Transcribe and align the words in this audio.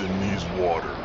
In 0.00 0.20
these 0.20 0.46
waters? 0.46 0.96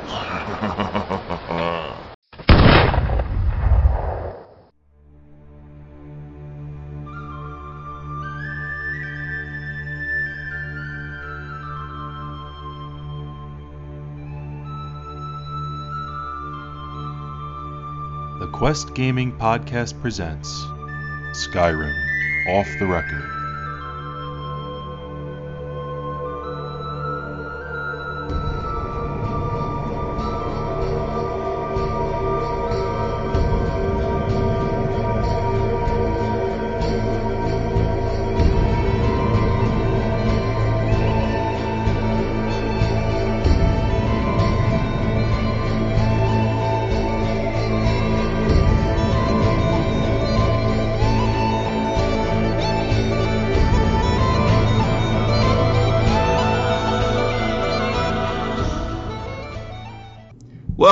The 18.40 18.48
Quest 18.54 18.94
Gaming 18.94 19.38
Podcast 19.38 20.00
presents 20.00 20.48
Skyrim 21.34 21.94
Off 22.48 22.68
the 22.80 22.86
Record. 22.86 23.37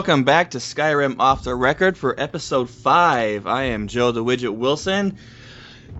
Welcome 0.06 0.24
back 0.24 0.52
to 0.52 0.60
Skyrim 0.60 1.16
Off 1.18 1.46
the 1.46 1.56
Record 1.56 1.98
for 1.98 2.14
episode 2.20 2.70
5. 2.70 3.48
I 3.48 3.64
am 3.64 3.88
Joe 3.88 4.12
the 4.12 4.24
Widget 4.24 4.56
Wilson, 4.56 5.18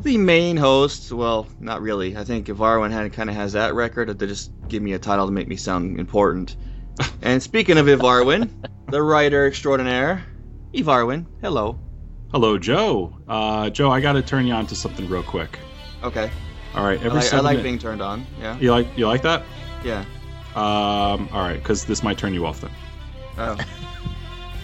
the 0.04 0.20
main 0.20 0.58
host. 0.58 1.12
Well, 1.12 1.48
not 1.60 1.82
really. 1.82 2.16
I 2.16 2.24
think 2.24 2.46
Ivarwin 2.46 2.92
had, 2.92 3.12
kind 3.14 3.32
of 3.32 3.36
has 3.36 3.54
that 3.54 3.74
record. 3.74 4.20
They 4.20 4.28
just 4.28 4.52
give 4.68 4.84
me 4.84 4.94
a 4.94 5.00
title 5.00 5.26
to 5.26 5.32
make 5.32 5.48
me 5.48 5.56
sound 5.56 6.00
important. 6.00 6.56
and 7.24 7.42
speaking 7.42 7.80
of 7.80 7.88
Ivarwin, 7.88 8.52
the 8.90 9.02
writer 9.02 9.48
extraordinaire, 9.48 10.24
Ivarwin, 10.72 11.26
hello. 11.42 11.80
Hello, 12.32 12.60
Joe. 12.60 13.18
Uh, 13.28 13.72
Joe, 13.72 13.90
I 13.90 14.02
got 14.02 14.14
to 14.14 14.22
turn 14.22 14.46
you 14.46 14.54
on 14.54 14.68
to 14.68 14.76
something 14.76 15.10
real 15.10 15.24
quick. 15.24 15.58
Okay. 16.04 16.30
All 16.76 16.86
right, 16.86 17.02
I 17.02 17.06
every 17.06 17.22
like, 17.22 17.34
I 17.34 17.40
like 17.40 17.58
mi- 17.58 17.64
being 17.64 17.80
turned 17.80 18.04
on. 18.04 18.28
Yeah. 18.40 18.56
You 18.60 18.70
like 18.70 18.86
you 18.96 19.08
like 19.08 19.24
that? 19.24 19.42
Yeah. 19.84 20.06
Um, 20.54 21.28
all 21.34 21.42
right, 21.42 21.58
because 21.58 21.86
this 21.86 22.04
might 22.04 22.20
turn 22.20 22.36
you 22.36 22.46
off 22.46 22.62
then. 22.62 22.72
Oh. 23.38 23.58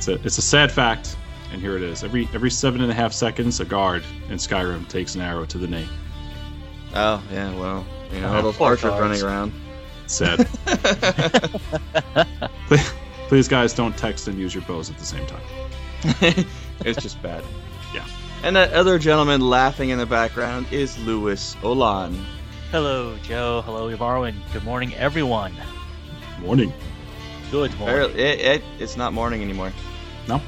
It's 0.01 0.07
a 0.07 0.13
it's 0.25 0.37
a 0.39 0.41
sad 0.41 0.71
fact, 0.71 1.15
and 1.51 1.61
here 1.61 1.75
it 1.77 1.83
is. 1.83 2.03
Every 2.03 2.27
every 2.33 2.49
seven 2.49 2.81
and 2.81 2.89
a 2.89 2.93
half 2.95 3.13
seconds, 3.13 3.59
a 3.59 3.65
guard 3.65 4.03
in 4.29 4.37
Skyrim 4.37 4.87
takes 4.87 5.13
an 5.13 5.21
arrow 5.21 5.45
to 5.45 5.59
the 5.59 5.67
knee. 5.67 5.87
Oh, 6.95 7.21
yeah, 7.31 7.53
well, 7.53 7.85
you 8.11 8.19
know, 8.19 8.29
Uh, 8.29 8.35
all 8.37 8.41
those 8.41 8.59
archers 8.59 8.99
running 8.99 9.21
around. 9.21 9.53
Sad. 10.07 10.47
please, 12.65 12.91
please, 13.27 13.47
guys, 13.47 13.75
don't 13.75 13.95
text 13.95 14.27
and 14.27 14.39
use 14.39 14.55
your 14.55 14.63
bows 14.63 14.89
at 14.89 14.97
the 14.97 15.05
same 15.05 15.27
time. 15.27 15.43
it's 16.83 16.99
just 16.99 17.21
bad. 17.21 17.43
Yeah. 17.93 18.03
And 18.43 18.55
that 18.55 18.73
other 18.73 18.97
gentleman 18.97 19.39
laughing 19.41 19.91
in 19.91 19.99
the 19.99 20.07
background 20.07 20.65
is 20.71 20.97
Louis 20.97 21.55
Olan. 21.61 22.25
Hello, 22.71 23.15
Joe. 23.21 23.61
Hello, 23.63 23.95
Ivarwin. 23.95 24.33
Good 24.51 24.63
morning, 24.63 24.95
everyone. 24.95 25.53
Morning. 26.39 26.73
Good 27.51 27.77
morning. 27.77 27.95
Barely- 27.95 28.13
It, 28.19 28.39
it, 28.39 28.63
it's 28.79 28.97
not 28.97 29.13
morning 29.13 29.43
anymore. 29.43 29.71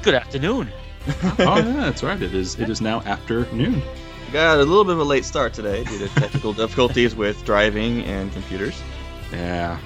Good 0.02 0.14
afternoon. 0.14 0.70
oh 1.38 1.56
yeah, 1.56 1.62
that's 1.62 2.02
right. 2.02 2.20
It 2.20 2.34
is 2.34 2.58
it 2.58 2.70
is 2.70 2.80
now 2.80 3.00
afternoon. 3.02 3.82
We 4.26 4.32
got 4.32 4.58
a 4.58 4.64
little 4.64 4.84
bit 4.84 4.94
of 4.94 5.00
a 5.00 5.04
late 5.04 5.24
start 5.24 5.52
today 5.52 5.84
due 5.84 5.98
to 5.98 6.08
technical 6.08 6.52
difficulties 6.62 7.14
with 7.14 7.44
driving 7.44 8.02
and 8.04 8.32
computers. 8.32 8.80
Yeah, 9.30 9.78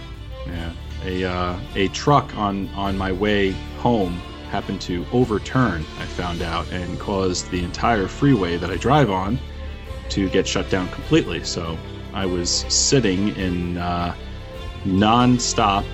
yeah. 0.46 0.72
A 1.04 1.24
uh, 1.24 1.60
a 1.74 1.88
truck 1.88 2.36
on 2.36 2.68
on 2.70 2.96
my 2.96 3.10
way 3.10 3.50
home 3.78 4.12
happened 4.50 4.80
to 4.82 5.04
overturn. 5.12 5.84
I 5.98 6.04
found 6.06 6.42
out 6.42 6.70
and 6.70 6.98
caused 6.98 7.50
the 7.50 7.62
entire 7.64 8.06
freeway 8.06 8.56
that 8.56 8.70
I 8.70 8.76
drive 8.76 9.10
on 9.10 9.38
to 10.10 10.28
get 10.30 10.46
shut 10.46 10.70
down 10.70 10.88
completely. 10.90 11.44
So 11.44 11.76
I 12.14 12.26
was 12.26 12.64
sitting 12.68 13.36
in 13.36 13.78
uh, 13.78 14.14
non-stop 14.84 15.84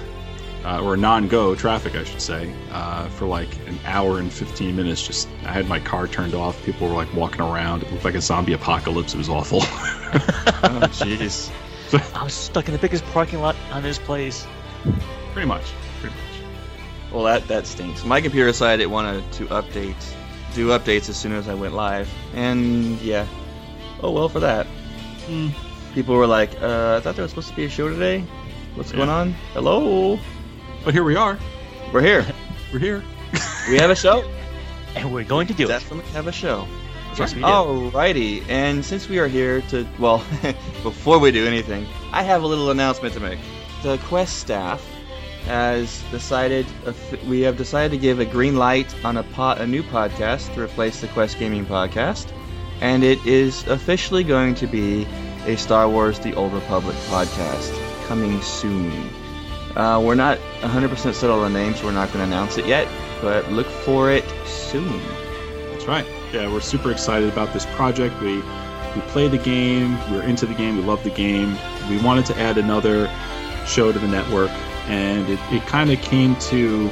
uh, 0.64 0.80
or 0.82 0.97
non-go 0.97 1.54
traffic, 1.54 1.94
I 1.94 2.04
should 2.04 2.20
say, 2.20 2.52
uh, 2.72 3.08
for 3.10 3.26
like 3.26 3.54
an 3.66 3.78
hour 3.84 4.19
and 4.19 4.32
15 4.32 4.75
minutes. 4.75 5.06
Just 5.06 5.28
I 5.44 5.52
had 5.52 5.69
my 5.69 5.78
car 5.80 6.08
turned 6.08 6.34
off. 6.34 6.62
People 6.64 6.88
were 6.88 6.94
like 6.94 7.12
walking 7.14 7.41
around. 7.42 7.82
It 7.82 7.92
looked 7.92 8.04
like 8.04 8.14
a 8.14 8.20
zombie 8.20 8.52
apocalypse. 8.54 9.14
It 9.14 9.19
was 9.19 9.28
awful. 9.28 9.60
Oh, 10.66 10.80
jeez. 10.92 11.50
I 12.14 12.22
was 12.25 12.32
stuck 12.32 12.66
in 12.69 12.72
the 12.72 12.78
biggest 12.78 13.04
parking 13.06 13.41
lot 13.41 13.54
on 13.72 13.82
this 13.82 13.98
place. 13.98 14.47
pretty 15.32 15.47
much. 15.48 15.64
Pretty 16.00 16.14
much. 16.14 17.12
well, 17.12 17.25
that, 17.25 17.46
that 17.48 17.66
stinks. 17.66 18.04
My 18.04 18.20
computer 18.20 18.46
decided 18.48 18.82
it 18.82 18.86
wanted 18.86 19.31
to 19.32 19.46
update, 19.46 19.94
do 20.54 20.69
updates 20.69 21.08
as 21.10 21.16
soon 21.16 21.32
as 21.32 21.48
I 21.48 21.54
went 21.54 21.75
live. 21.75 22.08
And 22.34 22.98
yeah. 23.00 23.26
Oh, 24.02 24.10
well, 24.12 24.28
for 24.28 24.41
that. 24.41 24.66
Hmm. 25.26 25.48
People 25.94 26.14
were 26.14 26.26
like, 26.26 26.50
uh, 26.62 26.96
I 26.96 27.00
thought 27.00 27.16
there 27.16 27.22
was 27.25 27.32
supposed 27.32 27.50
to 27.50 27.56
be 27.56 27.64
a 27.64 27.69
show 27.70 27.88
today. 27.88 28.20
What's 28.76 28.91
Yeah. 28.92 28.98
going 28.98 29.10
on? 29.10 29.32
Hello? 29.52 30.19
But 30.84 30.95
here 30.95 31.05
we 31.05 31.17
are. 31.17 31.39
We're 31.93 32.03
here. 32.03 32.27
We're 32.72 32.78
here. 32.78 33.05
We 33.69 33.78
have 33.78 33.91
a 33.91 33.97
show. 33.97 34.28
And 34.97 35.12
we're 35.12 35.25
going 35.25 35.49
to 35.49 35.55
do 35.55 35.65
it. 35.65 35.69
Definitely 35.69 36.09
have 36.12 36.28
a 36.28 36.33
show. 36.33 36.69
Yes. 37.19 37.34
Alrighty, 37.34 38.49
and 38.49 38.84
since 38.84 39.09
we 39.09 39.19
are 39.19 39.27
here 39.27 39.61
to, 39.62 39.84
well, 39.99 40.19
before 40.84 41.19
we 41.19 41.33
do 41.33 41.44
anything, 41.49 41.84
I 42.12 42.23
have 42.23 42.44
a 42.44 42.47
little 42.47 42.71
announcement 42.71 43.12
to 43.15 43.21
make. 43.21 43.41
The 43.83 43.99
Quest 43.99 44.39
staff 44.39 44.84
has 45.47 46.00
decided, 46.12 46.65
we 47.27 47.41
have 47.41 47.56
decided 47.56 47.91
to 47.91 47.99
give 47.99 48.21
a 48.21 48.25
green 48.25 48.56
light 48.56 48.94
on 49.05 49.17
a, 49.17 49.25
po- 49.25 49.56
a 49.59 49.67
new 49.67 49.83
podcast 49.83 50.55
to 50.55 50.62
replace 50.62 51.00
the 51.00 51.09
Quest 51.09 51.41
Gaming 51.41 51.67
podcast, 51.67 52.31
and 52.81 53.03
it 53.03 53.25
is 53.27 53.67
officially 53.67 54.23
going 54.23 54.55
to 54.55 54.69
be 54.69 55.09
a 55.47 55.56
Star 55.56 55.89
Wars 55.89 56.21
The 56.21 56.34
Old 56.34 56.53
Republic 56.53 56.94
podcast 57.09 58.06
coming 58.06 58.41
soon. 58.43 59.11
Uh, 59.77 60.01
we're 60.05 60.15
not 60.15 60.39
100% 60.61 61.15
settled 61.15 61.43
on 61.45 61.53
the 61.53 61.59
name, 61.59 61.75
so 61.75 61.85
we're 61.87 61.93
not 61.93 62.12
going 62.12 62.21
to 62.21 62.25
announce 62.25 62.59
it 62.59 62.67
yet, 62.67 62.89
but 63.21 63.51
look 63.51 63.67
for 63.67 64.11
it 64.11 64.25
soon. 64.47 65.01
That's 65.71 65.87
right. 65.87 66.07
Yeah, 66.33 66.53
we're 66.53 66.61
super 66.61 66.91
excited 66.91 67.29
about 67.29 67.53
this 67.53 67.67
project. 67.75 68.21
We 68.21 68.43
we 68.95 69.01
played 69.09 69.33
the 69.33 69.39
game. 69.39 69.99
We 70.11 70.19
were 70.19 70.23
into 70.23 70.47
the 70.47 70.55
game. 70.55 70.77
We 70.77 70.83
love 70.83 71.03
the 71.03 71.11
game. 71.11 71.59
We 71.89 72.01
wanted 72.01 72.27
to 72.27 72.39
add 72.39 72.59
another 72.59 73.11
show 73.67 73.91
to 73.91 73.99
the 73.99 74.07
network, 74.09 74.51
and 74.87 75.29
it, 75.29 75.41
it 75.51 75.67
kind 75.67 75.91
of 75.91 76.01
came 76.01 76.37
to 76.37 76.91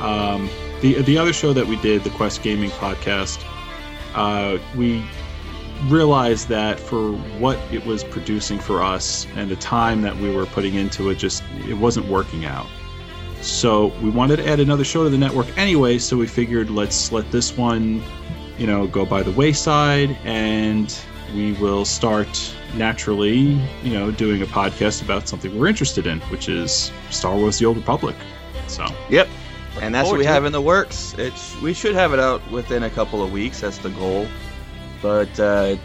um, 0.00 0.48
the 0.80 1.02
the 1.02 1.18
other 1.18 1.32
show 1.32 1.52
that 1.52 1.66
we 1.66 1.76
did, 1.76 2.04
the 2.04 2.10
Quest 2.10 2.42
Gaming 2.42 2.70
podcast. 2.70 3.44
Uh, 4.14 4.58
we 4.76 5.04
realized 5.88 6.48
that 6.48 6.78
for 6.78 7.12
what 7.38 7.58
it 7.72 7.84
was 7.86 8.04
producing 8.04 8.58
for 8.58 8.82
us 8.82 9.26
and 9.34 9.50
the 9.50 9.56
time 9.56 10.02
that 10.02 10.16
we 10.16 10.34
were 10.34 10.46
putting 10.46 10.74
into 10.74 11.10
it, 11.10 11.16
just 11.16 11.42
it 11.68 11.74
wasn't 11.74 12.06
working 12.08 12.44
out. 12.44 12.66
So 13.40 13.86
we 14.02 14.10
wanted 14.10 14.36
to 14.36 14.46
add 14.46 14.60
another 14.60 14.84
show 14.84 15.04
to 15.04 15.10
the 15.10 15.16
network 15.18 15.46
anyway, 15.56 15.98
so 15.98 16.16
we 16.16 16.26
figured 16.26 16.70
let's 16.70 17.10
let 17.10 17.30
this 17.30 17.56
one, 17.56 18.02
you 18.58 18.66
know, 18.66 18.86
go 18.86 19.06
by 19.06 19.22
the 19.22 19.30
wayside 19.30 20.16
and 20.24 20.94
we 21.34 21.52
will 21.54 21.84
start 21.84 22.28
naturally, 22.74 23.58
you 23.82 23.92
know, 23.92 24.10
doing 24.10 24.42
a 24.42 24.46
podcast 24.46 25.02
about 25.02 25.28
something 25.28 25.58
we're 25.58 25.68
interested 25.68 26.06
in, 26.06 26.20
which 26.22 26.48
is 26.48 26.92
Star 27.10 27.36
Wars 27.36 27.58
The 27.58 27.66
Old 27.66 27.78
Republic. 27.78 28.16
So 28.66 28.86
Yep. 29.08 29.28
and 29.80 29.94
that's 29.94 30.08
what 30.08 30.18
we 30.18 30.26
have 30.26 30.44
it. 30.44 30.48
in 30.48 30.52
the 30.52 30.60
works. 30.60 31.14
It's 31.16 31.58
we 31.62 31.72
should 31.72 31.94
have 31.94 32.12
it 32.12 32.20
out 32.20 32.48
within 32.50 32.82
a 32.82 32.90
couple 32.90 33.22
of 33.22 33.32
weeks. 33.32 33.60
That's 33.60 33.78
the 33.78 33.90
goal. 33.90 34.26
But 35.02 35.38
uh, 35.40 35.76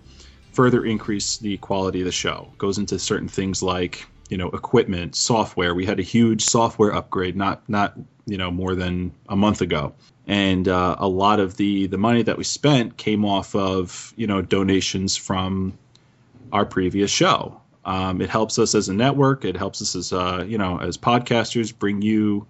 further 0.51 0.85
increase 0.85 1.37
the 1.37 1.57
quality 1.57 2.01
of 2.01 2.05
the 2.05 2.11
show. 2.11 2.51
Goes 2.57 2.77
into 2.77 2.99
certain 2.99 3.27
things 3.27 3.63
like 3.63 4.05
you 4.29 4.37
know 4.37 4.49
equipment, 4.49 5.15
software. 5.15 5.73
We 5.73 5.85
had 5.85 5.99
a 5.99 6.03
huge 6.03 6.43
software 6.43 6.93
upgrade 6.93 7.35
not 7.35 7.67
not 7.69 7.97
you 8.25 8.37
know 8.37 8.51
more 8.51 8.75
than 8.75 9.11
a 9.29 9.35
month 9.35 9.61
ago, 9.61 9.93
and 10.27 10.67
uh, 10.67 10.95
a 10.99 11.07
lot 11.07 11.39
of 11.39 11.57
the 11.57 11.87
the 11.87 11.97
money 11.97 12.23
that 12.23 12.37
we 12.37 12.43
spent 12.43 12.97
came 12.97 13.25
off 13.25 13.55
of 13.55 14.13
you 14.17 14.27
know 14.27 14.41
donations 14.41 15.15
from 15.15 15.77
our 16.51 16.65
previous 16.65 17.11
show. 17.11 17.61
Um, 17.87 18.21
it 18.21 18.29
helps 18.29 18.59
us 18.59 18.75
as 18.75 18.89
a 18.89 18.93
network. 18.93 19.45
It 19.45 19.55
helps 19.55 19.81
us 19.81 19.95
as 19.95 20.13
uh, 20.13 20.43
you 20.45 20.57
know 20.57 20.77
as 20.77 20.97
podcasters 20.97 21.73
bring 21.75 22.01
you 22.01 22.45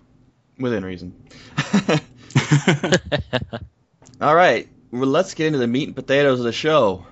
Within 0.58 0.84
reason. 0.84 1.14
All 4.20 4.34
right, 4.34 4.68
well, 4.90 5.06
let's 5.06 5.34
get 5.34 5.46
into 5.46 5.58
the 5.58 5.66
meat 5.66 5.88
and 5.88 5.96
potatoes 5.96 6.40
of 6.40 6.44
the 6.44 6.52
show. 6.52 7.06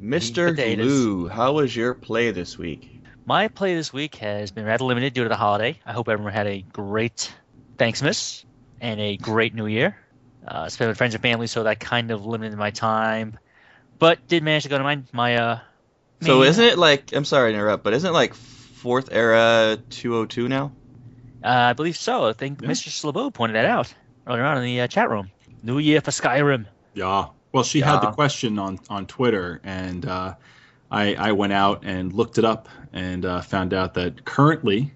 Mr. 0.00 0.54
Glue, 0.54 1.28
how 1.28 1.52
was 1.54 1.74
your 1.74 1.94
play 1.94 2.30
this 2.30 2.56
week? 2.56 3.02
My 3.26 3.48
play 3.48 3.74
this 3.74 3.92
week 3.92 4.14
has 4.16 4.50
been 4.52 4.64
rather 4.64 4.84
limited 4.84 5.12
due 5.12 5.24
to 5.24 5.28
the 5.28 5.36
holiday. 5.36 5.78
I 5.84 5.92
hope 5.92 6.08
everyone 6.08 6.32
had 6.32 6.46
a 6.46 6.62
great 6.62 7.32
Thanksmas 7.76 8.44
and 8.80 9.00
a 9.00 9.16
great 9.16 9.54
New 9.54 9.66
Year. 9.66 9.96
Uh, 10.46 10.68
spent 10.68 10.88
with 10.88 10.96
friends 10.96 11.14
and 11.14 11.22
family, 11.22 11.46
so 11.46 11.64
that 11.64 11.80
kind 11.80 12.10
of 12.10 12.24
limited 12.24 12.56
my 12.56 12.70
time. 12.70 13.38
But 13.98 14.26
did 14.28 14.42
manage 14.42 14.62
to 14.62 14.68
go 14.68 14.78
to 14.78 14.84
my 14.84 15.02
my 15.12 15.36
uh. 15.36 15.58
So 16.22 16.42
isn't 16.42 16.64
it 16.64 16.78
like 16.78 17.12
I'm 17.12 17.24
sorry 17.24 17.52
to 17.52 17.58
interrupt, 17.58 17.84
but 17.84 17.92
isn't 17.92 18.08
it 18.08 18.12
like 18.12 18.34
fourth 18.34 19.10
era 19.12 19.78
202 19.90 20.48
now? 20.48 20.72
Uh, 21.44 21.48
I 21.48 21.72
believe 21.74 21.96
so. 21.96 22.28
I 22.28 22.32
think 22.32 22.62
Yeah. 22.62 22.68
Mr. 22.68 22.88
Slabo 22.88 23.32
pointed 23.32 23.56
that 23.56 23.66
out 23.66 23.92
earlier 24.26 24.44
on 24.44 24.56
in 24.58 24.64
the 24.64 24.80
uh, 24.80 24.86
chat 24.86 25.10
room. 25.10 25.30
New 25.62 25.78
Year 25.78 26.00
for 26.00 26.12
Skyrim. 26.12 26.66
Yeah. 26.94 27.26
Well, 27.52 27.64
she 27.64 27.80
had 27.80 28.00
the 28.00 28.10
question 28.10 28.58
on 28.58 28.78
on 28.90 29.06
Twitter, 29.06 29.60
and 29.64 30.04
uh, 30.04 30.34
I 30.90 31.14
I 31.14 31.32
went 31.32 31.52
out 31.52 31.84
and 31.84 32.12
looked 32.12 32.38
it 32.38 32.44
up 32.44 32.68
and 32.92 33.24
uh, 33.24 33.40
found 33.40 33.72
out 33.72 33.94
that 33.94 34.24
currently 34.24 34.92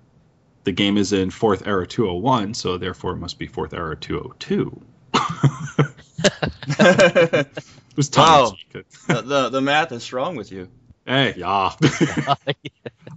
the 0.65 0.73
game 0.73 0.97
is 0.97 1.13
in 1.13 1.31
fourth 1.31 1.67
era 1.67 1.87
201, 1.87 2.55
so 2.55 2.79
therefore 2.79 3.13
it 3.13 3.17
must 3.17 3.39
be 3.39 3.47
fourth 3.47 3.75
era 3.75 3.97
202. 3.97 4.83
the, 5.13 5.93
It 7.93 7.97
was 7.97 8.09
tongue 8.09 8.57
in 8.73 8.83
cheek. 8.83 8.87
the 9.07 9.51
the 9.51 9.61
math 9.61 9.93
is 9.93 10.03
strong 10.03 10.37
with 10.37 10.51
you. 10.51 10.69
Hey, 11.05 11.35
yeah. 11.37 11.73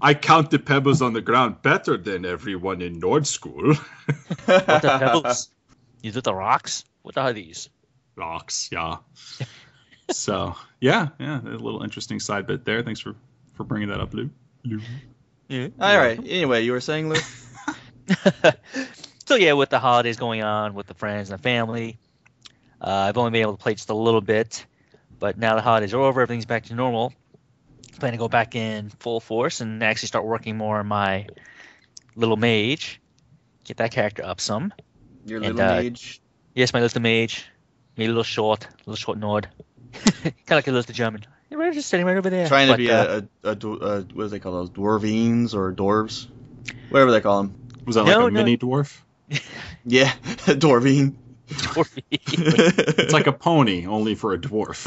I 0.02 0.14
count 0.14 0.52
the 0.52 0.60
pebbles 0.60 1.02
on 1.02 1.14
the 1.14 1.22
ground 1.22 1.62
better 1.62 1.98
than 1.98 2.26
everyone 2.26 2.82
in 2.82 3.00
Nord 3.00 3.28
School. 3.28 3.76
What 4.46 4.82
the 4.82 4.98
pebbles? 5.00 5.50
You 6.02 6.12
did 6.12 6.24
the 6.24 6.34
rocks? 6.34 6.84
What 7.04 7.18
are 7.18 7.32
these? 7.32 7.70
Rocks, 8.16 8.70
yeah. 8.72 8.98
so 10.12 10.56
yeah, 10.80 11.10
yeah, 11.20 11.42
a 11.42 11.44
little 11.44 11.84
interesting 11.84 12.20
side 12.20 12.48
bit 12.48 12.66
there. 12.66 12.84
Thanks 12.84 13.00
for 13.00 13.16
for 13.54 13.64
bringing 13.64 13.90
that 13.90 14.00
up, 14.00 14.14
Lou. 14.14 14.30
Lou. 14.64 14.80
All 15.80 15.98
right. 15.98 16.20
Anyway, 16.20 16.64
you 16.64 16.72
were 16.72 16.82
saying, 16.82 17.10
Lou? 17.10 17.16
so 19.26 19.36
yeah, 19.36 19.54
with 19.54 19.70
the 19.70 19.80
holidays 19.80 20.18
going 20.18 20.44
on, 20.44 20.74
with 20.74 20.88
the 20.88 20.94
friends 20.94 21.30
and 21.30 21.40
the 21.40 21.44
family, 21.44 21.98
uh, 22.82 22.90
I've 22.90 23.18
only 23.18 23.32
been 23.32 23.42
able 23.42 23.56
to 23.56 23.62
play 23.62 23.76
just 23.76 23.90
a 23.90 23.96
little 23.96 24.22
bit. 24.22 24.66
But 25.20 25.38
now 25.38 25.56
the 25.56 25.62
holidays 25.62 25.94
are 25.94 26.00
over, 26.00 26.22
everything's 26.22 26.46
back 26.46 26.66
to 26.66 26.76
normal. 26.76 27.14
Plan 28.00 28.12
to 28.12 28.18
go 28.18 28.28
back 28.28 28.56
in 28.56 28.90
full 28.90 29.22
force 29.22 29.62
and 29.62 29.82
actually 29.82 30.08
start 30.08 30.26
working 30.26 30.58
more 30.58 30.80
on 30.80 30.88
my 30.88 31.28
little 32.16 32.36
mage, 32.36 33.00
get 33.64 33.78
that 33.78 33.92
character 33.92 34.24
up 34.26 34.42
some. 34.42 34.74
Your 35.26 35.42
And, 35.42 35.56
little 35.56 35.72
uh, 35.72 35.82
mage. 35.82 36.22
Yes, 36.54 36.74
my 36.74 36.82
little 36.82 37.02
mage, 37.02 37.46
maybe 37.98 38.06
a 38.06 38.10
little 38.10 38.24
short, 38.24 38.66
a 38.66 38.70
little 38.80 38.96
short 38.96 39.18
nord, 39.18 39.48
kind 39.94 40.34
of 40.48 40.52
like 40.52 40.68
a 40.68 40.72
little 40.72 40.94
German. 40.94 41.26
You're 41.50 41.60
right, 41.60 41.74
just 41.74 41.90
sitting 41.90 42.06
right 42.06 42.18
over 42.18 42.30
there. 42.30 42.48
Trying 42.48 42.68
to 42.68 42.74
But, 42.74 42.78
be 42.78 42.92
uh, 42.92 43.22
a, 43.44 43.50
a, 43.50 43.52
a, 43.52 43.56
dw- 43.56 43.82
uh 43.82 44.02
what 44.14 44.24
do 44.24 44.28
they 44.30 44.40
call 44.40 44.54
those? 44.54 44.70
Dwarvines 44.72 45.54
or 45.54 45.74
dwarves? 45.74 46.28
Whatever 46.90 47.12
they 47.12 47.22
call 47.22 47.44
them. 47.44 47.56
Was 47.86 47.96
that 47.96 48.06
No, 48.06 48.22
like 48.24 48.30
a 48.30 48.34
no. 48.34 48.44
mini 48.44 48.58
dwarf? 48.58 49.00
Yeah, 49.86 50.12
dwarvine. 50.24 51.14
It's 51.48 53.14
like 53.14 53.28
a 53.28 53.32
pony, 53.32 53.86
only 53.86 54.16
for 54.16 54.34
a 54.34 54.38
dwarf. 54.40 54.86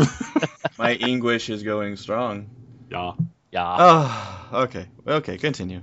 My 0.79 0.95
English 0.95 1.51
is 1.51 1.63
going 1.63 1.97
strong. 1.97 2.49
yeah. 2.91 3.13
yeah. 3.53 3.77
Oh, 3.79 4.49
okay. 4.65 4.87
Okay, 5.07 5.39
continue. 5.39 5.83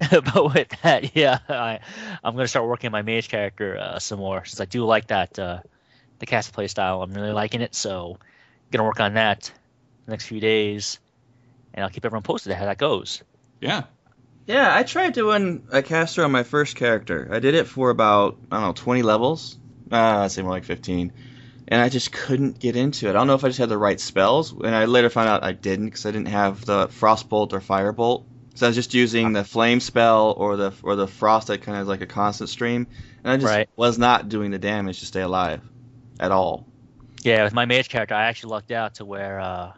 but 0.00 0.54
with 0.54 0.68
that, 0.82 1.14
yeah, 1.14 1.38
I, 1.48 1.80
I'm 2.24 2.34
gonna 2.34 2.48
start 2.48 2.66
working 2.66 2.88
on 2.88 2.92
my 2.92 3.02
mage 3.02 3.28
character 3.28 3.76
uh, 3.78 3.98
some 3.98 4.18
more 4.18 4.44
since 4.46 4.60
I 4.60 4.64
do 4.64 4.84
like 4.86 5.08
that 5.08 5.38
uh, 5.38 5.58
the 6.20 6.26
cast 6.26 6.52
play 6.52 6.68
style. 6.68 7.02
I'm 7.02 7.12
really 7.12 7.32
liking 7.32 7.62
it, 7.62 7.74
so 7.74 8.18
gonna 8.70 8.84
work 8.84 9.00
on 9.00 9.14
that 9.14 9.50
the 10.06 10.12
next 10.12 10.26
few 10.26 10.40
days, 10.40 11.00
and 11.74 11.82
I'll 11.82 11.90
keep 11.90 12.04
everyone 12.04 12.22
posted 12.22 12.52
how 12.52 12.66
that 12.66 12.78
goes. 12.78 13.22
Yeah. 13.60 13.84
yeah, 14.46 14.74
I 14.74 14.82
tried 14.84 15.12
doing 15.12 15.64
a 15.70 15.82
caster 15.82 16.24
on 16.24 16.32
my 16.32 16.42
first 16.44 16.76
character. 16.76 17.28
I 17.30 17.40
did 17.40 17.54
it 17.54 17.66
for 17.66 17.90
about, 17.90 18.38
I 18.50 18.56
don't 18.56 18.68
know, 18.68 18.72
20 18.72 19.02
levels? 19.02 19.58
Uh, 19.92 19.96
I'd 19.96 20.30
say 20.32 20.42
more 20.42 20.52
like 20.52 20.64
15. 20.64 21.12
And 21.68 21.80
I 21.80 21.88
just 21.88 22.10
couldn't 22.10 22.58
get 22.58 22.74
into 22.74 23.06
it. 23.06 23.10
I 23.10 23.12
don't 23.12 23.26
know 23.26 23.34
if 23.34 23.44
I 23.44 23.48
just 23.48 23.58
had 23.58 23.68
the 23.68 23.78
right 23.78 24.00
spells. 24.00 24.52
And 24.52 24.74
I 24.74 24.86
later 24.86 25.10
found 25.10 25.28
out 25.28 25.44
I 25.44 25.52
didn't 25.52 25.86
because 25.86 26.06
I 26.06 26.10
didn't 26.10 26.28
have 26.28 26.64
the 26.64 26.88
Frostbolt 26.88 27.52
or 27.52 27.60
Firebolt. 27.60 28.24
So 28.54 28.66
I 28.66 28.70
was 28.70 28.76
just 28.76 28.92
using 28.94 29.32
the 29.32 29.44
Flame 29.44 29.78
spell 29.78 30.34
or 30.36 30.56
the 30.56 30.72
or 30.82 30.96
the 30.96 31.06
Frost 31.06 31.46
that 31.48 31.62
kind 31.62 31.76
of 31.76 31.82
is 31.82 31.88
like 31.88 32.00
a 32.00 32.06
constant 32.06 32.50
stream. 32.50 32.88
And 33.22 33.32
I 33.32 33.36
just 33.36 33.46
Right. 33.52 33.68
was 33.76 33.98
not 33.98 34.28
doing 34.28 34.50
the 34.50 34.58
damage 34.58 35.00
to 35.00 35.06
stay 35.06 35.20
alive 35.20 35.60
at 36.20 36.30
all. 36.30 36.66
Yeah, 37.22 37.42
with 37.44 37.52
my 37.52 37.64
mage 37.66 37.88
character, 37.88 38.14
I 38.14 38.26
actually 38.26 38.50
lucked 38.52 38.70
out 38.70 38.94
to 38.96 39.04
where 39.04 39.40
uh, 39.40 39.72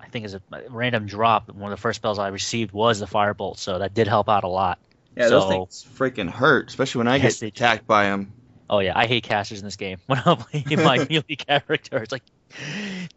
I 0.00 0.06
think 0.08 0.24
as 0.24 0.34
a 0.34 0.40
random 0.70 1.06
drop, 1.06 1.48
one 1.50 1.70
of 1.70 1.76
the 1.78 1.80
first 1.80 1.96
spells 1.98 2.18
I 2.18 2.28
received 2.28 2.72
was 2.72 2.98
the 3.00 3.06
firebolt, 3.06 3.58
so 3.58 3.78
that 3.78 3.92
did 3.94 4.08
help 4.08 4.28
out 4.30 4.44
a 4.44 4.48
lot. 4.48 4.78
Yeah, 5.16 5.28
those 5.28 5.42
So- 5.42 5.48
things 5.50 5.86
freaking 5.96 6.30
hurt, 6.30 6.68
especially 6.70 7.00
when 7.00 7.08
I 7.08 7.16
Yes, 7.16 7.34
get 7.34 7.40
they 7.40 7.50
do. 7.50 7.64
attacked 7.64 7.86
by 7.86 8.04
them. 8.04 8.32
Oh 8.70 8.78
yeah, 8.78 8.92
I 8.96 9.06
hate 9.06 9.24
casters 9.24 9.58
in 9.58 9.66
this 9.66 9.76
game. 9.76 9.98
When 10.06 10.20
I'm 10.24 10.38
playing 10.38 10.82
my 10.82 10.98
melee 11.10 11.36
character, 11.36 11.98
it's 12.02 12.10
like, 12.12 12.22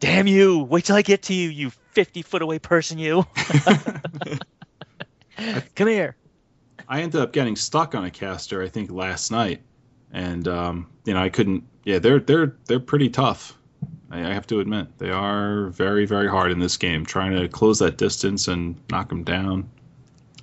damn 0.01 0.27
you! 0.27 0.59
Wait 0.63 0.83
till 0.85 0.97
I 0.97 1.01
get 1.01 1.23
to 1.23 1.33
you, 1.33 1.47
you 1.49 1.69
fifty 1.91 2.21
foot 2.23 2.41
away 2.41 2.59
person, 2.59 2.97
you. 2.99 3.25
Come 5.75 5.87
here. 5.87 6.15
I 6.87 7.01
ended 7.01 7.19
up 7.21 7.31
getting 7.33 7.55
stuck 7.55 7.95
on 7.95 8.05
a 8.05 8.11
caster, 8.11 8.61
I 8.61 8.67
think, 8.69 8.91
last 8.91 9.31
night, 9.31 9.61
and 10.15 10.47
um, 10.47 10.87
you 11.03 11.13
know 11.13 11.21
I 11.21 11.29
couldn't. 11.29 11.65
Yeah, 11.83 11.99
they're 11.99 12.19
they're 12.19 12.55
they're 12.65 12.79
pretty 12.79 13.09
tough. 13.09 13.55
I, 14.09 14.21
I 14.21 14.33
have 14.33 14.47
to 14.47 14.59
admit 14.59 14.97
they 14.97 15.11
are 15.11 15.67
very 15.67 16.05
very 16.07 16.27
hard 16.27 16.51
in 16.51 16.59
this 16.59 16.77
game. 16.77 17.05
Trying 17.05 17.37
to 17.37 17.47
close 17.47 17.79
that 17.79 17.97
distance 17.97 18.47
and 18.47 18.81
knock 18.89 19.09
them 19.09 19.23
down. 19.23 19.69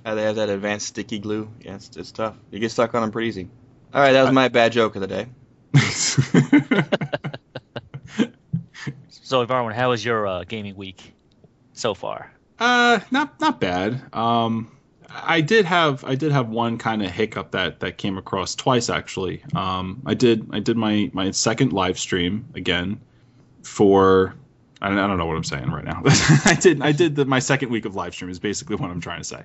Uh, 0.05 0.15
they 0.15 0.23
have 0.23 0.35
that 0.35 0.49
advanced 0.49 0.87
sticky 0.87 1.19
glue. 1.19 1.49
Yeah, 1.61 1.75
it's, 1.75 1.95
it's 1.97 2.11
tough. 2.11 2.35
You 2.51 2.59
get 2.59 2.71
stuck 2.71 2.93
on 2.93 3.01
them 3.01 3.11
pretty 3.11 3.29
easy. 3.29 3.49
All 3.93 4.01
right, 4.01 4.11
that 4.11 4.23
was 4.23 4.31
my 4.31 4.47
bad 4.49 4.71
joke 4.71 4.95
of 4.95 5.01
the 5.01 5.07
day. 5.07 5.27
So, 9.33 9.43
Varwin, 9.47 9.73
how 9.73 9.89
was 9.89 10.05
your 10.05 10.27
uh, 10.27 10.43
gaming 10.43 10.75
week 10.75 11.11
so 11.71 11.95
far? 11.95 12.31
Uh, 12.59 12.99
not 13.09 13.39
not 13.39 13.59
bad. 13.59 13.99
Um, 14.13 14.69
I 15.13 15.41
did 15.41 15.65
have 15.65 16.03
I 16.03 16.15
did 16.15 16.31
have 16.31 16.49
one 16.49 16.77
kind 16.77 17.03
of 17.03 17.11
hiccup 17.11 17.51
that 17.51 17.79
that 17.81 17.97
came 17.97 18.17
across 18.17 18.55
twice 18.55 18.89
actually. 18.89 19.43
Um, 19.55 20.01
I 20.05 20.13
did 20.13 20.47
I 20.51 20.59
did 20.59 20.77
my 20.77 21.11
my 21.13 21.31
second 21.31 21.73
live 21.73 21.99
stream 21.99 22.45
again 22.55 22.99
for 23.61 24.35
I 24.81 24.89
don't, 24.89 24.97
I 24.97 25.07
don't 25.07 25.17
know 25.17 25.25
what 25.25 25.37
I'm 25.37 25.43
saying 25.43 25.71
right 25.71 25.85
now. 25.85 26.01
I 26.45 26.57
did 26.59 26.81
I 26.81 26.91
did 26.91 27.15
the, 27.15 27.25
my 27.25 27.39
second 27.39 27.69
week 27.69 27.85
of 27.85 27.95
live 27.95 28.13
stream 28.13 28.29
is 28.29 28.39
basically 28.39 28.75
what 28.75 28.89
I'm 28.89 29.01
trying 29.01 29.19
to 29.19 29.23
say, 29.23 29.43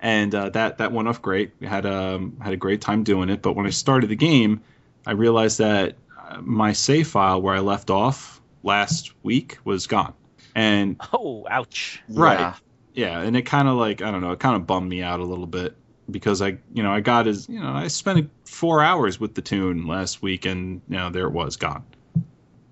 and 0.00 0.34
uh, 0.34 0.50
that 0.50 0.78
that 0.78 0.92
went 0.92 1.08
off 1.08 1.22
great. 1.22 1.52
We 1.60 1.66
had 1.66 1.86
um 1.86 2.36
had 2.40 2.52
a 2.52 2.58
great 2.58 2.80
time 2.80 3.04
doing 3.04 3.28
it. 3.30 3.42
But 3.42 3.54
when 3.54 3.66
I 3.66 3.70
started 3.70 4.10
the 4.10 4.16
game, 4.16 4.62
I 5.06 5.12
realized 5.12 5.58
that 5.58 5.96
uh, 6.28 6.40
my 6.42 6.72
save 6.72 7.08
file 7.08 7.40
where 7.40 7.54
I 7.54 7.60
left 7.60 7.90
off 7.90 8.40
last 8.62 9.12
week 9.22 9.58
was 9.64 9.86
gone, 9.86 10.14
and 10.54 11.00
Oh, 11.12 11.46
ouch. 11.48 12.02
Right. 12.08 12.40
Yeah. 12.40 12.54
Yeah, 12.96 13.20
and 13.20 13.36
it 13.36 13.42
kind 13.42 13.68
of 13.68 13.76
like 13.76 14.02
I 14.02 14.10
don't 14.10 14.22
know, 14.22 14.32
it 14.32 14.40
kind 14.40 14.56
of 14.56 14.66
bummed 14.66 14.88
me 14.88 15.02
out 15.02 15.20
a 15.20 15.24
little 15.24 15.46
bit 15.46 15.76
because 16.10 16.40
I, 16.40 16.56
you 16.72 16.82
know, 16.82 16.90
I 16.90 17.00
got 17.00 17.26
his, 17.26 17.48
you 17.48 17.60
know, 17.60 17.70
I 17.70 17.88
spent 17.88 18.30
four 18.44 18.82
hours 18.82 19.20
with 19.20 19.34
the 19.34 19.42
tune 19.42 19.86
last 19.86 20.22
week, 20.22 20.46
and 20.46 20.80
you 20.88 20.96
know, 20.96 21.10
there 21.10 21.26
it 21.26 21.32
was 21.32 21.56
gone. 21.56 21.84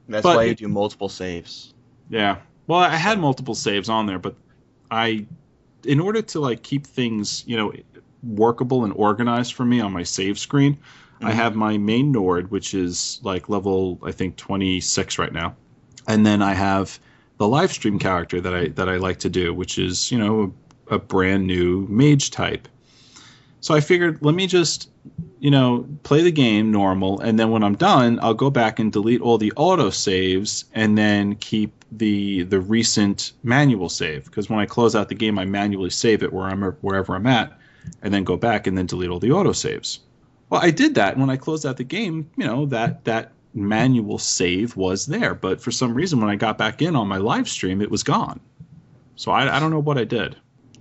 That's 0.09 0.23
But 0.23 0.37
why 0.37 0.45
you 0.45 0.55
do 0.55 0.69
multiple 0.69 1.11
saves. 1.11 1.75
Yeah, 2.09 2.39
well, 2.67 2.81
I 2.81 2.97
had 2.97 3.21
multiple 3.21 3.55
saves 3.55 3.89
on 3.89 4.07
there, 4.07 4.19
but 4.19 4.35
I, 4.91 5.27
in 5.85 6.01
order 6.01 6.23
to 6.23 6.41
like 6.41 6.63
keep 6.63 6.87
things, 6.87 7.45
you 7.47 7.57
know, 7.57 7.73
workable 8.23 8.85
and 8.85 8.95
organized 8.95 9.53
for 9.53 9.67
me 9.67 9.81
on 9.81 9.93
my 9.93 10.05
save 10.05 10.39
screen, 10.39 10.79
I 11.21 11.25
mm-hmm. 11.25 11.37
have 11.37 11.55
my 11.55 11.77
main 11.77 12.13
Nord, 12.13 12.51
which 12.51 12.73
is 12.73 13.21
like 13.23 13.51
level 13.51 13.99
I 14.03 14.13
think 14.13 14.37
26 14.37 15.19
right 15.19 15.33
now, 15.33 15.55
and 16.09 16.25
then 16.25 16.41
I 16.41 16.55
have 16.55 16.99
the 17.39 17.49
live 17.49 17.73
stream 17.73 17.99
character 17.99 18.41
that 18.41 18.55
I 18.55 18.69
that 18.69 18.89
I 18.89 18.97
like 18.97 19.19
to 19.21 19.29
do, 19.29 19.53
which 19.53 19.79
is 19.79 20.11
you 20.11 20.19
know 20.19 20.55
a, 20.91 20.97
a 20.97 20.99
brand 20.99 21.47
new 21.47 21.87
mage 21.89 22.31
type. 22.31 22.69
So 23.61 23.75
I 23.75 23.81
figured 23.81 24.19
let 24.23 24.35
me 24.35 24.47
just 24.47 24.91
you 25.41 25.51
know 25.51 25.87
play 26.03 26.23
the 26.23 26.33
game 26.33 26.71
normal, 26.71 27.21
and 27.21 27.39
then 27.39 27.51
when 27.51 27.65
I'm 27.65 27.77
done, 27.77 28.19
I'll 28.23 28.35
go 28.35 28.51
back 28.51 28.79
and 28.79 28.93
delete 28.93 29.21
all 29.21 29.39
the 29.39 29.53
auto 29.57 29.91
saves, 29.91 30.65
and 30.75 30.97
then 30.97 31.37
keep 31.37 31.85
the 31.91 32.45
the 32.45 32.61
recent 32.61 33.33
manual 33.43 33.89
save 33.89 34.25
because 34.25 34.49
when 34.49 34.59
I 34.59 34.67
close 34.67 34.95
out 34.95 35.09
the 35.09 35.15
game, 35.15 35.39
I 35.39 35.45
manually 35.45 35.91
save 35.91 36.23
it 36.23 36.33
where 36.33 36.47
I'm 36.47 36.63
wherever 36.63 37.15
I'm 37.15 37.27
at, 37.27 37.59
and 38.03 38.13
then 38.13 38.25
go 38.25 38.37
back 38.37 38.67
and 38.67 38.77
then 38.79 38.87
delete 38.87 39.11
all 39.11 39.21
the 39.21 39.33
auto 39.33 39.53
saves. 39.53 40.01
Well, 40.51 40.61
I 40.63 40.71
did 40.71 40.95
that 40.97 41.15
and 41.15 41.21
when 41.21 41.31
I 41.31 41.37
closed 41.37 41.67
out 41.67 41.79
the 41.79 41.85
game. 41.85 42.31
You 42.37 42.47
know 42.47 42.67
that 42.67 43.05
that 43.05 43.33
manual 43.55 44.19
save 44.19 44.77
was 44.77 45.07
there, 45.07 45.35
but 45.35 45.61
for 45.61 45.71
some 45.71 45.95
reason 45.95 46.21
when 46.21 46.31
I 46.31 46.37
got 46.37 46.59
back 46.59 46.83
in 46.83 46.97
on 46.97 47.09
my 47.09 47.19
live 47.19 47.49
stream, 47.49 47.81
it 47.81 47.91
was 47.91 48.03
gone. 48.03 48.41
So 49.17 49.31
I, 49.31 49.57
I 49.57 49.61
don't 49.61 49.71
know 49.71 49.81
what 49.81 49.99
I 49.99 50.05
did. 50.05 50.37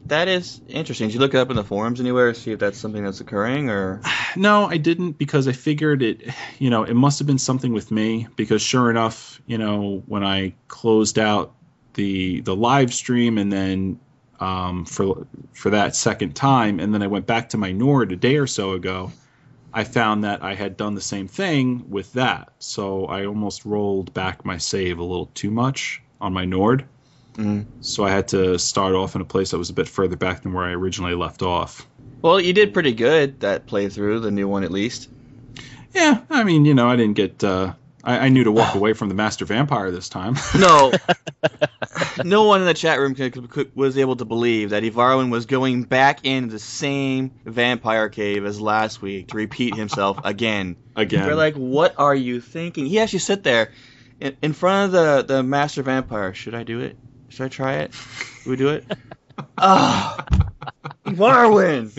That 0.07 0.27
is 0.27 0.59
interesting. 0.67 1.07
Did 1.07 1.13
you 1.13 1.19
look 1.21 1.33
it 1.33 1.37
up 1.37 1.49
in 1.49 1.55
the 1.55 1.63
forums 1.63 2.01
anywhere 2.01 2.33
to 2.33 2.39
see 2.39 2.51
if 2.51 2.59
that's 2.59 2.77
something 2.77 3.03
that's 3.03 3.21
occurring, 3.21 3.69
or 3.69 4.01
No, 4.35 4.65
I 4.65 4.77
didn't 4.77 5.13
because 5.13 5.47
I 5.47 5.53
figured 5.53 6.01
it, 6.01 6.33
you 6.59 6.69
know, 6.69 6.83
it 6.83 6.95
must 6.95 7.19
have 7.19 7.27
been 7.27 7.37
something 7.37 7.71
with 7.71 7.91
me 7.91 8.27
because 8.35 8.61
sure 8.61 8.89
enough, 8.89 9.41
you 9.45 9.57
know, 9.57 10.03
when 10.07 10.23
I 10.23 10.55
closed 10.67 11.19
out 11.19 11.53
the 11.93 12.41
the 12.41 12.55
live 12.55 12.93
stream 12.93 13.37
and 13.37 13.51
then 13.53 13.99
um, 14.39 14.85
for 14.85 15.25
for 15.53 15.69
that 15.69 15.95
second 15.95 16.35
time, 16.35 16.79
and 16.79 16.93
then 16.93 17.01
I 17.01 17.07
went 17.07 17.25
back 17.25 17.49
to 17.49 17.57
my 17.57 17.71
Nord 17.71 18.11
a 18.11 18.15
day 18.15 18.37
or 18.37 18.47
so 18.47 18.73
ago, 18.73 19.11
I 19.73 19.83
found 19.83 20.23
that 20.23 20.43
I 20.43 20.53
had 20.53 20.77
done 20.77 20.93
the 20.95 21.01
same 21.01 21.27
thing 21.27 21.85
with 21.89 22.13
that. 22.13 22.51
So 22.59 23.05
I 23.05 23.25
almost 23.25 23.65
rolled 23.65 24.13
back 24.13 24.45
my 24.45 24.57
save 24.57 24.99
a 24.99 25.03
little 25.03 25.31
too 25.33 25.49
much 25.51 26.01
on 26.21 26.31
my 26.33 26.45
Nord. 26.45 26.85
Mhm. 27.35 27.65
So 27.81 28.03
I 28.03 28.11
had 28.11 28.27
to 28.29 28.59
start 28.59 28.93
off 28.93 29.15
in 29.15 29.21
a 29.21 29.25
place 29.25 29.51
that 29.51 29.57
was 29.57 29.71
a 29.71 29.73
bit 29.73 29.87
further 29.87 30.15
back 30.15 30.43
than 30.43 30.53
where 30.53 30.65
I 30.65 30.71
originally 30.73 31.15
left 31.15 31.41
off. 31.41 31.87
well, 32.21 32.39
you 32.39 32.53
did 32.53 32.73
pretty 32.73 32.93
good 32.93 33.39
that 33.41 33.65
playthrough, 33.67 34.21
the 34.21 34.31
new 34.31 34.47
one 34.47 34.63
at 34.63 34.71
least. 34.71 35.09
Yeah, 35.93 36.21
I 36.29 36.43
mean, 36.43 36.63
you 36.65 36.73
know, 36.73 36.87
I 36.89 36.95
didn't 36.95 37.15
get. 37.15 37.43
Uh, 37.43 37.73
I, 38.03 38.25
I 38.25 38.29
knew 38.29 38.43
to 38.43 38.51
walk 38.51 38.75
away 38.75 38.93
from 38.93 39.09
the 39.09 39.15
Master 39.15 39.45
Vampire 39.45 39.91
this 39.91 40.09
time. 40.09 40.35
No, 40.57 40.91
no 42.23 42.43
one 42.43 42.61
in 42.61 42.67
the 42.67 42.73
chat 42.73 42.99
room 42.99 43.15
could, 43.15 43.49
could, 43.49 43.75
was 43.75 43.97
able 43.97 44.15
to 44.17 44.25
believe 44.25 44.71
that 44.71 44.83
Ivarwin 44.83 45.31
was 45.31 45.45
going 45.45 45.83
back 45.83 46.25
into 46.25 46.51
the 46.51 46.59
same 46.59 47.31
vampire 47.45 48.09
cave 48.09 48.45
as 48.45 48.59
last 48.61 49.01
week 49.01 49.29
to 49.29 49.37
repeat 49.37 49.75
himself 49.75 50.19
again. 50.23 50.75
Again, 50.95 51.25
We're 51.25 51.35
like, 51.35 51.55
what 51.55 51.95
are 51.97 52.15
you 52.15 52.41
thinking? 52.41 52.85
He 52.85 52.99
actually 52.99 53.19
sit 53.19 53.43
there 53.43 53.71
in, 54.19 54.37
in 54.41 54.53
front 54.53 54.93
of 54.93 55.27
the, 55.27 55.35
the 55.35 55.43
master 55.43 55.83
vampire. 55.83 56.33
Should 56.33 56.55
I 56.55 56.63
do 56.63 56.79
it? 56.79 56.97
Should 57.29 57.45
I 57.45 57.49
try 57.49 57.73
it? 57.75 57.93
Should 57.93 58.49
we 58.49 58.55
do 58.55 58.69
it? 58.69 58.85
Ah, 59.57 60.27
Ivarwin. 61.05 61.89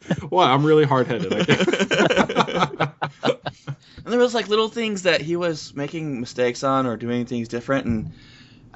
well, 0.30 0.48
I'm 0.48 0.64
really 0.64 0.84
hard 0.84 1.06
headed. 1.06 1.30
I 1.30 1.42
guess. 1.42 2.88
And 4.08 4.12
there 4.14 4.20
was 4.20 4.34
like 4.34 4.48
little 4.48 4.70
things 4.70 5.02
that 5.02 5.20
he 5.20 5.36
was 5.36 5.74
making 5.74 6.18
mistakes 6.18 6.64
on 6.64 6.86
or 6.86 6.96
doing 6.96 7.26
things 7.26 7.46
different, 7.46 7.84
and 7.84 8.10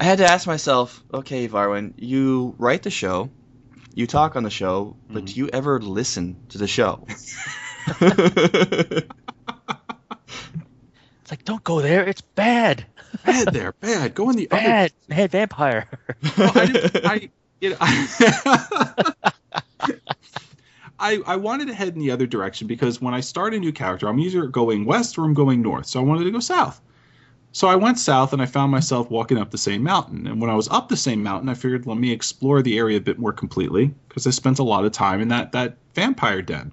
I 0.03 0.05
had 0.05 0.17
to 0.17 0.29
ask 0.29 0.45
myself, 0.45 1.01
okay, 1.13 1.47
Varwin, 1.47 1.93
you 1.95 2.55
write 2.57 2.83
the 2.83 2.89
show, 2.89 3.29
you 3.93 4.05
talk 4.05 4.35
on 4.35 4.43
the 4.43 4.49
show, 4.49 4.97
but 5.07 5.19
mm-hmm. 5.19 5.25
do 5.27 5.33
you 5.33 5.47
ever 5.47 5.79
listen 5.79 6.35
to 6.49 6.57
the 6.57 6.67
show? 6.67 7.07
It's 11.21 11.31
like, 11.31 11.45
don't 11.45 11.63
go 11.63 11.79
there. 11.79 12.05
It's 12.05 12.19
bad. 12.19 12.85
bad 13.25 13.53
there, 13.53 13.71
bad. 13.71 14.13
Go 14.13 14.29
in 14.29 14.35
the 14.35 14.51
other. 14.51 14.61
Bad. 14.61 14.91
Bad 15.07 15.31
vampire. 15.31 15.87
Well, 16.37 16.51
I, 16.53 16.65
didn't, 16.65 17.05
I, 17.05 17.29
you 17.61 17.69
know, 17.69 17.77
I, 17.79 19.13
I, 20.99 21.19
I 21.25 21.35
wanted 21.37 21.69
to 21.69 21.73
head 21.73 21.93
in 21.93 21.99
the 21.99 22.11
other 22.11 22.27
direction 22.27 22.67
because 22.67 23.01
when 23.01 23.13
I 23.13 23.21
start 23.21 23.53
a 23.53 23.59
new 23.59 23.71
character, 23.71 24.09
I'm 24.09 24.19
either 24.19 24.47
going 24.47 24.83
west 24.83 25.17
or 25.17 25.23
I'm 25.23 25.33
going 25.33 25.61
north. 25.61 25.85
So 25.85 26.01
I 26.01 26.03
wanted 26.03 26.25
to 26.25 26.31
go 26.31 26.41
south. 26.41 26.81
So 27.55 27.67
I 27.67 27.75
went 27.75 27.99
south 27.99 28.33
and 28.33 28.41
I 28.41 28.47
found 28.47 28.71
myself 28.71 29.11
walking 29.11 29.37
up 29.37 29.51
the 29.51 29.59
same 29.59 29.83
mountain. 29.83 30.25
And 30.25 30.41
when 30.41 30.49
I 30.49 30.55
was 30.55 30.67
up 30.69 30.89
the 30.89 30.97
same 30.97 31.21
mountain, 31.21 31.49
I 31.49 31.53
figured 31.53 31.85
let 31.85 31.99
me 31.99 32.11
explore 32.11 32.63
the 32.63 32.79
area 32.79 32.97
a 32.97 33.01
bit 33.01 33.19
more 33.19 33.31
completely 33.31 33.93
because 34.09 34.25
I 34.25 34.31
spent 34.31 34.57
a 34.57 34.63
lot 34.63 34.85
of 34.85 34.91
time 34.91 35.21
in 35.21 35.27
that 35.27 35.51
that 35.51 35.77
vampire 35.93 36.41
den. 36.41 36.71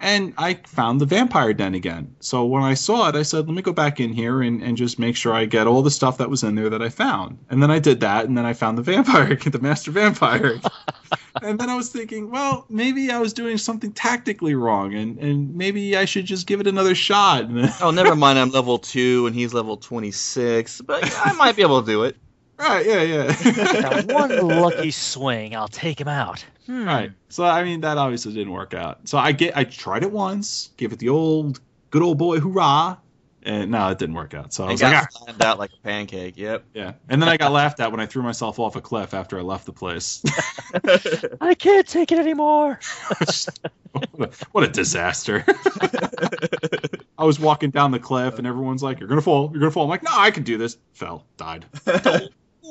And 0.00 0.32
I 0.38 0.54
found 0.66 1.02
the 1.02 1.06
vampire 1.06 1.52
den 1.52 1.74
again. 1.74 2.16
So 2.20 2.46
when 2.46 2.62
I 2.62 2.72
saw 2.72 3.10
it, 3.10 3.14
I 3.14 3.22
said, 3.22 3.46
let 3.46 3.54
me 3.54 3.62
go 3.62 3.74
back 3.74 4.00
in 4.00 4.14
here 4.14 4.40
and, 4.40 4.62
and 4.62 4.76
just 4.76 4.98
make 4.98 5.16
sure 5.16 5.34
I 5.34 5.44
get 5.44 5.66
all 5.66 5.82
the 5.82 5.92
stuff 5.92 6.16
that 6.18 6.30
was 6.30 6.42
in 6.42 6.54
there 6.54 6.70
that 6.70 6.82
I 6.82 6.88
found. 6.88 7.38
And 7.50 7.62
then 7.62 7.70
I 7.70 7.78
did 7.78 8.00
that, 8.00 8.24
and 8.24 8.36
then 8.36 8.44
I 8.44 8.52
found 8.52 8.78
the 8.78 8.82
vampire, 8.82 9.36
the 9.44 9.60
master 9.60 9.92
vampire. 9.92 10.60
and 11.42 11.58
then 11.58 11.70
I 11.70 11.76
was 11.76 11.90
thinking, 11.90 12.30
well, 12.30 12.66
maybe 12.68 13.10
I 13.10 13.18
was 13.18 13.32
doing 13.32 13.58
something 13.58 13.92
tactically 13.92 14.54
wrong, 14.54 14.94
and, 14.94 15.18
and 15.18 15.54
maybe 15.54 15.96
I 15.96 16.04
should 16.04 16.24
just 16.26 16.46
give 16.46 16.60
it 16.60 16.66
another 16.66 16.94
shot. 16.94 17.46
Oh, 17.80 17.90
never 17.90 18.14
mind, 18.14 18.38
I'm 18.38 18.50
level 18.50 18.78
2 18.78 19.26
and 19.26 19.34
he's 19.34 19.52
level 19.54 19.76
26, 19.76 20.82
but 20.82 21.02
I 21.24 21.32
might 21.32 21.56
be 21.56 21.62
able 21.62 21.80
to 21.82 21.86
do 21.86 22.04
it. 22.04 22.16
right, 22.58 22.84
yeah, 22.86 23.02
yeah. 23.02 23.80
Now, 23.80 24.14
one 24.14 24.48
lucky 24.48 24.90
swing, 24.90 25.56
I'll 25.56 25.68
take 25.68 26.00
him 26.00 26.08
out. 26.08 26.44
Hmm. 26.66 26.84
Right. 26.84 27.12
So 27.28 27.44
I 27.44 27.64
mean 27.64 27.80
that 27.80 27.98
obviously 27.98 28.32
didn't 28.34 28.52
work 28.52 28.72
out. 28.74 29.08
So 29.08 29.18
I 29.18 29.32
get 29.32 29.56
I 29.56 29.64
tried 29.64 30.04
it 30.04 30.12
once, 30.12 30.70
gave 30.76 30.92
it 30.92 30.98
the 31.00 31.08
old 31.08 31.60
good 31.90 32.02
old 32.02 32.18
boy 32.18 32.38
hurrah, 32.40 32.96
and 33.44 33.70
no, 33.70 33.88
it 33.88 33.98
didn't 33.98 34.14
work 34.14 34.34
out. 34.34 34.52
So 34.52 34.64
I 34.64 34.68
It 34.68 34.72
was 34.72 34.82
like, 34.82 34.92
got 34.92 35.08
ah, 35.14 35.18
slammed 35.24 35.42
out 35.42 35.58
like 35.58 35.70
a 35.72 35.82
pancake, 35.82 36.36
yep. 36.36 36.64
yeah. 36.74 36.92
And 37.08 37.20
then 37.20 37.28
I 37.28 37.36
got 37.36 37.52
laughed 37.52 37.80
at 37.80 37.90
when 37.90 38.00
I 38.00 38.06
threw 38.06 38.22
myself 38.22 38.58
off 38.58 38.76
a 38.76 38.80
cliff 38.80 39.14
after 39.14 39.38
I 39.38 39.42
left 39.42 39.66
the 39.66 39.72
place. 39.72 40.22
I 41.40 41.54
can't 41.54 41.86
take 41.86 42.12
it 42.12 42.18
anymore. 42.18 42.78
what, 43.08 44.20
a, 44.20 44.30
what 44.52 44.64
a 44.64 44.68
disaster. 44.68 45.44
I 47.18 47.24
was 47.24 47.38
walking 47.38 47.70
down 47.70 47.90
the 47.90 47.98
cliff 47.98 48.38
and 48.38 48.46
everyone's 48.46 48.82
like, 48.82 49.00
"You're 49.00 49.08
gonna 49.08 49.22
fall. 49.22 49.50
You're 49.52 49.60
gonna 49.60 49.70
fall." 49.70 49.84
I'm 49.84 49.90
like, 49.90 50.02
"No, 50.02 50.10
I 50.12 50.30
can 50.30 50.42
do 50.42 50.58
this." 50.58 50.78
Fell, 50.92 51.24
died. 51.36 51.66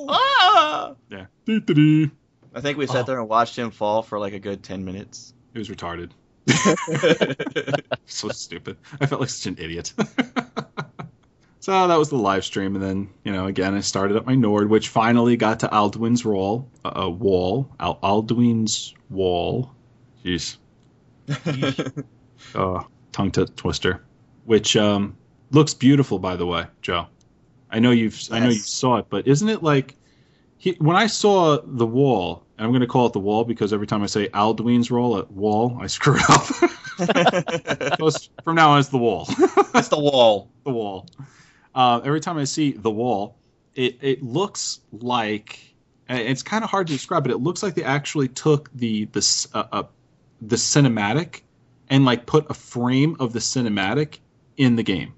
Ah! 0.09 0.95
Yeah. 1.09 1.25
I 2.53 2.59
think 2.61 2.77
we 2.77 2.87
sat 2.87 2.97
Oh. 2.97 3.03
there 3.03 3.19
and 3.19 3.29
watched 3.29 3.57
him 3.57 3.71
fall 3.71 4.01
for 4.03 4.19
like 4.19 4.33
a 4.33 4.39
good 4.39 4.63
10 4.63 4.83
minutes. 4.83 5.33
It 5.53 5.59
was 5.59 5.69
retarded. 5.69 6.11
so 8.05 8.29
stupid. 8.29 8.77
I 8.99 9.05
felt 9.05 9.21
like 9.21 9.29
such 9.29 9.47
an 9.47 9.57
idiot. 9.59 9.93
so 11.59 11.87
that 11.87 11.95
was 11.95 12.09
the 12.09 12.17
live 12.17 12.43
stream, 12.43 12.75
and 12.75 12.83
then 12.83 13.09
you 13.23 13.31
know, 13.31 13.45
again, 13.47 13.75
I 13.75 13.81
started 13.81 14.17
up 14.17 14.25
my 14.25 14.35
Nord, 14.35 14.69
which 14.69 14.89
finally 14.89 15.37
got 15.37 15.61
to 15.61 15.67
Alduin's 15.67 16.25
wall. 16.25 16.69
Uh, 16.83 17.03
uh, 17.03 17.09
wall. 17.09 17.69
Al- 17.79 17.99
Alduin's 18.01 18.93
wall. 19.09 19.71
Jeez. 20.25 20.57
Uh, 22.55 22.83
tongue 23.11 23.31
t- 23.31 23.45
twister. 23.55 24.03
Which 24.45 24.75
um, 24.75 25.17
looks 25.51 25.73
beautiful, 25.73 26.19
by 26.19 26.35
the 26.35 26.45
way, 26.45 26.65
Joe. 26.81 27.07
I 27.69 27.79
know 27.79 27.91
you've 27.91 28.19
I 28.31 28.39
know 28.39 28.49
you 28.49 28.55
saw 28.55 28.97
it, 28.97 29.05
but 29.09 29.27
isn't 29.27 29.47
it 29.47 29.63
like 29.63 29.95
he, 30.61 30.75
when 30.77 30.95
I 30.95 31.07
saw 31.07 31.57
the 31.63 31.87
wall? 31.87 32.45
And 32.55 32.65
I'm 32.65 32.71
going 32.71 32.81
to 32.81 32.87
call 32.87 33.07
it 33.07 33.13
the 33.13 33.19
wall 33.19 33.43
because 33.43 33.73
every 33.73 33.87
time 33.87 34.03
I 34.03 34.05
say 34.05 34.27
Alduin's 34.27 34.91
roll 34.91 35.17
at 35.17 35.31
wall, 35.31 35.75
I 35.81 35.87
screw 35.87 36.17
it 36.17 36.29
up. 36.29 36.43
From 38.43 38.53
now 38.53 38.69
on, 38.69 38.79
it's 38.79 38.89
the 38.89 38.99
wall. 38.99 39.25
it's 39.73 39.87
the 39.87 39.99
wall. 39.99 40.51
the 40.63 40.69
wall. 40.69 41.07
Uh, 41.73 42.01
every 42.03 42.21
time 42.21 42.37
I 42.37 42.43
see 42.43 42.73
the 42.73 42.91
wall, 42.91 43.37
it 43.73 43.97
it 44.01 44.21
looks 44.21 44.81
like 44.91 45.59
it's 46.07 46.43
kind 46.43 46.63
of 46.63 46.69
hard 46.69 46.85
to 46.85 46.93
describe, 46.93 47.23
but 47.23 47.31
it 47.31 47.39
looks 47.39 47.63
like 47.63 47.73
they 47.73 47.83
actually 47.83 48.27
took 48.27 48.69
the 48.75 49.05
the 49.05 49.47
uh, 49.55 49.63
uh, 49.71 49.83
the 50.43 50.57
cinematic 50.57 51.41
and 51.89 52.05
like 52.05 52.27
put 52.27 52.45
a 52.51 52.53
frame 52.53 53.15
of 53.19 53.33
the 53.33 53.39
cinematic 53.39 54.19
in 54.57 54.75
the 54.75 54.83
game. 54.83 55.15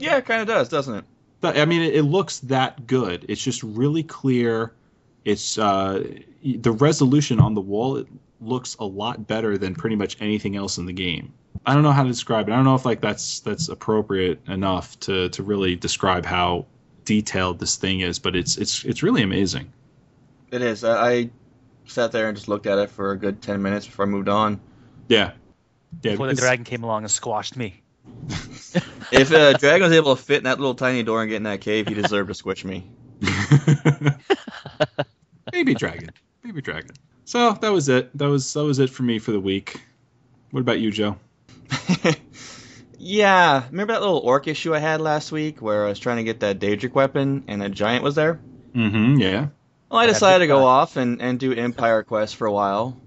Yeah, 0.00 0.16
it 0.16 0.26
kind 0.26 0.40
of 0.40 0.48
does, 0.48 0.68
doesn't 0.68 0.96
it? 0.96 1.04
But 1.40 1.56
I 1.58 1.64
mean, 1.64 1.82
it, 1.82 1.94
it 1.94 2.02
looks 2.02 2.40
that 2.40 2.88
good. 2.88 3.26
It's 3.28 3.40
just 3.40 3.62
really 3.62 4.02
clear. 4.02 4.72
It's 5.24 5.58
uh, 5.58 6.04
the 6.42 6.72
resolution 6.72 7.40
on 7.40 7.54
the 7.54 7.60
wall. 7.60 7.96
It 7.96 8.06
looks 8.40 8.74
a 8.76 8.84
lot 8.84 9.26
better 9.26 9.58
than 9.58 9.74
pretty 9.74 9.96
much 9.96 10.16
anything 10.20 10.56
else 10.56 10.78
in 10.78 10.86
the 10.86 10.92
game. 10.92 11.32
I 11.66 11.74
don't 11.74 11.82
know 11.82 11.92
how 11.92 12.02
to 12.02 12.08
describe 12.08 12.48
it. 12.48 12.52
I 12.52 12.56
don't 12.56 12.64
know 12.64 12.74
if 12.74 12.84
like 12.84 13.00
that's 13.00 13.40
that's 13.40 13.68
appropriate 13.68 14.40
enough 14.48 14.98
to 15.00 15.28
to 15.30 15.42
really 15.42 15.76
describe 15.76 16.24
how 16.24 16.66
detailed 17.04 17.58
this 17.58 17.76
thing 17.76 18.00
is, 18.00 18.18
but 18.18 18.34
it's 18.34 18.56
it's 18.56 18.84
it's 18.84 19.02
really 19.02 19.22
amazing. 19.22 19.72
It 20.50 20.62
is. 20.62 20.84
I, 20.84 21.10
I 21.10 21.30
sat 21.86 22.12
there 22.12 22.28
and 22.28 22.36
just 22.36 22.48
looked 22.48 22.66
at 22.66 22.78
it 22.78 22.90
for 22.90 23.12
a 23.12 23.16
good 23.16 23.42
10 23.42 23.62
minutes 23.62 23.86
before 23.86 24.04
I 24.04 24.08
moved 24.08 24.28
on. 24.28 24.60
Yeah, 25.08 25.32
yeah. 26.02 26.12
Before 26.12 26.28
the 26.28 26.34
dragon 26.34 26.64
came 26.64 26.82
along 26.82 27.02
and 27.02 27.10
squashed 27.10 27.56
me. 27.56 27.82
If 29.12 29.32
uh, 29.32 29.54
Dragon 29.54 29.88
was 29.88 29.96
able 29.96 30.14
to 30.14 30.22
fit 30.22 30.38
in 30.38 30.44
that 30.44 30.60
little 30.60 30.74
tiny 30.74 31.02
door 31.02 31.22
and 31.22 31.28
get 31.28 31.36
in 31.36 31.42
that 31.42 31.60
cave, 31.60 31.88
he 31.88 31.94
deserved 31.94 32.28
to 32.28 32.34
squish 32.34 32.64
me. 32.64 32.86
Baby 35.52 35.74
dragon, 35.74 36.12
baby 36.42 36.60
dragon. 36.60 36.98
So 37.24 37.52
that 37.54 37.70
was 37.70 37.88
it. 37.88 38.16
That 38.16 38.26
was 38.28 38.52
that 38.52 38.64
was 38.64 38.78
it 38.78 38.90
for 38.90 39.02
me 39.04 39.18
for 39.18 39.32
the 39.32 39.40
week. 39.40 39.80
What 40.52 40.60
about 40.60 40.80
you, 40.80 40.90
Joe? 40.90 41.18
Yeah, 42.98 43.66
remember 43.70 43.92
that 43.94 44.00
little 44.00 44.18
orc 44.18 44.46
issue 44.46 44.74
I 44.74 44.78
had 44.78 45.00
last 45.00 45.32
week 45.32 45.60
where 45.62 45.86
I 45.86 45.88
was 45.88 45.98
trying 45.98 46.18
to 46.18 46.24
get 46.24 46.40
that 46.40 46.58
Daedric 46.60 46.94
weapon 46.94 47.44
and 47.48 47.62
a 47.62 47.68
giant 47.68 48.04
was 48.04 48.14
there? 48.14 48.42
Mm-hmm. 48.74 49.20
Yeah. 49.20 49.48
Well, 49.90 50.00
I 50.00 50.06
Yeah, 50.06 50.18
decided 50.18 50.40
to 50.40 50.46
big 50.46 50.48
go 50.48 50.64
time. 50.64 50.64
off 50.64 50.96
and, 50.96 51.20
and 51.22 51.38
do 51.38 51.52
Empire 51.54 52.02
Quest 52.02 52.36
for 52.36 52.46
a 52.46 52.52
while, 52.52 53.00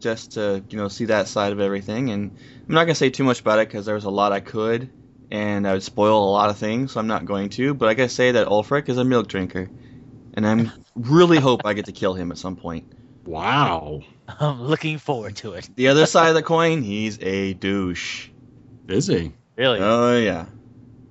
just 0.00 0.32
to 0.34 0.64
you 0.70 0.78
know 0.78 0.88
see 0.88 1.06
that 1.06 1.28
side 1.28 1.52
of 1.52 1.60
everything. 1.60 2.10
And 2.10 2.32
I'm 2.68 2.74
not 2.74 2.84
gonna 2.84 2.94
say 2.96 3.10
too 3.10 3.24
much 3.24 3.40
about 3.40 3.58
it 3.60 3.68
because 3.68 3.86
there 3.86 3.94
was 3.96 4.04
a 4.04 4.10
lot 4.10 4.32
I 4.32 4.40
could, 4.40 4.90
and 5.32 5.66
I 5.66 5.72
would 5.72 5.82
spoil 5.82 6.22
a 6.22 6.30
lot 6.30 6.50
of 6.50 6.58
things, 6.58 6.92
so 6.92 7.00
I'm 7.00 7.06
not 7.06 7.24
going 7.24 7.48
to. 7.50 7.72
But 7.72 7.88
I 7.88 7.94
gotta 7.94 8.10
say 8.10 8.32
that 8.32 8.46
Ulfric 8.48 8.90
is 8.90 8.98
a 8.98 9.04
milk 9.04 9.28
drinker, 9.28 9.68
and 10.34 10.46
I'm 10.46 10.70
really 10.94 11.38
hope 11.38 11.62
I 11.64 11.72
get 11.72 11.86
to 11.86 11.92
kill 11.92 12.12
him 12.12 12.30
at 12.30 12.38
some 12.38 12.54
point. 12.54 12.92
Wow. 13.24 14.02
I'm 14.40 14.62
looking 14.62 14.98
forward 14.98 15.36
to 15.36 15.54
it. 15.54 15.70
The 15.74 15.88
other 15.88 16.04
side 16.04 16.28
of 16.28 16.34
the 16.34 16.42
coin, 16.54 16.82
he's 16.82 17.18
a 17.22 17.54
douche. 17.54 18.28
Is 18.88 19.06
he? 19.06 19.32
Really? 19.56 19.80
Oh 19.80 20.18
yeah. 20.18 20.46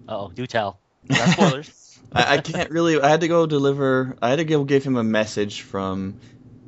oh, 0.07 0.31
do 0.31 0.45
tell. 0.45 0.79
Not 1.09 1.29
spoilers. 1.29 1.99
I, 2.13 2.35
I 2.35 2.37
can't 2.41 2.69
really. 2.69 3.01
I 3.01 3.09
had 3.09 3.21
to 3.21 3.27
go 3.27 3.47
deliver. 3.47 4.15
I 4.21 4.29
had 4.29 4.35
to 4.35 4.45
go 4.45 4.63
give 4.63 4.83
him 4.83 4.97
a 4.97 5.03
message 5.03 5.61
from 5.61 6.19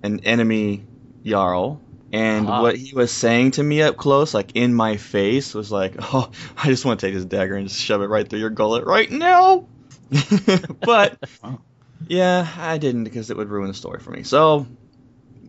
an 0.01 0.21
enemy 0.21 0.85
jarl, 1.23 1.81
and 2.13 2.47
Ah. 2.47 2.61
what 2.61 2.77
he 2.77 2.93
was 2.95 3.11
saying 3.11 3.51
to 3.51 3.63
me 3.63 3.81
up 3.81 3.97
close, 3.97 4.33
like 4.33 4.51
in 4.55 4.73
my 4.73 4.95
face, 4.97 5.53
was 5.53 5.71
like, 5.71 5.95
"Oh, 5.99 6.29
I 6.55 6.67
just 6.67 6.85
want 6.85 6.99
to 6.99 7.05
take 7.07 7.15
this 7.15 7.25
dagger 7.25 7.55
and 7.55 7.67
just 7.67 7.81
shove 7.81 8.01
it 8.01 8.07
right 8.07 8.27
through 8.29 8.39
your 8.39 8.51
gullet 8.51 8.85
right 8.85 9.11
now." 9.11 9.67
but 10.81 11.17
Wow. 11.43 11.59
yeah, 12.07 12.47
I 12.57 12.77
didn't 12.77 13.03
because 13.05 13.29
it 13.29 13.37
would 13.37 13.49
ruin 13.49 13.67
the 13.67 13.73
story 13.73 13.99
for 13.99 14.11
me. 14.11 14.23
So 14.23 14.67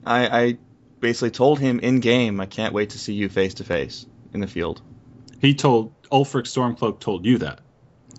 I, 0.04 0.26
I 0.42 0.58
basically 1.00 1.30
told 1.30 1.60
him 1.60 1.78
in 1.80 2.00
game, 2.00 2.40
"I 2.40 2.46
can't 2.46 2.72
wait 2.74 2.90
to 2.90 2.98
see 2.98 3.12
you 3.14 3.28
face 3.28 3.54
to 3.54 3.64
face 3.64 4.06
in 4.32 4.40
the 4.40 4.46
field." 4.48 4.80
He 5.40 5.54
told 5.54 5.92
Ulfric 6.10 6.44
Stormcloak 6.46 7.00
told 7.00 7.26
you 7.26 7.38
that. 7.38 7.60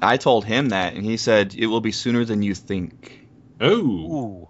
I 0.02 0.18
told 0.18 0.46
him 0.46 0.70
that, 0.70 0.94
and 0.94 1.04
he 1.04 1.18
said, 1.18 1.56
"It 1.58 1.66
will 1.68 1.82
be 1.82 1.92
sooner 1.92 2.24
than 2.26 2.44
you 2.44 2.54
think." 2.54 3.26
Oh. 3.60 3.72
Ooh, 3.80 4.48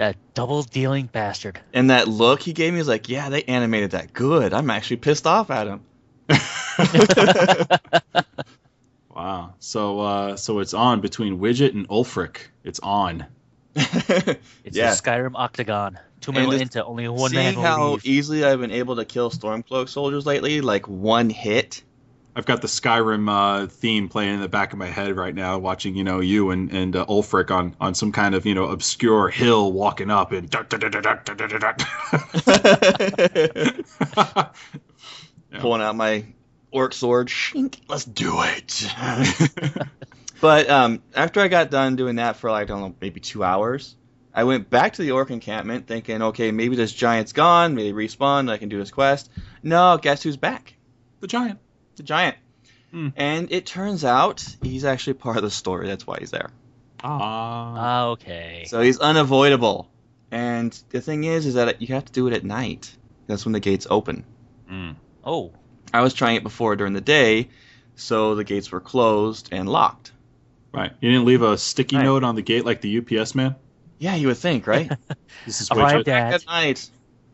that 0.00 0.16
double 0.32 0.62
dealing 0.62 1.10
bastard. 1.12 1.60
And 1.74 1.90
that 1.90 2.08
look 2.08 2.40
he 2.40 2.54
gave 2.54 2.72
me 2.72 2.78
was 2.78 2.88
like, 2.88 3.10
yeah, 3.10 3.28
they 3.28 3.42
animated 3.42 3.90
that 3.90 4.14
good. 4.14 4.54
I'm 4.54 4.70
actually 4.70 4.96
pissed 4.96 5.26
off 5.26 5.50
at 5.50 5.66
him. 5.66 5.82
wow. 9.14 9.52
So 9.58 10.00
uh 10.00 10.36
so 10.36 10.60
it's 10.60 10.72
on 10.72 11.02
between 11.02 11.38
Widget 11.38 11.74
and 11.74 11.86
Ulfric. 11.88 12.38
It's 12.64 12.80
on. 12.80 13.26
It's 13.76 14.76
Yeah. 14.76 14.92
a 14.92 14.96
Skyrim 14.96 15.32
octagon. 15.34 15.98
Two 16.22 16.32
And 16.32 16.48
men 16.48 16.50
just 16.50 16.62
into 16.62 16.84
only 16.84 17.06
one 17.08 17.32
man 17.34 17.52
Seeing 17.54 17.64
how 17.64 17.90
leave. 17.92 18.06
easily 18.06 18.42
I've 18.44 18.60
been 18.60 18.72
able 18.72 18.96
to 18.96 19.04
kill 19.04 19.30
Stormcloak 19.30 19.90
soldiers 19.90 20.24
lately, 20.24 20.62
like 20.62 20.88
one 20.88 21.28
hit. 21.28 21.82
I've 22.34 22.46
got 22.46 22.62
the 22.62 22.68
Skyrim 22.68 23.28
uh, 23.28 23.66
theme 23.66 24.08
playing 24.08 24.34
in 24.34 24.40
the 24.40 24.48
back 24.48 24.72
of 24.72 24.78
my 24.78 24.86
head 24.86 25.16
right 25.16 25.34
now, 25.34 25.58
watching 25.58 25.96
you 25.96 26.04
know 26.04 26.20
you 26.20 26.50
and 26.50 26.70
and 26.72 26.94
uh, 26.94 27.06
Ulfric 27.06 27.50
on 27.50 27.74
on 27.80 27.94
some 27.94 28.12
kind 28.12 28.34
of 28.34 28.46
you 28.46 28.54
know 28.54 28.66
obscure 28.66 29.28
hill 29.28 29.72
walking 29.72 30.10
up 30.10 30.32
and. 30.32 30.50
Yeah. 35.52 35.58
Pulling 35.62 35.82
out 35.82 35.96
my 35.96 36.26
orc 36.70 36.92
sword. 36.92 37.26
Shink, 37.26 37.80
let's 37.88 38.04
do 38.04 38.34
it. 38.36 38.86
but 40.40 40.70
um, 40.70 41.02
after 41.12 41.40
I 41.40 41.48
got 41.48 41.72
done 41.72 41.96
doing 41.96 42.14
that 42.16 42.36
for 42.36 42.52
like, 42.52 42.62
I 42.62 42.66
don't 42.66 42.80
know, 42.80 42.94
maybe 43.00 43.18
two 43.18 43.42
hours, 43.42 43.96
I 44.32 44.44
went 44.44 44.70
back 44.70 44.92
to 44.92 45.02
the 45.02 45.10
orc 45.10 45.28
encampment 45.32 45.88
thinking, 45.88 46.22
okay, 46.22 46.52
maybe 46.52 46.76
this 46.76 46.92
giant's 46.92 47.32
gone, 47.32 47.74
maybe 47.74 47.92
respawn, 47.92 48.48
I 48.48 48.58
can 48.58 48.68
do 48.68 48.78
this 48.78 48.92
quest. 48.92 49.28
No, 49.64 49.98
guess 50.00 50.22
who's 50.22 50.36
back? 50.36 50.74
the 51.20 51.26
giant. 51.26 51.58
The 52.00 52.06
giant. 52.06 52.36
Hmm. 52.90 53.08
And 53.16 53.52
it 53.52 53.66
turns 53.66 54.04
out 54.04 54.44
he's 54.62 54.84
actually 54.84 55.14
part 55.14 55.36
of 55.36 55.42
the 55.42 55.50
story. 55.50 55.86
That's 55.86 56.06
why 56.06 56.16
he's 56.18 56.30
there. 56.30 56.50
Ah. 57.04 57.74
Ah, 57.76 58.04
okay. 58.08 58.64
So 58.66 58.80
he's 58.80 58.98
unavoidable. 58.98 59.88
And 60.30 60.72
the 60.90 61.00
thing 61.00 61.24
is, 61.24 61.46
is 61.46 61.54
that 61.54 61.82
you 61.82 61.94
have 61.94 62.04
to 62.06 62.12
do 62.12 62.26
it 62.26 62.32
at 62.34 62.44
night. 62.44 62.94
That's 63.26 63.44
when 63.44 63.52
the 63.52 63.60
gates 63.60 63.86
open. 63.90 64.24
Mm. 64.70 64.96
oh, 65.24 65.52
I 65.92 66.02
was 66.02 66.14
trying 66.14 66.36
it 66.36 66.44
before 66.44 66.76
during 66.76 66.92
the 66.92 67.00
day, 67.00 67.48
so 67.96 68.36
the 68.36 68.44
gates 68.44 68.70
were 68.70 68.80
closed 68.80 69.48
and 69.50 69.68
locked. 69.68 70.12
Right. 70.72 70.92
You 71.00 71.10
didn't 71.10 71.24
leave 71.26 71.42
a 71.42 71.58
sticky 71.58 71.96
Right. 71.96 72.04
note 72.04 72.22
on 72.22 72.36
the 72.36 72.42
gate 72.42 72.64
like 72.64 72.80
the 72.80 72.98
UPS 72.98 73.34
man. 73.34 73.56
Yeah, 73.98 74.14
you 74.14 74.28
would 74.28 74.36
think, 74.38 74.66
right? 74.68 74.90
This 75.46 75.60
is 75.60 75.70
arrived 75.70 76.06
Widget. 76.06 76.12
at. 76.12 76.34
at 76.34 76.46
night. 76.46 76.88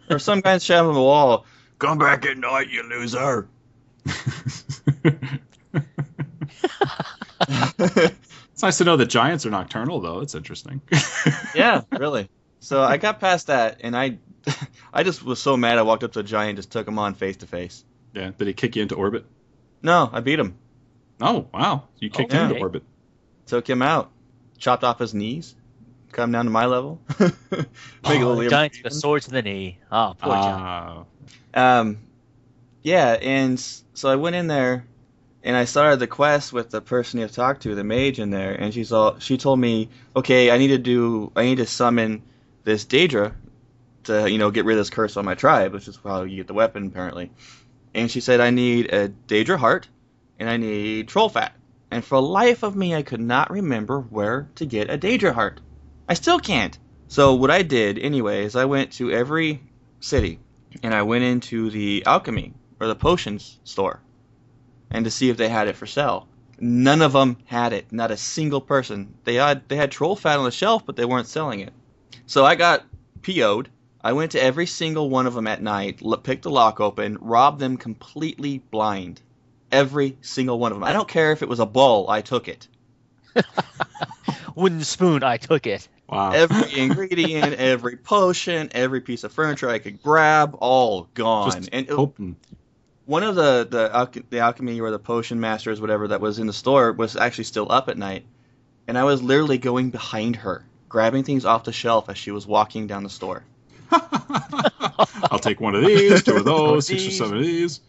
Or 0.09 0.19
some 0.19 0.41
guy's 0.41 0.65
shouting 0.65 0.89
on 0.89 0.95
the 0.95 1.01
wall, 1.03 1.45
Come 1.79 1.99
back 1.99 2.25
at 2.25 2.39
night, 2.39 2.71
you 2.71 2.83
loser. 2.89 3.49
It's 7.79 8.63
nice 8.63 8.79
to 8.79 8.85
know 8.85 8.97
that 8.97 9.07
giants 9.07 9.47
are 9.47 9.51
nocturnal, 9.51 10.01
though. 10.01 10.21
It's 10.21 10.35
interesting. 10.35 10.81
yeah, 11.55 11.83
really. 11.93 12.29
So 12.61 12.83
I 12.83 12.97
got 12.97 13.21
past 13.21 13.49
that, 13.49 13.79
and 13.81 13.97
I, 13.97 14.19
I 14.93 15.03
just 15.03 15.23
was 15.23 15.41
so 15.41 15.57
mad. 15.57 15.79
I 15.79 15.83
walked 15.83 16.05
up 16.05 16.13
to 16.13 16.21
a 16.21 16.25
giant, 16.25 16.51
and 16.51 16.59
just 16.59 16.71
took 16.73 16.87
him 16.89 16.99
on 16.99 17.15
face 17.15 17.37
to 17.39 17.47
face. 17.47 17.85
Yeah. 18.15 18.31
Did 18.37 18.47
he 18.49 18.55
kick 18.55 18.77
you 18.77 18.83
into 18.83 18.95
orbit? 18.95 19.25
No, 19.83 20.09
I 20.13 20.21
beat 20.21 20.39
him. 20.39 20.57
Oh, 21.21 21.47
wow. 21.53 21.85
You 21.99 22.11
kicked 22.11 22.33
Oh, 22.35 22.37
him 22.39 22.51
into 22.51 22.61
orbit. 22.61 22.83
took 23.47 23.69
him 23.69 23.83
out, 23.83 24.11
chopped 24.59 24.85
off 24.85 24.99
his 24.99 25.15
knees, 25.15 25.55
come 26.13 26.33
down 26.33 26.47
to 26.47 26.51
my 26.51 26.67
level. 26.67 27.01
Make 27.21 27.31
it 27.31 27.33
a 27.53 27.67
Oh, 28.05 28.13
little 28.19 28.37
the 28.37 28.49
giants 28.49 28.79
with 28.79 28.87
a 28.87 28.89
even. 28.89 28.99
sword 29.01 29.23
to 29.23 29.31
the 29.31 29.43
knee. 29.43 29.79
Oh, 29.93 30.15
poor 30.19 30.33
giant. 30.35 31.07
Ah. 31.55 31.79
Um, 31.81 31.99
yeah, 32.87 33.19
and 33.21 33.59
so 33.95 34.09
I 34.09 34.15
went 34.15 34.37
in 34.37 34.47
there, 34.47 34.87
and 35.43 35.57
I 35.57 35.65
started 35.65 35.99
the 35.99 36.07
quest 36.07 36.53
with 36.53 36.71
the 36.71 36.81
person 36.81 37.19
you 37.19 37.27
talked 37.27 37.63
to, 37.63 37.75
the 37.75 37.83
mage 37.83 38.21
in 38.21 38.31
there, 38.31 38.53
and 38.53 38.73
she's 38.73 38.93
all 38.93 39.19
she 39.19 39.39
told 39.39 39.59
me, 39.59 39.89
okay, 40.15 40.53
I 40.53 40.59
need 40.59 40.69
to 40.69 40.79
do, 40.79 41.33
I 41.35 41.43
need 41.43 41.57
to 41.57 41.67
summon 41.67 42.23
this 42.63 42.85
Daedra 42.85 43.35
to 44.05 44.31
you 44.31 44.39
know 44.39 44.53
get 44.53 44.65
rid 44.65 44.75
of 44.75 44.79
this 44.83 44.91
curse 44.91 45.17
on 45.17 45.25
my 45.25 45.35
tribe, 45.35 45.73
which 45.73 45.89
is 45.89 45.99
how 46.05 46.23
you 46.23 46.37
get 46.37 46.47
the 46.47 46.55
weapon 46.55 46.87
apparently. 46.87 47.33
And 47.93 48.09
she 48.09 48.21
said 48.21 48.41
I 48.41 48.51
need 48.51 48.93
a 48.93 49.09
Daedra 49.09 49.57
heart, 49.57 49.89
and 50.39 50.49
I 50.49 50.57
need 50.57 51.09
troll 51.09 51.29
fat. 51.29 51.57
And 51.91 52.05
for 52.05 52.15
the 52.15 52.29
life 52.29 52.63
of 52.63 52.77
me, 52.77 52.95
I 52.95 53.03
could 53.03 53.21
not 53.21 53.51
remember 53.51 53.99
where 53.99 54.49
to 54.55 54.65
get 54.65 54.91
a 54.91 54.97
Daedra 54.97 55.33
heart. 55.33 55.61
I 56.09 56.15
still 56.15 56.39
can't. 56.39 56.79
So 57.09 57.35
what 57.35 57.51
I 57.51 57.63
did 57.63 57.99
anyway 57.99 58.45
is 58.45 58.55
I 58.55 58.67
went 58.67 58.93
to 58.93 59.11
every 59.11 59.61
city 59.99 60.39
and 60.85 60.95
I 60.95 61.03
went 61.03 61.25
into 61.25 61.71
the 61.71 62.05
alchemy 62.07 62.55
or 62.81 62.87
the 62.87 62.95
potions 62.95 63.59
store 63.65 64.01
and 64.91 65.05
to 65.05 65.11
see 65.11 65.29
if 65.31 65.37
they 65.37 65.49
had 65.49 65.69
it 65.69 65.77
for 65.77 65.87
sale. 65.87 66.29
None 66.59 67.03
of 67.03 67.13
them 67.13 67.37
had 67.45 67.73
it. 67.73 67.93
Not 67.93 68.11
a 68.11 68.17
single 68.17 68.61
person. 68.61 69.15
They 69.25 69.35
had 69.35 69.69
they 69.69 69.77
had 69.77 69.91
troll 69.91 70.17
fat 70.17 70.39
on 70.39 70.45
the 70.45 70.51
shelf, 70.51 70.87
but 70.87 70.97
they 70.97 71.05
weren't 71.05 71.27
selling 71.27 71.61
it. 71.61 71.73
So 72.27 72.45
I 72.45 72.55
got 72.55 72.85
PO'd. 73.23 73.69
I 74.03 74.13
went 74.13 74.33
to 74.33 74.43
every 74.43 74.67
single 74.67 75.11
one 75.11 75.27
of 75.27 75.35
them 75.35 75.47
at 75.49 75.61
night, 75.61 76.01
l- 76.03 76.17
picked 76.17 76.45
the 76.45 76.51
lock 76.51 76.81
open, 76.81 77.19
robbed 77.21 77.59
them 77.59 77.77
completely 77.77 78.59
blind. 78.71 79.21
Every 79.73 80.17
single 80.21 80.59
one 80.59 80.71
of 80.73 80.77
them. 80.79 80.85
I 80.85 80.93
don't 80.93 81.09
care 81.09 81.33
if 81.33 81.43
it 81.43 81.49
was 81.49 81.59
a 81.61 81.67
bull. 81.67 82.09
I 82.09 82.21
took 82.23 82.47
it. 82.49 82.69
Wooden 84.55 84.85
spoon, 84.85 85.23
I 85.23 85.37
took 85.37 85.67
it. 85.67 85.89
Wow. 86.09 86.31
Every 86.31 86.79
ingredient, 86.79 87.55
every 87.55 87.97
potion, 87.97 88.71
every 88.73 89.01
piece 89.01 89.25
of 89.25 89.33
furniture 89.33 89.69
I 89.69 89.79
could 89.81 90.03
grab, 90.03 90.57
all 90.61 91.09
gone. 91.15 91.51
Just 91.51 91.69
and 91.73 91.87
it- 91.89 91.93
hoping. 91.93 92.37
One 93.07 93.23
of 93.23 93.35
the 93.35 93.67
the, 93.71 93.89
alch- 93.89 94.25
the 94.31 94.41
alchemy 94.41 94.81
or 94.81 94.91
the 94.91 94.99
potion 94.99 95.41
masters, 95.41 95.81
whatever 95.81 96.09
that 96.09 96.21
was 96.21 96.39
in 96.39 96.47
the 96.47 96.53
store, 96.53 96.93
was 96.93 97.17
actually 97.17 97.45
still 97.45 97.71
up 97.73 97.89
at 97.89 97.97
night, 97.97 98.25
and 98.87 98.99
I 98.99 99.05
was 99.05 99.23
literally 99.23 99.59
going 99.59 99.91
behind 99.91 100.37
her, 100.37 100.65
grabbing 100.89 101.25
things 101.25 101.45
off 101.45 101.65
the 101.65 101.73
shelf 101.73 102.09
as 102.09 102.19
she 102.19 102.31
was 102.31 102.47
walking 102.47 102.87
down 102.87 103.03
the 103.03 103.11
store. 103.11 103.45
I'll 105.31 105.39
take 105.39 105.61
one 105.61 105.75
of 105.75 105.85
these, 105.85 106.23
two 106.23 106.37
of 106.37 106.45
those, 106.45 106.87
six 106.87 107.07
or 107.07 107.11
seven 107.11 107.39
of 107.39 107.45
these. 107.45 107.81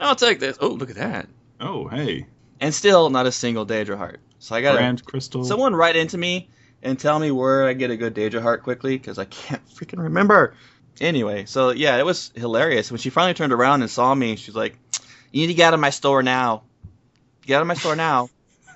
I'll 0.00 0.16
take 0.16 0.40
this. 0.40 0.58
Oh, 0.60 0.68
look 0.68 0.90
at 0.90 0.96
that! 0.96 1.28
Oh, 1.60 1.88
hey. 1.88 2.26
And 2.60 2.74
still 2.74 3.10
not 3.10 3.26
a 3.26 3.32
single 3.32 3.66
Daedra 3.66 3.96
heart. 3.96 4.20
So 4.38 4.54
I 4.54 4.62
got 4.62 4.72
to 4.72 4.78
Grand 4.78 5.04
crystal. 5.04 5.44
someone 5.44 5.74
write 5.74 5.96
into 5.96 6.18
me 6.18 6.48
and 6.82 6.98
tell 6.98 7.18
me 7.18 7.30
where 7.30 7.66
I 7.66 7.72
get 7.74 7.90
a 7.90 7.96
good 7.96 8.14
Daedra 8.14 8.42
heart 8.42 8.62
quickly 8.62 8.96
because 8.96 9.18
I 9.18 9.24
can't 9.24 9.64
freaking 9.68 10.02
remember. 10.02 10.54
Anyway, 11.00 11.46
so 11.46 11.70
yeah, 11.70 11.96
it 11.98 12.06
was 12.06 12.32
hilarious 12.34 12.90
when 12.90 12.98
she 12.98 13.10
finally 13.10 13.34
turned 13.34 13.52
around 13.52 13.82
and 13.82 13.90
saw 13.90 14.14
me. 14.14 14.36
She's 14.36 14.54
like, 14.54 14.76
"You 15.32 15.42
need 15.42 15.48
to 15.48 15.54
get 15.54 15.68
out 15.68 15.74
of 15.74 15.80
my 15.80 15.90
store 15.90 16.22
now. 16.22 16.62
Get 17.46 17.56
out 17.56 17.62
of 17.62 17.66
my 17.66 17.74
store 17.74 17.96
now. 17.96 18.28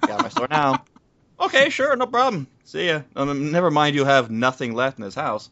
Get 0.03 0.11
out 0.11 0.19
of 0.21 0.23
my 0.25 0.31
store 0.31 0.49
now." 0.51 0.85
Okay, 1.39 1.69
sure, 1.69 1.95
no 1.97 2.07
problem. 2.07 2.47
See 2.65 2.87
ya. 2.89 3.03
Um, 3.15 3.53
never 3.53 3.71
mind, 3.71 3.95
you 3.95 4.07
have 4.07 4.31
nothing 4.31 4.75
left 4.75 4.99
in 4.99 5.05
this 5.05 5.15
house, 5.15 5.51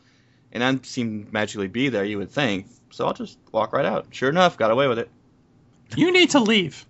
and 0.50 0.64
I 0.64 0.78
seem 0.82 1.28
magically 1.30 1.68
be 1.68 1.90
there. 1.90 2.04
You 2.04 2.16
would 2.16 2.30
think. 2.30 2.68
So 2.90 3.06
I'll 3.06 3.12
just 3.12 3.36
walk 3.52 3.74
right 3.74 3.84
out. 3.84 4.06
Sure 4.10 4.30
enough, 4.30 4.56
got 4.56 4.70
away 4.70 4.88
with 4.88 4.98
it. 4.98 5.10
You 5.94 6.10
need 6.10 6.30
to 6.30 6.40
leave. 6.40 6.86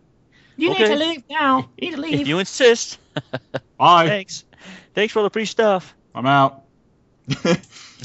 You 0.56 0.70
need 0.70 0.86
to 0.86 0.94
leave 0.94 1.24
now. 1.28 1.68
You 1.76 1.88
need 1.90 1.96
to 1.96 2.00
leave. 2.00 2.20
If 2.20 2.28
you 2.28 2.38
insist. 2.38 2.98
Bye. 3.78 4.06
Thanks. 4.06 4.44
Thanks 4.94 5.12
for 5.12 5.18
all 5.18 5.24
the 5.24 5.30
free 5.30 5.44
stuff. 5.44 5.94
I'm 6.14 6.26
out. 6.26 6.62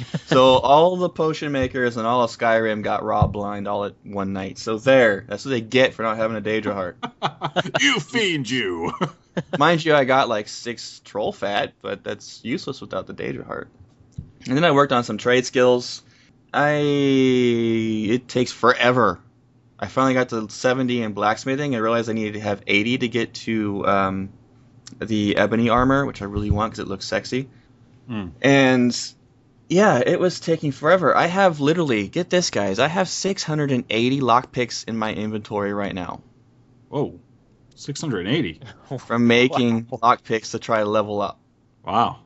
so 0.27 0.55
all 0.55 0.95
the 0.97 1.09
potion 1.09 1.51
makers 1.51 1.97
and 1.97 2.05
all 2.05 2.23
of 2.23 2.31
Skyrim 2.31 2.83
got 2.83 3.03
raw 3.03 3.27
blind 3.27 3.67
all 3.67 3.85
at 3.85 3.95
one 4.03 4.33
night. 4.33 4.57
So 4.57 4.77
there, 4.77 5.25
that's 5.27 5.45
what 5.45 5.51
they 5.51 5.61
get 5.61 5.93
for 5.93 6.03
not 6.03 6.17
having 6.17 6.37
a 6.37 6.41
Daedra 6.41 6.73
heart. 6.73 6.97
you 7.79 7.99
fiend, 7.99 8.49
you. 8.49 8.91
Mind 9.57 9.83
you, 9.83 9.95
I 9.95 10.05
got 10.05 10.29
like 10.29 10.47
six 10.47 11.01
troll 11.03 11.31
fat, 11.31 11.73
but 11.81 12.03
that's 12.03 12.43
useless 12.43 12.81
without 12.81 13.07
the 13.07 13.13
Daedra 13.13 13.45
heart. 13.45 13.69
And 14.47 14.55
then 14.55 14.63
I 14.63 14.71
worked 14.71 14.91
on 14.91 15.03
some 15.03 15.17
trade 15.17 15.45
skills. 15.45 16.01
I 16.53 16.77
it 16.81 18.27
takes 18.27 18.51
forever. 18.51 19.19
I 19.79 19.87
finally 19.87 20.13
got 20.13 20.29
to 20.29 20.49
70 20.49 21.03
in 21.03 21.13
blacksmithing 21.13 21.73
and 21.73 21.81
realized 21.81 22.09
I 22.09 22.13
needed 22.13 22.33
to 22.33 22.41
have 22.41 22.61
80 22.67 22.97
to 22.99 23.07
get 23.07 23.33
to 23.35 23.87
um, 23.87 24.29
the 24.99 25.37
ebony 25.37 25.69
armor, 25.69 26.05
which 26.05 26.21
I 26.21 26.25
really 26.25 26.51
want 26.51 26.73
because 26.73 26.85
it 26.85 26.89
looks 26.89 27.05
sexy. 27.05 27.49
Hmm. 28.07 28.29
And 28.41 29.13
yeah, 29.69 30.01
it 30.05 30.19
was 30.19 30.39
taking 30.39 30.71
forever. 30.71 31.15
I 31.15 31.27
have 31.27 31.59
literally, 31.59 32.07
get 32.07 32.29
this, 32.29 32.49
guys, 32.49 32.79
I 32.79 32.87
have 32.87 33.07
680 33.07 34.19
lockpicks 34.19 34.87
in 34.87 34.97
my 34.97 35.13
inventory 35.13 35.73
right 35.73 35.95
now 35.95 36.21
Whoa, 36.89 37.19
680. 37.75 38.61
from 38.99 39.27
making 39.27 39.85
lockpicks 39.85 40.51
to 40.51 40.59
try 40.59 40.79
to 40.79 40.85
level 40.85 41.21
up. 41.21 41.39
Wow. 41.85 42.21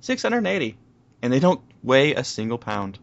680. 0.00 0.78
And 1.20 1.32
they 1.32 1.40
don't 1.40 1.60
weigh 1.82 2.14
a 2.14 2.22
single 2.22 2.58
pound. 2.58 2.98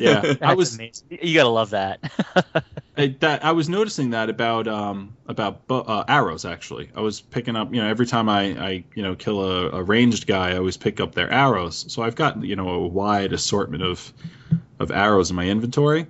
Yeah, 0.00 0.34
I 0.42 0.54
was 0.54 0.74
amazing. 0.74 1.18
You 1.22 1.34
gotta 1.34 1.48
love 1.48 1.70
that. 1.70 2.00
I, 2.96 3.08
that 3.20 3.44
I 3.44 3.52
was 3.52 3.68
noticing 3.68 4.10
that 4.10 4.28
about 4.28 4.66
um 4.68 5.16
about 5.26 5.62
uh, 5.70 6.04
arrows 6.08 6.44
actually. 6.44 6.90
I 6.94 7.00
was 7.00 7.20
picking 7.20 7.56
up 7.56 7.72
you 7.72 7.80
know 7.80 7.88
every 7.88 8.06
time 8.06 8.28
I 8.28 8.40
I 8.58 8.84
you 8.94 9.02
know 9.02 9.14
kill 9.14 9.42
a, 9.42 9.70
a 9.70 9.82
ranged 9.82 10.26
guy, 10.26 10.50
I 10.50 10.56
always 10.58 10.76
pick 10.76 11.00
up 11.00 11.14
their 11.14 11.30
arrows. 11.30 11.84
So 11.92 12.02
I've 12.02 12.14
got 12.16 12.42
you 12.44 12.56
know 12.56 12.68
a 12.68 12.86
wide 12.86 13.32
assortment 13.32 13.82
of 13.82 14.12
of 14.78 14.90
arrows 14.90 15.30
in 15.30 15.36
my 15.36 15.46
inventory. 15.48 16.06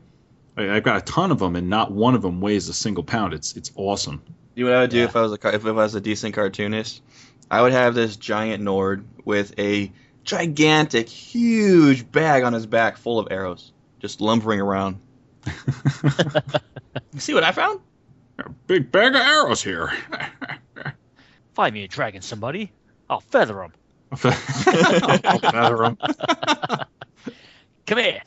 I, 0.56 0.70
I've 0.76 0.82
got 0.82 0.96
a 0.96 1.00
ton 1.02 1.30
of 1.30 1.38
them, 1.38 1.56
and 1.56 1.68
not 1.68 1.92
one 1.92 2.14
of 2.14 2.22
them 2.22 2.40
weighs 2.40 2.68
a 2.68 2.74
single 2.74 3.04
pound. 3.04 3.34
It's 3.34 3.56
it's 3.56 3.70
awesome. 3.76 4.22
You 4.54 4.64
know 4.64 4.70
what 4.70 4.78
I 4.78 4.80
would 4.82 4.90
do 4.90 4.98
Yeah. 4.98 5.04
if 5.04 5.14
I 5.16 5.20
was 5.22 5.32
a 5.32 5.38
car- 5.38 5.52
if 5.54 5.64
I 5.64 5.70
was 5.70 5.94
a 5.94 6.00
decent 6.00 6.34
cartoonist? 6.34 7.02
I 7.50 7.62
would 7.62 7.72
have 7.72 7.94
this 7.94 8.16
giant 8.16 8.62
Nord 8.62 9.04
with 9.24 9.58
a 9.58 9.90
gigantic, 10.28 11.08
huge 11.08 12.10
bag 12.12 12.44
on 12.44 12.52
his 12.52 12.66
back 12.66 12.98
full 12.98 13.18
of 13.18 13.28
arrows, 13.30 13.72
just 13.98 14.20
lumbering 14.20 14.60
around. 14.60 15.00
You 17.14 17.20
see 17.20 17.34
what 17.34 17.42
I 17.42 17.52
found? 17.52 17.80
A 18.38 18.48
big 18.48 18.92
bag 18.92 19.14
of 19.14 19.20
arrows 19.20 19.62
here. 19.62 19.92
Find 21.54 21.74
me 21.74 21.84
a 21.84 21.88
dragon, 21.88 22.22
somebody. 22.22 22.70
I'll 23.08 23.20
feather 23.20 23.62
him. 23.62 23.72
I'll 24.12 25.38
feather 25.38 25.84
'em. 25.84 25.98
Come 27.86 27.98
here. 27.98 28.22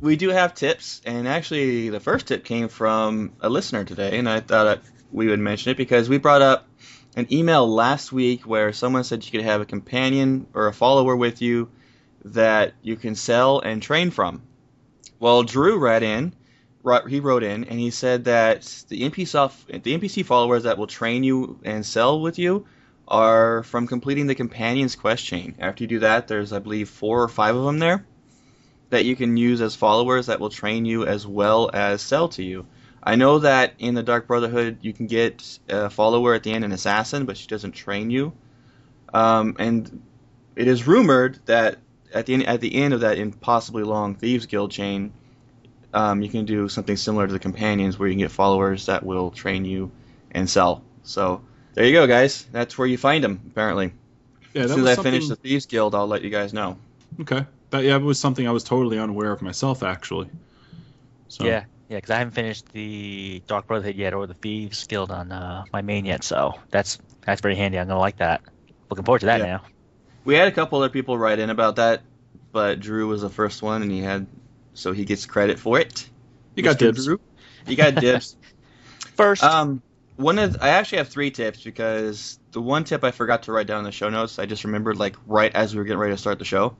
We 0.00 0.16
do 0.16 0.28
have 0.30 0.54
tips, 0.54 1.02
and 1.04 1.28
actually, 1.28 1.90
the 1.90 2.00
first 2.00 2.28
tip 2.28 2.44
came 2.44 2.68
from 2.68 3.32
a 3.40 3.50
listener 3.50 3.84
today, 3.84 4.18
and 4.18 4.28
I 4.28 4.40
thought 4.40 4.80
we 5.10 5.28
would 5.28 5.40
mention 5.40 5.72
it 5.72 5.76
because 5.76 6.08
we 6.08 6.18
brought 6.18 6.42
up 6.42 6.66
an 7.16 7.26
email 7.32 7.68
last 7.68 8.12
week 8.12 8.42
where 8.42 8.72
someone 8.72 9.04
said 9.04 9.24
you 9.24 9.30
could 9.30 9.42
have 9.42 9.60
a 9.60 9.66
companion 9.66 10.46
or 10.54 10.66
a 10.66 10.72
follower 10.72 11.14
with 11.14 11.42
you 11.42 11.70
that 12.24 12.74
you 12.82 12.96
can 12.96 13.14
sell 13.14 13.60
and 13.60 13.82
train 13.82 14.10
from. 14.10 14.42
Well, 15.18 15.42
Drew 15.42 15.78
read 15.78 16.02
in, 16.02 16.34
he 17.08 17.20
wrote 17.20 17.42
in, 17.42 17.64
and 17.64 17.78
he 17.78 17.90
said 17.90 18.24
that 18.24 18.62
the 18.88 19.08
NPC 19.08 19.82
the 19.82 19.98
NPC 19.98 20.24
followers 20.24 20.64
that 20.64 20.78
will 20.78 20.86
train 20.86 21.22
you 21.22 21.58
and 21.64 21.84
sell 21.84 22.20
with 22.20 22.38
you 22.38 22.66
are 23.06 23.62
from 23.64 23.86
completing 23.86 24.26
the 24.26 24.34
companions 24.34 24.96
quest 24.96 25.24
chain. 25.24 25.54
After 25.58 25.84
you 25.84 25.88
do 25.88 25.98
that, 26.00 26.28
there's 26.28 26.52
I 26.52 26.58
believe 26.58 26.88
four 26.88 27.22
or 27.22 27.28
five 27.28 27.54
of 27.54 27.64
them 27.64 27.78
there 27.78 28.06
that 28.90 29.04
you 29.06 29.16
can 29.16 29.36
use 29.36 29.60
as 29.62 29.74
followers 29.74 30.26
that 30.26 30.38
will 30.38 30.50
train 30.50 30.84
you 30.84 31.06
as 31.06 31.26
well 31.26 31.70
as 31.72 32.02
sell 32.02 32.28
to 32.28 32.42
you. 32.42 32.66
I 33.02 33.16
know 33.16 33.40
that 33.40 33.74
in 33.78 33.94
the 33.94 34.02
Dark 34.02 34.26
Brotherhood 34.26 34.78
you 34.82 34.92
can 34.92 35.06
get 35.06 35.58
a 35.68 35.90
follower 35.90 36.34
at 36.34 36.42
the 36.42 36.52
end, 36.52 36.64
an 36.64 36.72
assassin, 36.72 37.26
but 37.26 37.36
she 37.36 37.46
doesn't 37.48 37.72
train 37.72 38.10
you. 38.10 38.32
Um, 39.12 39.56
and 39.58 40.02
it 40.56 40.68
is 40.68 40.86
rumored 40.86 41.40
that 41.46 41.78
at 42.14 42.26
the 42.26 42.34
end, 42.34 42.46
at 42.46 42.60
the 42.60 42.74
end 42.74 42.94
of 42.94 43.00
that 43.00 43.18
impossibly 43.18 43.82
long 43.82 44.14
Thieves 44.14 44.46
Guild 44.46 44.70
chain, 44.70 45.12
um, 45.92 46.22
you 46.22 46.28
can 46.28 46.44
do 46.44 46.68
something 46.68 46.96
similar 46.96 47.26
to 47.26 47.32
the 47.32 47.38
companions, 47.38 47.98
where 47.98 48.08
you 48.08 48.14
can 48.14 48.20
get 48.20 48.30
followers 48.30 48.86
that 48.86 49.04
will 49.04 49.30
train 49.30 49.64
you 49.64 49.90
and 50.30 50.48
sell. 50.48 50.82
So 51.02 51.42
there 51.74 51.84
you 51.84 51.92
go, 51.92 52.06
guys. 52.06 52.44
That's 52.52 52.78
where 52.78 52.86
you 52.86 52.96
find 52.96 53.22
them. 53.22 53.40
Apparently, 53.50 53.92
Yeah, 54.54 54.64
as 54.64 54.72
soon 54.72 54.86
as 54.86 54.98
I 54.98 55.02
finish 55.02 55.28
the 55.28 55.36
Thieves 55.36 55.66
Guild, 55.66 55.94
I'll 55.94 56.06
let 56.06 56.22
you 56.22 56.30
guys 56.30 56.52
know. 56.52 56.78
Okay, 57.20 57.44
that 57.70 57.84
yeah, 57.84 57.96
it 57.96 58.02
was 58.02 58.18
something 58.18 58.46
I 58.46 58.52
was 58.52 58.64
totally 58.64 58.98
unaware 58.98 59.32
of 59.32 59.42
myself 59.42 59.82
actually. 59.82 60.30
So 61.28 61.44
Yeah, 61.44 61.64
yeah, 61.92 61.98
because 61.98 62.10
I 62.10 62.18
haven't 62.18 62.32
finished 62.32 62.72
the 62.72 63.42
Dark 63.46 63.66
Brotherhood 63.66 63.96
yet 63.96 64.14
or 64.14 64.26
the 64.26 64.32
Thieves 64.32 64.86
Guild 64.86 65.10
on 65.10 65.30
uh, 65.30 65.64
my 65.74 65.82
main 65.82 66.06
yet, 66.06 66.24
so 66.24 66.54
that's 66.70 66.98
that's 67.26 67.42
very 67.42 67.54
handy. 67.54 67.78
I'm 67.78 67.86
gonna 67.86 68.00
like 68.00 68.16
that. 68.16 68.40
Looking 68.88 69.04
forward 69.04 69.18
to 69.18 69.26
that 69.26 69.40
Yeah. 69.40 69.46
now. 69.46 69.62
We 70.24 70.34
had 70.34 70.48
a 70.48 70.52
couple 70.52 70.78
other 70.78 70.88
people 70.88 71.18
write 71.18 71.38
in 71.38 71.50
about 71.50 71.76
that, 71.76 72.00
but 72.50 72.80
Drew 72.80 73.08
was 73.08 73.20
the 73.20 73.28
first 73.28 73.60
one, 73.60 73.82
and 73.82 73.90
he 73.90 73.98
had, 73.98 74.26
so 74.72 74.92
he 74.92 75.04
gets 75.04 75.26
credit 75.26 75.58
for 75.58 75.80
it. 75.80 76.08
you 76.54 76.62
got 76.62 76.76
Mr. 76.76 76.78
dibs. 76.78 77.04
Drew. 77.04 77.20
You 77.66 77.76
got 77.76 77.94
dibs. 77.96 78.36
First, 79.16 79.42
um, 79.42 79.82
one 80.16 80.38
of 80.38 80.56
I 80.62 80.70
actually 80.70 80.98
have 80.98 81.08
three 81.08 81.30
tips 81.30 81.62
because 81.62 82.38
the 82.52 82.62
one 82.62 82.84
tip 82.84 83.04
I 83.04 83.10
forgot 83.10 83.42
to 83.42 83.52
write 83.52 83.66
down 83.66 83.80
in 83.80 83.84
the 83.84 83.92
show 83.92 84.08
notes, 84.08 84.38
I 84.38 84.46
just 84.46 84.64
remembered 84.64 84.96
like 84.96 85.16
right 85.26 85.54
as 85.54 85.74
we 85.74 85.78
were 85.78 85.84
getting 85.84 85.98
ready 85.98 86.14
to 86.14 86.18
start 86.18 86.38
the 86.38 86.46
show, 86.46 86.74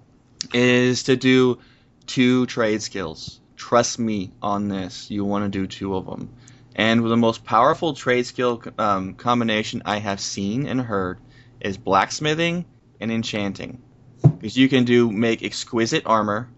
is 0.55 1.03
to 1.05 1.16
do 1.16 1.59
two 2.07 2.46
trade 2.46 2.81
skills. 2.81 3.41
Trust 3.56 3.98
me 3.98 4.32
on 4.40 4.68
this. 4.68 5.10
You 5.10 5.24
want 5.24 5.44
to 5.44 5.58
do 5.58 5.66
two 5.66 5.94
of 5.96 6.06
them. 6.06 6.30
And 6.74 7.04
the 7.04 7.16
most 7.16 7.44
powerful 7.44 7.94
trade 7.94 8.26
skill 8.26 8.62
um, 8.78 9.14
combination 9.14 9.82
I 9.84 9.98
have 9.98 10.20
seen 10.20 10.66
and 10.66 10.80
heard 10.80 11.18
is 11.60 11.76
blacksmithing 11.76 12.64
and 13.00 13.12
enchanting. 13.12 13.82
Because 14.22 14.56
you 14.56 14.68
can 14.68 14.84
do 14.84 15.10
make 15.10 15.42
exquisite 15.42 16.04
armor, 16.06 16.48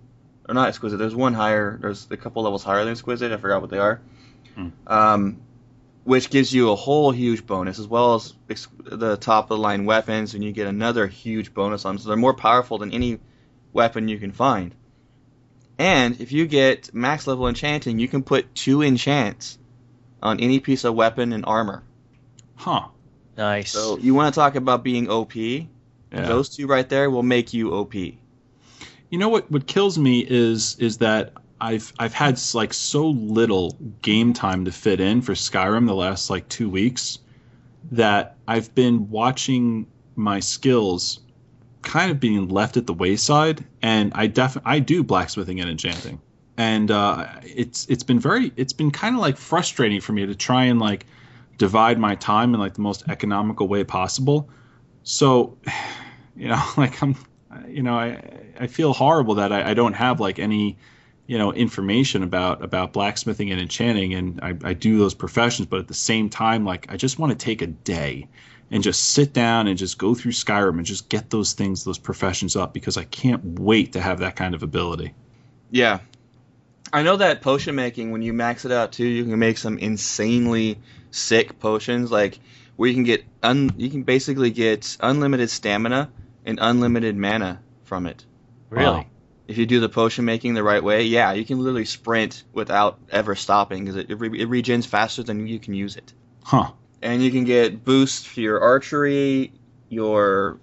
or 0.48 0.54
not 0.54 0.68
exquisite. 0.68 0.98
There's 0.98 1.14
one 1.14 1.34
higher. 1.34 1.78
There's 1.80 2.06
a 2.10 2.16
couple 2.16 2.42
levels 2.42 2.62
higher 2.62 2.84
than 2.84 2.92
exquisite. 2.92 3.32
I 3.32 3.36
forgot 3.38 3.60
what 3.60 3.70
they 3.70 3.78
are. 3.78 4.00
Hmm. 4.54 4.68
Um, 4.86 5.42
which 6.04 6.28
gives 6.28 6.52
you 6.52 6.70
a 6.70 6.76
whole 6.76 7.10
huge 7.10 7.46
bonus, 7.46 7.78
as 7.78 7.88
well 7.88 8.14
as 8.14 8.34
ex- 8.50 8.68
the 8.84 9.16
top 9.16 9.44
of 9.46 9.48
the 9.48 9.58
line 9.58 9.86
weapons, 9.86 10.34
and 10.34 10.44
you 10.44 10.52
get 10.52 10.66
another 10.66 11.06
huge 11.06 11.54
bonus 11.54 11.84
on 11.84 11.94
them. 11.94 12.02
So 12.02 12.08
they're 12.08 12.16
more 12.16 12.34
powerful 12.34 12.78
than 12.78 12.92
any 12.92 13.18
weapon 13.72 14.08
you 14.08 14.18
can 14.18 14.32
find. 14.32 14.74
And 15.78 16.20
if 16.20 16.32
you 16.32 16.46
get 16.46 16.94
max 16.94 17.26
level 17.26 17.48
enchanting, 17.48 17.98
you 17.98 18.08
can 18.08 18.22
put 18.22 18.54
two 18.54 18.82
enchants 18.82 19.58
on 20.22 20.40
any 20.40 20.60
piece 20.60 20.84
of 20.84 20.94
weapon 20.94 21.32
and 21.32 21.44
armor. 21.46 21.82
Huh. 22.56 22.88
nice. 23.36 23.72
So 23.72 23.98
you 23.98 24.14
want 24.14 24.32
to 24.32 24.38
talk 24.38 24.54
about 24.54 24.84
being 24.84 25.10
OP? 25.10 25.34
Yeah. 25.34 25.66
Those 26.12 26.48
two 26.48 26.66
right 26.66 26.88
there 26.88 27.10
will 27.10 27.24
make 27.24 27.52
you 27.52 27.74
OP. 27.74 27.94
You 27.94 29.18
know 29.18 29.28
what? 29.28 29.50
What 29.50 29.66
kills 29.66 29.98
me 29.98 30.20
is 30.20 30.76
is 30.78 30.98
that 30.98 31.32
I've 31.60 31.92
I've 31.98 32.14
had 32.14 32.40
like 32.54 32.72
so 32.72 33.08
little 33.08 33.76
game 34.02 34.32
time 34.32 34.64
to 34.66 34.72
fit 34.72 35.00
in 35.00 35.22
for 35.22 35.32
Skyrim 35.32 35.86
the 35.86 35.94
last 35.94 36.30
like 36.30 36.48
two 36.48 36.68
weeks 36.68 37.18
that 37.92 38.36
I've 38.46 38.74
been 38.74 39.10
watching 39.10 39.86
my 40.16 40.40
skills 40.40 41.20
kind 41.84 42.10
of 42.10 42.20
being 42.20 42.48
left 42.48 42.76
at 42.76 42.86
the 42.86 42.94
wayside, 42.94 43.64
and 43.82 44.12
I 44.14 44.26
def 44.26 44.56
I 44.64 44.78
do 44.78 45.02
blacksmithing 45.02 45.60
and 45.60 45.70
enchanting, 45.70 46.20
and 46.56 46.90
uh, 46.90 47.26
it's 47.42 47.86
it's 47.88 48.02
been 48.02 48.18
very 48.18 48.52
it's 48.56 48.72
been 48.72 48.90
kind 48.90 49.14
of 49.14 49.20
like 49.20 49.36
frustrating 49.36 50.00
for 50.00 50.12
me 50.12 50.26
to 50.26 50.34
try 50.34 50.64
and 50.64 50.80
like 50.80 51.06
divide 51.58 51.98
my 51.98 52.14
time 52.16 52.54
in 52.54 52.60
like 52.60 52.74
the 52.74 52.80
most 52.80 53.04
economical 53.08 53.68
way 53.68 53.84
possible. 53.84 54.48
So, 55.02 55.56
you 56.36 56.48
know, 56.48 56.62
like 56.76 57.02
I'm 57.02 57.16
you 57.68 57.82
know, 57.82 57.94
I 57.94 58.22
I 58.58 58.66
feel 58.66 58.92
horrible 58.92 59.36
that 59.36 59.52
I, 59.52 59.70
I 59.70 59.74
don't 59.74 59.94
have 59.94 60.20
like 60.20 60.38
any, 60.38 60.76
you 61.26 61.38
know, 61.38 61.52
information 61.52 62.22
about 62.22 62.62
about 62.62 62.92
blacksmithing 62.92 63.50
and 63.50 63.60
enchanting, 63.60 64.14
and 64.14 64.40
I, 64.42 64.56
I 64.64 64.72
do 64.74 64.98
those 64.98 65.14
professions, 65.14 65.66
but 65.66 65.80
at 65.80 65.88
the 65.88 65.94
same 65.94 66.28
time, 66.30 66.64
like 66.64 66.86
I 66.90 66.96
just 66.96 67.18
want 67.18 67.30
to 67.30 67.38
take 67.38 67.62
a 67.62 67.66
day 67.66 68.28
and 68.70 68.82
just 68.82 69.10
sit 69.10 69.32
down 69.32 69.66
and 69.66 69.78
just 69.78 69.98
go 69.98 70.14
through 70.14 70.32
Skyrim 70.32 70.76
and 70.78 70.86
just 70.86 71.08
get 71.08 71.30
those 71.30 71.52
things, 71.52 71.84
those 71.84 71.98
professions 71.98 72.56
up 72.56 72.72
because 72.72 72.96
I 72.96 73.04
can't 73.04 73.58
wait 73.58 73.92
to 73.92 74.00
have 74.00 74.20
that 74.20 74.36
kind 74.36 74.54
of 74.54 74.62
ability. 74.62 75.14
Yeah. 75.70 76.00
I 76.92 77.02
know 77.02 77.16
that 77.16 77.42
potion 77.42 77.74
making, 77.74 78.10
when 78.10 78.22
you 78.22 78.32
max 78.32 78.64
it 78.64 78.72
out 78.72 78.92
too, 78.92 79.06
you 79.06 79.24
can 79.24 79.38
make 79.38 79.58
some 79.58 79.78
insanely 79.78 80.78
sick 81.10 81.58
potions, 81.58 82.10
like 82.10 82.38
where 82.76 82.88
you 82.88 82.94
can 82.94 83.04
get 83.04 83.24
un, 83.42 83.72
you 83.76 83.90
can 83.90 84.02
basically 84.02 84.50
get 84.50 84.96
unlimited 85.00 85.50
stamina 85.50 86.10
and 86.44 86.58
unlimited 86.60 87.16
mana 87.16 87.60
from 87.84 88.06
it. 88.06 88.24
really? 88.70 88.98
Wow. 88.98 89.06
If 89.46 89.58
you 89.58 89.66
do 89.66 89.78
the 89.78 89.90
potion 89.90 90.24
making 90.24 90.54
the 90.54 90.62
right 90.62 90.82
way, 90.82 91.04
yeah, 91.04 91.32
you 91.32 91.44
can 91.44 91.58
literally 91.58 91.84
sprint 91.84 92.44
without 92.54 92.98
ever 93.10 93.34
stopping 93.34 93.84
because 93.84 93.96
it, 93.96 94.10
it, 94.10 94.14
re- 94.14 94.40
it 94.40 94.48
regens 94.48 94.86
faster 94.86 95.22
than 95.22 95.46
you 95.46 95.58
can 95.58 95.74
use 95.74 95.96
it. 95.96 96.14
Huh. 96.42 96.70
And 97.04 97.22
you 97.22 97.30
can 97.30 97.44
get 97.44 97.84
boosts 97.84 98.24
for 98.24 98.40
your 98.40 98.60
archery, 98.60 99.52
your 99.88 100.58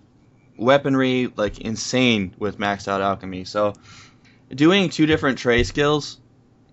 weaponry, 0.57 1.31
like 1.35 1.59
insane 1.59 2.35
with 2.37 2.57
maxed 2.57 2.87
out 2.87 3.01
alchemy. 3.01 3.45
So 3.45 3.73
doing 4.53 4.89
two 4.89 5.05
different 5.05 5.37
trade 5.37 5.67
skills 5.67 6.19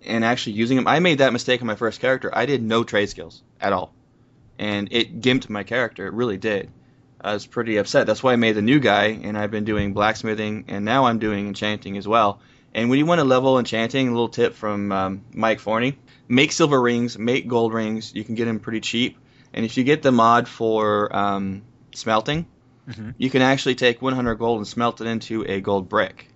and 0.04 0.24
actually 0.24 0.54
using 0.54 0.76
them. 0.76 0.88
I 0.88 0.98
made 1.00 1.18
that 1.18 1.32
mistake 1.32 1.60
on 1.60 1.66
my 1.66 1.74
first 1.74 2.00
character. 2.00 2.30
I 2.32 2.46
did 2.46 2.62
no 2.62 2.84
trade 2.84 3.10
skills 3.10 3.42
at 3.60 3.72
all, 3.72 3.92
and 4.58 4.88
it 4.90 5.20
gimped 5.20 5.48
my 5.48 5.62
character. 5.64 6.06
It 6.06 6.14
really 6.14 6.38
did. 6.38 6.70
I 7.20 7.34
was 7.34 7.46
pretty 7.46 7.76
upset. 7.76 8.06
That's 8.06 8.22
why 8.22 8.32
I 8.32 8.36
made 8.36 8.52
the 8.52 8.62
new 8.62 8.78
guy, 8.78 9.06
and 9.22 9.36
I've 9.36 9.50
been 9.50 9.64
doing 9.64 9.92
blacksmithing, 9.92 10.66
and 10.68 10.84
now 10.84 11.06
I'm 11.06 11.18
doing 11.18 11.48
enchanting 11.48 11.96
as 11.98 12.06
well. 12.06 12.40
And 12.74 12.90
when 12.90 12.98
you 12.98 13.06
want 13.06 13.18
to 13.18 13.24
level 13.24 13.58
enchanting, 13.58 14.08
a 14.08 14.10
little 14.12 14.28
tip 14.28 14.54
from 14.54 14.92
um, 14.92 15.24
Mike 15.32 15.60
Forney: 15.60 15.98
make 16.28 16.52
silver 16.52 16.80
rings, 16.80 17.18
make 17.18 17.48
gold 17.48 17.72
rings. 17.74 18.14
You 18.14 18.24
can 18.24 18.34
get 18.34 18.44
them 18.44 18.60
pretty 18.60 18.80
cheap, 18.80 19.18
and 19.58 19.66
if 19.66 19.76
you 19.76 19.82
get 19.82 20.02
the 20.02 20.12
mod 20.12 20.46
for 20.48 21.14
um, 21.14 21.62
smelting, 21.92 22.46
Mhm. 22.88 23.14
you 23.18 23.28
can 23.28 23.42
actually 23.42 23.74
take 23.74 24.00
100 24.00 24.36
gold 24.36 24.58
and 24.58 24.66
smelt 24.68 25.00
it 25.00 25.08
into 25.08 25.44
a 25.46 25.60
gold 25.60 25.88
brick 25.88 26.28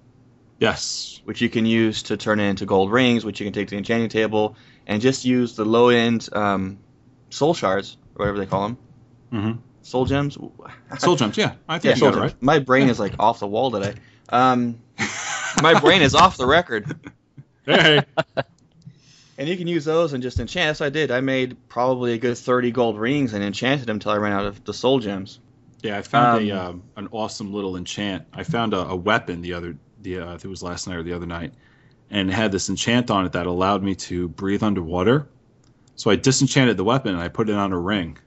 Yes. 0.59 1.21
which 1.25 1.41
you 1.41 1.49
can 1.49 1.65
use 1.65 2.03
to 2.05 2.17
turn 2.17 2.41
it 2.41 2.49
into 2.49 2.67
gold 2.67 2.91
rings, 2.91 3.25
which 3.25 3.41
you 3.41 3.47
can 3.47 3.53
take 3.53 3.69
to 3.69 3.71
the 3.77 3.79
enchanting 3.79 4.09
table, 4.09 4.57
and 4.89 5.01
just 5.01 5.25
use 5.25 5.55
the 5.55 5.65
low 5.65 5.89
end 5.89 6.29
um, 6.33 6.79
soul 7.31 7.55
shards, 7.55 7.97
or 8.17 8.27
whatever 8.27 8.39
they 8.39 8.47
call 8.47 8.63
them, 8.63 8.77
hmm 9.31 9.53
soul 9.83 10.05
gems. 10.05 10.37
Soul 10.99 11.17
gems. 11.17 11.37
Yeah, 11.37 11.55
I 11.69 11.77
yeah, 11.77 11.81
think 11.81 11.97
soul 11.99 12.11
you 12.11 12.17
got 12.17 12.27
it 12.27 12.31
gems. 12.31 12.43
My 12.43 12.59
brain 12.59 12.89
is 12.89 12.99
like 12.99 13.15
off 13.21 13.39
the 13.39 13.47
wall 13.47 13.71
today. 13.71 13.95
Um, 14.29 14.79
my 15.63 15.79
brain 15.81 16.03
is 16.03 16.15
off 16.15 16.37
the 16.37 16.47
record. 16.47 16.87
Hey. 17.65 18.05
And 19.43 19.49
you 19.49 19.57
can 19.57 19.67
use 19.67 19.85
those 19.85 20.13
and 20.13 20.23
just 20.23 20.39
enchant. 20.39 20.69
That's 20.69 20.79
what 20.79 20.87
I 20.87 20.91
did. 20.91 21.11
I 21.11 21.21
made 21.21 21.57
probably 21.69 22.13
a 22.13 22.19
good 22.19 22.39
30 22.39 22.71
gold 22.71 22.97
rings 22.97 23.33
and 23.33 23.43
enchanted 23.43 23.89
them 23.89 23.97
until 23.97 24.13
I 24.13 24.17
ran 24.19 24.33
out 24.33 24.47
of 24.47 24.63
the 24.63 24.73
soul 24.73 25.01
gems. 25.01 25.41
Yeah, 25.83 25.99
I 25.99 26.03
found 26.03 26.49
a 26.49 26.53
Um, 26.53 26.69
um, 26.69 26.83
an 26.95 27.09
awesome 27.11 27.53
little 27.53 27.77
enchant. 27.77 28.25
I 28.33 28.45
found 28.45 28.73
a, 28.73 28.87
a 28.87 28.95
weapon 28.95 29.41
the 29.41 29.55
other 29.55 29.77
the 30.01 30.21
uh, 30.21 30.27
I 30.27 30.31
think 30.31 30.45
it 30.45 30.49
was 30.49 30.63
last 30.63 30.87
night 30.87 30.97
or 30.97 31.03
the 31.03 31.13
other 31.13 31.27
night, 31.27 31.55
and 32.09 32.31
it 32.31 32.35
had 32.35 32.53
this 32.53 32.69
enchant 32.69 33.11
on 33.11 33.27
it 33.27 33.33
that 33.33 33.47
allowed 33.47 33.83
me 33.83 33.97
to 33.97 34.29
breathe 34.29 34.63
underwater. 34.63 35.27
So 35.97 36.13
I 36.13 36.15
disenchanted 36.15 36.77
the 36.77 36.85
weapon 36.85 37.13
and 37.15 37.21
I 37.21 37.27
put 37.27 37.51
it 37.51 37.57
on 37.57 37.73
a 37.73 37.79
ring. 37.79 38.19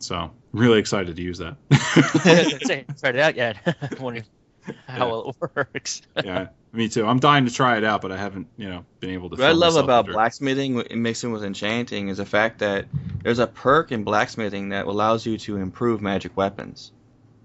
So 0.00 0.30
really 0.52 0.78
excited 0.78 1.16
to 1.16 1.22
use 1.22 1.36
that. 1.36 1.56
Say, 2.66 2.86
tried 2.98 3.16
it 3.16 3.20
out 3.20 3.36
yet? 3.36 3.58
Wondering 4.66 4.84
how 4.86 5.08
well 5.08 5.34
it 5.42 5.50
works. 5.56 6.02
yeah, 6.24 6.48
me 6.72 6.88
too. 6.88 7.06
I'm 7.06 7.18
dying 7.18 7.46
to 7.46 7.52
try 7.52 7.76
it 7.76 7.84
out, 7.84 8.00
but 8.00 8.12
I 8.12 8.16
haven't 8.16 8.48
you 8.56 8.68
know 8.68 8.84
been 9.00 9.10
able 9.10 9.30
to. 9.30 9.36
What 9.36 9.48
I 9.48 9.52
love 9.52 9.76
about 9.76 10.00
into 10.00 10.12
it. 10.12 10.14
blacksmithing 10.14 10.76
w- 10.76 10.96
mixing 10.96 11.32
with 11.32 11.44
enchanting 11.44 12.08
is 12.08 12.18
the 12.18 12.26
fact 12.26 12.60
that 12.60 12.86
there's 13.22 13.38
a 13.38 13.46
perk 13.46 13.92
in 13.92 14.04
blacksmithing 14.04 14.70
that 14.70 14.86
allows 14.86 15.26
you 15.26 15.38
to 15.38 15.56
improve 15.56 16.00
magic 16.00 16.36
weapons. 16.36 16.92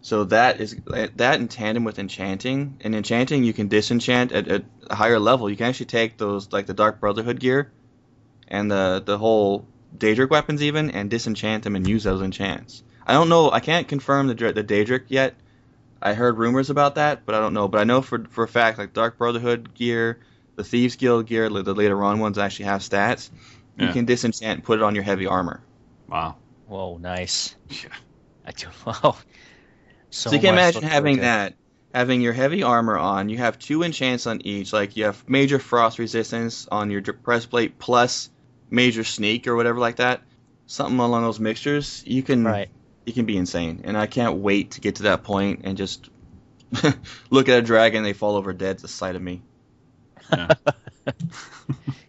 So 0.02 0.26
that 0.26 0.62
is 0.62 0.78
that 0.88 1.40
in 1.40 1.48
tandem 1.48 1.84
with 1.84 2.00
enchanting. 2.00 2.78
In 2.82 2.94
enchanting, 2.94 3.44
you 3.44 3.54
can 3.54 3.68
disenchant 3.68 4.32
at, 4.32 4.48
at 4.48 4.64
a 4.90 4.96
higher 4.96 5.20
level. 5.20 5.50
You 5.50 5.58
can 5.58 5.66
actually 5.68 5.88
take 5.88 6.18
those 6.18 6.52
like 6.54 6.66
the 6.66 6.74
Dark 6.74 7.00
Brotherhood 7.00 7.40
gear 7.40 7.72
and 8.48 8.72
the 8.72 9.02
the 9.06 9.18
whole 9.18 9.66
Daedric 9.98 10.30
weapons 10.30 10.62
even 10.62 10.92
and 10.92 11.10
disenchant 11.10 11.64
them 11.64 11.76
and 11.76 11.88
use 11.88 12.04
those 12.04 12.22
enchants. 12.22 12.84
I 13.06 13.14
don't 13.14 13.30
know. 13.30 13.52
I 13.52 13.60
can't 13.60 13.88
confirm 13.88 14.28
the 14.28 14.36
the 14.54 14.64
Daedric 14.64 15.06
yet. 15.08 15.36
I 16.02 16.14
heard 16.14 16.38
rumors 16.38 16.70
about 16.70 16.96
that, 16.96 17.26
but 17.26 17.36
I 17.36 17.40
don't 17.40 17.54
know. 17.54 17.68
But 17.68 17.82
I 17.82 17.84
know 17.84 18.02
for 18.02 18.24
for 18.30 18.44
a 18.44 18.48
fact 18.48 18.78
like 18.78 18.94
Dark 18.94 19.18
Brotherhood 19.18 19.74
gear, 19.74 20.20
the 20.56 20.64
Thieves 20.64 20.96
Guild 20.96 21.28
gear, 21.28 21.50
the 21.50 21.74
later 21.74 22.04
on 22.04 22.20
ones 22.20 22.38
actually 22.38 22.66
have 22.66 22.82
stats. 22.82 23.30
You 23.78 23.90
can 23.90 24.06
disenchant 24.06 24.44
and 24.58 24.64
put 24.64 24.80
it 24.80 24.84
on 24.84 24.96
your 24.96 25.04
heavy 25.04 25.28
armor. 25.28 25.62
Wow. 26.10 26.36
Whoa, 26.68 26.98
nice. 26.98 27.56
Yeah. 27.70 27.90
I 28.46 28.52
do. 28.52 28.68
Wow. 28.86 29.18
So, 30.10 30.30
So, 30.30 30.36
you 30.36 30.42
can 30.42 30.54
imagine 30.54 30.84
having 30.84 31.18
that, 31.18 31.54
having 31.94 32.22
your 32.22 32.34
heavy 32.34 32.64
armor 32.64 32.98
on. 32.98 33.30
You 33.30 33.38
have 33.38 33.60
two 33.60 33.84
enchants 33.84 34.26
on 34.26 34.42
each. 34.46 34.74
Like 34.74 34.96
you 34.98 35.06
have 35.06 35.28
major 35.30 35.60
frost 35.60 36.00
resistance 36.00 36.68
on 36.72 36.90
your 36.90 37.02
dr- 37.02 37.22
breastplate 37.24 37.78
plus 37.78 38.30
major 38.72 39.04
sneak 39.04 39.48
or 39.48 39.56
whatever 39.56 39.80
like 39.80 39.98
that. 39.98 40.22
Something 40.66 41.00
along 41.00 41.24
those 41.24 41.40
mixtures. 41.40 42.04
You 42.06 42.24
can 42.24 42.44
Right. 42.44 42.70
You 43.08 43.13
can 43.13 43.26
be 43.26 43.38
insane, 43.38 43.82
and 43.86 43.98
I 43.98 44.06
can't 44.06 44.38
wait 44.39 44.72
to 44.72 44.82
get 44.82 44.96
to 44.96 45.04
that 45.04 45.24
point 45.24 45.62
and 45.63 45.78
just 45.78 46.10
look 47.30 47.48
at 47.48 47.58
a 47.58 47.62
dragon. 47.62 48.04
They 48.04 48.13
fall 48.13 48.36
over 48.36 48.52
dead 48.54 48.72
at 48.72 48.80
the 48.80 48.88
sight 48.89 49.15
of 49.15 49.22
me. 49.22 49.41
Yeah. 50.32 50.50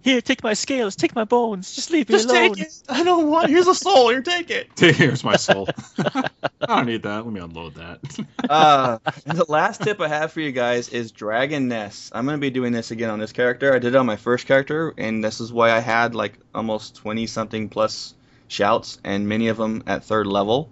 Here, 0.00 0.20
take 0.20 0.42
my 0.42 0.54
scales, 0.54 0.96
take 0.96 1.14
my 1.14 1.24
bones, 1.24 1.74
just 1.74 1.90
leave 1.90 2.08
me 2.08 2.14
Just 2.16 2.28
alone. 2.30 2.54
take 2.54 2.66
it. 2.66 2.82
I 2.88 3.04
don't 3.04 3.28
want. 3.28 3.48
Here's 3.50 3.66
a 3.68 3.74
soul. 3.74 4.08
Here, 4.10 4.22
take 4.22 4.50
it. 4.50 4.68
Here's 4.96 5.22
my 5.22 5.36
soul. 5.36 5.68
I 5.98 6.66
don't 6.66 6.86
need 6.86 7.02
that. 7.04 7.24
Let 7.24 7.32
me 7.32 7.40
unload 7.40 7.74
that. 7.74 8.00
uh, 8.48 8.98
and 9.26 9.38
the 9.38 9.44
last 9.48 9.82
tip 9.82 10.00
I 10.00 10.08
have 10.08 10.32
for 10.32 10.40
you 10.40 10.50
guys 10.50 10.88
is 10.88 11.12
Dragon 11.12 11.68
Nest. 11.68 12.10
I'm 12.14 12.24
going 12.24 12.36
to 12.36 12.40
be 12.40 12.50
doing 12.50 12.72
this 12.72 12.90
again 12.90 13.10
on 13.10 13.18
this 13.20 13.32
character. 13.32 13.72
I 13.72 13.78
did 13.78 13.94
it 13.94 13.96
on 13.96 14.06
my 14.06 14.16
first 14.16 14.46
character, 14.46 14.94
and 14.98 15.22
this 15.22 15.40
is 15.40 15.52
why 15.52 15.70
I 15.70 15.78
had 15.80 16.14
like 16.14 16.38
almost 16.54 16.96
20 16.96 17.26
something 17.26 17.68
plus 17.68 18.14
shouts, 18.48 18.98
and 19.04 19.28
many 19.28 19.48
of 19.48 19.58
them 19.58 19.82
at 19.86 20.04
third 20.04 20.26
level, 20.26 20.70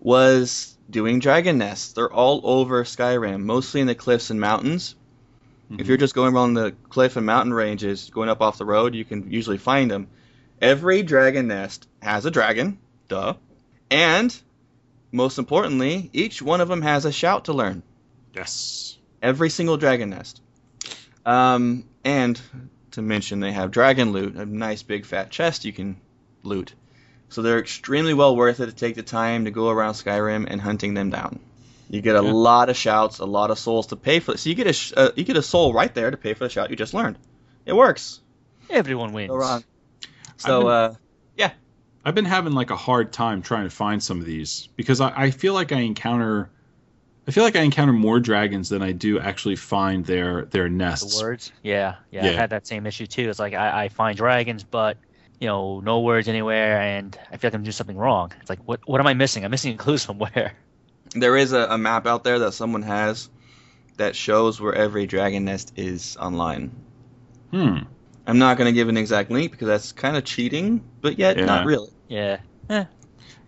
was 0.00 0.76
doing 0.88 1.20
Dragon 1.20 1.58
Nests. 1.58 1.92
They're 1.92 2.12
all 2.12 2.40
over 2.42 2.82
Skyrim, 2.84 3.42
mostly 3.42 3.80
in 3.80 3.86
the 3.86 3.94
cliffs 3.94 4.30
and 4.30 4.40
mountains. 4.40 4.96
If 5.78 5.86
you're 5.86 5.96
just 5.96 6.16
going 6.16 6.34
around 6.34 6.54
the 6.54 6.74
cliff 6.88 7.16
and 7.16 7.24
mountain 7.24 7.54
ranges, 7.54 8.10
going 8.10 8.28
up 8.28 8.40
off 8.40 8.58
the 8.58 8.64
road, 8.64 8.96
you 8.96 9.04
can 9.04 9.30
usually 9.30 9.58
find 9.58 9.88
them. 9.88 10.08
Every 10.60 11.04
dragon 11.04 11.46
nest 11.46 11.86
has 12.02 12.26
a 12.26 12.30
dragon, 12.30 12.78
duh. 13.06 13.34
And, 13.88 14.36
most 15.12 15.38
importantly, 15.38 16.10
each 16.12 16.42
one 16.42 16.60
of 16.60 16.66
them 16.66 16.82
has 16.82 17.04
a 17.04 17.12
shout 17.12 17.44
to 17.44 17.52
learn. 17.52 17.84
yes. 18.34 18.98
Every 19.22 19.50
single 19.50 19.76
dragon 19.76 20.10
nest. 20.10 20.40
Um, 21.24 21.84
and 22.04 22.40
to 22.92 23.02
mention, 23.02 23.38
they 23.38 23.52
have 23.52 23.70
dragon 23.70 24.12
loot, 24.12 24.34
a 24.34 24.46
nice 24.46 24.82
big 24.82 25.04
fat 25.04 25.30
chest 25.30 25.64
you 25.64 25.72
can 25.72 26.00
loot. 26.42 26.74
So 27.30 27.42
they're 27.42 27.58
extremely 27.60 28.12
well 28.14 28.36
worth 28.36 28.60
it 28.60 28.66
to 28.66 28.72
take 28.72 28.96
the 28.96 29.02
time 29.02 29.46
to 29.46 29.50
go 29.50 29.70
around 29.70 29.94
Skyrim 29.94 30.46
and 30.48 30.60
hunting 30.60 30.94
them 30.94 31.10
down. 31.10 31.38
You 31.88 32.00
get 32.02 32.14
a 32.16 32.22
Yeah. 32.22 32.32
lot 32.32 32.68
of 32.68 32.76
shouts, 32.76 33.18
a 33.18 33.24
lot 33.24 33.50
of 33.50 33.58
souls 33.58 33.88
to 33.88 33.96
pay 33.96 34.20
for. 34.20 34.36
So 34.36 34.48
you 34.48 34.54
get 34.54 34.66
a 34.66 34.72
sh- 34.72 34.92
uh, 34.96 35.10
you 35.16 35.24
get 35.24 35.36
a 35.36 35.42
soul 35.42 35.72
right 35.72 35.92
there 35.94 36.10
to 36.10 36.16
pay 36.16 36.34
for 36.34 36.44
the 36.44 36.50
shout 36.50 36.70
you 36.70 36.76
just 36.76 36.92
learned. 36.94 37.16
It 37.66 37.72
works. 37.72 38.20
Everyone 38.68 39.12
wins. 39.12 39.30
Go 39.30 39.36
wrong. 39.36 39.64
So 40.38 40.68
uh, 40.68 40.94
yeah. 41.36 41.52
I've 42.04 42.14
been 42.14 42.24
having 42.24 42.52
like 42.52 42.70
a 42.70 42.76
hard 42.76 43.12
time 43.12 43.42
trying 43.42 43.64
to 43.64 43.70
find 43.70 44.02
some 44.02 44.20
of 44.20 44.26
these 44.26 44.68
because 44.76 45.00
I, 45.00 45.12
I 45.14 45.30
feel 45.30 45.52
like 45.54 45.70
I 45.72 45.80
encounter 45.80 46.50
I 47.28 47.32
feel 47.32 47.44
like 47.44 47.54
I 47.56 47.60
encounter 47.62 47.92
more 47.92 48.18
dragons 48.18 48.70
than 48.70 48.82
I 48.82 48.92
do 48.92 49.20
actually 49.20 49.56
find 49.56 50.04
their 50.04 50.46
their 50.46 50.64
The 50.64 50.70
nests. 50.70 51.22
words. 51.22 51.52
Yeah, 51.62 51.96
yeah, 52.10 52.26
I've 52.26 52.34
had 52.36 52.50
that 52.50 52.66
same 52.66 52.86
issue 52.86 53.06
too. 53.06 53.28
It's 53.28 53.38
like 53.38 53.54
I, 53.54 53.84
I 53.84 53.88
find 53.88 54.16
dragons, 54.16 54.64
but 54.64 54.96
you 55.40 55.46
know, 55.48 55.80
no 55.80 56.00
words 56.00 56.28
anywhere, 56.28 56.80
and 56.80 57.18
I 57.32 57.36
feel 57.38 57.48
like 57.48 57.54
I'm 57.54 57.62
doing 57.62 57.72
something 57.72 57.96
wrong. 57.96 58.32
It's 58.40 58.50
like, 58.50 58.60
what 58.66 58.80
what 58.86 59.00
am 59.00 59.06
I 59.06 59.14
missing? 59.14 59.44
I'm 59.44 59.50
missing 59.50 59.74
a 59.74 59.76
clue 59.76 59.98
somewhere. 60.08 60.52
there 61.14 61.36
is 61.36 61.52
a, 61.52 61.66
a 61.70 61.78
map 61.78 62.06
out 62.06 62.22
there 62.24 62.38
that 62.40 62.52
someone 62.52 62.82
has 62.82 63.28
that 63.96 64.14
shows 64.14 64.60
where 64.60 64.74
every 64.74 65.06
dragon 65.06 65.44
nest 65.44 65.72
is 65.76 66.16
online. 66.18 66.70
Hmm. 67.50 67.78
I'm 68.26 68.38
not 68.38 68.56
going 68.58 68.66
to 68.66 68.72
give 68.72 68.88
an 68.88 68.96
exact 68.96 69.30
link 69.30 69.50
because 69.50 69.66
that's 69.66 69.92
kind 69.92 70.16
of 70.16 70.24
cheating, 70.24 70.84
but 71.00 71.18
yet 71.18 71.36
Yeah. 71.36 71.46
not 71.46 71.66
really. 71.66 71.90
Yeah. 72.08 72.38
Eh, 72.68 72.84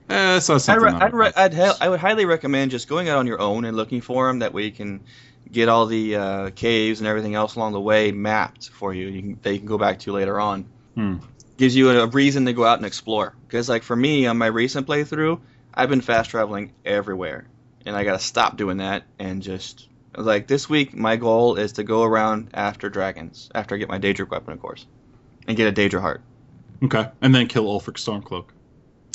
that's 0.09 0.49
not 0.49 0.57
I'd, 0.57 0.61
something. 0.63 0.85
re- 0.85 0.91
I'm- 0.91 1.03
I'd, 1.03 1.15
re- 1.15 1.33
I'd 1.37 1.55
he- 1.55 1.73
I 1.81 1.89
would 1.89 2.01
highly 2.01 2.25
recommend 2.25 2.71
just 2.73 2.89
going 2.89 3.09
out 3.09 3.19
on 3.19 3.27
your 3.27 3.41
own 3.41 3.65
and 3.65 3.77
looking 3.77 4.01
for 4.01 4.27
them. 4.27 4.41
That 4.41 4.53
way 4.53 4.65
you 4.65 4.73
can 4.73 5.05
get 5.51 5.69
all 5.69 5.87
the 5.87 6.17
uh, 6.17 6.51
caves 6.51 7.01
and 7.01 7.07
everything 7.07 7.35
else 7.35 7.55
along 7.55 7.73
the 7.73 7.81
way 7.81 8.11
mapped 8.13 8.71
for 8.71 8.93
you. 8.93 9.07
You 9.09 9.21
can, 9.23 9.39
that 9.43 9.53
you 9.53 9.59
can 9.59 9.69
go 9.69 9.79
back 9.79 10.01
to 10.01 10.13
later 10.13 10.41
on. 10.41 10.65
Hmm. 10.97 11.17
Gives 11.63 11.77
you 11.77 11.91
a, 11.91 12.03
a 12.03 12.07
reason 12.09 12.47
to 12.47 12.53
go 12.53 12.65
out 12.65 12.79
and 12.79 12.85
explore. 12.87 13.37
Because 13.47 13.69
like 13.69 13.85
for 13.85 13.95
me 13.95 14.27
on 14.27 14.37
my 14.37 14.47
recent 14.47 14.85
playthrough, 14.85 15.39
I've 15.73 15.89
been 15.89 16.01
fast 16.01 16.31
traveling 16.31 16.73
everywhere, 16.85 17.47
and 17.87 17.95
I 17.95 18.03
got 18.03 18.19
to 18.19 18.27
stop 18.27 18.57
doing 18.57 18.79
that 18.79 19.05
and 19.21 19.41
just 19.45 19.87
like 20.17 20.49
this 20.49 20.69
week 20.69 20.93
my 20.93 21.15
goal 21.15 21.55
is 21.55 21.75
to 21.75 21.85
go 21.85 22.03
around 22.03 22.51
after 22.53 22.91
dragons 22.91 23.49
after 23.55 23.77
I 23.77 23.79
get 23.79 23.89
my 23.89 24.01
Daedric 24.01 24.29
weapon, 24.31 24.53
of 24.55 24.61
course, 24.61 24.85
and 25.47 25.57
get 25.57 25.69
a 25.69 25.73
Daedra 25.73 26.01
heart. 26.01 26.21
Okay, 26.83 27.09
and 27.21 27.33
then 27.33 27.47
kill 27.47 27.67
Ulfric 27.67 27.95
Stormcloak. 27.95 28.47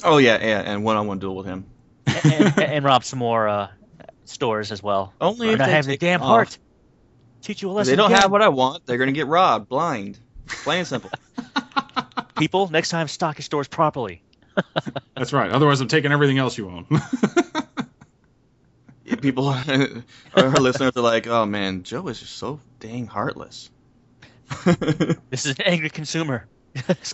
Oh 0.06 0.18
yeah, 0.18 0.38
yeah, 0.42 0.62
and 0.62 0.86
one-on-one 0.86 1.20
duel 1.20 1.36
with 1.36 1.48
him. 1.48 1.66
and, 2.06 2.26
and, 2.34 2.60
and 2.60 2.86
rob 2.86 3.04
some 3.04 3.20
more 3.20 3.50
uh, 3.50 3.68
stores 4.24 4.72
as 4.72 4.82
well. 4.82 5.12
Only 5.20 5.50
if 5.50 5.60
not 5.60 5.66
they 5.66 5.72
having 5.74 5.90
the 5.92 5.98
damn 5.98 6.22
off. 6.22 6.28
heart. 6.28 6.58
Teach 7.42 7.62
you 7.62 7.68
a 7.68 7.72
If 7.72 7.76
lesson. 7.76 7.92
they 7.92 7.96
don't 7.98 8.12
again. 8.12 8.22
have 8.22 8.32
what 8.32 8.42
I 8.42 8.48
want, 8.48 8.86
they're 8.86 8.98
gonna 8.98 9.12
get 9.12 9.28
robbed, 9.28 9.68
blind, 9.68 10.18
plain 10.48 10.80
and 10.80 10.88
simple. 10.88 11.10
People, 12.38 12.70
next 12.70 12.90
time 12.90 13.08
stock 13.08 13.38
your 13.38 13.44
stores 13.44 13.68
properly. 13.68 14.22
That's 15.16 15.34
right. 15.34 15.52
Otherwise, 15.52 15.82
I'm 15.82 15.88
taking 15.88 16.12
everything 16.12 16.38
else 16.38 16.58
you 16.58 16.70
own. 16.70 16.86
People, 19.22 19.48
our 20.36 20.50
listeners 20.60 20.92
are 20.96 21.02
like, 21.02 21.28
"Oh 21.28 21.46
man, 21.46 21.84
Joe 21.84 22.08
is 22.10 22.20
just 22.20 22.36
so 22.36 22.60
dang 22.80 23.08
heartless." 23.08 23.70
This 25.30 25.46
is 25.46 25.58
an 25.58 25.62
angry 25.66 25.90
consumer. 25.90 26.46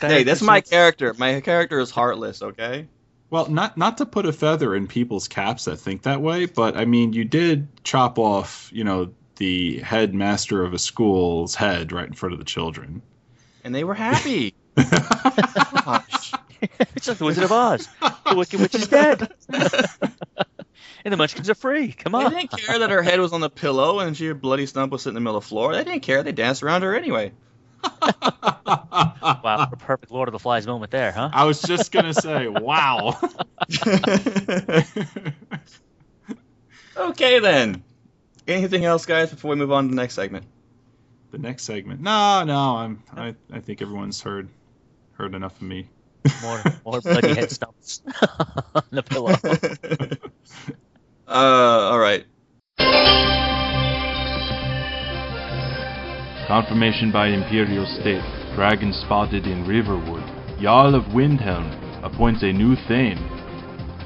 Hey, 0.02 0.24
that's 0.24 0.42
my 0.42 0.62
character. 0.62 1.14
My 1.18 1.40
character 1.42 1.80
is 1.80 1.92
heartless. 1.92 2.42
Okay. 2.42 2.88
well, 3.30 3.48
not 3.50 3.78
not 3.78 3.98
to 4.00 4.06
put 4.06 4.26
a 4.26 4.34
feather 4.34 4.76
in 4.76 4.88
people's 4.88 5.28
caps 5.28 5.66
that 5.66 5.78
think 5.78 6.02
that 6.04 6.22
way, 6.22 6.46
but 6.46 6.76
I 6.76 6.86
mean, 6.86 7.14
you 7.14 7.26
did 7.26 7.68
chop 7.84 8.20
off, 8.20 8.70
you 8.74 8.84
know, 8.84 9.14
the 9.38 9.80
headmaster 9.80 10.64
of 10.64 10.74
a 10.74 10.80
school's 10.80 11.56
head 11.56 11.92
right 11.92 12.08
in 12.08 12.14
front 12.14 12.34
of 12.34 12.40
the 12.40 12.46
children. 12.46 13.02
And 13.64 13.74
they 13.74 13.84
were 13.84 13.94
happy. 13.96 14.54
Gosh. 14.76 16.34
it's 16.96 17.08
like 17.08 17.18
the 17.18 17.26
Wizard 17.26 17.44
of 17.44 17.52
Oz. 17.52 17.88
The 18.02 18.36
Wicked 18.36 18.60
Witch 18.60 18.76
is 18.76 18.88
dead. 18.88 19.32
and 19.50 21.12
the 21.12 21.18
Munchkins 21.18 21.50
are 21.50 21.56
free. 21.56 21.92
Come 21.92 22.16
on. 22.16 22.32
They 22.32 22.42
didn't 22.42 22.52
care 22.52 22.80
that 22.80 22.90
her 22.90 23.02
head 23.02 23.20
was 23.20 23.34
on 23.34 23.42
the 23.42 23.50
pillow 23.50 24.00
and 24.00 24.16
she 24.16 24.26
her 24.28 24.34
bloody 24.34 24.66
stump 24.66 24.92
was 24.92 25.04
sitting 25.04 25.18
in 25.18 25.24
the 25.24 25.28
middle 25.28 25.38
of 25.38 25.44
the 25.44 25.50
floor. 25.50 25.76
They 25.76 25.84
didn't 25.84 26.02
care. 26.02 26.24
They 26.24 26.32
danced 26.32 26.64
around 26.64 26.84
her 26.84 26.96
anyway. 26.96 27.32
Wow, 29.44 29.70
a 29.72 29.76
perfect 29.78 30.12
Lord 30.12 30.28
of 30.28 30.34
the 30.34 30.40
Flies 30.40 30.66
moment 30.68 30.92
there, 30.92 31.12
huh? 31.12 31.30
I 31.32 31.46
was 31.46 31.62
just 31.62 31.92
gonna 31.92 32.14
say, 32.14 32.48
wow. 32.48 33.18
okay 36.98 37.40
then. 37.40 37.84
Anything 38.48 38.86
else, 38.86 39.06
guys, 39.06 39.30
before 39.30 39.52
we 39.52 39.56
move 39.56 39.72
on 39.72 39.86
to 39.86 39.90
the 39.90 39.96
next 39.96 40.16
segment? 40.16 40.46
the 41.34 41.40
next 41.40 41.64
segment. 41.64 42.00
No, 42.00 42.44
no, 42.46 42.78
I'm. 42.78 43.04
I, 43.12 43.36
I 43.52 43.60
think 43.60 43.82
everyone's 43.82 44.22
heard 44.22 44.48
heard 45.14 45.36
enough 45.36 45.56
of 45.56 45.62
me. 45.62 45.90
More, 46.42 46.64
more 46.86 47.02
bloody 47.02 47.36
head 47.36 47.52
stumps 47.52 48.02
on 48.76 48.84
the 48.92 49.04
pillow. 49.04 49.34
uh, 51.28 51.32
all 51.32 52.00
right. 52.00 52.26
Confirmation 56.48 57.12
by 57.12 57.28
Imperial 57.28 57.86
State. 58.00 58.24
Dragon 58.56 58.94
spotted 58.94 59.48
in 59.48 59.66
Riverwood. 59.68 60.24
Jarl 60.62 60.96
of 60.96 61.04
Windhelm 61.06 62.04
appoints 62.04 62.44
a 62.44 62.52
new 62.54 62.76
Thane. 62.88 63.18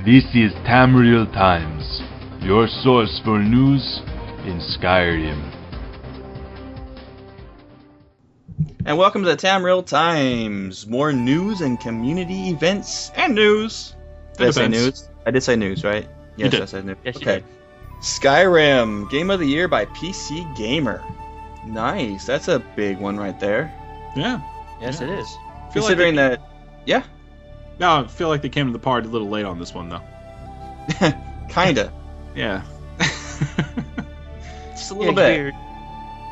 This 0.06 0.24
is 0.34 0.54
Tamriel 0.66 1.32
Times, 1.34 2.02
your 2.42 2.68
source 2.68 3.20
for 3.26 3.40
news 3.40 4.02
in 4.46 4.62
Skyrim. 4.80 5.57
And 8.88 8.98
welcome 8.98 9.22
to 9.24 9.30
the 9.30 9.36
Tamriel 9.36 9.86
Times. 9.86 10.88
More 10.88 11.12
news 11.12 11.60
and 11.62 11.78
community 11.80 12.50
events 12.50 13.12
and 13.16 13.36
news. 13.36 13.94
Did 14.38 14.40
And 14.40 14.48
I 14.48 14.52
say 14.52 14.66
events. 14.66 14.78
news? 14.80 15.10
I 15.26 15.32
did 15.32 15.42
say 15.44 15.56
news, 15.58 15.84
right? 15.84 16.08
Yes, 16.38 16.52
did. 16.52 16.62
I 16.62 16.66
said 16.66 16.86
news. 16.86 16.98
Yes, 17.04 17.16
you 17.16 17.22
okay. 17.22 17.36
did. 17.40 17.46
Skyrim, 18.02 19.10
Game 19.10 19.30
of 19.30 19.40
the 19.42 19.46
Year 19.46 19.68
by 19.68 19.86
PC 19.88 20.56
Gamer. 20.56 21.04
Nice. 21.66 22.26
That's 22.26 22.48
a 22.48 22.60
big 22.60 22.98
one 22.98 23.18
right 23.18 23.38
there. 23.40 23.74
Yeah. 24.16 24.40
Yes, 24.80 25.02
it 25.02 25.10
is. 25.10 25.28
Feel 25.74 25.84
Considering 25.84 26.16
like 26.16 26.40
that, 26.40 26.50
yeah. 26.86 27.04
no, 27.80 28.04
I 28.04 28.08
feel 28.08 28.30
like 28.30 28.42
they 28.42 28.48
came 28.50 28.68
to 28.68 28.72
the 28.74 28.80
party 28.80 29.08
a 29.10 29.12
little 29.12 29.28
late 29.28 29.44
on 29.46 29.60
this 29.60 29.74
one 29.74 29.90
though. 29.90 30.02
kinda. 31.50 31.92
Yeah. 32.36 32.62
Just 33.00 34.92
a 34.92 34.94
Yeah, 34.94 35.00
little 35.00 35.14
bit. 35.16 35.40
weird. 35.40 35.56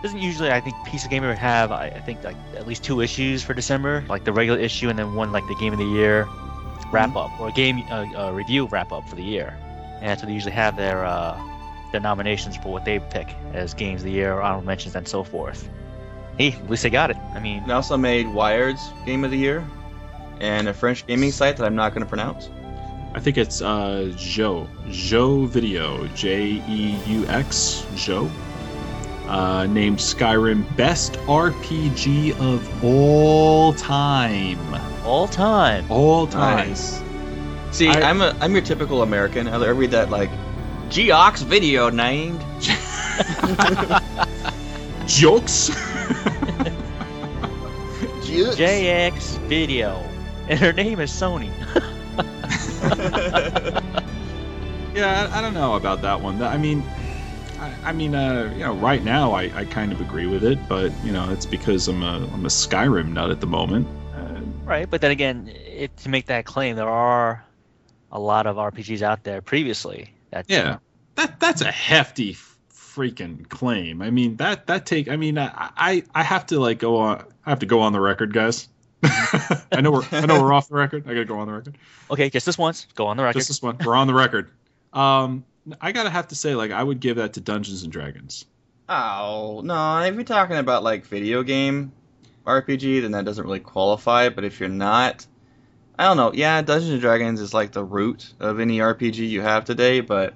Doesn't 0.04 0.20
usually, 0.20 0.52
I 0.52 0.62
think, 0.62 0.76
piece 0.86 1.06
PC 1.06 1.10
Gamer 1.10 1.34
have, 1.34 1.72
I, 1.72 1.88
I 1.88 2.00
think, 2.00 2.24
like 2.24 2.36
at 2.56 2.68
least 2.68 2.84
two 2.84 3.02
issues 3.02 3.42
for 3.42 3.54
December, 3.54 4.04
like 4.08 4.24
the 4.24 4.32
regular 4.34 4.60
issue 4.60 4.90
and 4.90 5.00
then 5.00 5.16
one 5.16 5.32
like 5.32 5.48
the 5.48 5.56
Game 5.56 5.74
of 5.74 5.80
the 5.80 5.86
Year 5.86 6.28
wrap 6.92 7.16
up 7.16 7.32
or 7.40 7.52
game 7.52 7.84
uh, 7.90 8.06
uh, 8.16 8.32
review 8.32 8.68
wrap 8.68 8.92
up 8.92 9.08
for 9.10 9.16
the 9.16 9.24
year. 9.24 9.58
And 9.96 10.04
that's 10.10 10.22
what 10.22 10.28
they 10.28 10.34
usually 10.34 10.54
have 10.54 10.78
their 10.78 11.04
uh, 11.06 11.42
their 11.92 12.02
nominations 12.02 12.56
for 12.58 12.72
what 12.72 12.86
they 12.86 13.00
pick 13.00 13.34
as 13.54 13.74
games 13.74 14.02
of 14.02 14.06
the 14.06 14.12
year, 14.12 14.40
honorable 14.40 14.66
mentions, 14.66 14.96
and 14.96 15.08
so 15.08 15.24
forth. 15.24 15.68
Hey, 16.38 16.52
at 16.52 16.70
least 16.70 16.84
they 16.84 16.90
got 16.90 17.10
it. 17.10 17.18
I 17.34 17.40
mean, 17.40 17.66
They 17.66 17.74
also 17.74 17.98
made 17.98 18.28
Wired's 18.28 18.92
Game 19.06 19.24
of 19.24 19.32
the 19.32 19.38
Year 19.38 19.66
and 20.42 20.68
a 20.68 20.74
French 20.74 21.08
gaming 21.08 21.32
site 21.32 21.58
that 21.58 21.66
I'm 21.66 21.76
not 21.76 21.94
going 21.94 22.04
to 22.04 22.10
pronounce. 22.10 22.50
I 23.14 23.22
think 23.22 23.38
it's 23.38 23.62
uh 23.62 24.14
Joe. 24.18 24.68
Joe 24.90 25.46
Video. 25.46 26.06
J 26.08 26.62
E 26.68 27.00
U 27.08 27.26
X. 27.28 27.86
Joe. 27.96 28.30
Uh, 29.28 29.66
named 29.66 29.98
Skyrim 29.98 30.64
Best 30.78 31.14
RPG 31.28 32.40
of 32.40 32.84
all 32.84 33.74
time. 33.74 34.60
all 35.04 35.28
time. 35.28 35.86
All 35.90 36.28
time. 36.28 36.70
Nice. 36.70 37.02
See, 37.72 37.90
I- 37.90 38.10
I'm 38.10 38.22
a 38.22 38.36
I'm 38.40 38.54
your 38.54 38.62
typical 38.62 39.02
American. 39.02 39.48
I 39.48 39.68
read 39.70 39.92
that 39.92 40.10
like 40.10 40.30
Geox 40.90 41.44
video 41.44 41.90
named. 41.90 42.40
Jokes. 45.08 45.70
Geox. 48.26 48.56
JX 48.56 49.38
Video, 49.48 50.04
and 50.50 50.60
her 50.60 50.74
name 50.74 51.00
is 51.00 51.12
Sony. 51.12 51.52
Yeah, 54.96 55.30
I, 55.34 55.40
I 55.40 55.42
don't 55.42 55.54
know 55.54 55.76
about 55.76 56.02
that 56.04 56.22
one. 56.22 56.42
I 56.42 56.58
mean, 56.58 56.82
I, 57.60 57.74
I 57.86 57.94
mean, 57.94 58.16
uh, 58.16 58.52
you 58.54 58.64
know, 58.64 58.74
right 58.76 59.04
now 59.04 59.32
I, 59.32 59.44
I 59.56 59.66
kind 59.66 59.92
of 59.92 60.02
agree 60.02 60.26
with 60.26 60.44
it, 60.44 60.60
but 60.68 60.92
you 61.04 61.12
know, 61.12 61.32
it's 61.32 61.46
because 61.46 61.88
I'm 61.88 62.04
a 62.04 62.28
I'm 62.34 62.46
a 62.46 62.50
Skyrim 62.50 63.14
nut 63.14 63.32
at 63.32 63.42
the 63.42 63.48
moment. 63.48 63.88
Uh, 64.14 64.42
Right, 64.64 64.90
but 64.90 65.02
then 65.02 65.12
again, 65.12 65.52
it, 65.54 65.96
to 65.98 66.10
make 66.10 66.26
that 66.26 66.46
claim, 66.46 66.76
there 66.76 66.90
are 66.90 67.46
a 68.12 68.20
lot 68.20 68.48
of 68.48 68.56
RPGs 68.56 69.02
out 69.02 69.24
there 69.24 69.42
previously. 69.42 70.14
That 70.32 70.46
yeah, 70.48 70.78
that 71.16 71.40
that's 71.40 71.62
a 71.62 71.72
hefty 71.72 72.36
freaking 72.74 73.48
claim. 73.50 74.02
I 74.02 74.10
mean, 74.10 74.38
that 74.38 74.68
that 74.68 74.86
take. 74.86 75.08
I 75.08 75.16
mean, 75.16 75.38
I 75.38 75.52
I, 75.56 76.04
I 76.16 76.24
have 76.24 76.46
to 76.48 76.60
like 76.60 76.80
go 76.80 76.98
on. 76.98 77.26
I 77.46 77.50
have 77.50 77.60
to 77.60 77.66
go 77.66 77.82
on 77.82 77.94
the 77.94 78.00
record, 78.00 78.34
guys. 78.34 78.68
I 79.04 79.82
know 79.82 79.92
we're 79.92 80.06
I 80.12 80.26
know 80.26 80.42
we're 80.42 80.54
off 80.54 80.70
the 80.70 80.76
record. 80.76 81.04
I 81.06 81.14
gotta 81.14 81.26
go 81.26 81.40
on 81.40 81.48
the 81.48 81.54
record. 81.54 81.78
Okay, 82.10 82.30
just 82.30 82.46
this 82.46 82.58
once. 82.58 82.88
Go 82.96 83.08
on 83.08 83.18
the 83.18 83.24
record. 83.24 83.40
Just 83.40 83.50
this 83.50 83.62
one. 83.62 83.78
We're 83.86 83.96
on 83.96 84.08
the 84.08 84.14
record. 84.14 84.50
Um, 84.94 85.44
I 85.82 85.92
gotta 85.92 86.10
have 86.10 86.30
to 86.30 86.36
say, 86.36 86.56
like, 86.56 86.72
I 86.72 86.84
would 86.84 87.00
give 87.00 87.18
that 87.18 87.34
to 87.34 87.42
Dungeons 87.42 87.84
and 87.84 87.92
Dragons. 87.92 88.46
Oh 88.88 89.62
no! 89.64 90.00
If 90.02 90.14
you're 90.14 90.24
talking 90.24 90.58
about 90.58 90.84
like 90.84 91.06
video 91.06 91.42
game 91.42 91.92
RPG, 92.46 93.02
then 93.02 93.12
that 93.12 93.26
doesn't 93.26 93.44
really 93.44 93.60
qualify. 93.60 94.30
But 94.30 94.44
if 94.44 94.60
you're 94.60 94.70
not, 94.70 95.26
I 95.98 96.04
don't 96.06 96.18
know. 96.18 96.32
Yeah, 96.34 96.62
Dungeons 96.62 96.92
and 96.92 97.02
Dragons 97.02 97.42
is 97.42 97.54
like 97.54 97.72
the 97.72 97.84
root 97.84 98.32
of 98.40 98.60
any 98.60 98.78
RPG 98.78 99.28
you 99.28 99.42
have 99.42 99.66
today. 99.66 100.02
But 100.02 100.36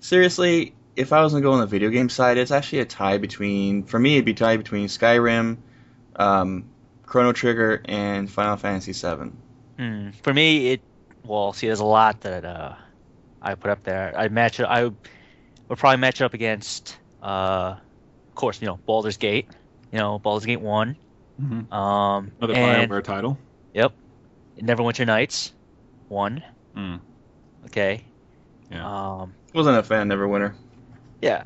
seriously, 0.00 0.74
if 0.96 1.14
I 1.14 1.22
was 1.22 1.32
gonna 1.32 1.42
go 1.42 1.52
on 1.52 1.60
the 1.60 1.66
video 1.66 1.88
game 1.88 2.10
side, 2.10 2.36
it's 2.36 2.50
actually 2.50 2.80
a 2.80 2.84
tie 2.84 3.16
between. 3.16 3.84
For 3.84 3.98
me, 3.98 4.16
it'd 4.16 4.26
be 4.26 4.34
tied 4.34 4.58
between 4.58 4.88
Skyrim, 4.88 5.56
um, 6.16 6.64
Chrono 7.06 7.32
Trigger, 7.32 7.80
and 7.86 8.30
Final 8.30 8.58
Fantasy 8.58 8.92
VII. 8.92 9.32
Hmm. 9.78 10.10
For 10.22 10.34
me, 10.34 10.72
it 10.72 10.82
well, 11.24 11.52
see, 11.54 11.66
there's 11.66 11.80
a 11.80 11.84
lot 11.84 12.20
that 12.20 12.44
uh, 12.44 12.74
I 13.46 13.54
put 13.54 13.70
up 13.70 13.84
there. 13.84 14.12
I 14.16 14.28
match 14.28 14.58
it. 14.58 14.64
I 14.64 14.84
would 14.84 15.78
probably 15.78 15.98
match 15.98 16.20
it 16.20 16.24
up 16.24 16.34
against, 16.34 16.96
uh, 17.22 17.76
of 18.28 18.34
course, 18.34 18.60
you 18.60 18.66
know, 18.66 18.76
Baldur's 18.86 19.16
Gate. 19.18 19.48
You 19.92 20.00
know, 20.00 20.18
Baldur's 20.18 20.46
Gate 20.46 20.60
One. 20.60 20.96
Mm-hmm. 21.40 21.72
Um, 21.72 22.32
Another 22.40 22.54
and 22.54 22.90
Bioware 22.90 23.04
title. 23.04 23.38
yep, 23.72 23.92
Neverwinter 24.58 25.06
Nights, 25.06 25.52
one. 26.08 26.42
Mm. 26.76 27.00
Okay. 27.66 28.04
Yeah. 28.70 29.20
Um, 29.20 29.34
Wasn't 29.54 29.76
a 29.78 29.82
fan, 29.82 30.08
Neverwinter. 30.08 30.54
Yeah, 31.22 31.44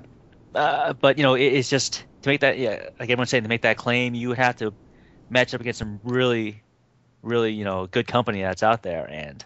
uh, 0.55 0.95
but 0.95 1.19
you 1.19 1.23
know, 1.23 1.35
it, 1.35 1.45
it's 1.45 1.69
just 1.69 2.05
to 2.23 2.29
make 2.29 2.41
that. 2.41 2.59
Yeah, 2.59 2.89
like 2.99 3.11
everyone's 3.11 3.31
saying, 3.31 3.43
to 3.43 3.49
make 3.49 3.63
that 3.63 3.77
claim, 3.77 4.15
you 4.15 4.29
would 4.29 4.39
have 4.39 4.57
to 4.57 4.73
match 5.29 5.53
up 5.55 5.61
against 5.61 5.79
some 5.81 6.01
really, 6.03 6.63
really, 7.23 7.53
you 7.53 7.65
know, 7.65 7.87
good 7.87 8.07
company 8.07 8.41
that's 8.43 8.63
out 8.63 8.83
there, 8.83 9.07
and 9.11 9.45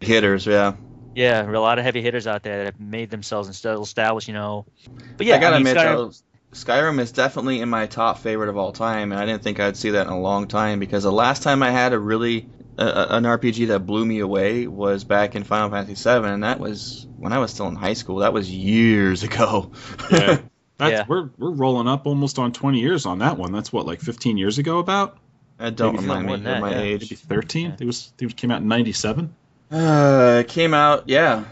Hitters, 0.00 0.46
yeah. 0.46 0.74
Yeah, 1.16 1.50
a 1.50 1.58
lot 1.58 1.78
of 1.78 1.84
heavy 1.84 2.02
hitters 2.02 2.26
out 2.26 2.42
there 2.44 2.58
that 2.58 2.64
have 2.66 2.80
made 2.80 3.10
themselves 3.10 3.48
and 3.48 3.56
still 3.56 3.82
established, 3.82 4.28
you 4.28 4.34
know. 4.34 4.66
But 5.16 5.26
yeah, 5.26 5.36
I 5.36 5.38
gotta 5.38 5.58
mean, 5.58 5.66
admit, 5.66 5.76
Skyrim- 5.84 5.96
though, 5.96 6.12
Skyrim 6.56 7.00
is 7.00 7.12
definitely 7.12 7.60
in 7.60 7.68
my 7.68 7.86
top 7.86 8.18
favorite 8.18 8.48
of 8.48 8.56
all 8.56 8.72
time, 8.72 9.12
and 9.12 9.20
I 9.20 9.26
didn't 9.26 9.42
think 9.42 9.58
I'd 9.58 9.76
see 9.76 9.90
that 9.90 10.06
in 10.06 10.12
a 10.12 10.20
long 10.20 10.46
time 10.46 10.78
because 10.78 11.02
the 11.02 11.12
last 11.12 11.42
time 11.42 11.62
I 11.62 11.70
had 11.70 11.92
a 11.92 11.98
really 11.98 12.48
uh, 12.78 13.06
an 13.10 13.24
RPG 13.24 13.68
that 13.68 13.80
blew 13.86 14.04
me 14.04 14.18
away 14.20 14.66
was 14.66 15.04
back 15.04 15.34
in 15.34 15.44
Final 15.44 15.70
Fantasy 15.70 15.94
VII, 15.94 16.26
and 16.28 16.44
that 16.44 16.60
was 16.60 17.06
when 17.16 17.32
I 17.32 17.38
was 17.38 17.50
still 17.50 17.68
in 17.68 17.74
high 17.74 17.94
school. 17.94 18.18
That 18.18 18.32
was 18.34 18.50
years 18.50 19.22
ago. 19.28 19.72
Yeah. 20.12 20.40
That's, 20.78 20.92
Yeah. 20.92 21.04
We're 21.08 21.30
we're 21.38 21.52
rolling 21.52 21.88
up 21.88 22.06
almost 22.06 22.38
on 22.38 22.52
20 22.52 22.80
years 22.80 23.06
on 23.06 23.20
that 23.20 23.38
one. 23.38 23.50
That's 23.50 23.72
what 23.72 23.86
like 23.86 24.00
15 24.02 24.36
years 24.36 24.58
ago 24.58 24.78
about 24.78 25.16
I 25.58 25.70
don't 25.70 25.94
Maybe 25.94 26.02
remind 26.06 26.26
me 26.26 26.34
of 26.34 26.42
that, 26.42 26.60
my 26.60 26.70
yeah. 26.72 26.80
age. 26.80 27.00
maybe 27.04 27.14
13. 27.14 27.66
Yeah. 27.70 27.76
It 27.80 27.86
was 27.86 28.12
it 28.20 28.36
came 28.36 28.50
out 28.50 28.60
in 28.60 28.68
97. 28.68 29.34
Uh, 29.70 30.42
it 30.44 30.48
came 30.48 30.74
out, 30.74 31.08
yeah. 31.08 31.44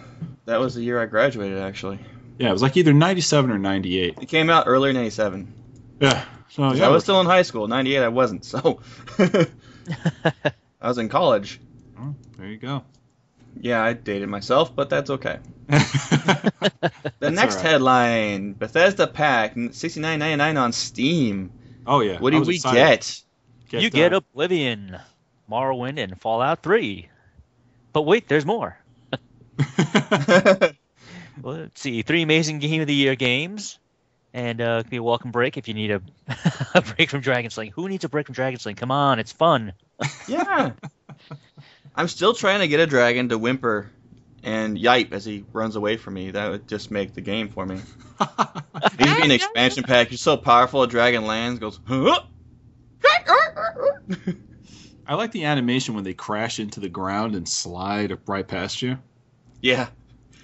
That 0.46 0.60
was 0.60 0.74
the 0.74 0.82
year 0.82 1.00
I 1.00 1.06
graduated, 1.06 1.58
actually. 1.58 1.98
Yeah, 2.38 2.48
it 2.48 2.52
was 2.52 2.62
like 2.62 2.76
either 2.76 2.92
97 2.92 3.50
or 3.50 3.58
98. 3.58 4.18
It 4.20 4.28
came 4.28 4.50
out 4.50 4.64
earlier 4.66 4.90
in 4.90 4.96
'97. 4.96 5.52
Yeah. 6.00 6.24
So 6.50 6.72
yeah, 6.72 6.86
I 6.86 6.90
was 6.90 7.02
still 7.02 7.20
in 7.20 7.26
high 7.26 7.42
school. 7.42 7.66
'98, 7.66 7.98
I 7.98 8.08
wasn't. 8.08 8.44
So 8.44 8.80
I 9.18 10.88
was 10.88 10.98
in 10.98 11.08
college. 11.08 11.60
Oh, 11.98 12.14
there 12.38 12.46
you 12.46 12.58
go. 12.58 12.84
Yeah, 13.60 13.82
I 13.82 13.92
dated 13.92 14.28
myself, 14.28 14.74
but 14.74 14.90
that's 14.90 15.10
okay. 15.10 15.38
the 15.68 16.52
The 17.18 17.30
next 17.30 17.60
headline: 17.60 18.52
Bethesda 18.52 19.06
Pack, 19.06 19.54
sixty 19.72 20.00
nine 20.00 20.18
ninety 20.18 20.36
nine 20.36 20.56
on 20.56 20.72
Steam. 20.72 21.50
Oh 21.86 22.00
yeah. 22.00 22.18
What 22.18 22.34
I 22.34 22.38
do 22.38 22.44
we 22.44 22.56
excited. 22.56 22.76
get? 23.70 23.82
you 23.82 23.88
uh, 23.88 23.90
get 23.90 24.12
Oblivion, 24.12 24.98
Morrowind, 25.50 25.98
and 25.98 26.20
Fallout 26.20 26.62
Three. 26.62 27.08
But 27.94 28.02
wait, 28.02 28.28
there's 28.28 28.44
more. 28.44 28.76
Well, 31.42 31.56
let's 31.56 31.80
see, 31.80 32.02
three 32.02 32.22
amazing 32.22 32.60
Game 32.60 32.80
of 32.80 32.86
the 32.86 32.94
Year 32.94 33.16
games, 33.16 33.78
and 34.32 34.60
uh, 34.60 34.76
it 34.78 34.82
could 34.84 34.90
be 34.90 34.96
a 34.98 35.02
welcome 35.02 35.32
break 35.32 35.56
if 35.56 35.66
you 35.66 35.74
need 35.74 35.90
a, 35.90 36.00
a 36.74 36.80
break 36.80 37.10
from 37.10 37.22
Dragon 37.22 37.50
Slaying. 37.50 37.72
Who 37.72 37.88
needs 37.88 38.04
a 38.04 38.08
break 38.08 38.26
from 38.26 38.34
Dragon 38.34 38.60
Slaying? 38.60 38.76
Come 38.76 38.90
on, 38.92 39.18
it's 39.18 39.32
fun. 39.32 39.72
Yeah. 40.28 40.72
I'm 41.96 42.08
still 42.08 42.34
trying 42.34 42.60
to 42.60 42.68
get 42.68 42.80
a 42.80 42.86
dragon 42.86 43.28
to 43.30 43.38
whimper 43.38 43.90
and 44.42 44.78
yipe 44.78 45.12
as 45.12 45.24
he 45.24 45.44
runs 45.52 45.76
away 45.76 45.96
from 45.96 46.14
me. 46.14 46.30
That 46.30 46.50
would 46.50 46.68
just 46.68 46.90
make 46.90 47.14
the 47.14 47.20
game 47.20 47.48
for 47.48 47.66
me. 47.66 47.80
He's 48.18 48.96
being 48.96 49.22
an 49.22 49.30
expansion 49.30 49.84
pack. 49.84 50.08
He's 50.08 50.20
so 50.20 50.36
powerful. 50.36 50.82
A 50.82 50.86
dragon 50.86 51.26
lands, 51.26 51.58
goes. 51.58 51.80
Huh? 51.84 52.20
I 55.06 55.14
like 55.14 55.32
the 55.32 55.44
animation 55.44 55.94
when 55.94 56.04
they 56.04 56.14
crash 56.14 56.58
into 56.60 56.80
the 56.80 56.88
ground 56.88 57.34
and 57.34 57.48
slide 57.48 58.16
right 58.26 58.46
past 58.46 58.80
you. 58.82 58.98
yeah, 59.60 59.88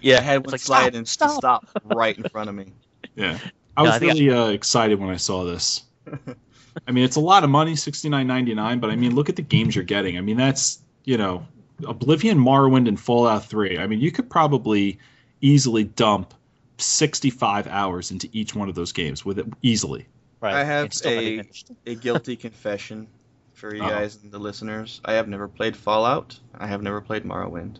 Yeah, 0.02 0.18
I 0.18 0.22
had 0.22 0.44
one 0.46 0.52
like, 0.52 0.60
slide 0.60 0.82
stop, 0.82 0.94
and 0.94 1.08
stop. 1.08 1.32
stop 1.68 1.82
right 1.84 2.16
in 2.16 2.24
front 2.24 2.48
of 2.48 2.54
me. 2.54 2.72
Yeah. 3.16 3.38
I 3.76 3.82
No, 3.82 3.88
was 3.88 3.96
I 3.96 3.98
think 3.98 4.12
I- 4.12 4.14
really 4.18 4.30
uh, 4.30 4.48
excited 4.48 4.98
when 5.00 5.10
I 5.10 5.16
saw 5.16 5.44
this. 5.44 5.82
I 6.86 6.92
mean, 6.92 7.04
it's 7.04 7.16
a 7.16 7.20
lot 7.20 7.44
of 7.44 7.50
money, 7.50 7.74
sixty 7.76 8.08
nine 8.08 8.26
ninety 8.26 8.54
nine. 8.54 8.78
But 8.78 8.90
I 8.90 8.96
mean, 8.96 9.14
look 9.14 9.28
at 9.28 9.36
the 9.36 9.42
games 9.42 9.74
you're 9.74 9.84
getting. 9.84 10.16
I 10.16 10.20
mean, 10.20 10.36
that's 10.36 10.80
you 11.04 11.16
know, 11.16 11.46
Oblivion, 11.86 12.38
Morrowind, 12.38 12.86
and 12.88 12.98
Fallout 13.00 13.44
Three. 13.46 13.78
I 13.78 13.86
mean, 13.86 14.00
you 14.00 14.12
could 14.12 14.30
probably 14.30 14.98
easily 15.40 15.84
dump 15.84 16.32
sixty 16.78 17.30
five 17.30 17.66
hours 17.66 18.10
into 18.10 18.28
each 18.32 18.54
one 18.54 18.68
of 18.68 18.74
those 18.74 18.92
games 18.92 19.24
with 19.24 19.38
it 19.38 19.46
easily. 19.62 20.06
Right. 20.40 20.54
I 20.54 20.64
have 20.64 20.84
and 20.84 20.94
still 20.94 21.36
not 21.36 21.46
a- 21.86 21.90
A 21.90 21.94
guilty 21.96 22.36
confession 22.36 23.08
for 23.60 23.74
you 23.74 23.82
Uh-oh. 23.82 23.90
guys 23.90 24.18
and 24.22 24.32
the 24.32 24.38
listeners. 24.38 25.00
I 25.04 25.12
have 25.12 25.28
never 25.28 25.46
played 25.48 25.76
Fallout. 25.76 26.38
I 26.58 26.66
have 26.66 26.82
never 26.82 27.00
played 27.00 27.24
Morrowind. 27.24 27.78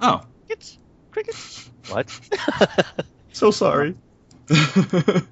Oh, 0.00 0.22
Crickets. 0.46 0.78
Crickets. 1.10 1.70
What? 1.90 2.20
So 3.32 3.50
sorry. 3.52 3.94
Man 4.50 5.22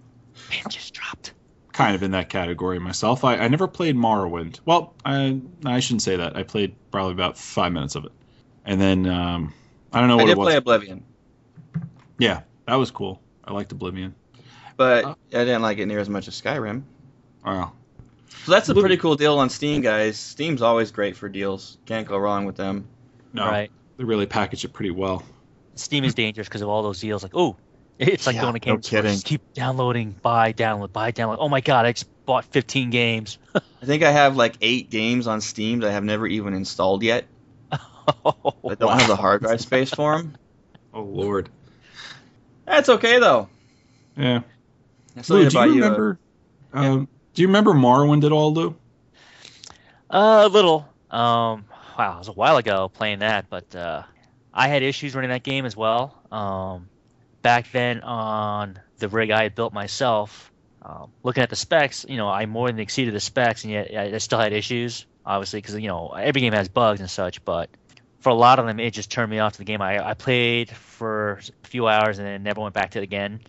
just 0.69 0.95
dropped. 0.95 1.33
kind 1.73 1.95
of 1.97 2.03
in 2.05 2.13
that 2.13 2.29
category 2.29 2.79
myself. 2.79 3.25
I, 3.25 3.37
I 3.37 3.49
never 3.49 3.67
played 3.67 3.97
Morrowind. 3.97 4.61
Well, 4.65 4.95
I 5.05 5.41
I 5.65 5.81
shouldn't 5.81 6.03
say 6.03 6.17
that. 6.17 6.37
I 6.37 6.43
played 6.45 6.77
probably 6.93 7.13
about 7.13 7.37
five 7.37 7.73
minutes 7.73 7.97
of 7.97 8.05
it, 8.05 8.13
and 8.65 8.81
then 8.81 9.07
um, 9.07 9.53
I 9.93 9.99
don't 10.01 10.09
know 10.09 10.15
I 10.19 10.23
what 10.23 10.27
did 10.27 10.33
it 10.33 10.39
was. 10.39 10.47
play 10.47 10.57
Oblivion, 10.57 11.05
Yeah, 12.19 12.43
that 12.69 12.77
was 12.77 12.91
cool. 12.93 13.21
I 13.45 13.53
liked 13.53 13.73
Oblivion. 13.73 14.15
but 14.77 15.05
Uh. 15.05 15.15
I 15.33 15.45
didn't 15.45 15.63
like 15.63 15.79
it 15.79 15.87
near 15.87 15.99
as 15.99 16.09
much 16.09 16.29
as 16.29 16.41
Skyrim. 16.41 16.83
Wow. 17.45 17.73
So 18.45 18.53
that's 18.53 18.69
a 18.69 18.75
pretty 18.75 18.97
cool 18.97 19.17
deal 19.17 19.39
on 19.39 19.51
Steam, 19.51 19.81
guys. 19.83 20.17
Steam's 20.19 20.63
always 20.63 20.91
great 20.91 21.17
for 21.17 21.29
deals. 21.29 21.79
Can't 21.87 22.07
go 22.07 22.17
wrong 22.19 22.45
with 22.45 22.57
them. 22.57 22.87
No, 23.33 23.45
Right. 23.45 23.71
they 23.97 24.05
really 24.05 24.27
package 24.27 24.65
it 24.65 24.73
pretty 24.73 24.91
well. 24.91 25.23
Steam 25.75 26.05
is 26.05 26.15
dangerous 26.15 26.49
because 26.49 26.63
of 26.63 26.69
all 26.69 26.83
those 26.83 27.01
deals. 27.01 27.23
Like, 27.23 27.33
oh, 27.35 27.57
it's 27.99 28.27
like 28.27 28.37
Yeah, 28.37 28.43
going 28.43 28.55
to 28.55 28.59
games. 28.61 28.91
where 28.93 29.03
kidding. 29.03 29.15
Just 29.15 29.27
keep 29.27 29.53
downloading, 29.55 30.15
buy, 30.23 30.53
download, 30.53 30.93
buy, 30.93 31.13
download. 31.13 31.37
Oh 31.41 31.49
my 31.49 31.61
god, 31.61 31.87
I 31.87 31.93
just 31.93 32.07
bought 32.25 32.45
15 32.47 32.91
games. 32.91 33.39
I 33.55 33.85
think 33.85 34.03
I 34.03 34.11
have 34.11 34.37
like 34.37 34.55
eight 34.61 34.91
games 34.91 35.27
on 35.27 35.41
Steam 35.41 35.81
that 35.81 35.89
I 35.91 35.93
have 35.93 36.05
never 36.05 36.27
even 36.27 36.55
installed 36.55 37.03
yet. 37.03 37.25
I 37.73 37.79
don't 38.79 38.99
have 38.99 39.09
the 39.09 39.17
hard 39.17 39.43
drive 39.43 39.61
space 39.61 39.91
for 39.91 40.17
them. 40.17 40.37
Oh 40.95 41.03
Lord. 41.03 41.49
That's 42.65 42.89
okay 42.89 43.19
though. 43.19 43.49
Yeah. 44.17 44.41
I 45.17 45.23
still 45.23 45.37
Lou, 45.37 45.43
need 45.45 45.51
to 45.51 45.51
do 45.51 45.59
buy 45.59 45.67
you 45.67 45.73
you 45.75 45.81
a- 45.81 45.85
remember? 45.85 46.19
Um, 46.73 47.09
do 47.37 47.43
you 47.43 47.49
remember 47.49 47.75
Morrowind 47.75 48.25
at 48.25 48.33
all, 48.33 48.55
Lou? 48.55 48.75
Uh, 50.09 50.45
a 50.47 50.49
little. 50.49 50.89
Um, 51.11 51.67
wow, 51.99 52.15
it 52.15 52.19
was 52.19 52.29
a 52.29 52.33
while 52.33 52.57
ago 52.57 52.89
playing 52.89 53.19
that, 53.19 53.51
but 53.51 53.77
uh, 53.77 54.05
I 54.55 54.69
had 54.69 54.83
issues 54.83 55.15
running 55.15 55.29
that 55.29 55.43
game 55.43 55.67
as 55.67 55.77
well. 55.77 56.19
Um, 56.33 56.89
back 57.43 57.71
then 57.73 58.01
on 58.01 58.81
the 58.97 59.09
rig 59.11 59.31
I 59.31 59.43
had 59.43 59.55
built 59.55 59.75
myself, 59.75 60.51
um, 60.81 61.11
looking 61.23 61.43
at 61.43 61.51
the 61.51 61.57
specs, 61.57 62.07
you 62.09 62.17
know, 62.17 62.27
I 62.27 62.47
more 62.47 62.69
than 62.69 62.81
exceeded 62.81 63.13
the 63.13 63.21
specs, 63.21 63.65
and 63.65 63.73
yet 63.73 63.95
I 63.95 64.17
still 64.17 64.39
had 64.39 64.55
issues, 64.55 65.05
obviously, 65.27 65.61
because 65.61 65.75
you 65.75 65.89
know 65.89 66.15
every 66.19 66.41
game 66.41 66.55
has 66.55 66.71
bugs 66.71 67.01
and 67.01 67.11
such. 67.11 67.45
But 67.45 67.69
for 68.21 68.31
a 68.31 68.35
lot 68.35 68.59
of 68.59 68.65
them, 68.65 68.81
it 68.81 68.93
just 68.93 69.11
turned 69.11 69.31
me 69.31 69.41
off 69.41 69.53
to 69.53 69.59
the 69.59 69.65
game. 69.65 69.83
I, 69.83 70.09
I 70.09 70.15
played 70.15 70.71
for 70.71 71.41
a 71.65 71.67
few 71.67 71.87
hours 71.87 72.19
and 72.19 72.27
then 72.27 72.43
never 72.43 72.63
went 72.63 72.73
back 72.73 72.93
to 72.93 73.01
it 73.01 73.03
again 73.03 73.41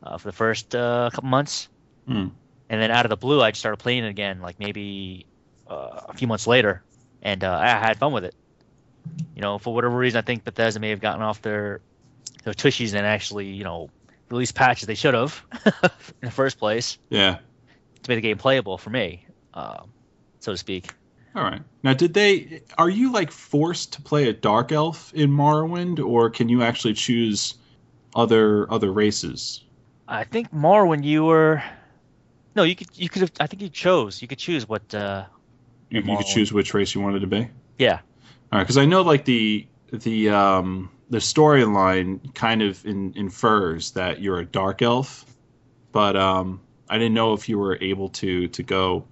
uh, 0.00 0.16
for 0.16 0.28
the 0.28 0.32
first 0.32 0.76
uh, 0.76 1.10
couple 1.12 1.28
months. 1.28 1.68
Hmm. 2.06 2.28
And 2.68 2.80
then 2.80 2.90
out 2.90 3.04
of 3.04 3.10
the 3.10 3.16
blue, 3.16 3.40
I 3.42 3.50
just 3.50 3.60
started 3.60 3.76
playing 3.78 4.04
it 4.04 4.08
again, 4.08 4.40
like 4.40 4.58
maybe 4.58 5.26
uh, 5.68 6.00
a 6.08 6.14
few 6.14 6.26
months 6.26 6.46
later, 6.46 6.82
and 7.22 7.44
uh, 7.44 7.56
I 7.56 7.68
had 7.68 7.98
fun 7.98 8.12
with 8.12 8.24
it. 8.24 8.34
You 9.36 9.42
know, 9.42 9.58
for 9.58 9.72
whatever 9.74 9.96
reason, 9.96 10.18
I 10.18 10.22
think 10.22 10.44
Bethesda 10.44 10.80
may 10.80 10.90
have 10.90 11.00
gotten 11.00 11.22
off 11.22 11.42
their 11.42 11.80
their 12.44 12.54
tushies 12.54 12.94
and 12.94 13.06
actually, 13.06 13.46
you 13.46 13.64
know, 13.64 13.88
released 14.30 14.54
patches 14.54 14.86
they 14.86 14.94
should 14.94 15.14
have 15.14 15.42
in 15.64 15.90
the 16.22 16.30
first 16.30 16.58
place 16.58 16.98
Yeah. 17.10 17.38
to 18.02 18.10
make 18.10 18.16
the 18.18 18.20
game 18.28 18.38
playable 18.38 18.78
for 18.78 18.90
me, 18.90 19.26
um, 19.54 19.90
so 20.40 20.52
to 20.52 20.58
speak. 20.58 20.92
All 21.34 21.42
right. 21.42 21.60
Now, 21.82 21.92
did 21.92 22.14
they? 22.14 22.62
Are 22.78 22.88
you 22.88 23.12
like 23.12 23.30
forced 23.30 23.92
to 23.92 24.02
play 24.02 24.28
a 24.28 24.32
dark 24.32 24.72
elf 24.72 25.12
in 25.14 25.30
Morrowind, 25.30 26.04
or 26.04 26.30
can 26.30 26.48
you 26.48 26.62
actually 26.62 26.94
choose 26.94 27.54
other 28.14 28.72
other 28.72 28.90
races? 28.92 29.62
I 30.08 30.24
think 30.24 30.50
Morrowind, 30.52 31.04
you 31.04 31.24
were. 31.24 31.62
No, 32.56 32.62
you 32.62 32.74
could. 32.74 32.88
You 32.94 33.08
could 33.08 33.22
have. 33.22 33.32
I 33.38 33.46
think 33.46 33.62
you 33.62 33.68
chose. 33.68 34.20
You 34.22 34.28
could 34.28 34.38
choose 34.38 34.68
what. 34.68 34.92
Uh, 34.94 35.26
You, 35.90 36.00
you 36.00 36.16
could 36.16 36.26
choose 36.26 36.52
which 36.52 36.74
race 36.74 36.94
you 36.94 37.00
wanted 37.00 37.20
to 37.20 37.26
be. 37.28 37.48
yeah. 37.78 38.00
All 38.52 38.58
right, 38.58 38.64
because 38.64 38.78
I 38.78 38.86
know 38.86 39.02
like 39.02 39.24
the 39.24 39.66
the 39.92 40.30
um 40.30 40.90
the 41.10 41.18
storyline 41.18 42.34
kind 42.34 42.62
of 42.62 42.84
in, 42.84 43.12
infers 43.16 43.92
that 43.92 44.20
you're 44.20 44.38
a 44.38 44.44
dark 44.44 44.82
elf, 44.82 45.24
but 45.92 46.16
um 46.16 46.60
I 46.88 46.98
didn't 46.98 47.14
know 47.14 47.34
if 47.34 47.48
you 47.48 47.58
were 47.58 47.78
able 47.80 48.08
to 48.10 48.48
to 48.48 48.62
go 48.62 49.04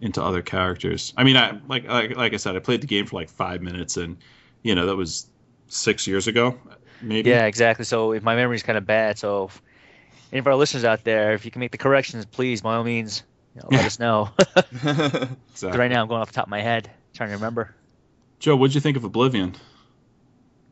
into 0.00 0.22
other 0.22 0.42
characters. 0.42 1.12
I 1.16 1.24
mean, 1.24 1.36
I 1.36 1.58
like 1.68 1.86
like, 1.88 2.16
like 2.16 2.34
I 2.34 2.36
said, 2.36 2.56
I 2.56 2.60
played 2.60 2.80
the 2.80 2.86
game 2.86 3.06
for 3.06 3.16
like 3.16 3.28
five 3.28 3.62
minutes, 3.62 3.96
and 3.96 4.16
you 4.62 4.74
know 4.74 4.86
that 4.86 4.96
was 4.96 5.28
six 5.68 6.06
years 6.06 6.26
ago, 6.28 6.58
maybe. 7.02 7.30
Yeah, 7.30 7.46
exactly. 7.46 7.84
So 7.84 8.12
if 8.12 8.22
my 8.22 8.36
memory's 8.36 8.62
kind 8.62 8.78
of 8.78 8.86
bad, 8.86 9.18
so 9.18 9.44
if 9.44 9.62
any 10.32 10.40
of 10.40 10.46
our 10.46 10.56
listeners 10.56 10.84
out 10.84 11.04
there, 11.04 11.32
if 11.32 11.44
you 11.44 11.50
can 11.50 11.60
make 11.60 11.70
the 11.70 11.78
corrections, 11.78 12.24
please, 12.26 12.60
by 12.60 12.74
all 12.76 12.84
means, 12.84 13.22
you 13.54 13.62
know, 13.62 13.68
let 13.70 13.84
us 13.86 13.98
know. 13.98 14.30
exactly. 14.56 15.78
right 15.78 15.90
now, 15.90 16.02
I'm 16.02 16.08
going 16.08 16.20
off 16.20 16.28
the 16.28 16.34
top 16.34 16.46
of 16.46 16.50
my 16.50 16.60
head, 16.60 16.90
trying 17.14 17.30
to 17.30 17.36
remember. 17.36 17.74
Joe, 18.38 18.56
what'd 18.56 18.74
you 18.74 18.80
think 18.80 18.96
of 18.96 19.04
Oblivion? 19.04 19.56